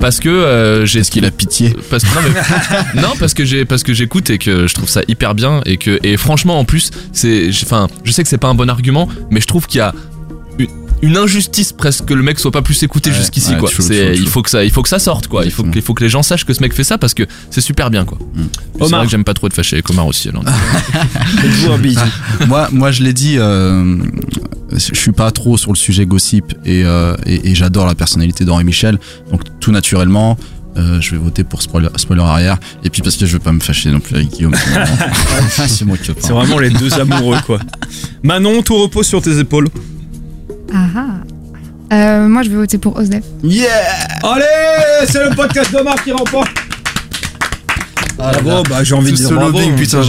Parce 0.00 0.20
que 0.20 0.28
euh, 0.28 0.84
j'ai 0.84 1.00
Est-ce 1.00 1.10
qu'il 1.10 1.24
a 1.24 1.30
pitié. 1.30 1.74
Parce 1.88 2.04
que 2.04 2.14
non, 2.14 2.20
mais- 2.94 3.00
non, 3.00 3.08
parce 3.18 3.32
que 3.32 3.44
j'ai 3.46 3.64
parce 3.64 3.82
que 3.82 3.94
j'écoute 3.94 4.28
et 4.28 4.36
que 4.36 4.66
je 4.66 4.74
trouve 4.74 4.88
ça 4.88 5.00
hyper 5.08 5.34
bien 5.34 5.62
et 5.64 5.78
que 5.78 5.98
et 6.02 6.18
franchement 6.18 6.58
en 6.58 6.64
plus 6.66 6.90
c'est 7.12 7.50
j'ai- 7.50 7.64
enfin 7.64 7.88
je 8.02 8.12
sais 8.12 8.22
que 8.22 8.28
c'est 8.28 8.36
pas 8.36 8.48
un 8.48 8.54
bon 8.54 8.68
argument 8.68 9.08
mais 9.30 9.40
je 9.40 9.46
trouve 9.46 9.66
qu'il 9.66 9.78
y 9.78 9.80
a 9.80 9.94
une, 11.06 11.16
injustice 11.16 11.72
presque 11.72 12.04
que 12.06 12.14
le 12.14 12.22
mec 12.22 12.38
soit 12.38 12.50
pas 12.50 12.62
plus 12.62 12.82
écouté 12.82 13.10
Ouais, 13.10 13.16
jusqu'ici 13.16 13.52
ouais, 13.52 13.58
quoi. 13.58 13.70
chaud, 13.70 13.82
C'est- 13.82 14.14
chaud, 14.16 14.20
il 14.22 14.28
faut 14.28 14.42
que 14.42 14.50
ça, 14.50 14.64
il 14.64 14.70
faut 14.70 14.82
que 14.82 14.88
ça 14.88 14.98
sorte 14.98 15.26
quoi. 15.28 15.44
Il 15.44 15.50
faut, 15.50 15.62
que- 15.62 15.76
il 15.76 15.82
faut 15.82 15.94
que 15.94 16.02
les 16.04 16.08
gens 16.10 16.22
sachent 16.22 16.44
que 16.44 16.52
ce 16.54 16.60
mec 16.62 16.72
fait 16.74 16.84
ça 16.84 16.98
parce 16.98 17.14
que 17.14 17.22
c'est 17.50 17.60
super 17.60 17.90
bien 17.90 18.04
quoi. 18.04 18.18
Mm. 18.34 18.42
C'est 18.76 18.82
Omar. 18.84 19.00
vrai 19.00 19.06
que 19.06 19.10
j'aime 19.10 19.24
pas 19.24 19.34
trop 19.34 19.46
être 19.46 19.54
fâché 19.54 19.76
avec 19.76 19.88
Omar 19.90 20.06
aussi. 20.06 20.28
Alors. 20.28 20.44
Moi, 22.48 22.68
moi, 22.72 22.90
je 22.90 23.02
l'ai 23.02 23.12
dit, 23.12 23.36
euh, 23.38 23.96
je 24.72 24.94
suis 24.94 25.12
pas 25.12 25.30
trop 25.30 25.56
sur 25.56 25.72
le 25.72 25.76
sujet 25.76 26.06
gossip 26.06 26.52
et, 26.64 26.84
euh, 26.84 27.16
et, 27.26 27.50
et 27.50 27.54
j'adore 27.54 27.86
la 27.86 27.94
personnalité 27.94 28.44
d'Henri 28.44 28.64
Michel. 28.64 28.98
Donc, 29.30 29.42
tout 29.60 29.70
naturellement, 29.72 30.36
euh, 30.76 31.00
je 31.00 31.12
vais 31.12 31.16
voter 31.18 31.44
pour 31.44 31.62
spoiler, 31.62 31.88
spoiler 31.96 32.22
arrière. 32.22 32.58
Et 32.84 32.90
puis 32.90 33.02
parce 33.02 33.16
que 33.16 33.26
je 33.26 33.32
veux 33.34 33.38
pas 33.38 33.52
me 33.52 33.60
fâcher 33.60 33.90
non 33.90 34.00
plus 34.00 34.16
avec 34.16 34.30
Guillaume. 34.30 34.54
c'est 35.48 35.82
moi 35.84 35.96
qui 35.96 36.10
C'est 36.18 36.32
vraiment 36.32 36.58
les 36.58 36.70
deux 36.70 36.92
amoureux, 36.94 37.38
quoi. 37.46 37.60
Manon, 38.22 38.62
tout 38.62 38.76
repose 38.76 39.06
sur 39.06 39.22
tes 39.22 39.38
épaules. 39.38 39.68
Ah 40.74 40.86
ah. 40.96 41.06
Euh, 41.92 42.26
moi, 42.28 42.42
je 42.42 42.50
vais 42.50 42.56
voter 42.56 42.78
pour 42.78 42.96
Osef. 42.96 43.22
Yeah 43.42 43.68
Allez, 44.24 45.06
c'est 45.06 45.22
le 45.28 45.34
podcast 45.36 45.70
d'Omar 45.72 46.02
qui 46.02 46.10
remporte. 46.12 46.50
Bravo, 48.16 48.62
bah 48.68 48.84
j'ai 48.84 48.94
envie 48.94 49.10
de 49.12 49.16
Tout 49.16 49.22
dire 49.22 49.28
ce 49.28 49.34
bravo. 49.34 49.50
lobbying, 49.58 49.74
putain, 49.76 50.00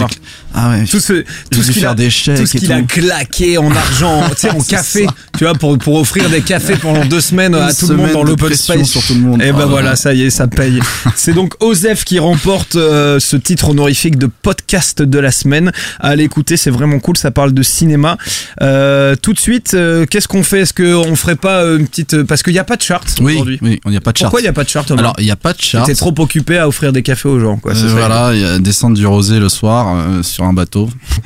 Ah 0.54 0.70
ouais. 0.72 0.86
Tout 0.86 1.00
ce, 1.00 1.24
tout 1.50 1.64
ce 1.64 1.72
qu'il 1.72 1.86
a, 1.86 1.94
des 1.96 2.10
chèques 2.10 2.38
tout 2.40 2.46
ce 2.46 2.58
et 2.58 2.60
qu'il 2.60 2.72
a 2.72 2.80
tout. 2.82 2.86
claqué 2.88 3.58
en 3.58 3.72
argent, 3.76 4.22
tu 4.30 4.36
sais, 4.38 4.50
en 4.52 4.60
café, 4.62 5.06
ça. 5.06 5.12
tu 5.38 5.44
vois, 5.44 5.54
pour, 5.56 5.78
pour 5.78 5.96
offrir 5.96 6.30
des 6.30 6.42
cafés 6.42 6.76
pendant 6.76 7.04
deux 7.06 7.20
semaines 7.22 7.56
à 7.56 7.74
tout 7.74 7.88
le 7.88 7.96
monde 7.98 8.12
dans 8.12 8.24
de 8.24 8.30
l'open 8.30 8.54
space. 8.54 8.88
sur 8.90 9.04
tout 9.04 9.16
le 9.16 9.22
monde. 9.22 9.42
Et 9.42 9.48
ben 9.52 9.56
Oh 9.56 9.60
là 9.60 9.66
voilà, 9.66 9.90
là. 9.92 9.96
ça 9.96 10.14
y 10.14 10.22
est, 10.24 10.30
ça 10.30 10.48
paye. 10.48 10.80
C'est 11.16 11.34
donc 11.34 11.54
Osef 11.64 12.04
qui 12.06 12.20
remporte 12.20 12.76
euh, 12.76 13.20
ce 13.20 13.36
titre 13.38 13.70
honorifique 13.70 14.18
de 14.18 14.28
podcast 14.28 15.02
de 15.02 15.20
la 15.20 15.32
semaine. 15.32 15.72
À 16.00 16.16
l'écouter, 16.16 16.58
c'est 16.58 16.70
vraiment 16.70 17.00
cool, 17.00 17.18
ça 17.18 17.32
parle 17.32 17.54
de 17.54 17.64
cinéma. 17.64 18.18
Euh, 18.62 19.16
tout 19.16 19.34
de 19.34 19.40
suite, 19.40 19.74
euh, 19.74 20.06
qu'est-ce 20.06 20.28
qu'on 20.28 20.44
fait? 20.44 20.62
Est-ce 20.62 20.74
qu'on 20.74 21.16
ferait 21.16 21.36
pas 21.36 21.64
euh, 21.64 21.80
une 21.80 21.88
petite... 21.88 22.24
Parce 22.24 22.44
qu'il 22.44 22.54
n'y 22.54 22.60
a 22.60 22.64
pas 22.64 22.76
de 22.76 22.82
chart 22.82 23.04
Oui, 23.20 23.34
aujourd'hui. 23.34 23.60
oui, 23.62 23.80
il 23.86 23.92
n'y 23.92 23.98
a 23.98 24.02
pas 24.02 24.12
de 24.12 24.18
chart. 24.18 24.26
Pourquoi 24.28 24.42
il 24.42 24.44
n'y 24.44 24.50
a 24.50 24.54
pas 24.54 24.64
de 24.64 24.70
chart 24.70 24.90
Alors, 24.92 25.16
il 25.18 25.26
n'y 25.26 25.32
a 25.32 25.36
pas 25.36 25.54
de 25.54 25.62
chart. 25.62 25.86
T'es 25.86 25.96
trop 25.96 26.14
occupé 26.20 26.58
à 26.60 26.68
offrir 26.68 26.94
des 26.94 27.02
cafés 27.02 27.30
aux 27.30 27.40
gens, 27.40 27.58
quoi. 27.58 27.74
Voilà, 28.00 28.32
il 28.34 28.42
y 28.42 28.46
a 28.46 28.60
descendre 28.60 28.96
du 28.98 29.06
rosé 29.06 29.40
le 29.40 29.50
soir 29.50 29.96
euh, 29.96 30.24
sur 30.24 30.44
un 30.44 30.54
bateau. 30.54 30.90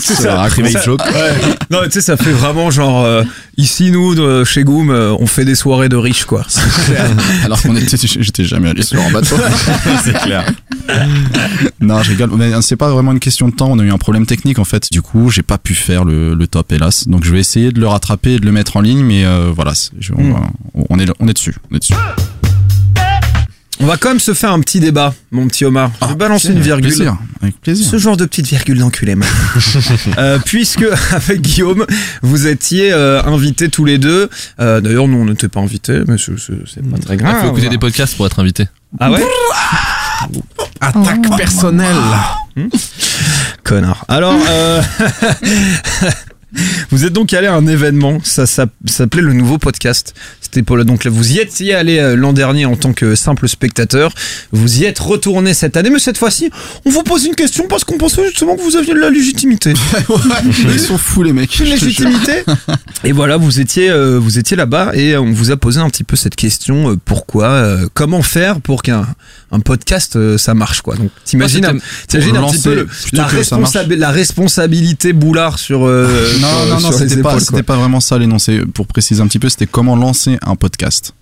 Ça. 0.00 0.34
Ça- 0.72 0.80
ouais. 1.12 1.56
Non, 1.70 1.78
tu 1.84 1.90
sais, 1.92 2.00
ça 2.00 2.16
fait 2.16 2.32
vraiment 2.32 2.70
genre. 2.70 3.04
euh, 3.04 3.22
ici, 3.56 3.90
nous, 3.90 4.14
de- 4.14 4.44
chez 4.44 4.64
Goom, 4.64 4.90
euh, 4.90 5.14
on 5.18 5.26
fait 5.26 5.44
des 5.44 5.54
soirées 5.54 5.88
de 5.88 5.96
riches, 5.96 6.24
quoi. 6.24 6.42
Alors 7.44 7.60
qu'on 7.62 7.76
était, 7.76 7.96
j'étais 7.98 8.44
jamais 8.44 8.70
allé 8.70 8.82
sur 8.82 9.00
un 9.00 9.10
bateau. 9.10 9.36
C'est 10.04 10.14
clair. 10.20 10.44
Non, 11.80 12.02
je 12.02 12.10
rigole. 12.10 12.30
Mais 12.36 12.50
c'est 12.62 12.76
pas 12.76 12.90
vraiment 12.90 13.12
une 13.12 13.20
question 13.20 13.48
de 13.48 13.54
temps. 13.54 13.68
On 13.70 13.78
a 13.78 13.82
eu 13.82 13.90
un 13.90 13.98
problème 13.98 14.26
technique 14.26 14.58
en 14.58 14.64
fait. 14.64 14.88
Du 14.90 15.02
coup, 15.02 15.30
j'ai 15.30 15.42
pas 15.42 15.58
pu 15.58 15.74
faire 15.74 16.04
le, 16.04 16.34
le 16.34 16.46
top, 16.46 16.72
hélas. 16.72 17.06
Donc, 17.08 17.24
je 17.24 17.32
vais 17.32 17.40
essayer 17.40 17.70
de 17.72 17.80
le 17.80 17.86
rattraper 17.86 18.32
et 18.34 18.38
de 18.38 18.46
le 18.46 18.52
mettre 18.52 18.76
en 18.76 18.80
ligne. 18.80 19.02
Mais 19.04 19.24
voilà, 19.54 19.72
je- 19.98 20.12
on, 20.16 20.22
Mm. 20.96 21.00
est, 21.00 21.10
on 21.20 21.28
est 21.28 21.34
dessus. 21.34 21.54
On 21.70 21.76
est 21.76 21.80
dessus. 21.80 21.94
On 23.80 23.86
va 23.86 23.96
quand 23.96 24.10
même 24.10 24.20
se 24.20 24.32
faire 24.34 24.52
un 24.52 24.60
petit 24.60 24.78
débat, 24.80 25.12
mon 25.32 25.48
petit 25.48 25.64
Omar. 25.64 25.90
Je 26.02 26.06
vais 26.08 26.14
balancer 26.14 26.48
une 26.48 26.52
avec 26.54 26.64
virgule. 26.64 26.86
plaisir, 26.88 27.16
avec 27.40 27.60
plaisir. 27.60 27.86
Ce 27.90 27.96
genre 27.98 28.16
de 28.16 28.26
petite 28.26 28.46
virgule 28.46 28.78
d'enculé. 28.78 29.14
Euh, 30.18 30.38
puisque, 30.44 30.84
avec 31.12 31.40
Guillaume, 31.40 31.86
vous 32.22 32.46
étiez 32.46 32.92
euh, 32.92 33.22
invités 33.24 33.68
tous 33.70 33.84
les 33.84 33.98
deux. 33.98 34.28
Euh, 34.60 34.80
D'ailleurs, 34.80 35.08
nous, 35.08 35.16
on 35.18 35.24
n'était 35.24 35.48
pas 35.48 35.60
invités, 35.60 36.00
mais 36.06 36.16
c'est 36.18 36.82
pas 36.88 36.98
très 36.98 37.14
Il 37.14 37.18
grave. 37.18 37.40
faut 37.40 37.48
écouter 37.48 37.68
des 37.70 37.78
podcasts 37.78 38.14
pour 38.16 38.26
être 38.26 38.38
invité. 38.38 38.68
Ah 39.00 39.10
ouais 39.10 39.22
Attaque 40.80 41.20
Oh. 41.30 41.36
personnelle. 41.36 41.96
Connard. 43.64 44.04
Alors, 44.08 44.34
euh, 44.48 44.82
vous 46.90 47.04
êtes 47.04 47.12
donc 47.12 47.32
allé 47.32 47.46
à 47.46 47.54
un 47.54 47.66
événement, 47.66 48.18
ça, 48.22 48.46
ça 48.46 48.66
s'appelait 48.86 49.22
le 49.22 49.32
nouveau 49.32 49.58
podcast. 49.58 50.14
C'était 50.40 50.62
pour 50.62 50.76
le, 50.76 50.84
donc 50.84 51.04
là, 51.04 51.10
vous 51.10 51.32
y 51.32 51.38
étiez 51.38 51.74
allé 51.74 51.98
euh, 51.98 52.14
l'an 52.14 52.32
dernier 52.32 52.66
en 52.66 52.76
tant 52.76 52.92
que 52.92 53.14
simple 53.14 53.48
spectateur. 53.48 54.12
Vous 54.52 54.80
y 54.80 54.84
êtes 54.84 54.98
retourné 54.98 55.54
cette 55.54 55.76
année, 55.76 55.88
mais 55.88 55.98
cette 55.98 56.18
fois-ci, 56.18 56.50
on 56.84 56.90
vous 56.90 57.02
pose 57.02 57.24
une 57.24 57.34
question 57.34 57.66
parce 57.68 57.84
qu'on 57.84 57.96
pensait 57.96 58.24
justement 58.26 58.56
que 58.56 58.62
vous 58.62 58.76
aviez 58.76 58.92
de 58.92 58.98
la 58.98 59.08
légitimité. 59.08 59.72
Ils 60.68 60.80
sont 60.80 60.98
fous 60.98 61.22
les 61.22 61.32
mecs. 61.32 61.58
Légitimité. 61.58 62.44
Et 63.04 63.12
voilà, 63.12 63.36
vous 63.36 63.60
étiez, 63.60 63.90
euh, 63.90 64.18
vous 64.18 64.38
étiez 64.38 64.56
là-bas 64.56 64.92
et 64.94 65.16
on 65.16 65.32
vous 65.32 65.50
a 65.50 65.56
posé 65.56 65.80
un 65.80 65.88
petit 65.88 66.04
peu 66.04 66.14
cette 66.16 66.36
question 66.36 66.90
euh, 66.90 66.96
pourquoi, 67.04 67.46
euh, 67.46 67.88
comment 67.94 68.22
faire 68.22 68.60
pour 68.60 68.82
qu'un 68.82 69.06
un 69.50 69.60
podcast 69.60 70.36
ça 70.38 70.54
marche 70.54 70.82
quoi. 70.82 70.96
Donc 70.96 71.10
t'imagines, 71.24 71.64
un, 71.64 71.78
petit 71.78 72.60
peu 72.62 72.74
le- 72.74 73.96
la 73.96 74.10
responsabilité 74.10 75.12
boulard 75.12 75.58
sur. 75.58 75.80
euh, 76.44 76.48
Non, 76.48 76.48
sur- 76.48 76.66
non, 76.66 76.74
non, 76.74 76.78
sur 76.80 76.90
les 77.00 77.08
c'était 77.08 77.22
pas, 77.22 77.62
pas 77.62 77.76
vraiment 77.76 78.00
ça 78.00 78.18
l'énoncé. 78.18 78.60
Pour 78.74 78.86
préciser 78.86 79.20
un 79.22 79.26
petit 79.26 79.38
peu, 79.38 79.48
c'était 79.48 79.66
comment 79.66 79.96
lancer 79.96 80.38
un 80.42 80.56
podcast. 80.56 81.14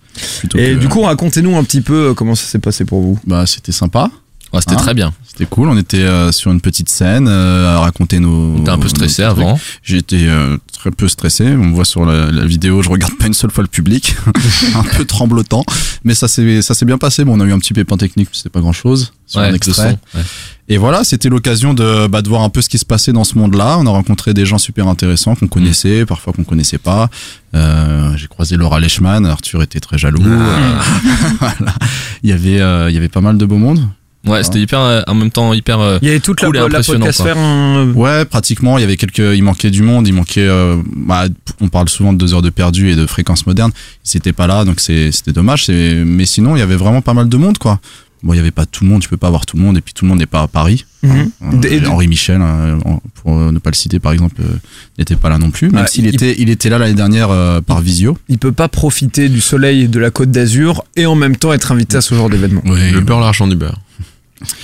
Et 0.56 0.74
que- 0.74 0.74
du 0.74 0.88
coup, 0.88 1.02
racontez-nous 1.02 1.56
un 1.56 1.62
petit 1.64 1.80
peu 1.80 2.10
euh, 2.10 2.14
comment 2.14 2.34
ça 2.34 2.44
s'est 2.46 2.58
passé 2.58 2.84
pour 2.84 3.00
vous. 3.00 3.18
bah, 3.26 3.46
c'était 3.46 3.72
sympa. 3.72 4.10
Ouais, 4.52 4.60
C'était 4.60 4.74
Hein 4.74 4.78
très 4.78 4.94
bien. 4.94 5.12
C'était 5.26 5.46
cool. 5.46 5.68
On 5.68 5.76
était 5.76 5.98
euh, 5.98 6.32
sur 6.32 6.50
une 6.50 6.60
petite 6.60 6.88
scène 6.88 7.28
euh, 7.28 7.76
à 7.76 7.80
raconter 7.80 8.18
nos. 8.18 8.56
On 8.56 8.58
était 8.60 8.70
un 8.70 8.78
peu 8.78 8.88
stressé 8.88 9.22
avant. 9.22 9.58
J'étais 9.82 10.26
euh, 10.26 10.56
très 10.72 10.90
peu 10.90 11.08
stressé. 11.08 11.44
On 11.46 11.66
me 11.66 11.74
voit 11.74 11.84
sur 11.84 12.04
la, 12.04 12.30
la 12.32 12.44
vidéo, 12.44 12.82
je 12.82 12.90
regarde 12.90 13.14
pas 13.16 13.26
une 13.26 13.34
seule 13.34 13.50
fois 13.50 13.62
le 13.62 13.68
public, 13.68 14.16
un 14.74 14.82
peu 14.82 15.04
tremblotant. 15.04 15.64
Mais 16.04 16.14
ça 16.14 16.26
s'est 16.28 16.62
ça 16.62 16.74
s'est 16.74 16.84
bien 16.84 16.98
passé. 16.98 17.24
Bon, 17.24 17.36
on 17.36 17.40
a 17.40 17.44
eu 17.44 17.52
un 17.52 17.58
petit 17.58 17.74
pépin 17.74 17.96
technique, 17.96 18.28
c'était 18.32 18.48
pas 18.50 18.60
grand 18.60 18.72
chose 18.72 19.12
sur 19.26 19.40
Ouais, 19.40 19.48
un 19.48 19.54
extrait. 19.54 19.98
son, 20.12 20.18
ouais. 20.18 20.24
Et 20.68 20.78
voilà, 20.78 21.02
c'était 21.02 21.28
l'occasion 21.28 21.74
de, 21.74 22.06
bah, 22.06 22.22
de 22.22 22.28
voir 22.28 22.42
un 22.42 22.48
peu 22.48 22.62
ce 22.62 22.68
qui 22.68 22.78
se 22.78 22.84
passait 22.84 23.12
dans 23.12 23.24
ce 23.24 23.36
monde-là. 23.36 23.76
On 23.78 23.86
a 23.86 23.90
rencontré 23.90 24.34
des 24.34 24.46
gens 24.46 24.58
super 24.58 24.86
intéressants 24.86 25.34
qu'on 25.34 25.48
connaissait, 25.48 26.06
parfois 26.06 26.32
qu'on 26.32 26.44
connaissait 26.44 26.78
pas. 26.78 27.08
Euh, 27.54 28.16
J'ai 28.16 28.28
croisé 28.28 28.56
Laura 28.56 28.78
Lechman, 28.78 29.24
Arthur 29.24 29.62
était 29.64 29.80
très 29.80 29.98
jaloux. 29.98 30.22
Euh, 30.24 30.78
voilà. 31.40 31.74
Il 32.22 32.30
y 32.30 32.32
avait, 32.32 32.60
euh, 32.60 32.88
il 32.88 32.94
y 32.94 32.98
avait 32.98 33.08
pas 33.08 33.20
mal 33.20 33.36
de 33.36 33.44
beau 33.44 33.56
monde. 33.58 33.80
Ouais, 34.26 34.44
c'était 34.44 34.60
hyper, 34.60 34.80
euh, 34.80 35.02
en 35.06 35.14
même 35.14 35.30
temps 35.30 35.54
hyper. 35.54 35.80
euh, 35.80 35.98
Il 36.02 36.08
y 36.08 36.10
avait 36.10 36.20
toute 36.20 36.40
cool 36.40 36.54
et 36.56 36.58
la, 36.58 36.60
la 36.60 36.66
impressionnant, 36.66 37.06
podcast 37.06 37.22
quoi. 37.22 37.32
faire 37.32 37.38
un. 37.42 37.92
Ouais, 37.92 38.24
pratiquement. 38.26 38.76
Il 38.76 38.82
y 38.82 38.84
avait 38.84 38.96
quelques, 38.98 39.18
il 39.18 39.42
manquait 39.42 39.70
du 39.70 39.82
monde, 39.82 40.06
il 40.06 40.12
manquait. 40.14 40.46
euh, 40.46 40.76
bah, 40.94 41.24
on 41.60 41.68
parle 41.68 41.88
souvent 41.88 42.12
de 42.12 42.18
deux 42.18 42.34
heures 42.34 42.42
de 42.42 42.50
perdu 42.50 42.90
et 42.90 42.96
de 42.96 43.06
fréquences 43.06 43.46
modernes. 43.46 43.72
Ils 44.04 44.18
étaient 44.18 44.32
pas 44.34 44.46
là, 44.46 44.64
donc 44.64 44.80
c'est- 44.80 45.10
c'était 45.12 45.32
dommage. 45.32 45.64
c'est- 45.64 46.02
Mais 46.04 46.26
sinon, 46.26 46.54
il 46.56 46.58
y 46.58 46.62
avait 46.62 46.76
vraiment 46.76 47.00
pas 47.00 47.14
mal 47.14 47.28
de 47.28 47.36
monde, 47.38 47.56
quoi. 47.58 47.80
Bon, 48.22 48.34
il 48.34 48.36
y 48.36 48.40
avait 48.40 48.50
pas 48.50 48.66
tout 48.66 48.84
le 48.84 48.90
monde. 48.90 49.00
Tu 49.00 49.08
peux 49.08 49.16
pas 49.16 49.28
avoir 49.28 49.46
tout 49.46 49.56
le 49.56 49.62
monde, 49.62 49.78
et 49.78 49.80
puis 49.80 49.94
tout 49.94 50.04
le 50.04 50.10
monde 50.10 50.18
n'est 50.18 50.26
pas 50.26 50.42
à 50.42 50.46
Paris. 50.48 50.84
Mhm. 51.02 51.30
Euh, 51.42 51.62
Et- 51.62 51.86
Henri 51.86 52.06
Michel, 52.06 52.42
euh, 52.42 52.76
pour 53.14 53.38
euh, 53.38 53.50
ne 53.52 53.58
pas 53.58 53.70
le 53.70 53.74
citer 53.76 53.98
par 54.00 54.12
exemple, 54.12 54.34
euh, 54.42 54.56
n'était 54.98 55.16
pas 55.16 55.30
là 55.30 55.38
non 55.38 55.50
plus. 55.50 55.70
Même 55.70 55.86
s'il 55.86 56.04
il- 56.04 56.14
était, 56.14 56.34
il 56.38 56.50
était 56.50 56.68
là 56.68 56.76
l'année 56.76 56.92
dernière 56.92 57.30
euh, 57.30 57.62
par 57.62 57.80
visio. 57.80 58.18
Il 58.28 58.36
peut 58.36 58.52
pas 58.52 58.68
profiter 58.68 59.30
du 59.30 59.40
soleil 59.40 59.88
de 59.88 59.98
la 59.98 60.10
côte 60.10 60.30
d'Azur 60.30 60.84
et 60.96 61.06
en 61.06 61.14
même 61.14 61.36
temps 61.36 61.54
être 61.54 61.72
invité 61.72 61.96
à 61.96 62.02
ce 62.02 62.14
genre 62.14 62.28
d'événement. 62.28 62.60
Le 62.66 63.00
beurre, 63.00 63.20
l'argent 63.20 63.46
du 63.46 63.56
beurre. 63.56 63.80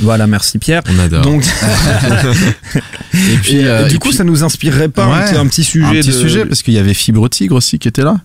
Voilà, 0.00 0.26
merci 0.26 0.58
Pierre. 0.58 0.82
On 0.88 0.98
adore. 0.98 1.22
Donc, 1.22 1.44
Et 3.14 3.36
puis, 3.42 3.56
et, 3.56 3.66
euh, 3.66 3.88
du 3.88 3.96
et 3.96 3.98
coup, 3.98 4.08
puis- 4.08 4.16
ça 4.16 4.24
nous 4.24 4.44
inspirerait 4.44 4.88
pas 4.88 5.04
un, 5.04 5.18
Ouais, 5.20 5.26
petit, 5.30 5.36
un 5.36 5.46
petit 5.46 5.64
sujet 5.64 5.86
un 5.86 5.90
petit 5.92 6.08
de- 6.08 6.12
sujet 6.12 6.44
parce 6.46 6.62
qu'il 6.62 6.74
y 6.74 6.78
avait 6.78 6.94
Fibre 6.94 7.28
Tigre 7.28 7.56
aussi 7.56 7.78
qui 7.78 7.88
était 7.88 8.02
là. 8.02 8.20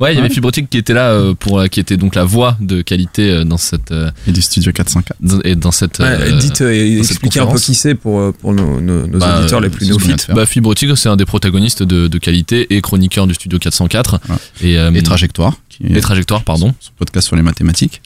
Ouais, 0.00 0.12
il 0.12 0.16
y 0.16 0.18
avait 0.18 0.28
Ouais. 0.28 0.34
Fibrotique 0.34 0.70
qui 0.70 0.78
était 0.78 0.94
là 0.94 1.10
euh, 1.10 1.34
pour, 1.34 1.58
euh, 1.58 1.66
qui 1.66 1.80
était 1.80 1.96
donc 1.98 2.14
la 2.14 2.24
voix 2.24 2.56
de 2.60 2.80
qualité 2.82 3.44
dans 3.44 3.56
cette 3.58 3.92
et 4.26 4.32
du 4.32 4.40
studio 4.40 4.72
404 4.72 5.16
dans- 5.20 5.40
et 5.42 5.54
dans 5.54 5.70
cette. 5.72 5.98
Ouais, 5.98 6.06
euh, 6.06 6.32
dites 6.38 6.60
et 6.62 6.96
dans 6.96 7.02
cette 7.02 7.10
expliquez 7.10 7.40
un 7.40 7.46
peu 7.46 7.58
qui 7.58 7.74
c'est 7.74 7.94
pour, 7.94 8.32
pour 8.34 8.54
nos, 8.54 8.80
nos- 8.80 9.06
nos 9.06 9.18
Bah, 9.18 9.38
auditeurs 9.40 9.60
les 9.60 9.68
plus 9.68 9.86
néophytes. 9.86 10.28
Bah, 10.34 10.46
Fibre 10.46 10.74
Tigre, 10.74 10.96
c'est 10.96 11.08
un 11.10 11.16
des 11.16 11.26
protagonistes 11.26 11.82
de, 11.82 12.06
de 12.08 12.18
qualité 12.18 12.74
et 12.74 12.80
chroniqueur 12.80 13.26
du 13.26 13.34
studio 13.34 13.58
404 13.58 14.18
et, 14.62 14.78
euh, 14.78 14.92
et 14.94 15.02
Trajectoire, 15.02 15.58
qui 15.76 15.92
est 15.92 15.96
et 15.96 16.00
Trajectoire, 16.00 16.42
pardon. 16.44 16.74
son 16.80 16.92
podcast 16.98 17.26
sur 17.26 17.36
les 17.36 17.42
mathématiques. 17.42 18.00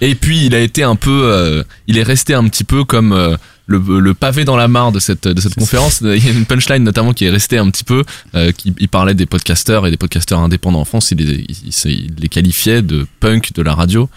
Et 0.00 0.14
puis 0.14 0.46
il 0.46 0.54
a 0.54 0.60
été 0.60 0.82
un 0.82 0.96
peu, 0.96 1.22
euh, 1.24 1.62
il 1.86 1.98
est 1.98 2.02
resté 2.02 2.34
un 2.34 2.46
petit 2.48 2.64
peu 2.64 2.84
comme 2.84 3.12
euh, 3.12 3.36
le, 3.66 3.78
le 3.78 4.14
pavé 4.14 4.44
dans 4.44 4.56
la 4.56 4.68
mare 4.68 4.92
de 4.92 5.00
cette 5.00 5.26
de 5.28 5.40
cette 5.40 5.54
conférence. 5.54 6.00
Il 6.02 6.24
y 6.24 6.28
a 6.28 6.32
une 6.32 6.44
punchline 6.46 6.82
notamment 6.82 7.12
qui 7.12 7.24
est 7.24 7.30
restée 7.30 7.58
un 7.58 7.70
petit 7.70 7.84
peu, 7.84 8.04
euh, 8.34 8.52
qui 8.52 8.74
il 8.78 8.88
parlait 8.88 9.14
des 9.14 9.26
podcasteurs 9.26 9.86
et 9.86 9.90
des 9.90 9.96
podcasteurs 9.96 10.40
indépendants 10.40 10.80
en 10.80 10.84
France. 10.84 11.10
Il 11.12 11.18
les, 11.18 11.46
il, 11.84 12.14
les 12.18 12.28
qualifiait 12.28 12.82
de 12.82 13.06
punk 13.20 13.52
de 13.54 13.62
la 13.62 13.74
radio. 13.74 14.08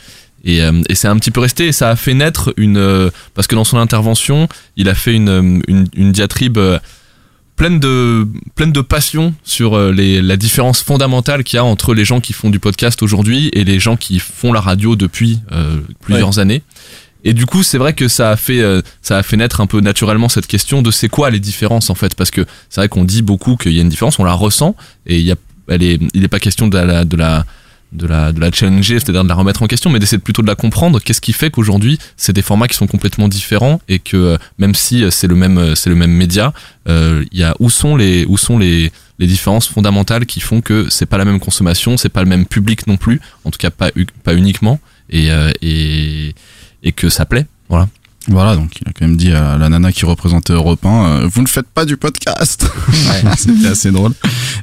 Et, 0.45 0.59
et 0.59 0.95
c'est 0.95 1.07
un 1.07 1.17
petit 1.17 1.31
peu 1.31 1.41
resté 1.41 1.67
et 1.67 1.71
ça 1.71 1.89
a 1.89 1.95
fait 1.95 2.13
naître 2.13 2.53
une 2.57 3.11
parce 3.33 3.47
que 3.47 3.55
dans 3.55 3.65
son 3.65 3.77
intervention 3.77 4.47
il 4.77 4.87
a 4.87 4.93
fait 4.93 5.13
une 5.13 5.61
une, 5.67 5.87
une 5.95 6.11
diatribe 6.11 6.59
pleine 7.57 7.79
de 7.79 8.25
pleine 8.55 8.71
de 8.71 8.81
passion 8.81 9.33
sur 9.43 9.75
euh, 9.75 9.91
les, 9.91 10.21
la 10.21 10.37
différence 10.37 10.81
fondamentale 10.81 11.43
qu'il 11.43 11.57
y 11.57 11.59
a 11.59 11.65
entre 11.65 11.93
les 11.93 12.05
gens 12.05 12.21
qui 12.21 12.31
font 12.31 12.49
du 12.49 12.59
podcast 12.59 13.03
aujourd'hui 13.03 13.49
et 13.51 13.65
les 13.65 13.79
gens 13.79 13.97
qui 13.97 14.19
font 14.19 14.53
la 14.53 14.61
radio 14.61 14.95
depuis 14.95 15.39
euh, 15.51 15.81
plusieurs 15.99 16.39
années. 16.39 16.61
Et 17.23 17.33
du 17.33 17.47
coup, 17.47 17.63
c'est 17.63 17.79
vrai 17.79 17.93
que 17.93 18.07
ça 18.07 18.29
a 18.29 18.35
fait 18.37 18.61
euh, 18.61 18.81
ça 19.01 19.17
a 19.17 19.23
fait 19.23 19.35
naître 19.35 19.59
un 19.59 19.65
peu 19.65 19.81
naturellement 19.81 20.29
cette 20.29 20.47
question 20.47 20.81
de 20.81 20.91
c'est 20.91 21.09
quoi 21.09 21.31
les 21.31 21.39
différences 21.39 21.89
en 21.89 21.95
fait? 21.95 22.15
Parce 22.15 22.31
que 22.31 22.45
c'est 22.69 22.79
vrai 22.79 22.89
qu'on 22.89 23.03
dit 23.03 23.23
beaucoup 23.23 23.57
qu'il 23.57 23.73
y 23.73 23.79
a 23.79 23.81
une 23.81 23.89
différence, 23.89 24.19
on 24.19 24.23
la 24.23 24.33
ressent 24.33 24.75
et 25.07 25.17
il 25.17 25.25
y 25.25 25.31
a 25.31 25.35
elle 25.67 25.83
est 25.83 25.99
il 26.13 26.21
n'est 26.21 26.29
pas 26.29 26.39
question 26.39 26.67
de 26.67 26.77
la 26.77 27.03
de 27.03 27.17
la 27.17 27.43
de 27.91 28.07
la, 28.07 28.31
de 28.33 28.39
la 28.39 28.51
challenger, 28.51 28.99
c'est-à-dire 28.99 29.23
de 29.23 29.29
la 29.29 29.35
remettre 29.35 29.63
en 29.63 29.67
question, 29.67 29.89
mais 29.89 29.99
d'essayer 29.99 30.19
plutôt 30.19 30.41
de 30.41 30.47
la 30.47 30.55
comprendre. 30.55 30.99
Qu'est-ce 30.99 31.21
qui 31.21 31.33
fait 31.33 31.49
qu'aujourd'hui, 31.49 31.99
c'est 32.17 32.33
des 32.33 32.41
formats 32.41 32.67
qui 32.67 32.75
sont 32.75 32.87
complètement 32.87 33.27
différents 33.27 33.81
et 33.87 33.99
que 33.99 34.17
euh, 34.17 34.37
même 34.57 34.75
si 34.75 35.03
euh, 35.03 35.11
c'est 35.11 35.27
le 35.27 35.35
même, 35.35 35.57
euh, 35.57 35.75
c'est 35.75 35.89
le 35.89 35.95
même 35.95 36.11
média, 36.11 36.53
il 36.89 37.27
y 37.33 37.43
a 37.43 37.53
où 37.59 37.69
sont 37.69 37.97
les, 37.97 38.25
où 38.25 38.37
sont 38.37 38.57
les, 38.57 38.91
les 39.19 39.27
différences 39.27 39.67
fondamentales 39.67 40.25
qui 40.25 40.39
font 40.39 40.61
que 40.61 40.87
c'est 40.89 41.05
pas 41.05 41.17
la 41.17 41.25
même 41.25 41.39
consommation, 41.39 41.97
c'est 41.97 42.09
pas 42.09 42.21
le 42.21 42.29
même 42.29 42.45
public 42.45 42.87
non 42.87 42.97
plus, 42.97 43.19
en 43.45 43.51
tout 43.51 43.57
cas 43.57 43.71
pas 43.71 43.89
pas 44.23 44.35
uniquement, 44.35 44.79
et 45.09 45.31
euh, 45.31 45.51
et 45.61 46.35
et 46.83 46.91
que 46.91 47.09
ça 47.09 47.25
plaît. 47.25 47.45
Voilà. 47.69 47.87
Voilà, 48.29 48.55
donc 48.55 48.71
il 48.81 48.87
a 48.87 48.91
quand 48.93 49.05
même 49.05 49.17
dit 49.17 49.31
à 49.31 49.57
la 49.57 49.69
nana 49.69 49.91
qui 49.91 50.05
représentait 50.05 50.53
Europe 50.53 50.85
1, 50.85 50.89
euh, 50.89 51.29
vous 51.31 51.41
ne 51.41 51.47
faites 51.47 51.67
pas 51.67 51.85
du 51.85 51.97
podcast. 51.97 52.67
C'était 53.37 53.67
assez 53.67 53.91
drôle. 53.91 54.11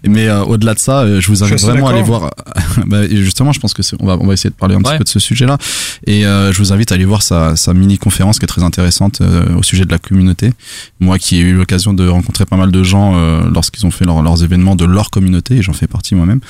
Mais 0.07 0.29
euh, 0.29 0.43
au-delà 0.45 0.75
de 0.75 0.79
ça, 0.79 1.01
euh, 1.01 1.21
je 1.21 1.29
vous 1.29 1.43
invite 1.43 1.59
Je 1.59 1.67
vraiment 1.67 1.89
à 1.89 1.93
aller 1.93 2.03
voir. 2.03 2.31
bah, 2.87 3.09
justement, 3.09 3.53
je 3.53 3.61
pense 3.61 3.73
que 3.73 3.83
on 4.01 4.07
va, 4.07 4.17
on 4.21 4.27
va 4.27 4.35
essayer 4.35 4.51
de 4.51 4.55
parler 4.55 4.75
un 4.75 4.83
petit 4.83 4.99
peu 4.99 5.05
de 5.05 5.09
ce 5.09 5.19
sujet-là. 5.19 5.59
Et 6.07 6.27
euh, 6.27 6.53
je 6.53 6.59
vous 6.59 6.73
invite 6.73 6.93
à 6.93 6.97
aller 6.97 7.05
voir 7.05 7.23
sa, 7.23 7.57
sa 7.57 7.73
mini-conférence 7.75 8.39
qui 8.39 8.45
est 8.45 8.49
très 8.49 8.63
intéressante 8.63 9.21
euh, 9.21 9.57
au 9.57 9.63
sujet 9.63 9.85
de 9.85 9.91
la 9.91 9.99
communauté. 9.99 10.53
Moi 11.01 11.19
qui 11.19 11.37
ai 11.37 11.41
eu 11.41 11.55
l'occasion 11.55 11.95
de 11.95 12.07
rencontrer 12.09 12.45
pas 12.45 12.57
mal 12.57 12.71
de 12.71 12.83
gens 12.83 13.15
euh, 13.17 13.49
lorsqu'ils 13.53 13.87
ont 13.87 13.91
fait 13.91 14.05
leur- 14.05 14.23
leurs 14.23 14.43
événements 14.45 14.77
de 14.77 14.85
leur 14.85 15.11
communauté, 15.11 15.57
et 15.57 15.63
j'en 15.63 15.73
fais 15.73 15.87
partie 15.87 16.15
moi-même, 16.15 16.41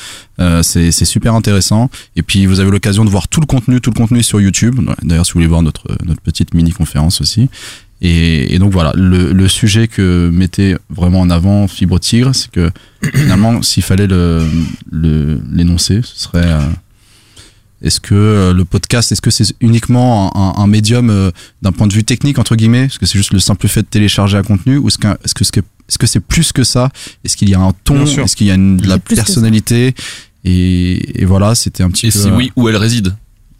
euh, 0.40 0.62
c'est, 0.62 0.90
super 1.04 1.34
intéressant. 1.34 1.90
Et 2.16 2.22
puis 2.22 2.46
vous 2.46 2.60
avez 2.60 2.70
l'occasion 2.70 3.04
de 3.04 3.10
voir 3.10 3.28
tout 3.28 3.40
le 3.40 3.46
contenu, 3.46 3.80
tout 3.80 3.90
le 3.90 3.96
contenu 3.96 4.20
est 4.20 4.22
sur 4.22 4.40
YouTube. 4.40 4.80
D'ailleurs, 5.02 5.26
si 5.26 5.32
vous 5.32 5.38
voulez 5.38 5.46
voir 5.46 5.62
notre, 5.62 5.84
notre 6.04 6.22
petite 6.22 6.54
aussi. 7.06 7.48
Et, 8.02 8.54
et 8.54 8.58
donc 8.58 8.72
voilà, 8.72 8.92
le, 8.96 9.32
le 9.32 9.48
sujet 9.48 9.88
que 9.88 10.28
mettait 10.32 10.76
vraiment 10.90 11.20
en 11.20 11.30
avant 11.30 11.68
Fibre 11.68 11.98
Tigre, 11.98 12.34
c'est 12.34 12.50
que 12.50 12.70
finalement, 13.14 13.62
s'il 13.62 13.82
fallait 13.82 14.06
le, 14.06 14.46
le- 14.90 15.40
l'énoncer, 15.52 16.00
ce 16.04 16.24
serait 16.24 16.44
euh, 16.44 16.60
est-ce 17.82 18.00
que 18.00 18.14
euh, 18.14 18.52
le 18.52 18.64
podcast, 18.64 19.12
est-ce 19.12 19.22
que 19.22 19.30
c'est 19.30 19.54
uniquement 19.60 20.36
un, 20.36 20.62
un 20.62 20.66
médium 20.66 21.08
euh, 21.10 21.30
d'un 21.62 21.72
point 21.72 21.86
de 21.86 21.92
vue 21.94 22.04
technique 22.04 22.38
entre 22.38 22.56
guillemets, 22.56 22.86
est-ce 22.86 22.98
que 22.98 23.06
c'est 23.06 23.18
juste 23.18 23.32
le 23.32 23.38
simple 23.40 23.68
fait 23.68 23.82
de 23.82 23.86
télécharger 23.86 24.36
un 24.36 24.42
contenu, 24.42 24.76
ou 24.78 24.88
est-ce 24.88 24.98
que 24.98 25.08
est-ce 25.24 25.34
que 25.34 25.60
est-ce 25.60 25.98
que 25.98 26.06
c'est 26.06 26.20
plus 26.20 26.52
que 26.52 26.64
ça? 26.64 26.90
Est-ce 27.24 27.36
qu'il 27.36 27.48
y 27.50 27.54
a 27.54 27.60
un 27.60 27.72
ton? 27.84 28.04
Est-ce 28.04 28.36
qu'il 28.36 28.46
y 28.46 28.50
a 28.50 28.54
une, 28.54 28.76
de 28.78 28.88
la 28.88 28.96
C'est 29.08 29.14
personnalité? 29.16 29.94
Et, 30.46 31.22
et 31.22 31.24
voilà, 31.26 31.54
c'était 31.54 31.82
un 31.82 31.90
petit 31.90 32.06
Et 32.06 32.10
peu. 32.10 32.18
si 32.18 32.28
euh, 32.28 32.36
oui, 32.36 32.52
où 32.56 32.68
elle 32.68 32.76
réside? 32.76 33.14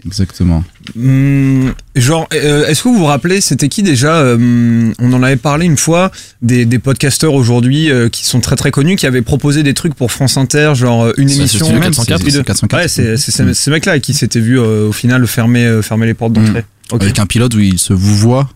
Exactement. 0.07 0.63
Hum, 0.99 1.73
genre, 1.97 2.29
euh, 2.35 2.67
est-ce 2.67 2.83
que 2.83 2.89
vous 2.89 2.99
vous 2.99 3.05
rappelez, 3.07 3.41
c'était 3.41 3.69
qui 3.69 3.83
déjà 3.83 4.17
euh, 4.17 4.93
On 4.99 5.13
en 5.13 5.23
avait 5.23 5.37
parlé 5.37 5.65
une 5.67 5.77
fois, 5.79 6.13
des, 6.43 6.67
des 6.67 6.79
podcasteurs 6.79 7.33
aujourd'hui 7.35 7.91
euh, 7.91 8.09
qui 8.09 8.25
sont 8.25 8.41
très 8.41 8.57
très 8.57 8.71
connus, 8.71 8.97
qui 8.97 9.07
avaient 9.07 9.23
proposé 9.23 9.63
des 9.63 9.75
trucs 9.75 9.95
pour 9.95 10.13
France 10.13 10.37
Inter, 10.37 10.73
genre 10.75 11.07
une 11.17 11.31
émission. 11.31 11.67
c'est 11.67 11.73
le 11.73 11.81
même, 11.81 11.93
Studio 11.95 12.17
c'est- 12.19 12.31
c'est 12.39 12.45
404. 12.45 12.83
Ouais, 12.83 12.89
c'est 12.89 13.17
c'est 13.17 13.55
ces- 13.55 13.71
mecs-là 13.71 13.99
qui 13.99 14.13
s'étaient 14.15 14.41
vus 14.41 14.59
au 14.59 14.93
final 14.93 15.27
fermer, 15.27 15.81
fermer 15.83 16.07
les 16.07 16.15
portes 16.15 16.33
d'entrée. 16.35 16.65
Ok. 16.93 17.03
Avec 17.03 17.19
un 17.19 17.27
pilote 17.27 17.55
où 17.55 17.61
il 17.61 17.79
se 17.79 17.93
vous 17.95 18.15
voit. 18.17 18.49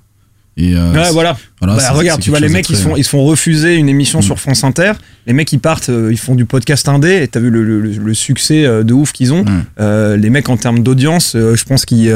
Et 0.60 0.74
euh, 0.74 0.92
Ouais, 0.92 1.10
voilà. 1.12 1.36
voilà, 1.60 1.76
Bah, 1.76 1.92
regarde, 1.92 2.20
tu 2.20 2.30
vois, 2.30 2.40
les 2.40 2.48
mecs, 2.48 2.68
ils, 2.68 2.76
sont, 2.76 2.96
ils 2.96 3.04
se 3.04 3.08
font 3.10 3.24
refuser 3.24 3.76
une 3.76 3.88
émission 3.88 4.20
sur 4.22 4.38
France 4.40 4.64
Inter. 4.64 4.92
Les 5.26 5.32
mecs, 5.32 5.52
ils 5.52 5.60
partent, 5.60 5.88
euh, 5.88 6.10
ils 6.10 6.18
font 6.18 6.34
du 6.34 6.44
podcast 6.46 6.88
indé. 6.88 7.22
Et 7.22 7.28
t'as 7.28 7.38
vu 7.40 7.48
le, 7.50 7.62
le- 7.62 7.80
le 7.82 8.14
succès 8.14 8.64
euh, 8.66 8.82
de 8.82 8.92
ouf 8.92 9.12
qu'ils 9.12 9.32
ont. 9.32 9.44
Euh, 9.80 10.16
les 10.16 10.30
mecs, 10.30 10.48
en 10.48 10.56
termes 10.56 10.80
d'audience, 10.82 11.32
je 11.34 11.64
pense 11.64 11.84
qu'ils 11.86 12.10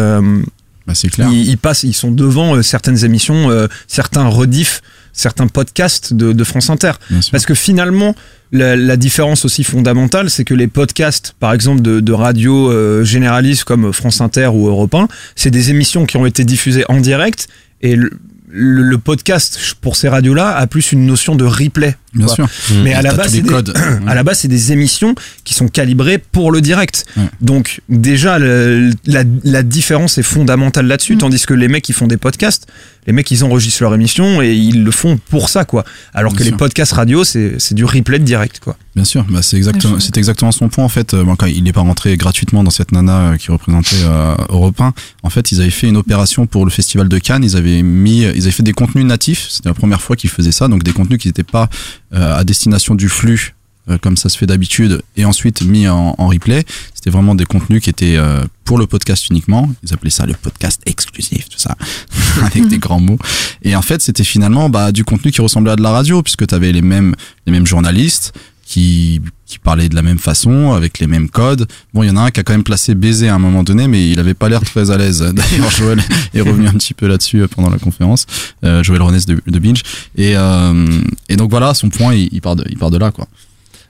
Bah, 0.86 0.94
c'est 0.94 1.08
clair. 1.08 1.28
ils, 1.30 1.48
ils 1.50 1.56
passent, 1.58 1.84
ils 1.84 1.92
sont 1.94 2.10
devant 2.10 2.60
certaines 2.62 3.04
émissions, 3.04 3.48
certains 3.86 4.26
rediffs, 4.26 4.82
certains 5.12 5.46
podcasts 5.46 6.12
de, 6.12 6.32
de 6.32 6.44
France 6.44 6.68
Inter. 6.68 6.92
Parce 7.30 7.46
que 7.46 7.54
finalement, 7.54 8.16
la, 8.50 8.74
la 8.74 8.96
différence 8.96 9.44
aussi 9.44 9.62
fondamentale, 9.62 10.30
c'est 10.30 10.44
que 10.44 10.54
les 10.54 10.66
podcasts, 10.66 11.34
par 11.38 11.52
exemple, 11.52 11.80
de, 11.82 12.00
de 12.00 12.12
radio 12.12 12.70
euh, 12.72 13.04
généralistes 13.04 13.62
comme 13.64 13.92
France 13.92 14.20
Inter 14.20 14.48
ou 14.52 14.66
Europe 14.66 14.94
1, 14.96 15.06
c'est 15.36 15.50
des 15.50 15.70
émissions 15.70 16.06
qui 16.06 16.16
ont 16.16 16.26
été 16.26 16.44
diffusées 16.44 16.84
en 16.88 16.98
direct 16.98 17.46
et 17.82 17.94
le, 17.96 18.10
le- 18.54 18.82
le 18.82 18.98
podcast 18.98 19.76
pour 19.80 19.96
ces 19.96 20.08
radios-là 20.08 20.54
a 20.56 20.66
plus 20.66 20.92
une 20.92 21.06
notion 21.06 21.34
de 21.34 21.44
replay. 21.44 21.96
Bien 22.14 22.26
quoi. 22.26 22.34
sûr. 22.34 22.48
Mais 22.84 22.92
Mmh. 22.92 22.96
à 22.98 23.02
la 23.02 23.14
base, 23.14 23.32
des, 23.32 23.42
à 24.06 24.14
la 24.14 24.22
base, 24.22 24.40
c'est 24.40 24.48
des 24.48 24.72
émissions 24.72 25.14
qui 25.44 25.54
sont 25.54 25.68
calibrées 25.68 26.18
pour 26.18 26.52
le 26.52 26.60
direct. 26.60 27.06
Donc 27.40 27.80
déjà, 27.88 28.38
le- 28.38 28.90
la, 29.06 29.24
la 29.44 29.62
différence 29.62 30.18
est 30.18 30.22
fondamentale 30.22 30.86
là-dessus, 30.86 31.16
tandis 31.16 31.44
que 31.46 31.54
les 31.54 31.68
mecs 31.68 31.82
qui 31.84 31.94
font 31.94 32.06
des 32.06 32.18
podcasts, 32.18 32.66
les 33.06 33.14
mecs 33.14 33.30
ils 33.30 33.42
enregistrent 33.44 33.82
leur 33.82 33.94
émission 33.94 34.42
et 34.42 34.52
ils 34.52 34.84
le 34.84 34.90
font 34.90 35.18
pour 35.30 35.48
ça, 35.48 35.64
quoi. 35.64 35.84
Alors 36.12 36.34
que 36.36 36.42
les 36.42 36.52
podcasts 36.52 36.92
radio, 36.92 37.24
c'est 37.24 37.54
c'est 37.58 37.74
du 37.74 37.84
replay 37.86 38.18
de 38.18 38.24
direct, 38.24 38.60
quoi. 38.60 38.76
Bien 38.94 39.04
sûr, 39.04 39.24
bah 39.24 39.40
c'est 39.40 39.56
exactement, 39.56 39.98
c'est 40.00 40.18
exactement 40.18 40.52
son 40.52 40.68
point 40.68 40.84
en 40.84 40.88
fait. 40.90 41.14
Euh, 41.14 41.24
bon, 41.24 41.34
quand 41.34 41.46
il 41.46 41.62
n'est 41.64 41.72
pas 41.72 41.80
rentré 41.80 42.14
gratuitement 42.18 42.62
dans 42.62 42.70
cette 42.70 42.92
nana 42.92 43.32
euh, 43.32 43.36
qui 43.38 43.50
représentait 43.50 44.02
euh, 44.04 44.34
Europe 44.50 44.78
1, 44.78 44.92
en 45.22 45.30
fait, 45.30 45.50
ils 45.50 45.62
avaient 45.62 45.70
fait 45.70 45.88
une 45.88 45.96
opération 45.96 46.46
pour 46.46 46.66
le 46.66 46.70
festival 46.70 47.08
de 47.08 47.18
Cannes. 47.18 47.42
Ils 47.42 47.56
avaient 47.56 47.80
mis, 47.82 48.20
ils 48.20 48.42
avaient 48.42 48.50
fait 48.50 48.62
des 48.62 48.74
contenus 48.74 49.06
natifs. 49.06 49.46
C'était 49.48 49.70
la 49.70 49.74
première 49.74 50.02
fois 50.02 50.14
qu'ils 50.14 50.28
faisaient 50.28 50.52
ça, 50.52 50.68
donc 50.68 50.82
des 50.82 50.92
contenus 50.92 51.18
qui 51.18 51.28
n'étaient 51.28 51.42
pas 51.42 51.70
euh, 52.12 52.36
à 52.36 52.44
destination 52.44 52.94
du 52.94 53.08
flux. 53.08 53.54
euh, 53.88 53.98
comme 53.98 54.16
ça 54.16 54.28
se 54.28 54.38
fait 54.38 54.46
d'habitude 54.46 55.02
et 55.16 55.24
ensuite 55.24 55.62
mis 55.62 55.88
en, 55.88 56.14
en 56.16 56.28
replay 56.28 56.64
c'était 56.94 57.10
vraiment 57.10 57.34
des 57.34 57.44
contenus 57.46 57.82
qui 57.82 57.90
étaient 57.90 58.16
euh, 58.16 58.44
pour 58.64 58.78
le 58.78 58.86
podcast 58.86 59.28
uniquement 59.28 59.68
ils 59.82 59.92
appelaient 59.92 60.10
ça 60.10 60.24
le 60.24 60.34
podcast 60.34 60.80
exclusif 60.86 61.48
tout 61.48 61.58
ça 61.58 61.76
avec 62.44 62.68
des 62.68 62.78
grands 62.78 63.00
mots 63.00 63.18
et 63.62 63.74
en 63.74 63.82
fait 63.82 64.00
c'était 64.00 64.22
finalement 64.22 64.68
bah, 64.68 64.92
du 64.92 65.02
contenu 65.04 65.32
qui 65.32 65.40
ressemblait 65.40 65.72
à 65.72 65.76
de 65.76 65.82
la 65.82 65.90
radio 65.90 66.22
puisque 66.22 66.46
tu 66.46 66.54
avais 66.54 66.70
les 66.70 66.82
mêmes 66.82 67.16
les 67.46 67.52
mêmes 67.52 67.66
journalistes 67.66 68.32
qui, 68.72 69.20
qui 69.44 69.58
parlaient 69.58 69.90
de 69.90 69.94
la 69.94 70.00
même 70.00 70.18
façon, 70.18 70.72
avec 70.72 70.98
les 70.98 71.06
mêmes 71.06 71.28
codes. 71.28 71.66
Bon, 71.92 72.02
il 72.02 72.08
y 72.08 72.10
en 72.10 72.16
a 72.16 72.22
un 72.22 72.30
qui 72.30 72.40
a 72.40 72.42
quand 72.42 72.54
même 72.54 72.64
placé 72.64 72.94
baiser 72.94 73.28
à 73.28 73.34
un 73.34 73.38
moment 73.38 73.64
donné, 73.64 73.86
mais 73.86 74.08
il 74.08 74.18
avait 74.18 74.32
pas 74.32 74.48
l'air 74.48 74.62
très 74.62 74.90
à 74.90 74.96
l'aise. 74.96 75.20
D'ailleurs, 75.34 75.70
Joël 75.70 76.02
est 76.32 76.40
revenu 76.40 76.68
un 76.68 76.72
petit 76.72 76.94
peu 76.94 77.06
là-dessus 77.06 77.42
euh, 77.42 77.48
pendant 77.48 77.68
la 77.68 77.76
conférence. 77.76 78.24
Euh, 78.64 78.82
Joël 78.82 79.02
Renès 79.02 79.26
de, 79.26 79.38
de 79.46 79.58
Binge. 79.58 79.82
Et, 80.16 80.38
euh, 80.38 81.02
et 81.28 81.36
donc 81.36 81.50
voilà, 81.50 81.74
son 81.74 81.90
point, 81.90 82.14
il, 82.14 82.30
il 82.32 82.40
part 82.40 82.56
de, 82.56 82.64
il 82.70 82.78
part 82.78 82.90
de 82.90 82.96
là, 82.96 83.10
quoi. 83.10 83.28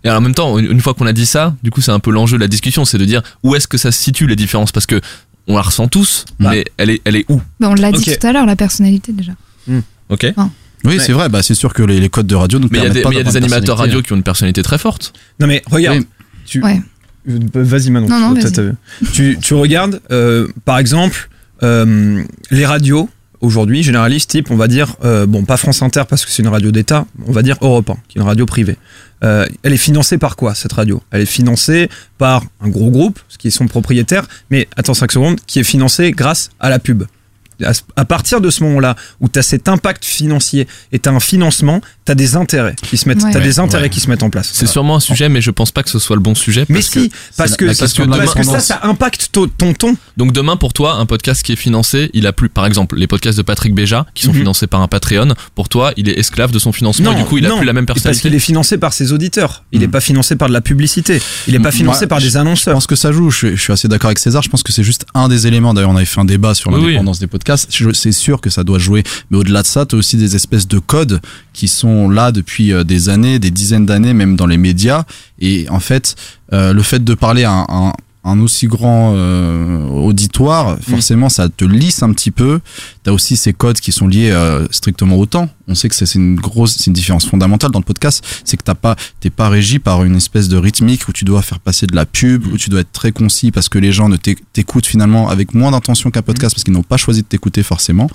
Et 0.03 0.09
alors, 0.09 0.19
en 0.19 0.23
même 0.23 0.35
temps, 0.35 0.59
une 0.59 0.81
fois 0.81 0.95
qu'on 0.95 1.07
a 1.07 1.13
dit 1.13 1.27
ça, 1.27 1.55
du 1.63 1.71
coup, 1.71 1.81
c'est 1.81 1.93
un 1.93 2.01
peu 2.01 2.11
l'enjeu 2.11 2.37
de 2.37 2.43
la 2.43 2.49
discussion, 2.49 2.85
c'est 2.85 2.99
de 2.99 3.05
dire 3.05 3.23
où 3.45 3.55
est-ce 3.55 3.69
que 3.69 3.79
ça 3.79 3.93
se 3.93 4.03
situe 4.03 4.27
les 4.27 4.35
différences, 4.35 4.73
parce 4.73 4.87
que 4.87 5.01
on 5.47 5.55
la 5.55 5.63
ressent 5.63 5.87
tous, 5.87 6.25
mais 6.41 6.65
elle 6.77 6.91
est, 6.91 7.01
elle 7.05 7.15
est 7.15 7.25
où? 7.29 7.41
Bah, 7.61 7.69
on 7.71 7.75
l'a 7.75 7.93
dit 7.93 8.03
tout 8.03 8.27
à 8.27 8.33
l'heure, 8.33 8.47
la 8.47 8.57
personnalité 8.57 9.13
déjà. 9.13 9.33
Ok. 10.09 10.27
Oui, 10.85 10.99
c'est 11.01 11.13
vrai, 11.13 11.29
bah, 11.29 11.43
c'est 11.43 11.55
sûr 11.55 11.73
que 11.73 11.83
les, 11.83 12.01
les 12.01 12.09
codes 12.09 12.27
de 12.27 12.35
radio 12.35 12.59
nous 12.59 12.69
Mais 12.71 12.79
il 12.79 12.85
y 12.85 12.87
a 12.87 12.91
permettent 12.91 12.95
des, 12.95 13.03
pas 13.03 13.09
mais 13.11 13.17
il 13.17 13.19
y 13.19 13.21
a 13.21 13.31
des 13.31 13.37
animateurs 13.37 13.79
radio 13.79 14.03
qui 14.03 14.13
ont 14.13 14.17
une 14.17 14.23
personnalité 14.23 14.63
très 14.63 14.79
forte. 14.79 15.13
Non 15.41 15.47
mais 15.47 15.63
regarde, 15.71 16.05
tu... 16.45 16.63
Ouais. 16.63 16.81
Euh, 17.29 17.39
Vas-y 17.55 17.91
Manon. 17.91 18.09
Non, 18.09 18.35
non, 18.35 18.41
tu, 19.13 19.39
tu 19.41 19.55
regardes, 19.55 20.01
euh, 20.11 20.49
par 20.65 20.79
exemple, 20.79 21.29
euh, 21.63 22.23
les 22.51 22.67
radios 22.67 23.09
aujourd'hui, 23.41 23.83
généralistes, 23.83 24.31
type, 24.31 24.51
on 24.51 24.57
va 24.57 24.69
dire, 24.69 24.97
euh, 25.05 25.27
bon, 25.27 25.45
pas 25.45 25.57
France 25.57 25.83
Inter 25.83 26.03
parce 26.09 26.25
que 26.25 26.31
c'est 26.31 26.43
une 26.43 26.49
radio 26.49 26.71
d'État, 26.71 27.07
on 27.27 27.33
va 27.33 27.43
dire 27.43 27.57
Europe 27.61 27.91
1, 27.91 27.95
qui 28.09 28.19
est 28.19 28.21
une 28.21 28.27
radio 28.27 28.47
privée. 28.47 28.77
Euh, 29.25 29.47
elle 29.63 29.73
est 29.73 29.77
financée 29.77 30.19
par 30.19 30.37
quoi 30.37 30.55
cette 30.55 30.73
radio? 30.73 31.03
Elle 31.11 31.23
est 31.23 31.27
financée 31.27 31.89
par 32.19 32.45
un 32.61 32.69
gros 32.69 32.91
groupe, 32.91 33.21
ce 33.29 33.39
qui 33.39 33.49
est 33.49 33.53
son 33.53 33.67
propriétaire, 33.67 34.27
mais 34.51 34.69
attends 34.77 34.95
5 34.95 35.13
secondes, 35.13 35.39
qui 35.47 35.59
est 35.59 35.65
financé 35.65 36.13
grâce 36.13 36.51
à 36.61 36.71
la 36.71 36.79
pub. 36.79 37.05
À, 37.97 38.05
partir 38.05 38.41
de 38.41 38.51
ce 38.51 38.63
moment-là, 38.65 38.97
où 39.21 39.29
tu 39.29 39.39
as 39.39 39.43
cet 39.43 39.69
impact 39.69 40.05
financier 40.05 40.67
et 40.93 40.99
tu 40.99 41.09
as 41.09 41.13
un 41.13 41.21
financement, 41.21 41.81
tu 42.05 42.13
as 42.13 42.15
des 42.15 42.37
intérêts 42.37 42.75
qui 42.83 42.97
se 42.97 43.09
mettent, 43.09 43.23
Ouais. 43.23 43.33
t'as 43.33 43.41
des 43.41 43.59
intérêts 43.59 43.85
ouais. 43.85 43.89
qui 43.91 44.01
se 44.01 44.09
mettent 44.11 44.23
en 44.23 44.31
place. 44.31 44.51
C'est 44.53 44.67
sûrement 44.67 44.97
un 44.97 45.01
sujet, 45.01 45.29
mais 45.29 45.41
je 45.41 45.51
pense 45.51 45.71
pas 45.71 45.83
que 45.83 45.91
ce 45.91 45.99
soit 45.99 46.17
le 46.17 46.23
bon 46.23 46.35
sujet. 46.35 46.65
Mais 46.69 46.77
parce 46.81 46.87
si, 46.91 47.09
que 47.11 47.15
parce 47.37 47.57
que, 47.57 47.65
la- 47.65 47.73
la 47.73 47.79
parce 47.79 47.93
que, 48.35 48.37
parce 48.45 48.49
que 48.57 48.61
ça, 48.61 48.81
impacte 48.83 49.29
ton, 49.33 49.47
ton 49.49 49.73
ton. 49.75 49.97
Donc 50.17 50.33
demain 50.33 50.57
pour 50.57 50.73
toi, 50.73 50.95
un 50.95 51.07
podcast 51.07 51.43
qui 51.43 51.53
est 51.53 51.57
financé, 51.57 52.11
il 52.15 52.27
a 52.27 52.33
plus, 52.33 52.49
par 52.49 52.67
exemple, 52.67 52.97
les 52.97 53.07
podcasts 53.07 53.39
de 53.39 53.43
Patrick 53.43 53.75
Béja 53.75 54.07
qui 54.15 54.25
sont 54.25 54.33
Mhm. 54.33 54.39
financés 54.39 54.67
par 54.67 54.81
un 54.81 54.89
Patreon. 54.89 55.35
Pour 55.55 55.69
toi, 55.69 55.93
il 55.97 56.09
est 56.09 56.19
esclave 56.19 56.51
de 56.51 56.59
son 56.59 56.73
financement. 56.73 57.13
et 57.13 57.17
du 57.17 57.25
coup, 57.25 57.39
il 57.39 57.47
a 57.47 57.49
non, 57.49 57.59
plus 57.59 57.67
la 57.67 57.73
même 57.73 57.87
Parce 57.87 58.01
personnalité. 58.01 58.29
qu'il 58.29 58.35
est 58.37 58.41
financé 58.41 58.79
par 58.79 58.93
ses 58.93 59.13
auditeurs. 59.13 59.65
Il 59.73 59.81
n'est 59.81 59.89
pas 59.89 60.01
financé 60.01 60.37
par 60.37 60.49
de 60.49 60.53
la 60.53 60.61
publicité. 60.61 61.21
Il 61.47 61.53
n'est 61.53 61.59
pas 61.59 61.65
Moi, 61.65 61.73
financé 61.73 62.07
par 62.07 62.21
des 62.21 62.37
annonceurs. 62.37 62.73
Je 62.73 62.77
pense 62.77 62.87
que 62.87 62.97
ça 62.97 63.13
joue. 63.13 63.31
Je, 63.31 63.37
suis- 63.37 63.57
je 63.57 63.63
suis 63.63 63.73
assez 63.73 63.89
d'accord 63.89 64.09
avec 64.09 64.19
César. 64.19 64.43
Je 64.43 64.49
pense 64.49 64.63
que 64.63 64.73
c'est 64.73 64.83
juste 64.85 65.07
un 65.15 65.29
des 65.29 65.47
éléments. 65.47 65.75
D'ailleurs, 65.75 65.91
on 65.91 65.97
avait 65.97 66.05
fait 66.05 66.21
un 66.21 66.25
débat 66.25 66.55
sur 66.55 66.71
Oui, 66.71 66.79
oui. 66.79 66.83
l'indépendance 66.87 67.19
des 67.19 67.27
podcasts. 67.27 67.52
C'est 67.57 68.13
sûr 68.13 68.41
que 68.41 68.51
ça 68.51 68.65
doit 68.65 68.79
jouer. 68.79 69.03
Mais 69.31 69.39
au-delà 69.39 69.63
de 69.63 69.67
ça, 69.67 69.87
tu 69.87 69.95
as 69.95 69.99
aussi 69.99 70.17
des 70.17 70.35
espèces 70.37 70.67
de 70.69 70.79
codes 70.79 71.21
qui 71.53 71.69
sont 71.69 72.09
là 72.11 72.33
depuis 72.33 72.73
euh, 72.73 72.85
des 72.85 73.09
années, 73.09 73.39
des 73.39 73.51
dizaines 73.51 73.87
d'années, 73.87 74.15
même 74.15 74.37
dans 74.37 74.47
les 74.47 74.59
médias. 74.59 75.05
Et 75.39 75.67
en 75.71 75.81
fait, 75.81 76.17
euh, 76.53 76.73
le 76.73 76.83
fait 76.83 77.03
de 77.03 77.15
parler 77.15 77.45
à 77.45 77.53
un, 77.53 77.67
un- 77.69 77.93
un 78.25 78.39
aussi 78.39 78.69
grand 78.69 79.15
euh, 79.17 79.85
auditoire, 79.89 80.77
forcément, 80.89 81.29
ça 81.29 81.49
te 81.49 81.65
lisse 81.65 82.05
un 82.05 82.13
petit 82.13 82.31
peu. 82.31 82.61
Tu 83.05 83.11
as 83.11 83.13
aussi 83.13 83.37
ces 83.37 83.53
codes 83.53 83.81
qui 83.81 83.91
sont 83.93 84.07
liés 84.07 84.31
euh, 84.31 84.67
strictement 84.71 85.17
au 85.17 85.27
temps. 85.27 85.49
On 85.69 85.75
sait 85.75 85.89
que 85.89 85.95
c'est 85.95 86.15
une 86.15 86.37
grosse, 86.37 86.77
c'est 86.77 86.87
une 86.87 86.93
différence 86.93 87.27
fondamentale 87.27 87.71
dans 87.71 87.79
le 87.79 87.85
podcast, 87.85 88.25
c'est 88.45 88.57
que 88.57 88.63
t'as 88.63 88.75
pas, 88.75 88.97
t'es 89.21 89.31
pas 89.31 89.49
régi 89.49 89.79
par 89.79 90.05
une 90.05 90.17
espèce 90.17 90.49
de 90.49 90.57
rythmique 90.57 91.09
où 91.09 91.13
tu 91.13 91.25
dois 91.25 91.43
faire 91.43 91.61
passer 91.61 91.87
de 91.87 91.95
la 91.97 92.05
pub, 92.07 92.47
où 92.53 92.57
tu 92.59 92.69
dois 92.71 92.81
être 92.81 92.93
très 92.93 93.13
concis 93.13 93.51
parce 93.51 93.69
que 93.69 93.79
les 93.79 93.93
gens 93.93 94.09
ne 94.09 94.17
t'éc- 94.17 94.39
t'écoutent 94.53 94.87
finalement 94.87 95.29
avec 95.29 95.55
moins 95.55 95.71
d'intention 95.71 96.11
qu'un 96.11 96.23
podcast 96.23 96.55
parce 96.55 96.65
qu'ils 96.65 96.75
n'ont 96.75 96.83
pas 96.83 96.97
choisi 96.97 97.23
de 97.23 97.27
t'écouter 97.27 97.63
forcément. 97.63 98.09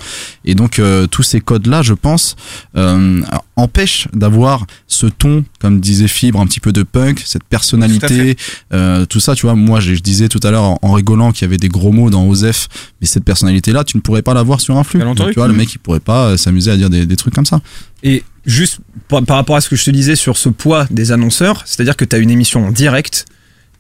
Et 0.45 0.55
donc 0.55 0.79
euh, 0.79 1.07
tous 1.07 1.23
ces 1.23 1.41
codes-là, 1.41 1.81
je 1.81 1.93
pense, 1.93 2.35
euh, 2.75 3.21
empêchent 3.55 4.07
d'avoir 4.13 4.65
ce 4.87 5.07
ton, 5.07 5.43
comme 5.59 5.79
disait 5.79 6.07
Fibre, 6.07 6.39
un 6.39 6.45
petit 6.47 6.59
peu 6.59 6.71
de 6.71 6.83
punk, 6.83 7.23
cette 7.25 7.43
personnalité, 7.43 8.37
euh, 8.73 9.05
tout 9.05 9.19
ça. 9.19 9.35
Tu 9.35 9.45
vois, 9.45 9.55
moi, 9.55 9.79
je, 9.79 9.95
je 9.95 10.01
disais 10.01 10.29
tout 10.29 10.39
à 10.43 10.51
l'heure 10.51 10.63
en, 10.63 10.79
en 10.81 10.91
rigolant 10.93 11.31
qu'il 11.31 11.41
y 11.43 11.45
avait 11.45 11.57
des 11.57 11.69
gros 11.69 11.91
mots 11.91 12.09
dans 12.09 12.25
Osef, 12.27 12.67
mais 13.01 13.07
cette 13.07 13.23
personnalité-là, 13.23 13.83
tu 13.83 13.97
ne 13.97 14.01
pourrais 14.01 14.21
pas 14.21 14.33
l'avoir 14.33 14.61
sur 14.61 14.76
un 14.77 14.83
flux. 14.83 14.99
Bien 14.99 15.13
Donc, 15.13 15.29
tu 15.29 15.35
vois, 15.35 15.47
le 15.47 15.53
mec, 15.53 15.73
il 15.73 15.79
pourrait 15.79 15.99
pas 15.99 16.27
euh, 16.27 16.37
s'amuser 16.37 16.71
à 16.71 16.77
dire 16.77 16.89
des, 16.89 17.05
des 17.05 17.15
trucs 17.15 17.33
comme 17.33 17.45
ça. 17.45 17.61
Et 18.03 18.23
juste 18.45 18.79
par, 19.07 19.23
par 19.23 19.37
rapport 19.37 19.55
à 19.55 19.61
ce 19.61 19.69
que 19.69 19.75
je 19.75 19.83
te 19.83 19.91
disais 19.91 20.15
sur 20.15 20.37
ce 20.37 20.49
poids 20.49 20.87
des 20.89 21.11
annonceurs, 21.11 21.63
c'est-à-dire 21.65 21.95
que 21.95 22.05
tu 22.05 22.15
as 22.15 22.19
une 22.19 22.31
émission 22.31 22.67
en 22.67 22.71
direct, 22.71 23.25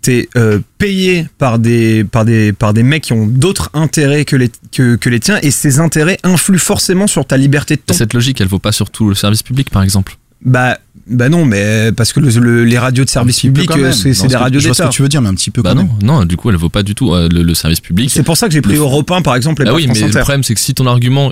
t'es 0.01 0.29
euh, 0.35 0.59
payé 0.77 1.27
par 1.37 1.59
des, 1.59 2.03
par, 2.03 2.25
des, 2.25 2.53
par 2.53 2.73
des 2.73 2.83
mecs 2.83 3.03
qui 3.03 3.13
ont 3.13 3.27
d'autres 3.27 3.69
intérêts 3.73 4.25
que 4.25 4.35
les, 4.35 4.51
que, 4.71 4.95
que 4.95 5.09
les 5.09 5.19
tiens, 5.19 5.39
et 5.41 5.51
ces 5.51 5.79
intérêts 5.79 6.17
influent 6.23 6.59
forcément 6.59 7.07
sur 7.07 7.25
ta 7.25 7.37
liberté 7.37 7.75
de 7.75 7.81
ton. 7.81 7.93
Cette 7.93 8.13
logique, 8.13 8.39
elle 8.41 8.47
vaut 8.47 8.59
pas 8.59 8.71
sur 8.71 8.89
tout 8.89 9.09
le 9.09 9.15
service 9.15 9.43
public, 9.43 9.69
par 9.69 9.83
exemple. 9.83 10.17
Bah, 10.41 10.77
bah 11.09 11.29
non, 11.29 11.45
mais 11.45 11.91
parce 11.95 12.13
que 12.13 12.19
le- 12.19 12.29
le- 12.29 12.63
les 12.65 12.77
radios 12.77 13.05
de 13.05 13.09
service 13.09 13.39
public, 13.41 13.69
euh, 13.77 13.91
c'est 13.91 14.13
ce 14.13 14.27
des 14.27 14.35
radios 14.35 14.59
je 14.59 14.67
vois 14.67 14.73
ce 14.75 14.81
d'État. 14.81 14.89
que 14.89 14.95
tu 14.95 15.01
veux 15.01 15.09
dire, 15.09 15.21
mais 15.21 15.29
un 15.29 15.33
petit 15.35 15.51
peu 15.51 15.61
Bah 15.61 15.73
quand 15.75 15.83
non, 15.83 15.89
non, 16.19 16.25
du 16.25 16.35
coup, 16.37 16.49
elle 16.49 16.55
vaut 16.57 16.69
pas 16.69 16.83
du 16.83 16.95
tout 16.95 17.13
euh, 17.13 17.29
le, 17.31 17.43
le 17.43 17.53
service 17.53 17.79
public. 17.79 18.09
C'est 18.11 18.23
pour 18.23 18.37
ça 18.37 18.47
que 18.47 18.53
j'ai 18.53 18.61
pris 18.61 18.73
Le- 18.73 18.79
Europe 18.79 19.09
1, 19.11 19.21
par 19.21 19.35
exemple, 19.35 19.61
et 19.61 19.65
Bah 19.65 19.71
pas 19.71 19.77
oui, 19.77 19.85
France 19.85 19.99
mais 20.01 20.07
le 20.07 20.19
problème, 20.19 20.43
c'est 20.43 20.53
que 20.53 20.59
si 20.59 20.73
ton 20.73 20.85
argument 20.87 21.31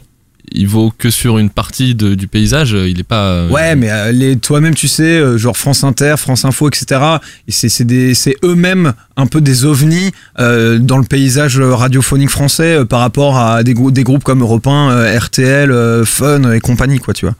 il 0.52 0.68
vaut 0.68 0.94
que 0.96 1.10
sur 1.10 1.40
une 1.40 1.50
partie 1.50 1.96
de- 1.96 2.14
du 2.14 2.28
paysage, 2.28 2.76
euh, 2.76 2.88
il 2.88 3.00
est 3.00 3.04
pas. 3.04 3.30
euh, 3.30 3.50
Ouais, 3.50 3.76
mais 3.76 3.90
euh, 3.90 4.36
toi-même, 4.36 4.76
tu 4.76 4.88
sais, 4.88 5.02
euh, 5.18 5.40
genre 5.40 5.58
France 5.58 5.84
Inter, 5.84 6.14
France 6.20 6.46
Info, 6.46 6.68
etc. 6.70 7.02
Et 7.48 7.52
c'est 7.52 7.68
c'est 7.68 7.84
des- 7.84 8.14
c'est 8.14 8.36
eux-mêmes 8.44 8.94
un 9.18 9.26
peu 9.26 9.42
des 9.42 9.66
ovnis 9.66 10.12
euh, 10.40 10.78
dans 10.78 11.00
le 11.00 11.04
paysage 11.04 11.60
radiophonique 11.60 12.30
français 12.30 12.76
euh, 12.76 12.86
par 12.86 13.00
rapport 13.00 13.40
à 13.40 13.64
des, 13.64 13.74
grou- 13.74 13.90
des 13.90 14.04
groupes 14.04 14.24
comme 14.24 14.42
Europe 14.42 14.68
1, 14.68 14.92
euh, 14.92 15.18
RTL, 15.20 15.72
euh, 15.72 16.06
Fun 16.06 16.52
et 16.52 16.60
compagnie, 16.60 17.00
quoi, 17.00 17.16
tu 17.16 17.26
vois. 17.26 17.34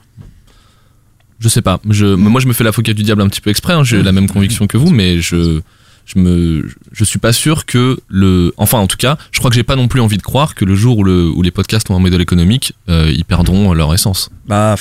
Je 1.38 1.48
sais 1.48 1.62
pas. 1.62 1.80
Je, 1.90 2.06
moi, 2.06 2.40
je 2.40 2.46
me 2.46 2.52
fais 2.52 2.64
l'avocat 2.64 2.92
du 2.94 3.02
diable 3.02 3.22
un 3.22 3.28
petit 3.28 3.40
peu 3.40 3.50
exprès. 3.50 3.74
hein. 3.74 3.84
J'ai 3.84 4.02
la 4.02 4.12
même 4.12 4.28
conviction 4.28 4.66
que 4.66 4.76
vous, 4.78 4.90
mais 4.90 5.20
je, 5.20 5.60
je 6.06 6.18
me, 6.18 6.68
je 6.92 7.04
suis 7.04 7.18
pas 7.18 7.32
sûr 7.32 7.66
que 7.66 7.98
le, 8.08 8.54
enfin, 8.56 8.78
en 8.78 8.86
tout 8.86 8.96
cas, 8.96 9.18
je 9.32 9.38
crois 9.38 9.50
que 9.50 9.56
j'ai 9.56 9.62
pas 9.64 9.76
non 9.76 9.86
plus 9.88 10.00
envie 10.00 10.16
de 10.16 10.22
croire 10.22 10.54
que 10.54 10.64
le 10.64 10.74
jour 10.74 10.98
où, 10.98 11.04
le, 11.04 11.28
où 11.28 11.42
les 11.42 11.50
podcasts 11.50 11.90
ont 11.90 11.96
un 11.96 12.00
modèle 12.00 12.20
économique, 12.22 12.72
euh, 12.88 13.12
ils 13.14 13.24
perdront 13.24 13.72
leur 13.74 13.92
essence. 13.92 14.30
Bah, 14.46 14.76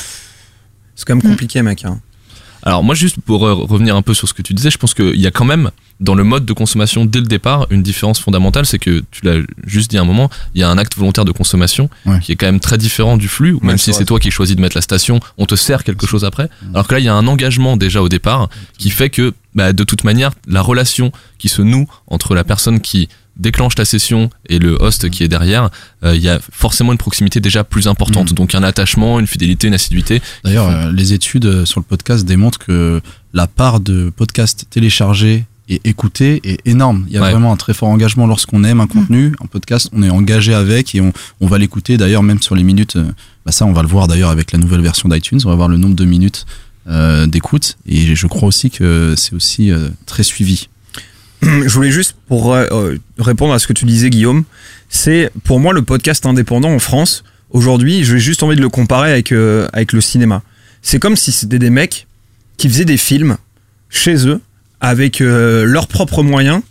c'est 0.95 1.05
quand 1.05 1.15
même 1.15 1.29
compliqué, 1.29 1.61
mec. 1.61 1.83
hein. 1.83 1.99
Alors 2.65 2.83
moi 2.83 2.95
juste 2.95 3.17
pour 3.23 3.45
euh, 3.45 3.53
revenir 3.53 3.95
un 3.95 4.01
peu 4.01 4.13
sur 4.15 4.27
ce 4.27 4.33
que 4.33 4.41
tu 4.41 4.53
disais, 4.53 4.71
je 4.71 4.77
pense 4.77 4.93
qu'il 4.95 5.19
y 5.19 5.27
a 5.27 5.31
quand 5.31 5.45
même 5.45 5.69
dans 5.99 6.15
le 6.15 6.23
mode 6.23 6.45
de 6.45 6.51
consommation 6.53 7.05
dès 7.05 7.19
le 7.19 7.27
départ 7.27 7.67
une 7.69 7.83
différence 7.83 8.19
fondamentale, 8.19 8.65
c'est 8.65 8.79
que 8.79 9.03
tu 9.11 9.23
l'as 9.23 9.37
juste 9.65 9.91
dit 9.91 9.97
à 9.97 10.01
un 10.01 10.05
moment, 10.05 10.29
il 10.55 10.61
y 10.61 10.63
a 10.63 10.69
un 10.69 10.77
acte 10.77 10.97
volontaire 10.97 11.25
de 11.25 11.31
consommation 11.31 11.89
qui 12.21 12.31
est 12.31 12.35
quand 12.35 12.47
même 12.47 12.59
très 12.59 12.77
différent 12.77 13.17
du 13.17 13.27
flux, 13.27 13.53
ou 13.53 13.59
même 13.61 13.71
Ouais, 13.71 13.77
si 13.77 13.93
c'est 13.93 14.03
toi 14.03 14.19
qui 14.19 14.31
choisis 14.31 14.55
de 14.55 14.61
mettre 14.61 14.75
la 14.75 14.81
station, 14.81 15.19
on 15.37 15.45
te 15.45 15.55
sert 15.55 15.83
quelque 15.83 16.07
chose 16.07 16.25
après. 16.25 16.49
Alors 16.73 16.87
que 16.87 16.95
là 16.95 16.99
il 16.99 17.05
y 17.05 17.07
a 17.07 17.13
un 17.13 17.27
engagement 17.27 17.77
déjà 17.77 18.01
au 18.01 18.09
départ 18.09 18.49
qui 18.77 18.89
fait 18.89 19.09
que 19.09 19.33
bah, 19.53 19.71
de 19.71 19.83
toute 19.83 20.03
manière 20.03 20.31
la 20.47 20.61
relation 20.61 21.11
qui 21.37 21.47
se 21.49 21.61
noue 21.61 21.87
entre 22.07 22.35
la 22.35 22.43
personne 22.43 22.81
qui 22.81 23.07
déclenche 23.37 23.75
ta 23.75 23.85
session 23.85 24.29
et 24.47 24.59
le 24.59 24.75
host 24.81 25.09
qui 25.09 25.23
est 25.23 25.27
derrière, 25.27 25.69
euh, 26.03 26.15
il 26.15 26.21
y 26.21 26.29
a 26.29 26.39
forcément 26.51 26.91
une 26.91 26.97
proximité 26.97 27.39
déjà 27.39 27.63
plus 27.63 27.87
importante, 27.87 28.33
donc 28.33 28.55
un 28.55 28.63
attachement, 28.63 29.19
une 29.19 29.27
fidélité, 29.27 29.67
une 29.67 29.73
assiduité. 29.73 30.21
D'ailleurs, 30.43 30.69
euh, 30.69 30.91
les 30.91 31.13
études 31.13 31.45
euh, 31.45 31.65
sur 31.65 31.79
le 31.79 31.85
podcast 31.85 32.25
démontrent 32.25 32.59
que 32.59 33.01
la 33.33 33.47
part 33.47 33.79
de 33.81 34.09
podcasts 34.15 34.65
téléchargés 34.69 35.45
et 35.67 35.81
écoutés 35.83 36.41
est 36.43 36.59
énorme. 36.67 37.05
Il 37.07 37.13
y 37.13 37.17
a 37.17 37.21
Ouais. 37.23 37.31
vraiment 37.31 37.51
un 37.51 37.57
très 37.57 37.73
fort 37.73 37.89
engagement 37.89 38.27
lorsqu'on 38.27 38.63
aime 38.63 38.79
un 38.81 38.87
contenu, 38.87 39.35
un 39.43 39.47
podcast, 39.47 39.89
on 39.93 40.03
est 40.03 40.09
engagé 40.11 40.53
avec 40.53 40.93
et 40.93 41.01
on, 41.01 41.11
on 41.41 41.47
va 41.47 41.57
l'écouter. 41.57 41.97
D'ailleurs, 41.97 42.21
même 42.23 42.39
sur 42.41 42.55
les 42.55 42.63
minutes, 42.63 42.95
euh, 42.97 43.11
bah 43.45 43.51
ça, 43.51 43.65
on 43.65 43.73
va 43.73 43.81
le 43.81 43.87
voir 43.87 44.07
d'ailleurs 44.07 44.29
avec 44.29 44.51
la 44.51 44.59
nouvelle 44.59 44.81
version 44.81 45.09
d'iTunes. 45.09 45.39
On 45.43 45.49
va 45.49 45.55
voir 45.55 45.67
le 45.67 45.77
nombre 45.77 45.95
de 45.95 46.05
minutes 46.05 46.45
euh, 46.87 47.25
d'écoute 47.25 47.77
et 47.87 48.15
je 48.15 48.27
crois 48.27 48.47
aussi 48.47 48.69
que 48.69 49.15
c'est 49.17 49.33
aussi 49.33 49.71
euh, 49.71 49.89
très 50.05 50.21
suivi. 50.21 50.69
je 51.41 51.69
voulais 51.69 51.91
juste 51.91 52.15
pour 52.27 52.53
euh, 52.53 52.65
euh, 52.71 52.97
répondre 53.19 53.53
à 53.53 53.59
ce 53.59 53.67
que 53.67 53.73
tu 53.73 53.85
disais 53.85 54.09
Guillaume, 54.09 54.43
c'est 54.89 55.31
pour 55.43 55.59
moi 55.59 55.73
le 55.73 55.81
podcast 55.81 56.25
indépendant 56.25 56.71
en 56.73 56.79
France 56.79 57.23
aujourd'hui, 57.51 58.03
j'ai 58.03 58.19
juste 58.19 58.43
envie 58.43 58.55
de 58.55 58.61
le 58.61 58.69
comparer 58.69 59.11
avec 59.11 59.31
euh, 59.31 59.67
avec 59.73 59.93
le 59.93 60.01
cinéma. 60.01 60.41
C'est 60.81 60.99
comme 60.99 61.15
si 61.15 61.31
c'était 61.31 61.59
des 61.59 61.69
mecs 61.69 62.07
qui 62.57 62.69
faisaient 62.69 62.85
des 62.85 62.97
films 62.97 63.37
chez 63.89 64.27
eux 64.27 64.41
avec 64.81 65.19
leurs 65.19 65.87
propres 65.87 66.21
moyens 66.21 66.61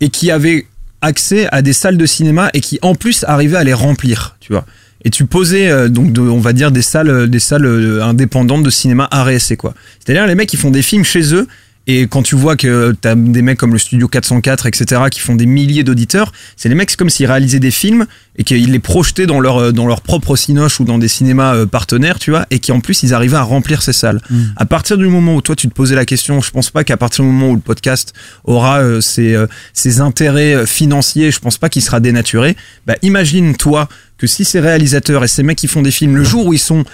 et 0.00 0.08
qui 0.08 0.30
avaient 0.30 0.66
accès 1.02 1.48
à 1.52 1.60
des 1.60 1.72
salles 1.74 1.98
de 1.98 2.06
cinéma 2.06 2.50
et 2.54 2.60
qui 2.60 2.78
en 2.82 2.94
plus 2.94 3.24
arrivaient 3.28 3.58
à 3.58 3.64
les 3.64 3.74
remplir, 3.74 4.36
tu 4.40 4.52
vois. 4.52 4.64
Et 5.04 5.10
tu 5.10 5.26
posais 5.26 5.88
donc 5.90 6.12
de- 6.12 6.20
on 6.22 6.40
va 6.40 6.52
dire 6.54 6.70
des 6.72 6.82
salles 6.82 7.28
des 7.28 7.40
salles 7.40 8.00
indépendantes 8.02 8.62
de 8.62 8.70
cinéma 8.70 9.08
et 9.50 9.56
quoi. 9.56 9.74
C'est-à-dire 10.04 10.26
les 10.26 10.34
mecs 10.34 10.48
qui 10.48 10.56
font 10.56 10.70
des 10.70 10.82
films 10.82 11.04
chez 11.04 11.34
eux 11.34 11.46
et 11.90 12.06
quand 12.06 12.22
tu 12.22 12.36
vois 12.36 12.54
que 12.54 12.94
t'as 13.00 13.14
des 13.14 13.40
mecs 13.40 13.56
comme 13.56 13.72
le 13.72 13.78
Studio 13.78 14.08
404, 14.08 14.66
etc., 14.66 15.00
qui 15.10 15.20
font 15.20 15.34
des 15.34 15.46
milliers 15.46 15.84
d'auditeurs, 15.84 16.32
c'est 16.54 16.68
les 16.68 16.74
mecs, 16.74 16.90
c'est 16.90 16.98
comme 16.98 17.08
s'ils 17.08 17.26
réalisaient 17.26 17.60
des 17.60 17.70
films 17.70 18.04
et 18.36 18.44
qu'ils 18.44 18.70
les 18.70 18.78
projetaient 18.78 19.24
dans 19.24 19.40
leur, 19.40 19.56
euh, 19.56 19.72
dans 19.72 19.86
leur 19.86 20.02
propre 20.02 20.36
cinoche 20.36 20.80
ou 20.80 20.84
dans 20.84 20.98
des 20.98 21.08
cinémas 21.08 21.54
euh, 21.54 21.66
partenaires, 21.66 22.18
tu 22.18 22.30
vois, 22.30 22.44
et 22.50 22.58
qui 22.58 22.72
en 22.72 22.80
plus, 22.80 23.02
ils 23.04 23.14
arrivaient 23.14 23.38
à 23.38 23.42
remplir 23.42 23.80
ces 23.80 23.94
salles. 23.94 24.20
À 24.56 24.66
partir 24.66 24.98
du 24.98 25.06
moment 25.06 25.34
où 25.34 25.40
toi, 25.40 25.56
tu 25.56 25.66
te 25.66 25.72
posais 25.72 25.94
la 25.94 26.04
question, 26.04 26.42
je 26.42 26.50
pense 26.50 26.68
pas 26.68 26.84
qu'à 26.84 26.98
partir 26.98 27.24
du 27.24 27.30
moment 27.30 27.52
où 27.52 27.54
le 27.54 27.62
podcast 27.62 28.12
aura 28.44 28.80
euh, 28.80 29.00
ses, 29.00 29.34
euh, 29.34 29.46
ses 29.72 30.02
intérêts 30.02 30.66
financiers, 30.66 31.30
je 31.30 31.38
pense 31.40 31.56
pas 31.56 31.70
qu'il 31.70 31.80
sera 31.80 32.00
dénaturé. 32.00 32.54
Bah, 32.86 32.96
imagine, 33.00 33.56
toi, 33.56 33.88
que 34.18 34.26
si 34.26 34.44
ces 34.44 34.60
réalisateurs 34.60 35.24
et 35.24 35.28
ces 35.28 35.42
mecs 35.42 35.56
qui 35.56 35.68
font 35.68 35.80
des 35.80 35.90
films, 35.90 36.16
le 36.16 36.24
jour 36.24 36.46
où 36.46 36.52
ils 36.52 36.58
sont 36.58 36.84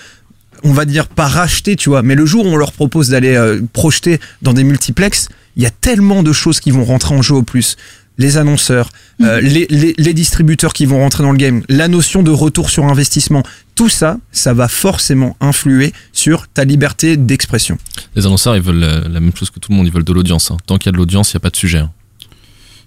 on 0.62 0.72
va 0.72 0.84
dire 0.84 1.06
pas 1.08 1.26
racheter, 1.26 1.76
tu 1.76 1.88
vois, 1.88 2.02
mais 2.02 2.14
le 2.14 2.26
jour 2.26 2.46
où 2.46 2.48
on 2.48 2.56
leur 2.56 2.72
propose 2.72 3.08
d'aller 3.08 3.34
euh, 3.34 3.60
projeter 3.72 4.20
dans 4.42 4.52
des 4.52 4.64
multiplex, 4.64 5.28
il 5.56 5.62
y 5.62 5.66
a 5.66 5.70
tellement 5.70 6.22
de 6.22 6.32
choses 6.32 6.60
qui 6.60 6.70
vont 6.70 6.84
rentrer 6.84 7.14
en 7.14 7.22
jeu 7.22 7.34
au 7.34 7.42
plus. 7.42 7.76
Les 8.16 8.36
annonceurs, 8.36 8.90
euh, 9.22 9.40
les, 9.40 9.66
les, 9.70 9.92
les 9.98 10.14
distributeurs 10.14 10.72
qui 10.72 10.86
vont 10.86 11.00
rentrer 11.00 11.24
dans 11.24 11.32
le 11.32 11.36
game, 11.36 11.62
la 11.68 11.88
notion 11.88 12.22
de 12.22 12.30
retour 12.30 12.70
sur 12.70 12.84
investissement, 12.84 13.42
tout 13.74 13.88
ça, 13.88 14.18
ça 14.30 14.54
va 14.54 14.68
forcément 14.68 15.36
influer 15.40 15.92
sur 16.12 16.46
ta 16.46 16.62
liberté 16.64 17.16
d'expression. 17.16 17.76
Les 18.14 18.24
annonceurs, 18.24 18.54
ils 18.54 18.62
veulent 18.62 18.78
la, 18.78 19.00
la 19.00 19.18
même 19.18 19.34
chose 19.34 19.50
que 19.50 19.58
tout 19.58 19.72
le 19.72 19.76
monde, 19.78 19.86
ils 19.88 19.92
veulent 19.92 20.04
de 20.04 20.12
l'audience. 20.12 20.52
hein. 20.52 20.58
Tant 20.66 20.78
qu'il 20.78 20.86
y 20.86 20.90
a 20.90 20.92
de 20.92 20.96
l'audience, 20.96 21.32
il 21.32 21.36
n'y 21.36 21.38
a 21.38 21.40
pas 21.40 21.50
de 21.50 21.56
sujet. 21.56 21.78
hein. 21.78 21.90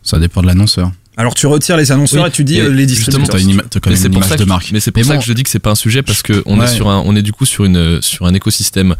Ça 0.01 0.17
dépend 0.17 0.41
de 0.41 0.47
l'annonceur. 0.47 0.91
Alors 1.17 1.33
tu 1.33 1.47
retires 1.47 1.77
les 1.77 1.91
annonceurs 1.91 2.23
Oui, 2.23 2.29
et 2.29 2.31
tu 2.31 2.43
dis 2.43 2.59
et 2.59 2.69
les 2.69 2.85
distributeurs. 2.85 3.27
t'as 3.27 3.39
une 3.39 3.61
quand 3.81 3.89
même 3.89 4.13
image 4.13 4.37
de 4.37 4.45
marque. 4.45 4.71
Mais 4.71 4.79
c'est 4.79 4.91
pour 4.91 4.99
Mais 5.01 5.07
ça 5.07 5.13
bon. 5.15 5.19
que 5.19 5.25
je 5.25 5.33
dis 5.33 5.43
que 5.43 5.49
c'est 5.49 5.59
pas 5.59 5.71
un 5.71 5.75
sujet 5.75 6.03
parce 6.03 6.21
que 6.21 6.43
on 6.45 6.59
Ouais. 6.59 6.65
est 6.65 6.67
sur 6.75 6.89
un, 6.89 7.01
on 7.05 7.15
est 7.15 7.21
du 7.23 7.33
coup 7.33 7.45
sur 7.45 7.65
une, 7.65 8.01
sur 8.01 8.27
un 8.27 8.33
écosystème 8.33 8.95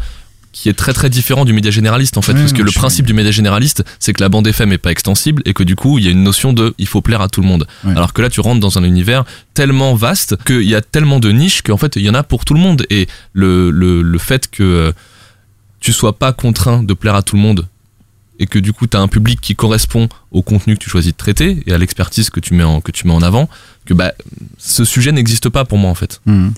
qui 0.54 0.70
est 0.70 0.74
très 0.74 0.94
très 0.94 1.12
différent 1.12 1.46
du 1.46 1.54
média 1.54 1.70
généraliste 1.70 2.18
en 2.18 2.24
fait 2.24 2.34
Ouais, 2.34 2.40
parce 2.40 2.54
que 2.54 2.64
le 2.64 2.72
principe 2.72 3.06
du 3.06 3.14
média 3.14 3.30
généraliste 3.32 3.84
c'est 4.00 4.14
que 4.14 4.22
la 4.24 4.30
bande 4.30 4.48
FM 4.48 4.72
est 4.74 4.80
pas 4.80 4.90
extensible 4.92 5.44
et 5.46 5.54
que 5.54 5.62
du 5.62 5.76
coup 5.76 6.00
il 6.00 6.06
y 6.06 6.08
a 6.08 6.12
une 6.12 6.24
notion 6.24 6.52
de 6.54 6.74
il 6.80 6.88
faut 6.88 7.02
plaire 7.02 7.22
à 7.22 7.30
tout 7.30 7.42
le 7.42 7.48
monde 7.48 7.68
alors 7.86 8.14
que 8.14 8.24
là 8.24 8.30
tu 8.32 8.40
rentres 8.40 8.60
dans 8.62 8.80
un 8.80 8.84
univers 8.84 9.24
tellement 9.54 9.94
vaste 9.94 10.36
qu'il 10.46 10.64
y 10.64 10.74
a 10.74 10.82
tellement 10.82 11.20
de 11.20 11.32
niches 11.32 11.62
qu'en 11.62 11.78
fait 11.78 11.96
il 11.98 12.02
y 12.02 12.10
en 12.10 12.16
a 12.16 12.24
pour 12.24 12.44
tout 12.46 12.56
le 12.56 12.60
monde 12.60 12.84
et 12.90 13.08
le, 13.34 13.70
le, 13.70 14.02
le 14.02 14.18
fait 14.18 14.50
que 14.50 14.64
euh, 14.64 14.92
tu 15.80 15.94
sois 15.94 16.18
pas 16.18 16.34
contraint 16.34 16.82
de 16.82 16.94
plaire 16.96 17.14
à 17.14 17.22
tout 17.22 17.36
le 17.36 17.42
monde 17.44 17.68
et 18.40 18.48
que 18.48 18.60
du 18.60 18.74
coup 18.74 18.88
tu 18.88 18.98
as 18.98 19.00
un 19.00 19.08
public 19.08 19.42
qui 19.42 19.56
correspond 19.56 20.10
au 20.32 20.42
contenu 20.42 20.76
que 20.76 20.84
tu 20.84 20.90
choisis 20.90 21.12
de 21.12 21.18
traiter 21.18 21.64
et 21.66 21.74
à 21.74 21.78
l'expertise 21.78 22.30
que 22.30 22.40
tu 22.40 22.54
mets 22.54 22.64
en 22.64 23.22
avant 23.22 23.50
que 23.86 23.94
bah 23.94 24.14
ce 24.58 24.86
sujet 24.86 25.12
n'existe 25.12 25.50
pas 25.50 25.66
pour 25.66 25.78
moi 25.78 25.90
en 25.90 25.96
fait. 25.96 26.22
Mhm. 26.26 26.54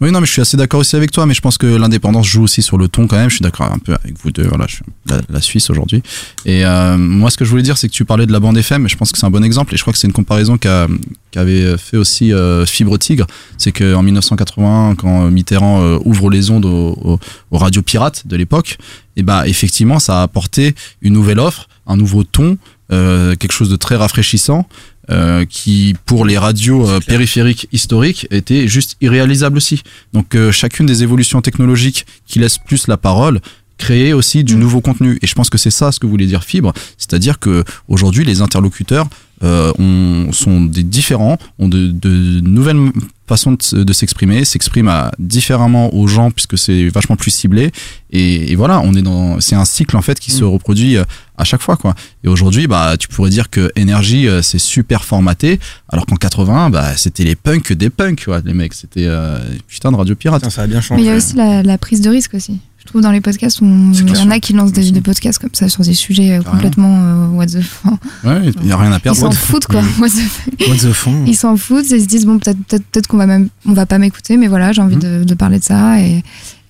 Oui, 0.00 0.10
non, 0.10 0.20
mais 0.20 0.26
je 0.26 0.32
suis 0.32 0.42
assez 0.42 0.56
d'accord 0.56 0.80
aussi 0.80 0.96
avec 0.96 1.10
toi, 1.10 1.26
mais 1.26 1.34
je 1.34 1.40
pense 1.40 1.58
que 1.58 1.66
l'indépendance 1.66 2.26
joue 2.26 2.42
aussi 2.42 2.62
sur 2.62 2.78
le 2.78 2.88
ton 2.88 3.06
quand 3.06 3.16
même. 3.16 3.30
Je 3.30 3.36
suis 3.36 3.42
d'accord 3.42 3.70
un 3.72 3.78
peu 3.78 3.94
avec 3.94 4.14
vous 4.22 4.30
deux. 4.30 4.44
Voilà, 4.44 4.66
je 4.66 4.76
suis 4.76 4.84
la, 5.28 5.40
Suisse 5.40 5.70
aujourd'hui. 5.70 6.02
Et 6.44 6.64
euh, 6.64 6.96
moi, 6.96 7.30
ce 7.30 7.36
que 7.36 7.44
je 7.44 7.50
voulais 7.50 7.62
dire, 7.62 7.78
c'est 7.78 7.88
que 7.88 7.92
tu 7.92 8.04
parlais 8.04 8.26
de 8.26 8.32
la 8.32 8.40
bande 8.40 8.56
FM. 8.56 8.88
Je 8.88 8.96
pense 8.96 9.12
que 9.12 9.18
c'est 9.18 9.26
un 9.26 9.30
bon 9.30 9.44
exemple, 9.44 9.74
et 9.74 9.76
je 9.76 9.82
crois 9.82 9.92
que 9.92 9.98
c'est 9.98 10.06
une 10.06 10.12
comparaison 10.12 10.58
qu'a 10.58 10.86
qu'avait 11.30 11.78
fait 11.78 11.96
aussi 11.96 12.32
euh, 12.32 12.66
Fibre 12.66 12.98
Tigre. 12.98 13.26
C'est 13.56 13.72
qu'en 13.72 14.02
1981, 14.02 14.96
quand 14.96 15.30
Mitterrand 15.30 15.82
euh, 15.82 15.98
ouvre 16.04 16.30
les 16.30 16.50
ondes 16.50 16.64
aux, 16.64 17.18
radios 17.52 17.82
pirates 17.82 18.26
de 18.26 18.36
l'époque, 18.36 18.78
et 19.16 19.22
bah 19.22 19.46
effectivement, 19.46 19.98
ça 19.98 20.20
a 20.20 20.22
apporté 20.22 20.74
une 21.02 21.12
nouvelle 21.12 21.38
offre, 21.38 21.68
un 21.86 21.96
nouveau 21.96 22.24
ton, 22.24 22.56
quelque 22.90 23.52
chose 23.52 23.68
de 23.68 23.76
très 23.76 23.96
rafraîchissant. 23.96 24.66
Euh, 25.10 25.44
qui 25.44 25.96
pour 26.06 26.24
les 26.24 26.38
radios 26.38 26.88
euh, 26.88 27.00
périphériques 27.00 27.66
historiques 27.72 28.28
était 28.30 28.68
juste 28.68 28.96
irréalisable 29.00 29.56
aussi. 29.56 29.82
Donc 30.12 30.36
euh, 30.36 30.52
chacune 30.52 30.86
des 30.86 31.02
évolutions 31.02 31.40
technologiques 31.40 32.06
qui 32.26 32.38
laissent 32.38 32.58
plus 32.58 32.86
la 32.86 32.96
parole 32.96 33.40
créer 33.76 34.12
aussi 34.12 34.44
du 34.44 34.54
nouveau 34.54 34.80
contenu. 34.80 35.18
Et 35.22 35.26
je 35.26 35.34
pense 35.34 35.50
que 35.50 35.58
c'est 35.58 35.70
ça 35.70 35.90
ce 35.90 35.98
que 35.98 36.06
voulait 36.06 36.26
dire 36.26 36.44
Fibre, 36.44 36.72
c'est-à-dire 36.96 37.40
que 37.40 37.64
aujourd'hui 37.88 38.24
les 38.24 38.40
interlocuteurs 38.40 39.08
euh, 39.42 39.72
ont, 39.78 40.32
sont 40.32 40.60
des 40.62 40.82
différents, 40.82 41.38
ont 41.58 41.68
de, 41.68 41.88
de 41.88 42.40
nouvelles 42.40 42.90
façons 43.26 43.52
de, 43.52 43.84
de 43.84 43.92
s'exprimer, 43.92 44.44
s'expriment 44.44 44.88
à- 44.88 45.12
différemment 45.20 45.94
aux 45.94 46.06
gens 46.08 46.30
puisque 46.32 46.58
c'est 46.58 46.88
vachement 46.88 47.14
plus 47.16 47.30
ciblé 47.30 47.70
et, 48.10 48.50
et 48.52 48.56
voilà, 48.56 48.80
on 48.80 48.92
est 48.94 49.02
dans 49.02 49.40
c'est 49.40 49.54
un 49.54 49.64
cycle 49.64 49.96
en 49.96 50.02
fait 50.02 50.18
qui 50.18 50.30
se 50.32 50.42
reproduit 50.44 50.96
euh, 50.96 51.04
à 51.38 51.44
chaque 51.44 51.62
fois 51.62 51.76
quoi. 51.76 51.94
Et 52.24 52.28
aujourd'hui, 52.28 52.66
bah 52.66 52.96
tu 52.98 53.06
pourrais 53.08 53.30
dire 53.30 53.48
que 53.48 53.70
énergie 53.76 54.26
euh, 54.28 54.42
c'est 54.42 54.58
super 54.58 55.04
formaté 55.04 55.60
alors 55.88 56.06
qu'en 56.06 56.16
80 56.16 56.70
bah 56.70 56.96
c'était 56.96 57.24
les 57.24 57.36
punks 57.36 57.72
des 57.72 57.88
punks 57.88 58.24
quoi, 58.24 58.42
les 58.44 58.52
mecs, 58.52 58.74
c'était 58.74 59.06
euh, 59.06 59.38
putain 59.68 59.92
de 59.92 59.96
radio 59.96 60.14
pirate. 60.16 60.50
ça 60.50 60.62
a 60.62 60.66
bien 60.66 60.80
Mais 60.90 61.02
il 61.02 61.06
y 61.06 61.10
a 61.10 61.16
aussi 61.16 61.36
la, 61.36 61.62
la 61.62 61.78
prise 61.78 62.00
de 62.00 62.10
risque 62.10 62.34
aussi. 62.34 62.58
Trouve 62.90 63.02
dans 63.02 63.12
les 63.12 63.20
podcasts, 63.20 63.62
on- 63.62 63.92
il 63.92 64.16
y 64.16 64.20
en 64.20 64.30
a 64.30 64.40
qui 64.40 64.52
lancent 64.52 64.72
des, 64.72 64.90
des 64.90 65.00
podcasts 65.00 65.38
comme 65.38 65.50
ça 65.52 65.68
sur 65.68 65.84
des 65.84 65.94
sujets 65.94 66.32
euh, 66.38 66.42
complètement 66.42 66.98
euh, 67.04 67.26
what 67.28 67.46
the 67.46 67.60
fuck. 67.60 67.92
Ouais, 68.24 68.50
il 68.62 68.66
y 68.68 68.72
a 68.72 68.76
rien 68.76 68.90
à 68.92 68.96
Ils 68.96 69.00
perdre. 69.00 69.18
s'en 69.20 69.30
foutent 69.30 69.66
quoi. 69.66 69.80
What 70.00 70.08
the 70.08 70.12
fuck. 70.12 70.68
What 70.68 70.76
the 70.76 70.92
fuck. 70.92 71.12
Ils 71.26 71.36
s'en 71.36 71.56
foutent 71.56 71.90
et 71.92 71.96
ils 71.96 72.02
se 72.02 72.06
disent 72.08 72.26
bon 72.26 72.40
peut-être 72.40 73.06
qu'on 73.06 73.16
va 73.16 73.26
même 73.26 73.48
on 73.64 73.74
va 73.74 73.86
pas 73.86 73.98
m'écouter 73.98 74.36
mais 74.36 74.48
voilà 74.48 74.72
j'ai 74.72 74.82
envie 74.82 74.96
de, 74.96 75.22
de 75.22 75.34
parler 75.34 75.60
de 75.60 75.64
ça 75.64 76.00
et 76.00 76.22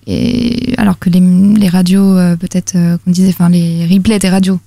Et 0.07 0.73
alors 0.77 0.97
que 0.99 1.09
les, 1.09 1.19
les 1.19 1.69
radios, 1.69 2.17
euh, 2.17 2.35
peut-être, 2.35 2.73
euh, 2.75 2.97
qu'on 3.03 3.11
disait, 3.11 3.29
enfin 3.29 3.49
les 3.49 3.85
replays 3.91 4.17
des 4.19 4.29
radios, 4.29 4.59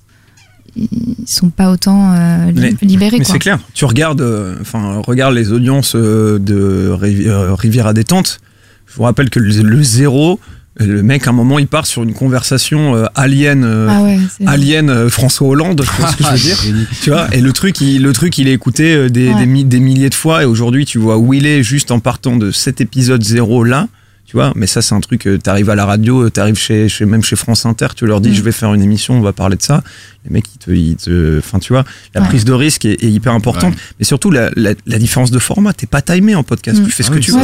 ils 0.75 0.87
sont 1.25 1.49
pas 1.49 1.71
autant 1.71 2.13
euh, 2.13 2.51
li- 2.51 2.61
Mais- 2.81 2.87
libérés. 2.87 3.17
Mais 3.19 3.23
c'est 3.25 3.39
clair. 3.39 3.59
Tu 3.73 3.85
regardes, 3.85 4.21
euh, 4.21 4.55
enfin, 4.61 5.01
regarde 5.05 5.33
les 5.35 5.51
audiences 5.51 5.93
euh, 5.95 6.39
de 6.39 6.89
Rivi- 6.91 7.27
euh, 7.27 7.53
Rivière 7.53 7.87
à 7.87 7.93
détente. 7.93 8.39
Je 8.87 8.95
vous 8.95 9.03
rappelle 9.03 9.29
que 9.29 9.39
le, 9.39 9.49
le 9.61 9.83
zéro, 9.83 10.39
le 10.77 11.03
mec, 11.03 11.25
à 11.25 11.29
un 11.29 11.33
moment, 11.33 11.57
il 11.59 11.67
part 11.67 11.85
sur 11.85 12.03
une 12.03 12.13
conversation 12.13 12.95
euh, 12.95 13.05
alien, 13.15 13.63
euh, 13.63 13.87
Ah 13.89 14.01
ouais, 14.03 14.17
alien 14.45 14.89
euh, 14.89 15.09
François 15.09 15.47
Hollande, 15.47 15.81
tu 15.85 16.01
vois 16.01 16.11
ce 16.11 16.17
que 16.17 16.23
je 16.23 16.29
veux 16.31 16.37
dire 16.37 16.87
Tu 17.01 17.09
vois 17.11 17.27
Et 17.33 17.39
le 17.41 17.53
truc, 17.53 17.79
il, 17.79 18.01
le 18.03 18.11
truc, 18.11 18.37
il 18.37 18.47
est 18.49 18.53
écouté 18.53 18.93
euh, 18.93 19.09
des, 19.09 19.29
Ouais. 19.29 19.39
des, 19.39 19.45
mi- 19.45 19.63
des 19.63 19.79
milliers 19.79 20.09
de 20.09 20.15
fois. 20.15 20.43
Et 20.43 20.45
aujourd'hui, 20.45 20.85
tu 20.85 20.97
vois 20.97 21.17
où 21.17 21.33
il 21.33 21.45
est 21.45 21.63
juste 21.63 21.91
en 21.91 21.99
partant 21.99 22.35
de 22.35 22.51
cet 22.51 22.81
épisode 22.81 23.23
zéro 23.23 23.63
là. 23.63 23.87
Tu 24.27 24.37
vois, 24.37 24.53
mais 24.55 24.65
ça 24.65 24.81
c'est 24.81 24.95
un 24.95 25.01
truc. 25.01 25.27
euh, 25.27 25.37
T'arrives 25.37 25.69
à 25.69 25.75
la 25.75 25.85
radio, 25.85 26.23
euh, 26.23 26.29
t'arrives 26.31 26.57
chez, 26.57 26.89
chez 26.89 27.05
même 27.05 27.21
chez 27.23 27.35
France 27.35 27.65
Inter, 27.67 27.87
tu 27.95 28.07
leur 28.07 28.21
dis 28.21 28.29
Mm. 28.29 28.33
je 28.33 28.41
vais 28.41 28.51
faire 28.51 28.73
une 28.73 28.81
émission, 28.81 29.13
on 29.15 29.21
va 29.21 29.33
parler 29.33 29.55
de 29.55 29.61
ça. 29.61 29.83
Les 30.27 30.31
mecs, 30.33 30.45
ils 30.55 30.57
te, 30.57 30.71
ils 30.71 30.95
te, 30.95 31.37
enfin 31.37 31.59
tu 31.59 31.71
vois, 31.73 31.85
la 32.15 32.21
Ouais. 32.21 32.27
prise 32.27 32.43
de 32.43 32.51
risque 32.51 32.85
est, 32.85 33.03
est 33.03 33.11
hyper 33.11 33.33
importante. 33.33 33.75
Mais 33.99 34.05
surtout 34.05 34.31
la, 34.31 34.49
la, 34.55 34.71
la 34.87 34.97
différence 34.97 35.29
de 35.29 35.37
format. 35.37 35.73
T'es 35.73 35.85
pas 35.85 36.01
timé 36.01 36.33
en 36.33 36.41
podcast. 36.41 36.79
Mm. 36.79 36.85
Tu 36.85 36.91
fais 36.91 37.03
ce 37.03 37.09
Ah 37.09 37.13
que 37.13 37.19
oui, 37.19 37.23
tu 37.23 37.31
veux. 37.33 37.41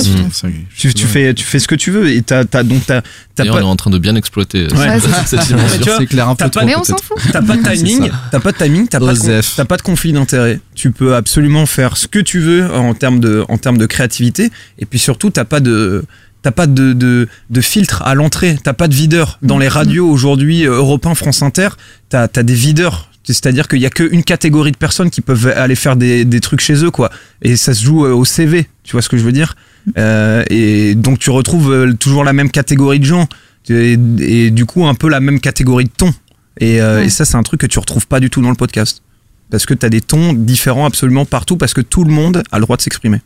Tu, 0.75 0.93
tu 0.95 1.05
fais, 1.05 1.33
tu 1.35 1.43
fais 1.45 1.59
ce 1.59 1.67
que 1.67 1.75
tu 1.75 1.91
veux. 1.91 2.09
Et 2.09 2.23
t'as, 2.23 2.45
t'as 2.45 2.63
donc 2.63 2.83
t'as, 2.87 3.01
pas. 3.01 3.43
on 3.45 3.57
est 3.59 3.61
en 3.61 3.75
train 3.75 3.91
de 3.91 3.99
bien 3.99 4.15
exploiter 4.15 4.65
euh, 4.65 4.75
Ouais, 4.75 4.99
cette- 5.27 5.39
dimension. 5.45 5.77
tu 5.77 5.83
vois, 5.83 5.97
C'est 5.99 6.07
clair 6.07 6.27
un 6.29 6.35
peu 6.35 6.49
trop, 6.49 6.65
Mais 6.65 6.75
on 6.75 6.83
s'en 6.83 6.97
fout. 6.97 7.17
T'as 7.31 7.43
pas 7.43 7.57
de 7.57 7.61
timing, 7.75 8.09
t'as 8.31 8.39
pas 8.39 8.51
de 8.51 8.57
timing, 8.57 8.87
t'as 8.87 8.99
pas, 8.99 9.13
de 9.13 9.63
pas 9.65 9.77
de 9.77 9.81
conflit 9.83 10.13
d'intérêt. 10.13 10.59
Tu 10.73 10.89
peux 10.89 11.13
absolument 11.13 11.67
faire 11.67 11.95
ce 11.95 12.07
que 12.07 12.17
tu 12.17 12.39
veux 12.39 12.73
en 12.73 12.95
termes 12.95 13.19
de, 13.19 13.45
en 13.49 13.59
termes 13.59 13.77
de 13.77 13.85
créativité. 13.85 14.49
Et 14.79 14.85
puis 14.87 14.97
surtout, 14.97 15.29
t'as 15.29 15.45
pas 15.45 15.59
de, 15.59 16.03
t'as 16.41 16.51
pas 16.51 16.67
de, 16.67 16.93
de, 16.93 17.27
de 17.49 17.61
filtre 17.61 18.01
à 18.03 18.15
l'entrée. 18.15 18.57
T'as 18.63 18.73
pas 18.73 18.87
de 18.87 18.93
videur. 18.95 19.37
Dans 19.41 19.57
les 19.57 19.67
radios 19.67 20.09
aujourd'hui, 20.09 20.65
euh, 20.65 20.75
Europe 20.77 21.05
1, 21.05 21.15
France 21.15 21.41
Inter, 21.41 21.69
t'as, 22.09 22.27
t'as 22.27 22.43
des 22.43 22.53
videurs. 22.55 23.09
C'est-à-dire 23.23 23.67
qu'il 23.67 23.79
y 23.79 23.85
a 23.85 23.89
qu'une 23.91 24.23
catégorie 24.23 24.71
de 24.71 24.77
personnes 24.77 25.09
qui 25.11 25.21
peuvent 25.21 25.47
aller 25.55 25.75
faire 25.75 25.95
des, 25.95 26.25
des 26.25 26.39
trucs 26.39 26.59
chez 26.61 26.83
eux, 26.83 26.89
quoi. 26.91 27.11
Et 27.43 27.55
ça 27.55 27.73
se 27.73 27.83
joue 27.83 28.05
euh, 28.05 28.13
au 28.13 28.25
CV. 28.25 28.67
Tu 28.83 28.93
vois 28.93 29.01
ce 29.01 29.09
que 29.09 29.17
je 29.17 29.23
veux 29.23 29.31
dire? 29.31 29.55
Euh, 29.97 30.43
et 30.49 30.95
donc 30.95 31.19
tu 31.19 31.29
retrouves 31.29 31.95
toujours 31.99 32.23
la 32.23 32.33
même 32.33 32.49
catégorie 32.49 32.99
de 32.99 33.05
gens. 33.05 33.27
Et, 33.69 33.97
et 34.19 34.49
du 34.51 34.65
coup, 34.65 34.85
un 34.87 34.95
peu 34.95 35.07
la 35.07 35.19
même 35.19 35.39
catégorie 35.39 35.85
de 35.85 35.91
ton. 35.95 36.11
Et, 36.59 36.81
euh, 36.81 36.97
Ouais. 36.97 37.05
et 37.05 37.09
ça, 37.09 37.25
c'est 37.25 37.35
un 37.37 37.43
truc 37.43 37.61
que 37.61 37.67
tu 37.67 37.77
retrouves 37.79 38.07
pas 38.07 38.19
du 38.19 38.29
tout 38.31 38.41
dans 38.41 38.49
le 38.49 38.55
podcast. 38.55 39.03
Parce 39.51 39.65
que 39.65 39.73
tu 39.75 39.85
as 39.85 39.89
des 39.89 40.01
tons 40.01 40.33
différents 40.33 40.85
absolument 40.85 41.25
partout, 41.25 41.57
parce 41.57 41.73
que 41.73 41.81
tout 41.81 42.03
le 42.03 42.11
monde 42.11 42.41
a 42.51 42.57
le 42.57 42.63
droit 42.65 42.75
de 42.77 42.81
s'exprimer. 42.81 43.21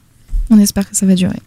On 0.50 0.60
espère 0.60 0.90
que 0.90 0.96
ça 0.96 1.06
va 1.06 1.16
durer. 1.16 1.40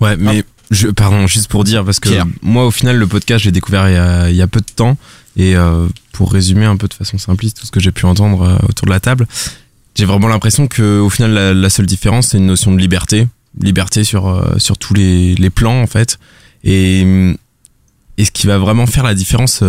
Ouais, 0.00 0.16
mais 0.16 0.44
je, 0.72 0.88
pardon, 0.88 1.26
juste 1.26 1.48
pour 1.48 1.64
dire, 1.64 1.84
parce 1.84 2.00
que 2.00 2.08
Pierre. 2.08 2.26
moi, 2.42 2.66
au 2.66 2.70
final, 2.70 2.96
le 2.96 3.06
podcast, 3.06 3.44
j'ai 3.44 3.52
découvert 3.52 3.88
il 3.88 3.92
y, 3.92 3.96
a, 3.96 4.30
il 4.30 4.36
y 4.36 4.42
a 4.42 4.46
peu 4.46 4.60
de 4.60 4.66
temps. 4.74 4.96
Et 5.36 5.56
euh, 5.56 5.86
pour 6.12 6.32
résumer 6.32 6.66
un 6.66 6.76
peu 6.76 6.88
de 6.88 6.94
façon 6.94 7.16
simpliste 7.18 7.60
tout 7.60 7.66
ce 7.66 7.70
que 7.70 7.80
j'ai 7.80 7.92
pu 7.92 8.04
entendre 8.06 8.42
euh, 8.42 8.56
autour 8.68 8.86
de 8.86 8.90
la 8.90 9.00
table, 9.00 9.26
j'ai 9.94 10.04
vraiment 10.04 10.28
l'impression 10.28 10.66
que 10.66 10.98
au 10.98 11.10
final, 11.10 11.32
la, 11.32 11.54
la 11.54 11.70
seule 11.70 11.86
différence, 11.86 12.28
c'est 12.28 12.38
une 12.38 12.46
notion 12.46 12.72
de 12.72 12.78
liberté. 12.78 13.28
Liberté 13.60 14.02
sur, 14.04 14.28
euh, 14.28 14.58
sur 14.58 14.78
tous 14.78 14.94
les, 14.94 15.34
les 15.34 15.50
plans, 15.50 15.80
en 15.82 15.86
fait. 15.86 16.18
Et, 16.64 17.02
et 18.18 18.24
ce 18.24 18.30
qui 18.30 18.46
va 18.46 18.58
vraiment 18.58 18.86
faire 18.86 19.04
la 19.04 19.14
différence 19.14 19.62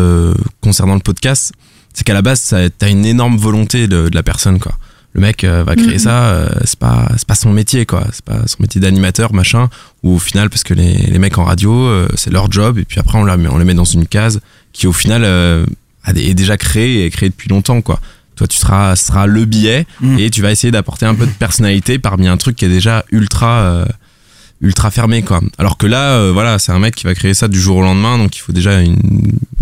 concernant 0.61 0.93
le 0.95 0.99
podcast, 1.01 1.51
c'est 1.93 2.03
qu'à 2.03 2.13
la 2.13 2.21
base, 2.21 2.55
t'as 2.77 2.89
une 2.89 3.05
énorme 3.05 3.37
volonté 3.37 3.87
de, 3.87 4.09
de 4.09 4.15
la 4.15 4.23
personne, 4.23 4.59
quoi. 4.59 4.73
Le 5.13 5.21
mec 5.21 5.43
euh, 5.43 5.63
va 5.63 5.75
créer 5.75 5.99
ça, 5.99 6.23
euh, 6.25 6.49
c'est 6.63 6.79
pas, 6.79 7.07
c'est 7.17 7.27
pas 7.27 7.35
son 7.35 7.51
métier, 7.53 7.85
quoi. 7.85 8.03
C'est 8.11 8.25
pas 8.25 8.47
son 8.47 8.57
métier 8.61 8.81
d'animateur, 8.81 9.31
machin. 9.33 9.69
Ou 10.01 10.15
au 10.15 10.19
final, 10.19 10.49
parce 10.49 10.63
que 10.63 10.73
les, 10.73 10.93
les 10.95 11.19
mecs 11.19 11.37
en 11.37 11.43
radio, 11.43 11.71
euh, 11.71 12.07
c'est 12.15 12.31
leur 12.31 12.51
job, 12.51 12.79
et 12.79 12.83
puis 12.83 12.99
après, 12.99 13.19
on, 13.19 13.23
la 13.23 13.37
met- 13.37 13.47
on 13.49 13.59
les 13.59 13.65
met 13.65 13.75
dans 13.75 13.83
une 13.85 14.07
case 14.07 14.39
qui, 14.71 14.87
au 14.87 14.93
final, 14.93 15.23
euh, 15.23 15.65
est 16.15 16.33
déjà 16.33 16.57
créée 16.57 17.05
et 17.05 17.09
créée 17.11 17.29
depuis 17.29 17.47
longtemps, 17.49 17.81
quoi. 17.81 17.99
Toi, 18.35 18.47
tu 18.47 18.57
seras, 18.57 18.95
ce 18.95 19.05
sera 19.05 19.27
le 19.27 19.45
billet, 19.45 19.85
Mhm. 20.01 20.17
et 20.17 20.31
tu 20.31 20.41
vas 20.41 20.51
essayer 20.51 20.71
d'apporter 20.71 21.05
un 21.05 21.13
peu 21.13 21.27
de 21.27 21.31
personnalité 21.31 21.99
parmi 21.99 22.27
un 22.27 22.37
truc 22.37 22.55
qui 22.55 22.65
est 22.65 22.69
déjà 22.69 23.05
ultra. 23.11 23.59
euh, 23.59 23.85
ultra 24.61 24.91
fermé 24.91 25.23
quoi 25.23 25.41
alors 25.57 25.77
que 25.77 25.85
là 25.85 26.11
euh, 26.13 26.31
voilà 26.31 26.57
c'est 26.57 26.71
un 26.71 26.79
mec 26.79 26.95
qui 26.95 27.03
va 27.03 27.13
créer 27.13 27.33
ça 27.33 27.49
du 27.49 27.59
jour 27.59 27.75
au 27.77 27.81
lendemain 27.81 28.17
donc 28.17 28.37
il 28.37 28.39
faut 28.39 28.53
déjà 28.53 28.79
une 28.79 28.97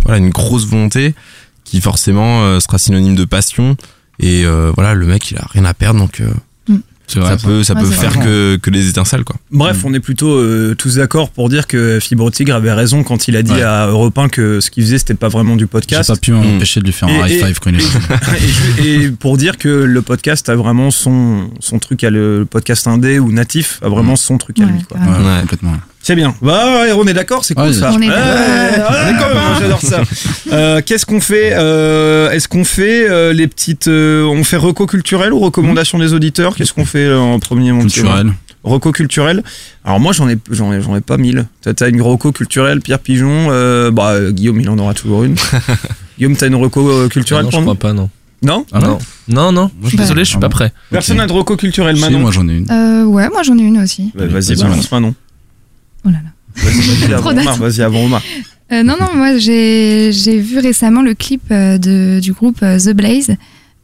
voilà 0.04 0.20
une 0.20 0.30
grosse 0.30 0.68
volonté 0.68 1.16
qui 1.64 1.82
forcément 1.82 2.44
euh, 2.44 2.60
sera 2.60 2.78
synonyme 2.78 3.16
de 3.16 3.26
passion 3.26 3.76
et 4.22 4.46
euh, 4.46 4.72
voilà 4.76 4.94
le 4.94 5.06
mec 5.06 5.30
il 5.32 5.38
a 5.38 5.46
rien 5.52 5.66
à 5.66 5.74
perdre 5.74 6.00
donc 6.00 6.22
euh, 6.22 6.30
Mm. 6.68 7.20
Vrai, 7.20 7.32
ça 7.32 7.38
ça. 7.40 7.48
peut 7.48 7.64
ça 7.64 7.74
Ouais, 7.74 7.82
peut 7.82 7.88
faire 7.90 8.20
que, 8.20 8.56
que 8.56 8.70
les 8.70 8.88
étincelles 8.88 9.26
quoi 9.26 9.36
Bref, 9.52 9.84
on 9.84 9.94
est 9.94 10.00
plutôt 10.00 10.30
euh, 10.38 10.76
tous 10.78 10.96
d'accord 10.96 11.30
pour 11.32 11.50
dire 11.50 11.68
que 11.68 12.00
Fibre 12.00 12.32
Tigre 12.32 12.56
avait 12.56 12.72
raison 12.72 13.04
quand 13.04 13.28
il 13.28 13.36
a 13.36 13.42
dit 13.44 13.52
Ouais. 13.52 13.64
à 13.64 13.88
Europe 13.88 14.18
1 14.18 14.30
que 14.30 14.62
ce 14.62 14.72
qu'il 14.72 14.84
faisait, 14.84 14.98
c'était 14.98 15.16
pas 15.16 15.28
vraiment 15.28 15.58
du 15.58 15.64
J'ai 15.64 15.68
podcast. 15.68 16.08
pas 16.10 16.16
pu 16.16 16.32
m'empêcher 16.32 16.80
de 16.80 16.86
lui 16.86 16.94
faire 16.94 17.10
un 17.10 17.26
Et- 17.28 17.34
high 17.34 17.42
et- 17.42 17.46
five 17.46 17.60
quand 17.60 17.70
il 17.72 17.82
est 17.82 17.84
venu. 17.84 19.02
et, 19.02 19.06
et 19.08 19.12
pour 19.12 19.36
dire 19.36 19.58
que 19.58 19.68
le 19.68 20.02
podcast 20.02 20.48
a 20.48 20.56
vraiment 20.56 20.90
son, 20.90 21.50
son 21.60 21.80
truc, 21.80 22.06
à 22.06 22.10
le, 22.12 22.40
le 22.40 22.46
podcast 22.46 22.88
indé 22.88 23.20
ou 23.20 23.34
natif 23.34 23.80
a 23.84 23.90
vraiment 23.90 24.16
son 24.16 24.38
truc 24.38 24.62
à 24.62 24.64
Ouais, 24.64 24.72
lui. 24.72 24.84
Quoi. 24.84 24.98
carrément. 24.98 25.18
Ouais, 25.28 25.34
Ouais. 25.36 25.42
complètement. 25.42 25.74
C'est 26.04 26.16
bien. 26.16 26.34
Bah, 26.42 26.82
ouais, 26.84 26.92
on 26.94 27.06
est 27.06 27.14
d'accord, 27.14 27.46
c'est 27.46 27.54
cool 27.54 27.66
Ouais, 27.66 27.74
ça. 27.74 27.92
on 27.94 28.02
est 28.02 28.10
Ouais, 28.10 28.16
d'accord. 28.16 29.30
ouais, 29.30 29.36
ouais, 29.36 29.60
J'adore 29.62 29.82
ça. 29.82 30.02
Euh, 30.52 30.82
Qu'est-ce 30.86 31.06
qu'on 31.06 31.22
fait 31.22 31.52
euh, 31.54 32.30
Est-ce 32.32 32.48
qu'on 32.50 32.66
fait 32.66 33.08
euh, 33.10 33.32
les 33.32 33.48
petites. 33.48 33.88
euh, 33.88 34.26
on 34.26 34.44
fait 34.44 34.58
reco 34.58 34.86
culturel 34.86 35.32
ou 35.32 35.40
recommandation 35.40 35.98
des 35.98 36.14
auditeurs? 36.14 36.56
Qu'est-ce 36.56 36.74
qu'on 36.74 36.84
fait 36.86 37.14
en 37.14 37.40
premier 37.40 37.72
mon 37.72 37.82
Culturel. 37.82 38.34
Reco 38.64 38.92
culturel. 38.92 39.44
Alors 39.86 40.00
moi 40.00 40.12
j'en 40.14 40.28
ai 40.30 40.38
j'en 40.52 40.72
ai, 40.74 40.82
j'en 40.82 40.96
ai 40.96 41.02
pas 41.02 41.18
mille. 41.18 41.48
T'as 41.62 41.88
une 41.90 42.02
reco 42.02 42.32
culturelle, 42.32 42.82
Pierre 42.82 43.00
Pigeon. 43.00 43.48
euh, 43.50 43.90
bah 43.92 44.10
euh, 44.12 44.32
Guillaume 44.32 44.60
il 44.60 44.70
en 44.70 44.78
aura 44.78 44.94
toujours 44.94 45.24
une. 45.24 45.36
Guillaume 46.20 46.36
t'as 46.36 46.48
une 46.48 46.56
reco 46.56 47.08
culturelle 47.10 47.46
non, 47.46 47.50
je 47.52 47.56
pour 47.56 47.62
nous? 47.62 47.76
crois 47.76 47.80
pas, 47.90 47.94
non. 47.94 48.10
Non? 48.44 48.66
Ah 48.72 48.80
non? 48.80 48.98
Non, 49.30 49.52
non, 49.52 49.72
je 49.84 49.88
suis 49.90 49.98
Bah. 49.98 50.04
désolé, 50.04 50.24
je 50.26 50.30
suis 50.30 50.38
Ah 50.38 50.42
pas 50.42 50.50
prêt. 50.50 50.74
Personne 50.92 51.18
n'a 51.18 51.28
de 51.28 51.32
reco 51.32 51.56
culturelle 51.56 51.96
Si, 51.96 52.02
Manon. 52.02 52.20
moi 52.20 52.32
j'en 52.32 52.48
ai 52.50 52.58
une. 52.58 52.70
Euh, 52.72 53.06
ouais, 53.06 53.30
moi 53.30 53.42
j'en 53.44 53.58
ai 53.58 53.62
une 53.62 53.80
aussi. 53.82 54.12
Bah, 54.16 54.26
Vas-y 54.28 54.54
Vas-y, 54.56 54.62
balance 54.64 54.92
Manon. 54.92 55.16
Oh 56.06 56.10
là 56.10 56.20
là. 56.24 56.30
Vas-y 56.56 56.82
vas-y, 56.82 57.14
avant 57.14 57.30
Omar. 57.32 57.34
d'attente. 57.44 57.60
Vas-y 57.60 57.82
avant 57.82 58.04
Omar. 58.06 58.22
Euh, 58.72 58.84
non, 58.84 58.96
non, 59.00 59.08
moi 59.16 59.38
j'ai 59.38 60.12
j'ai 60.14 60.40
vu 60.40 60.60
récemment 60.60 61.02
le 61.02 61.14
clip 61.14 61.42
euh, 61.52 61.78
de, 61.78 62.20
du 62.22 62.32
groupe 62.34 62.60
euh, 62.64 62.80
The 62.80 62.92
Blaze 62.94 63.32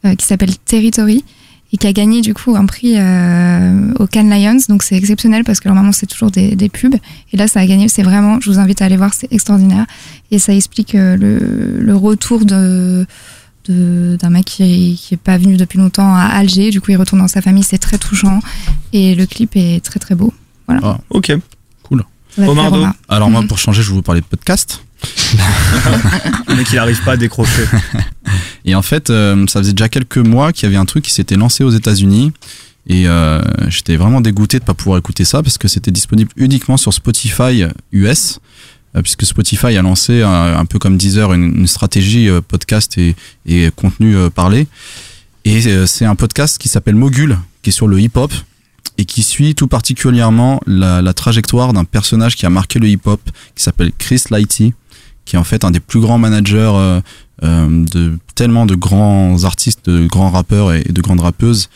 euh, 0.04 0.14
qui 0.14 0.24
s'appelle 0.26 0.56
Territory 0.58 1.24
et 1.70 1.76
qui 1.76 1.86
a 1.86 1.92
gagné 1.92 2.22
du 2.22 2.32
coup 2.32 2.56
un 2.56 2.64
prix 2.64 2.94
euh, 2.96 3.92
au 3.98 4.06
Cannes 4.06 4.30
Lions. 4.30 4.56
Donc 4.70 4.82
c'est 4.82 4.96
exceptionnel 4.96 5.44
parce 5.44 5.60
que 5.60 5.68
normalement 5.68 5.92
c'est 5.92 6.06
toujours 6.06 6.30
des, 6.30 6.56
des 6.56 6.70
pubs. 6.70 6.96
Et 7.32 7.36
là 7.36 7.46
ça 7.48 7.60
a 7.60 7.66
gagné, 7.66 7.88
c'est 7.88 8.02
vraiment, 8.02 8.40
je 8.40 8.50
vous 8.50 8.58
invite 8.58 8.80
à 8.80 8.86
aller 8.86 8.96
voir, 8.96 9.12
c'est 9.12 9.30
extraordinaire. 9.30 9.84
Et 10.30 10.38
ça 10.38 10.54
explique 10.54 10.94
euh, 10.94 11.16
le, 11.16 11.78
le 11.80 11.94
retour 11.94 12.44
de 12.46 13.06
de- 13.66 14.16
d'un 14.18 14.30
mec 14.30 14.46
qui, 14.46 14.98
qui 14.98 15.12
est 15.12 15.18
pas 15.18 15.36
venu 15.36 15.58
depuis 15.58 15.78
longtemps 15.78 16.14
à 16.14 16.22
Alger. 16.24 16.70
Du 16.70 16.80
coup 16.80 16.90
il 16.92 16.96
retourne 16.96 17.20
dans 17.20 17.28
sa 17.28 17.42
famille, 17.42 17.62
c'est 17.62 17.76
très 17.76 17.98
touchant. 17.98 18.40
Et 18.94 19.14
le 19.14 19.26
clip 19.26 19.50
est 19.56 19.84
très 19.84 20.00
très 20.00 20.14
beau. 20.14 20.32
Voilà. 20.66 20.80
Ah. 20.82 20.98
Ok. 21.10 21.30
Cool. 21.82 22.02
Ça 22.02 22.02
va 22.02 22.02
te 22.02 22.06
plaire, 22.06 22.27
Omardo. 22.46 22.86
Alors 23.08 23.30
moi 23.30 23.42
Mhm. 23.42 23.48
pour 23.48 23.58
changer 23.58 23.82
je 23.82 23.88
vais 23.88 23.94
vous 23.94 24.02
parler 24.02 24.20
de 24.20 24.26
podcast. 24.26 24.82
Mais 26.56 26.64
qu'il 26.64 26.78
arrive 26.78 27.02
pas 27.04 27.12
à 27.12 27.16
décrocher. 27.16 27.64
Et 28.64 28.74
en 28.74 28.82
fait, 28.82 29.10
euh, 29.10 29.46
ça 29.46 29.60
faisait 29.60 29.72
déjà 29.72 29.88
quelques 29.88 30.18
mois 30.18 30.52
qu'il 30.52 30.64
y 30.64 30.66
avait 30.66 30.76
un 30.76 30.84
truc 30.84 31.04
qui 31.04 31.12
s'était 31.12 31.36
lancé 31.36 31.64
aux 31.64 31.70
États-Unis. 31.70 32.32
Et 32.86 33.06
euh, 33.06 33.40
j'étais 33.68 33.96
vraiment 33.96 34.20
dégoûté 34.20 34.58
de 34.58 34.64
pas 34.64 34.74
pouvoir 34.74 34.98
écouter 34.98 35.24
ça 35.24 35.42
parce 35.42 35.58
que 35.58 35.68
c'était 35.68 35.90
disponible 35.90 36.30
uniquement 36.36 36.76
sur 36.76 36.92
Spotify 36.92 37.64
US. 37.92 38.40
euh, 38.96 39.02
Puisque 39.02 39.24
Spotify 39.26 39.76
a 39.76 39.82
lancé 39.82 40.22
un, 40.22 40.56
un 40.58 40.64
peu 40.64 40.78
comme 40.78 40.96
Deezer 40.96 41.32
une, 41.34 41.60
une 41.60 41.66
stratégie 41.66 42.28
euh, 42.28 42.40
podcast 42.40 42.96
et, 42.98 43.14
et 43.46 43.70
contenu 43.76 44.16
euh, 44.16 44.30
parlé. 44.30 44.66
Et 45.44 45.66
euh, 45.66 45.86
c'est 45.86 46.04
un 46.06 46.14
podcast 46.16 46.58
qui 46.58 46.68
s'appelle 46.68 46.94
Mogul, 46.96 47.38
qui 47.62 47.70
est 47.70 47.72
sur 47.72 47.86
le 47.88 48.00
hip-hop 48.00 48.32
et 48.98 49.04
qui 49.04 49.22
suit 49.22 49.54
tout 49.54 49.68
particulièrement 49.68 50.60
la, 50.66 51.00
la 51.02 51.12
trajectoire 51.14 51.72
d'un 51.72 51.84
personnage 51.84 52.34
qui 52.36 52.44
a 52.46 52.50
marqué 52.50 52.78
le 52.78 52.88
hip-hop, 52.88 53.20
qui 53.54 53.62
s'appelle 53.62 53.92
Chris 53.96 54.22
Lighty, 54.30 54.74
qui 55.24 55.36
est 55.36 55.38
en 55.38 55.44
fait 55.44 55.64
un 55.64 55.70
des 55.70 55.80
plus 55.80 56.00
grands 56.00 56.18
managers 56.18 56.72
euh, 56.74 57.00
euh, 57.44 57.84
de 57.92 58.18
tellement 58.34 58.66
de 58.66 58.74
grands 58.74 59.44
artistes, 59.44 59.88
de 59.88 60.06
grands 60.06 60.30
rappeurs 60.30 60.72
et, 60.72 60.82
de 60.82 61.00
grandes 61.00 61.20
rappeuses, 61.20 61.68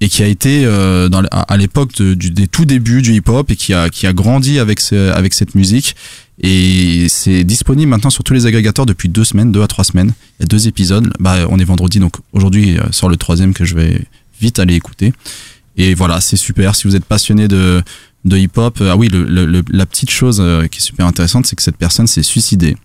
et 0.00 0.08
qui 0.08 0.22
a 0.22 0.26
été 0.26 0.64
euh, 0.64 1.08
dans, 1.08 1.22
à 1.30 1.56
l'époque 1.56 1.94
de- 1.96 2.14
du, 2.14 2.30
des 2.30 2.48
tout 2.48 2.64
débuts 2.64 3.00
du 3.00 3.14
hip-hop 3.14 3.50
et 3.50 3.56
qui 3.56 3.72
a, 3.72 3.88
qui 3.88 4.06
a 4.06 4.12
grandi 4.12 4.58
avec, 4.58 4.80
ce- 4.80 5.10
avec 5.12 5.34
cette 5.34 5.54
musique. 5.54 5.94
Et 6.42 7.06
c'est 7.08 7.44
disponible 7.44 7.88
maintenant 7.88 8.10
sur 8.10 8.22
tous 8.24 8.34
les 8.34 8.44
agrégateurs 8.44 8.84
depuis 8.84 9.08
deux 9.08 9.24
semaines, 9.24 9.52
deux 9.52 9.62
à 9.62 9.68
trois 9.68 9.84
semaines. 9.84 10.12
Il 10.38 10.42
y 10.42 10.44
a 10.44 10.46
deux 10.48 10.66
épisodes. 10.68 11.10
Bah, 11.18 11.36
on 11.48 11.58
est 11.58 11.64
vendredi, 11.64 11.98
donc 11.98 12.16
aujourd'hui 12.32 12.76
euh, 12.76 12.82
sort 12.90 13.08
le 13.08 13.16
troisième 13.16 13.54
que 13.54 13.64
je 13.64 13.74
vais 13.74 14.02
vite 14.40 14.58
aller 14.58 14.74
écouter. 14.74 15.14
Et 15.76 15.94
voilà, 15.94 16.20
c'est 16.20 16.36
super. 16.36 16.74
Si 16.74 16.86
vous 16.88 16.96
êtes 16.96 17.04
passionné 17.04 17.48
de, 17.48 17.82
de 18.24 18.36
hip-hop, 18.36 18.78
euh, 18.80 18.90
ah 18.92 18.96
oui, 18.96 19.08
le, 19.08 19.24
le- 19.24 19.46
le- 19.46 19.64
la 19.70 19.86
petite 19.86 20.10
chose 20.10 20.38
euh, 20.40 20.66
qui 20.68 20.78
est 20.78 20.82
super 20.82 21.06
intéressante, 21.06 21.46
c'est 21.46 21.56
que 21.56 21.62
cette 21.62 21.76
personne 21.76 22.06
s'est 22.06 22.22
suicidée. 22.22 22.76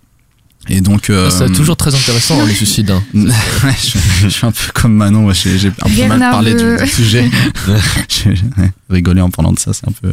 Et 0.68 0.80
donc, 0.80 1.10
euh, 1.10 1.28
C'est 1.28 1.50
toujours 1.52 1.76
très 1.76 1.92
intéressant, 1.92 2.40
hein, 2.40 2.46
les 2.46 2.54
suicides. 2.54 2.92
hein. 2.92 3.02
Ouais, 3.14 3.74
je, 3.82 3.98
je 4.22 4.28
suis 4.28 4.46
un 4.46 4.52
peu 4.52 4.70
comme 4.72 4.94
Manon, 4.94 5.22
moi, 5.22 5.32
j'ai 5.32 5.58
j'ai 5.58 5.68
un 5.68 5.88
peu 5.90 6.06
mal 6.06 6.20
parlé 6.20 6.54
du, 6.54 6.76
du 6.84 6.88
sujet. 6.88 7.28
J'ai 8.08 8.36
j'ai 8.36 8.44
rigolé 8.88 9.20
en 9.22 9.30
parlant 9.30 9.52
de 9.52 9.58
ça, 9.58 9.72
c'est 9.72 9.88
un 9.88 9.92
peu. 9.92 10.12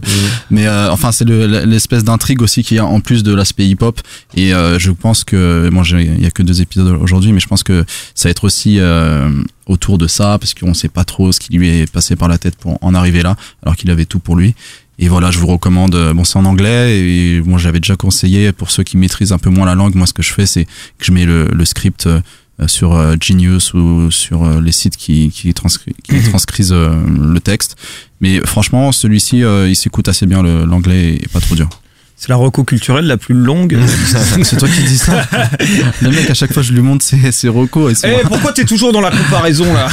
Mais 0.49 0.65
euh, 0.65 0.89
enfin, 0.91 1.11
c'est 1.11 1.25
le- 1.25 1.45
l'espèce 1.65 2.03
d'intrigue 2.03 2.41
aussi 2.41 2.63
qu'il 2.63 2.77
y 2.77 2.79
a 2.79 2.85
en 2.85 2.99
plus 2.99 3.21
de 3.23 3.31
l'aspect 3.33 3.67
hip-hop. 3.67 4.01
Et 4.35 4.53
euh, 4.53 4.79
je 4.79 4.89
pense 4.89 5.23
que, 5.23 5.69
bon, 5.71 5.83
j'ai- 5.83 6.01
il 6.17 6.23
y 6.23 6.25
a 6.25 6.31
que 6.31 6.41
deux 6.41 6.61
épisodes 6.61 6.97
aujourd'hui, 6.99 7.31
mais 7.31 7.39
je 7.41 7.47
pense 7.47 7.61
que 7.61 7.85
ça 8.15 8.29
va 8.29 8.31
être 8.31 8.45
aussi 8.45 8.77
euh, 8.79 9.29
autour 9.69 9.97
de 9.97 10.07
ça, 10.07 10.37
parce 10.39 10.53
qu'on 10.53 10.73
sait 10.73 10.89
pas 10.89 11.05
trop 11.05 11.31
ce 11.31 11.39
qui 11.39 11.53
lui 11.57 11.69
est 11.69 11.89
passé 11.89 12.15
par 12.17 12.27
la 12.27 12.37
tête 12.37 12.55
pour 12.57 12.77
en 12.81 12.93
arriver 12.93 13.21
là, 13.23 13.37
alors 13.63 13.75
qu'il 13.77 13.89
avait 13.91 14.05
tout 14.05 14.19
pour 14.19 14.35
lui. 14.35 14.53
Et 15.01 15.07
voilà, 15.07 15.31
je 15.31 15.39
vous 15.39 15.47
recommande. 15.47 15.95
euh, 15.95 16.13
Bon, 16.13 16.25
c'est 16.25 16.37
en 16.37 16.43
anglais 16.43 16.99
et 16.99 17.41
moi 17.41 17.57
j'avais 17.57 17.79
déjà 17.79 17.95
conseillé 17.95 18.51
pour 18.51 18.69
ceux 18.69 18.83
qui 18.83 18.97
maîtrisent 18.97 19.31
un 19.31 19.37
peu 19.37 19.49
moins 19.49 19.65
la 19.65 19.75
langue. 19.75 19.95
Moi, 19.95 20.07
ce 20.07 20.13
que 20.13 20.23
je 20.23 20.33
fais, 20.33 20.45
c'est 20.45 20.65
que 20.65 21.05
je 21.05 21.11
mets 21.13 21.25
le, 21.25 21.45
le 21.53 21.65
script 21.65 22.07
euh, 22.07 22.19
sur 22.67 22.93
euh, 22.95 23.15
Genius 23.21 23.73
ou 23.73 24.11
sur 24.11 24.43
les 24.59 24.73
sites 24.73 24.97
qui, 24.97 25.29
qui, 25.29 25.51
transcri- 25.51 25.93
qui 26.03 26.21
transcrivent 26.29 26.73
le 26.73 27.39
texte. 27.39 27.77
Mais 28.19 28.41
franchement, 28.45 28.91
celui-ci, 28.91 29.43
il 29.67 29.75
s'écoute 29.77 30.09
assez 30.09 30.25
bien. 30.25 30.43
L'anglais 30.43 31.13
est 31.23 31.31
pas 31.31 31.39
trop 31.39 31.55
dur. 31.55 31.69
C'est 32.21 32.27
la 32.27 32.35
reco 32.35 32.65
culturelle 32.65 33.05
la 33.05 33.15
plus 33.15 33.33
longue. 33.33 33.79
c'est 34.43 34.57
toi 34.57 34.67
qui 34.67 34.83
dis 34.83 34.97
ça. 34.97 35.25
Le 36.01 36.09
mec, 36.11 36.29
à 36.29 36.33
chaque 36.33 36.51
fois, 36.51 36.61
je 36.61 36.73
lui 36.73 36.81
montre 36.81 37.05
ses, 37.05 37.31
ses 37.31 37.47
recos. 37.47 37.93
Et 37.93 37.95
son- 37.95 38.07
Eh, 38.09 38.23
pourquoi 38.27 38.51
t'es 38.51 38.65
toujours 38.65 38.91
dans 38.91 38.99
la 38.99 39.09
comparaison 39.09 39.73
là 39.73 39.87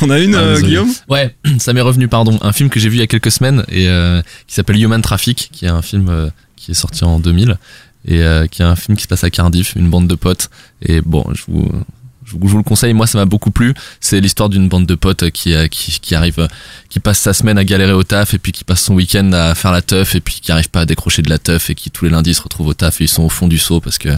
T'en 0.00 0.08
as 0.08 0.18
une, 0.20 0.34
Ah, 0.34 0.38
euh. 0.38 0.60
Guillaume? 0.62 0.90
Ouais, 1.10 1.36
ça 1.58 1.74
m'est 1.74 1.82
revenu, 1.82 2.08
pardon. 2.08 2.38
Un 2.40 2.52
film 2.52 2.70
que 2.70 2.80
j'ai 2.80 2.88
vu 2.88 2.96
il 2.96 3.00
y 3.00 3.02
a 3.02 3.06
quelques 3.06 3.30
semaines 3.30 3.64
et 3.68 3.86
euh, 3.86 4.22
qui 4.46 4.54
s'appelle 4.54 4.80
Human 4.82 5.02
Traffic, 5.02 5.50
qui 5.52 5.66
est 5.66 5.68
un 5.68 5.82
film 5.82 6.08
euh, 6.08 6.30
qui 6.56 6.70
est 6.70 6.74
sorti 6.74 7.04
en 7.04 7.18
2000 7.20 7.58
et 8.08 8.22
euh, 8.22 8.46
qui 8.46 8.62
est 8.62 8.64
un 8.64 8.74
film 8.74 8.96
qui 8.96 9.02
se 9.02 9.08
passe 9.08 9.24
à 9.24 9.30
Cardiff, 9.30 9.74
une 9.76 9.90
bande 9.90 10.08
de 10.08 10.14
potes. 10.14 10.48
Et 10.80 11.02
bon, 11.02 11.24
je 11.34 11.42
vous, 11.48 11.70
je 12.32 12.48
vous, 12.48 12.56
le 12.56 12.62
conseille. 12.62 12.92
Moi, 12.94 13.06
ça 13.06 13.18
m'a 13.18 13.24
beaucoup 13.24 13.50
plu. 13.50 13.74
C'est 14.00 14.20
l'histoire 14.20 14.48
d'une 14.48 14.68
bande 14.68 14.86
de 14.86 14.94
potes 14.94 15.30
qui, 15.30 15.54
euh, 15.54 15.68
qui, 15.68 15.98
qui 16.00 16.14
arrive, 16.14 16.38
euh, 16.40 16.46
qui 16.88 17.00
passe 17.00 17.18
sa 17.18 17.32
semaine 17.32 17.58
à 17.58 17.64
galérer 17.64 17.92
au 17.92 18.02
taf 18.02 18.34
et 18.34 18.38
puis 18.38 18.52
qui 18.52 18.64
passe 18.64 18.82
son 18.82 18.94
week-end 18.94 19.30
à 19.32 19.54
faire 19.54 19.72
la 19.72 19.82
teuf 19.82 20.14
et 20.14 20.20
puis 20.20 20.38
qui 20.40 20.50
arrive 20.52 20.70
pas 20.70 20.80
à 20.80 20.86
décrocher 20.86 21.22
de 21.22 21.30
la 21.30 21.38
teuf 21.38 21.70
et 21.70 21.74
qui 21.74 21.90
tous 21.90 22.04
les 22.06 22.10
lundis 22.10 22.34
se 22.34 22.42
retrouvent 22.42 22.68
au 22.68 22.74
taf 22.74 23.00
et 23.00 23.04
ils 23.04 23.08
sont 23.08 23.22
au 23.22 23.28
fond 23.28 23.48
du 23.48 23.58
seau 23.58 23.80
parce 23.80 23.98
que 23.98 24.08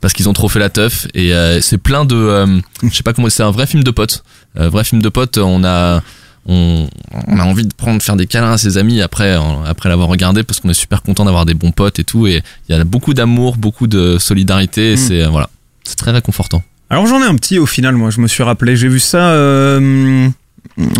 parce 0.00 0.12
qu'ils 0.14 0.28
ont 0.28 0.32
trop 0.32 0.48
fait 0.48 0.58
la 0.58 0.70
teuf 0.70 1.06
et 1.14 1.34
euh, 1.34 1.60
c'est 1.60 1.78
plein 1.78 2.04
de, 2.04 2.16
euh, 2.16 2.60
je 2.82 2.94
sais 2.94 3.02
pas 3.02 3.12
comment, 3.12 3.28
c'est 3.30 3.42
un 3.42 3.50
vrai 3.50 3.66
film 3.66 3.82
de 3.84 3.90
potes, 3.90 4.22
Euh, 4.58 4.68
vrai 4.70 4.84
film 4.84 5.02
de 5.02 5.08
potes. 5.08 5.38
On 5.38 5.62
a 5.64 6.02
on, 6.50 6.88
on 7.26 7.38
a 7.38 7.44
envie 7.44 7.66
de 7.66 7.74
prendre 7.74 8.00
faire 8.02 8.16
des 8.16 8.26
câlins 8.26 8.52
à 8.52 8.58
ses 8.58 8.78
amis 8.78 9.02
après 9.02 9.36
après 9.66 9.88
l'avoir 9.90 10.08
regardé 10.08 10.42
parce 10.44 10.60
qu'on 10.60 10.70
est 10.70 10.74
super 10.74 11.02
content 11.02 11.24
d'avoir 11.26 11.44
des 11.44 11.52
bons 11.54 11.72
potes 11.72 11.98
et 11.98 12.04
tout 12.04 12.26
et 12.26 12.42
il 12.68 12.74
y 12.76 12.78
a 12.80 12.82
beaucoup 12.84 13.12
d'amour 13.12 13.56
beaucoup 13.58 13.86
de 13.86 14.16
solidarité 14.18 14.92
et 14.92 14.94
Mm. 14.94 14.96
c'est 14.96 15.22
euh, 15.22 15.28
voilà 15.28 15.50
c'est 15.84 15.96
très 15.96 16.10
réconfortant 16.10 16.62
Alors 16.90 17.06
j'en 17.06 17.20
ai 17.22 17.26
un 17.26 17.34
petit 17.36 17.58
au 17.58 17.66
final, 17.66 17.94
moi 17.96 18.10
je 18.10 18.20
me 18.20 18.26
suis 18.28 18.42
rappelé, 18.42 18.76
j'ai 18.76 18.88
vu 18.88 18.98
ça. 19.00 19.30
euh, 19.30 20.28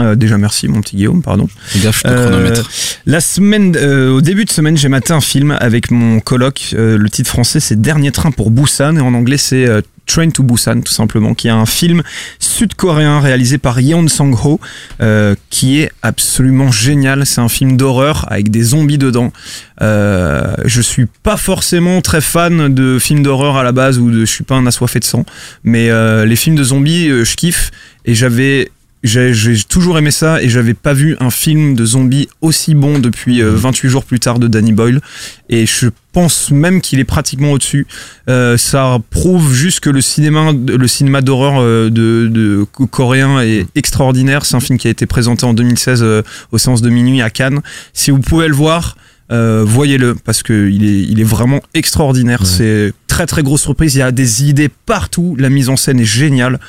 euh, 0.01 0.15
déjà 0.17 0.37
merci 0.39 0.69
mon 0.69 0.81
petit 0.81 0.97
Guillaume, 0.97 1.23
pardon. 1.23 1.49
Gaffe, 1.83 1.99
je 1.99 2.03
te 2.03 2.09
Euh, 2.09 2.29
chronomètre. 2.29 2.71
la 3.07 3.21
semaine, 3.21 3.75
euh, 3.77 4.11
au 4.11 4.21
début 4.21 4.45
de 4.45 4.51
semaine, 4.51 4.77
j'ai 4.77 4.89
maté 4.89 5.13
un 5.13 5.21
film 5.21 5.57
avec 5.61 5.91
mon 5.91 6.21
coloc. 6.21 6.71
Euh, 6.75 6.99
le 6.99 7.09
titre 7.11 7.31
français 7.31 7.61
c'est 7.61 7.81
Dernier 7.81 8.13
train 8.13 8.31
pour 8.33 8.51
Busan 8.51 8.97
et 8.97 9.01
en 9.01 9.15
anglais 9.15 9.39
c'est 9.39 9.67
euh, 9.69 9.81
Train 10.09 10.31
to 10.31 10.43
Busan 10.43 10.81
tout 10.81 10.93
simplement, 10.93 11.35
qui 11.35 11.47
est 11.47 11.53
un 11.53 11.67
film 11.67 12.03
sud-coréen 12.41 13.21
réalisé 13.21 13.59
par 13.59 13.79
Yeon 13.79 14.09
Sang-ho, 14.09 14.59
euh, 15.01 15.37
qui 15.51 15.81
est 15.81 15.93
absolument 16.03 16.73
génial. 16.73 17.25
C'est 17.27 17.41
un 17.41 17.49
film 17.49 17.77
d'horreur 17.77 18.27
avec 18.29 18.51
des 18.51 18.63
zombies 18.63 18.99
dedans. 18.99 19.33
Euh, 19.81 20.55
je 20.65 20.81
suis 20.81 21.07
pas 21.23 21.37
forcément 21.37 22.01
très 22.01 22.21
fan 22.21 22.75
de 22.75 22.99
films 22.99 23.23
d'horreur 23.23 23.57
à 23.57 23.63
la 23.63 23.73
base 23.73 23.99
ou 23.99 24.11
de, 24.11 24.21
je 24.21 24.33
suis 24.33 24.45
pas 24.45 24.57
un 24.57 24.67
assoiffé 24.67 24.99
de 24.99 25.05
sang, 25.05 25.25
mais 25.63 25.91
euh, 25.91 26.25
les 26.25 26.37
films 26.37 26.57
de 26.57 26.65
zombies, 26.65 27.09
euh, 27.09 27.25
je 27.25 27.37
kiffe 27.37 27.71
et 28.05 28.15
j'avais 28.15 28.71
j'ai 29.05 29.33
toujours 29.69 29.99
aimé 29.99 30.11
ça 30.11 30.43
et 30.43 30.49
j'avais 30.49 30.75
pas 30.75 30.93
vu 30.93 31.17
un 31.21 31.31
film 31.31 31.75
de 31.75 31.85
zombies 31.85 32.29
aussi 32.41 32.75
bon 32.75 32.99
depuis 32.99 33.43
euh, 33.43 33.55
28 33.55 33.89
jours 33.89 34.05
plus 34.05 34.19
tard 34.19 34.39
de 34.39 34.49
Danny 34.49 34.73
Boyle 34.73 35.01
et 35.49 35.67
je 35.67 35.89
pense 36.13 36.51
même 36.51 36.81
qu'il 36.81 36.99
est 36.99 37.05
pratiquement 37.05 37.53
au-dessus. 37.53 37.87
Euh, 38.29 38.57
ça 38.57 38.99
prouve 39.11 39.55
juste 39.55 39.81
que 39.81 39.91
le 39.91 40.01
cinéma, 40.01 40.53
le 40.53 40.89
cinéma 40.89 41.21
d'horreur 41.21 41.61
euh, 41.61 41.91
de, 41.91 42.29
de 42.29 42.67
coréen 42.91 43.41
est 43.41 43.67
extraordinaire. 43.77 44.45
C'est 44.45 44.57
un 44.57 44.61
film 44.61 44.79
qui 44.79 44.89
a 44.89 44.91
été 44.91 45.07
présenté 45.07 45.47
en 45.47 45.55
2016 45.55 46.03
euh, 46.03 46.23
au 46.51 46.59
séances 46.59 46.83
de 46.83 46.91
minuit 46.91 47.23
à 47.23 47.31
Cannes. 47.31 47.61
Si 47.93 48.11
vous 48.11 48.19
pouvez 48.19 48.49
le 48.49 48.55
voir, 48.55 48.97
euh, 49.31 49.63
voyez-le 49.67 50.15
parce 50.15 50.43
que 50.43 50.69
il 50.71 50.85
est, 50.85 51.03
il 51.03 51.21
est 51.21 51.25
vraiment 51.25 51.61
extraordinaire. 51.75 52.47
C'est 52.47 52.93
très 53.19 53.27
très 53.27 53.43
grosse 53.43 53.63
surprise. 53.63 53.97
Il 53.97 53.99
y 53.99 54.03
a 54.03 54.13
des 54.13 54.45
idées 54.45 54.69
partout. 54.69 55.35
La 55.41 55.51
mise 55.51 55.69
en 55.71 55.77
scène 55.77 55.99
est 55.99 56.05
géniale. 56.05 56.61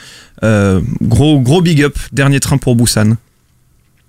Euh, 0.42 0.82
gros 1.00 1.40
gros 1.40 1.62
big 1.62 1.84
up. 1.84 1.96
Dernier 2.12 2.40
train 2.40 2.58
pour 2.58 2.76
Busan. 2.76 3.18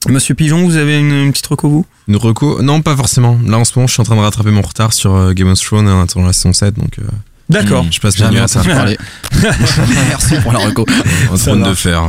Monsieur 0.08 0.34
Pigeon, 0.34 0.64
vous 0.64 0.76
avez 0.76 0.98
une, 0.98 1.12
une 1.12 1.32
petite 1.32 1.46
reco 1.48 1.68
vous? 1.68 1.86
Une 2.08 2.16
reco? 2.16 2.62
Non, 2.62 2.80
pas 2.80 2.96
forcément. 2.96 3.38
Là, 3.46 3.58
en 3.58 3.64
ce 3.66 3.72
moment, 3.76 3.86
je 3.86 3.92
suis 3.92 4.00
en 4.00 4.04
train 4.04 4.16
de 4.16 4.22
rattraper 4.22 4.50
mon 4.50 4.62
retard 4.62 4.94
sur 4.94 5.14
euh, 5.14 5.34
Game 5.34 5.48
of 5.48 5.60
Thrones 5.60 5.86
en 5.86 6.00
attendant 6.02 6.26
la 6.28 6.32
saison 6.32 6.54
7, 6.54 6.76
donc. 6.78 6.98
euh, 6.98 7.02
D'accord. 7.50 7.84
Je 7.90 8.00
passe 8.00 8.16
jamais 8.16 8.38
à 8.38 8.48
ça. 8.48 8.62
Merci 10.08 10.36
pour 10.42 10.52
la 10.52 10.60
reco. 10.60 10.86
En 11.30 11.36
train 11.36 11.56
de 11.56 11.74
faire. 11.74 12.04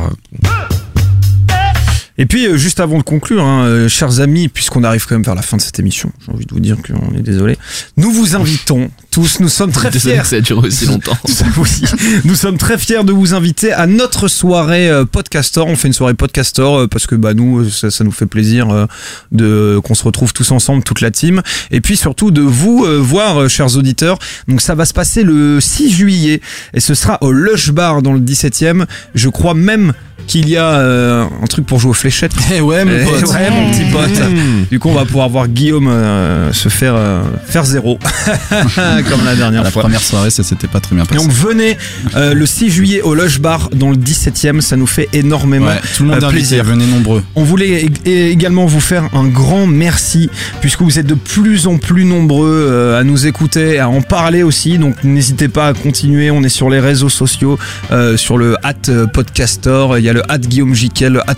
Et 2.22 2.26
puis, 2.26 2.46
euh, 2.46 2.56
juste 2.56 2.78
avant 2.78 2.98
de 2.98 3.02
conclure, 3.02 3.42
hein, 3.42 3.64
euh, 3.64 3.88
chers 3.88 4.20
amis, 4.20 4.46
puisqu'on 4.46 4.84
arrive 4.84 5.06
quand 5.08 5.16
même 5.16 5.24
vers 5.24 5.34
la 5.34 5.42
fin 5.42 5.56
de 5.56 5.62
cette 5.62 5.80
émission, 5.80 6.12
j'ai 6.24 6.32
envie 6.32 6.46
de 6.46 6.54
vous 6.54 6.60
dire 6.60 6.76
qu'on 6.76 7.18
est 7.18 7.20
désolé. 7.20 7.58
Nous 7.96 8.12
vous 8.12 8.36
invitons 8.36 8.92
tous, 9.10 9.40
nous 9.40 9.48
sommes 9.48 9.72
très 9.72 9.90
Désolé 9.90 10.14
fiers. 10.14 10.22
que 10.22 10.28
ça 10.28 10.36
a 10.36 10.40
duré 10.40 10.68
aussi 10.68 10.86
longtemps. 10.86 11.18
Oui. 11.56 11.82
Nous 12.24 12.36
sommes 12.36 12.58
très 12.58 12.78
fiers 12.78 13.02
de 13.02 13.12
vous 13.12 13.34
inviter 13.34 13.72
à 13.72 13.88
notre 13.88 14.28
soirée 14.28 14.88
euh, 14.88 15.04
Podcaster. 15.04 15.62
On 15.66 15.74
fait 15.74 15.88
une 15.88 15.94
soirée 15.94 16.14
Podcaster 16.14 16.62
euh, 16.62 16.86
parce 16.86 17.08
que 17.08 17.16
bah 17.16 17.34
nous, 17.34 17.68
ça, 17.68 17.90
ça 17.90 18.04
nous 18.04 18.12
fait 18.12 18.26
plaisir 18.26 18.86
de 19.32 19.80
qu'on 19.82 19.94
se 19.94 20.04
retrouve 20.04 20.32
tous 20.32 20.52
ensemble, 20.52 20.84
toute 20.84 21.00
la 21.00 21.10
team, 21.10 21.42
et 21.72 21.80
puis 21.80 21.96
surtout 21.96 22.30
de 22.30 22.40
vous 22.40 22.86
voir, 23.00 23.50
chers 23.50 23.76
auditeurs. 23.76 24.20
Donc 24.46 24.60
ça 24.60 24.76
va 24.76 24.84
se 24.84 24.92
passer 24.94 25.24
le 25.24 25.60
6 25.60 25.90
juillet 25.90 26.40
et 26.72 26.78
ce 26.78 26.94
sera 26.94 27.18
au 27.20 27.32
Lush 27.32 27.72
Bar 27.72 28.00
dans 28.02 28.12
le 28.12 28.20
17e. 28.20 28.86
Je 29.16 29.28
crois 29.28 29.54
même 29.54 29.92
qu'il 30.26 30.48
y 30.48 30.56
a 30.56 30.72
euh, 30.72 31.24
un 31.42 31.46
truc 31.46 31.66
pour 31.66 31.78
jouer 31.78 31.90
aux 31.90 31.94
fléchettes. 32.12 32.32
Eh 32.54 32.60
ouais, 32.60 32.84
mon 32.84 32.92
Eh 32.92 33.04
pote. 33.04 33.30
ouais, 33.30 33.50
mon 33.50 33.70
petit 33.70 33.84
pote. 33.90 34.68
Du 34.70 34.78
coup, 34.78 34.88
on 34.90 34.94
va 34.94 35.04
pouvoir 35.04 35.28
voir 35.28 35.48
Guillaume 35.48 35.88
euh, 35.88 36.52
se 36.52 36.68
faire 36.68 36.94
euh, 36.96 37.22
faire 37.46 37.64
zéro 37.64 37.98
comme 39.08 39.24
la 39.24 39.34
dernière 39.34 39.62
La 39.64 39.70
fois. 39.70 39.82
première 39.82 40.00
soirée, 40.00 40.30
ça 40.30 40.42
s'était 40.42 40.66
pas 40.68 40.80
très 40.80 40.94
bien 40.94 41.04
passé. 41.04 41.20
Donc 41.22 41.32
venez 41.32 41.76
euh, 42.16 42.34
le 42.34 42.46
6 42.46 42.70
juillet 42.70 43.02
au 43.02 43.14
Lush 43.14 43.40
Bar 43.40 43.70
dans 43.74 43.90
le 43.90 43.96
17e, 43.96 44.60
ça 44.60 44.76
nous 44.76 44.86
fait 44.86 45.08
énormément 45.12 45.66
Ouais, 45.66 45.80
tout 45.96 46.02
le 46.04 46.10
monde 46.10 46.18
euh, 46.18 46.20
est 46.20 46.24
invité, 46.24 46.38
plaisir. 46.56 46.64
venez 46.64 46.86
nombreux. 46.86 47.22
On 47.34 47.44
voulait 47.44 47.86
également 48.04 48.66
vous 48.66 48.80
faire 48.80 49.08
un 49.14 49.26
grand 49.26 49.66
merci 49.66 50.28
puisque 50.60 50.82
vous 50.82 50.98
êtes 50.98 51.06
de 51.06 51.14
plus 51.14 51.66
en 51.66 51.78
plus 51.78 52.04
nombreux 52.04 52.66
euh, 52.70 53.00
à 53.00 53.04
nous 53.04 53.26
écouter, 53.26 53.78
à 53.78 53.88
en 53.88 54.02
parler 54.02 54.42
aussi. 54.42 54.78
Donc 54.78 55.02
n'hésitez 55.04 55.48
pas 55.48 55.68
à 55.68 55.74
continuer. 55.74 56.30
On 56.30 56.42
est 56.42 56.48
sur 56.48 56.68
les 56.70 56.80
réseaux 56.80 57.08
sociaux, 57.08 57.58
euh, 57.90 58.16
sur 58.16 58.38
le 58.38 58.56
at 58.62 58.74
podcaster. 59.12 59.86
Il 59.98 60.04
y 60.04 60.08
a 60.08 60.12
le 60.12 60.22
at 60.30 60.38
Guillaume 60.38 60.74
Jiquel, 60.74 61.14
le 61.14 61.20
at 61.30 61.36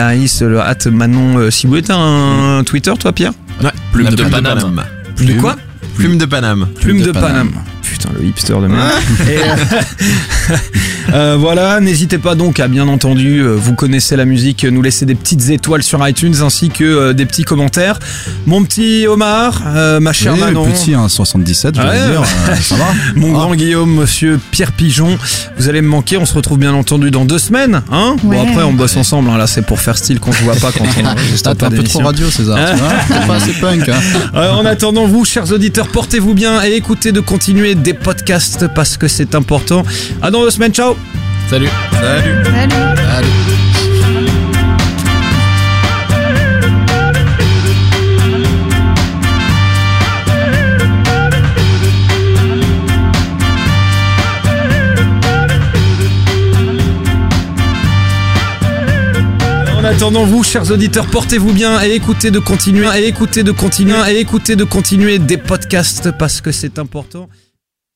Rehaïs, 0.00 0.40
le 0.40 0.60
at 0.60 0.86
Manon 0.90 1.38
euh, 1.38 1.50
Sibouet. 1.50 1.82
T'as 1.82 1.96
un 1.96 2.64
Twitter 2.64 2.92
toi 2.98 3.12
Pierre? 3.12 3.32
Ouais, 3.62 3.70
Plume 3.92 4.08
de 4.08 4.24
Paname. 4.24 4.84
Plume 5.14 5.36
de 5.36 5.40
quoi? 5.40 5.56
Plume 5.94 6.16
de 6.16 6.24
Paname. 6.24 6.68
Plume 6.80 7.02
de 7.02 7.12
Paname. 7.12 7.52
Putain, 7.82 8.10
le 8.18 8.24
hipster 8.24 8.54
de 8.54 8.66
merde. 8.66 8.90
Et, 9.28 9.36
euh, 9.38 10.56
euh, 11.14 11.36
voilà, 11.38 11.80
n'hésitez 11.80 12.18
pas 12.18 12.34
donc 12.34 12.60
à 12.60 12.68
bien 12.68 12.86
entendu, 12.88 13.38
euh, 13.40 13.54
vous 13.56 13.74
connaissez 13.74 14.16
la 14.16 14.24
musique, 14.24 14.64
nous 14.64 14.82
laisser 14.82 15.06
des 15.06 15.14
petites 15.14 15.48
étoiles 15.50 15.82
sur 15.82 16.06
iTunes 16.06 16.34
ainsi 16.42 16.68
que 16.70 16.84
euh, 16.84 17.12
des 17.12 17.26
petits 17.26 17.44
commentaires. 17.44 17.98
Mon 18.46 18.62
petit 18.64 19.06
Omar, 19.06 19.62
euh, 19.66 20.00
ma 20.00 20.12
chère 20.12 20.34
Oui, 20.34 20.40
Manon. 20.40 20.64
petit, 20.66 20.94
hein, 20.94 21.08
77, 21.08 21.76
je 21.76 21.80
vais 21.82 21.88
Ouais, 21.88 21.94
dire. 22.10 22.22
euh, 22.22 22.54
ça 22.56 22.76
va 22.76 22.84
Mon 23.16 23.32
grand 23.32 23.54
Guillaume, 23.54 23.94
monsieur 23.94 24.38
Pierre 24.50 24.72
Pigeon, 24.72 25.18
vous 25.58 25.68
allez 25.68 25.80
me 25.82 25.88
manquer. 25.88 26.16
On 26.16 26.26
se 26.26 26.34
retrouve 26.34 26.58
bien 26.58 26.74
entendu 26.74 27.10
dans 27.10 27.24
deux 27.24 27.38
semaines. 27.38 27.82
Hein 27.90 28.16
Ouais. 28.22 28.36
Bon, 28.36 28.42
après, 28.48 28.62
on 28.64 28.72
bosse 28.72 28.96
ensemble. 28.96 29.30
hein. 29.30 29.38
Là, 29.38 29.46
c'est 29.46 29.62
pour 29.62 29.80
faire 29.80 29.96
style 29.98 30.20
qu'on 30.20 30.32
se 30.32 30.42
voit 30.42 30.54
pas 30.56 30.70
quand 30.72 30.84
on 30.84 31.04
Ah, 31.50 31.54
pas 31.54 31.66
un 31.66 31.70
peu 31.70 31.82
trop 31.82 32.00
radio, 32.00 32.30
César. 32.30 32.56
tu 32.72 32.76
vois 33.12 33.26
pas 33.26 33.34
assez 33.36 33.52
punk. 33.54 33.88
Hein. 33.88 33.98
Euh, 34.34 34.52
en 34.52 34.64
attendant, 34.66 35.06
vous, 35.06 35.24
chers 35.24 35.50
auditeurs, 35.52 35.88
portez-vous 35.88 36.34
bien 36.34 36.62
et 36.62 36.72
écoutez 36.74 37.10
de 37.12 37.20
continuer 37.20 37.69
des 37.74 37.94
podcasts 37.94 38.66
parce 38.74 38.96
que 38.96 39.08
c'est 39.08 39.34
important. 39.34 39.84
À 40.22 40.30
dans 40.30 40.42
deux 40.42 40.50
semaines. 40.50 40.72
Ciao 40.72 40.94
Salut. 41.48 41.68
Salut. 41.92 42.34
Salut. 42.44 43.60
En 59.80 59.84
attendant, 59.84 60.24
vous, 60.24 60.44
chers 60.44 60.70
auditeurs, 60.70 61.06
portez-vous 61.06 61.54
bien 61.54 61.82
et 61.82 61.92
écoutez 61.92 62.30
de 62.30 62.38
continuer 62.38 62.86
et 62.98 63.08
écoutez 63.08 63.42
de 63.42 63.50
continuer 63.50 63.96
et 64.10 64.20
écoutez 64.20 64.54
de 64.54 64.64
continuer 64.64 65.18
des 65.18 65.38
podcasts 65.38 66.10
parce 66.12 66.42
que 66.42 66.52
c'est 66.52 66.78
important. 66.78 67.30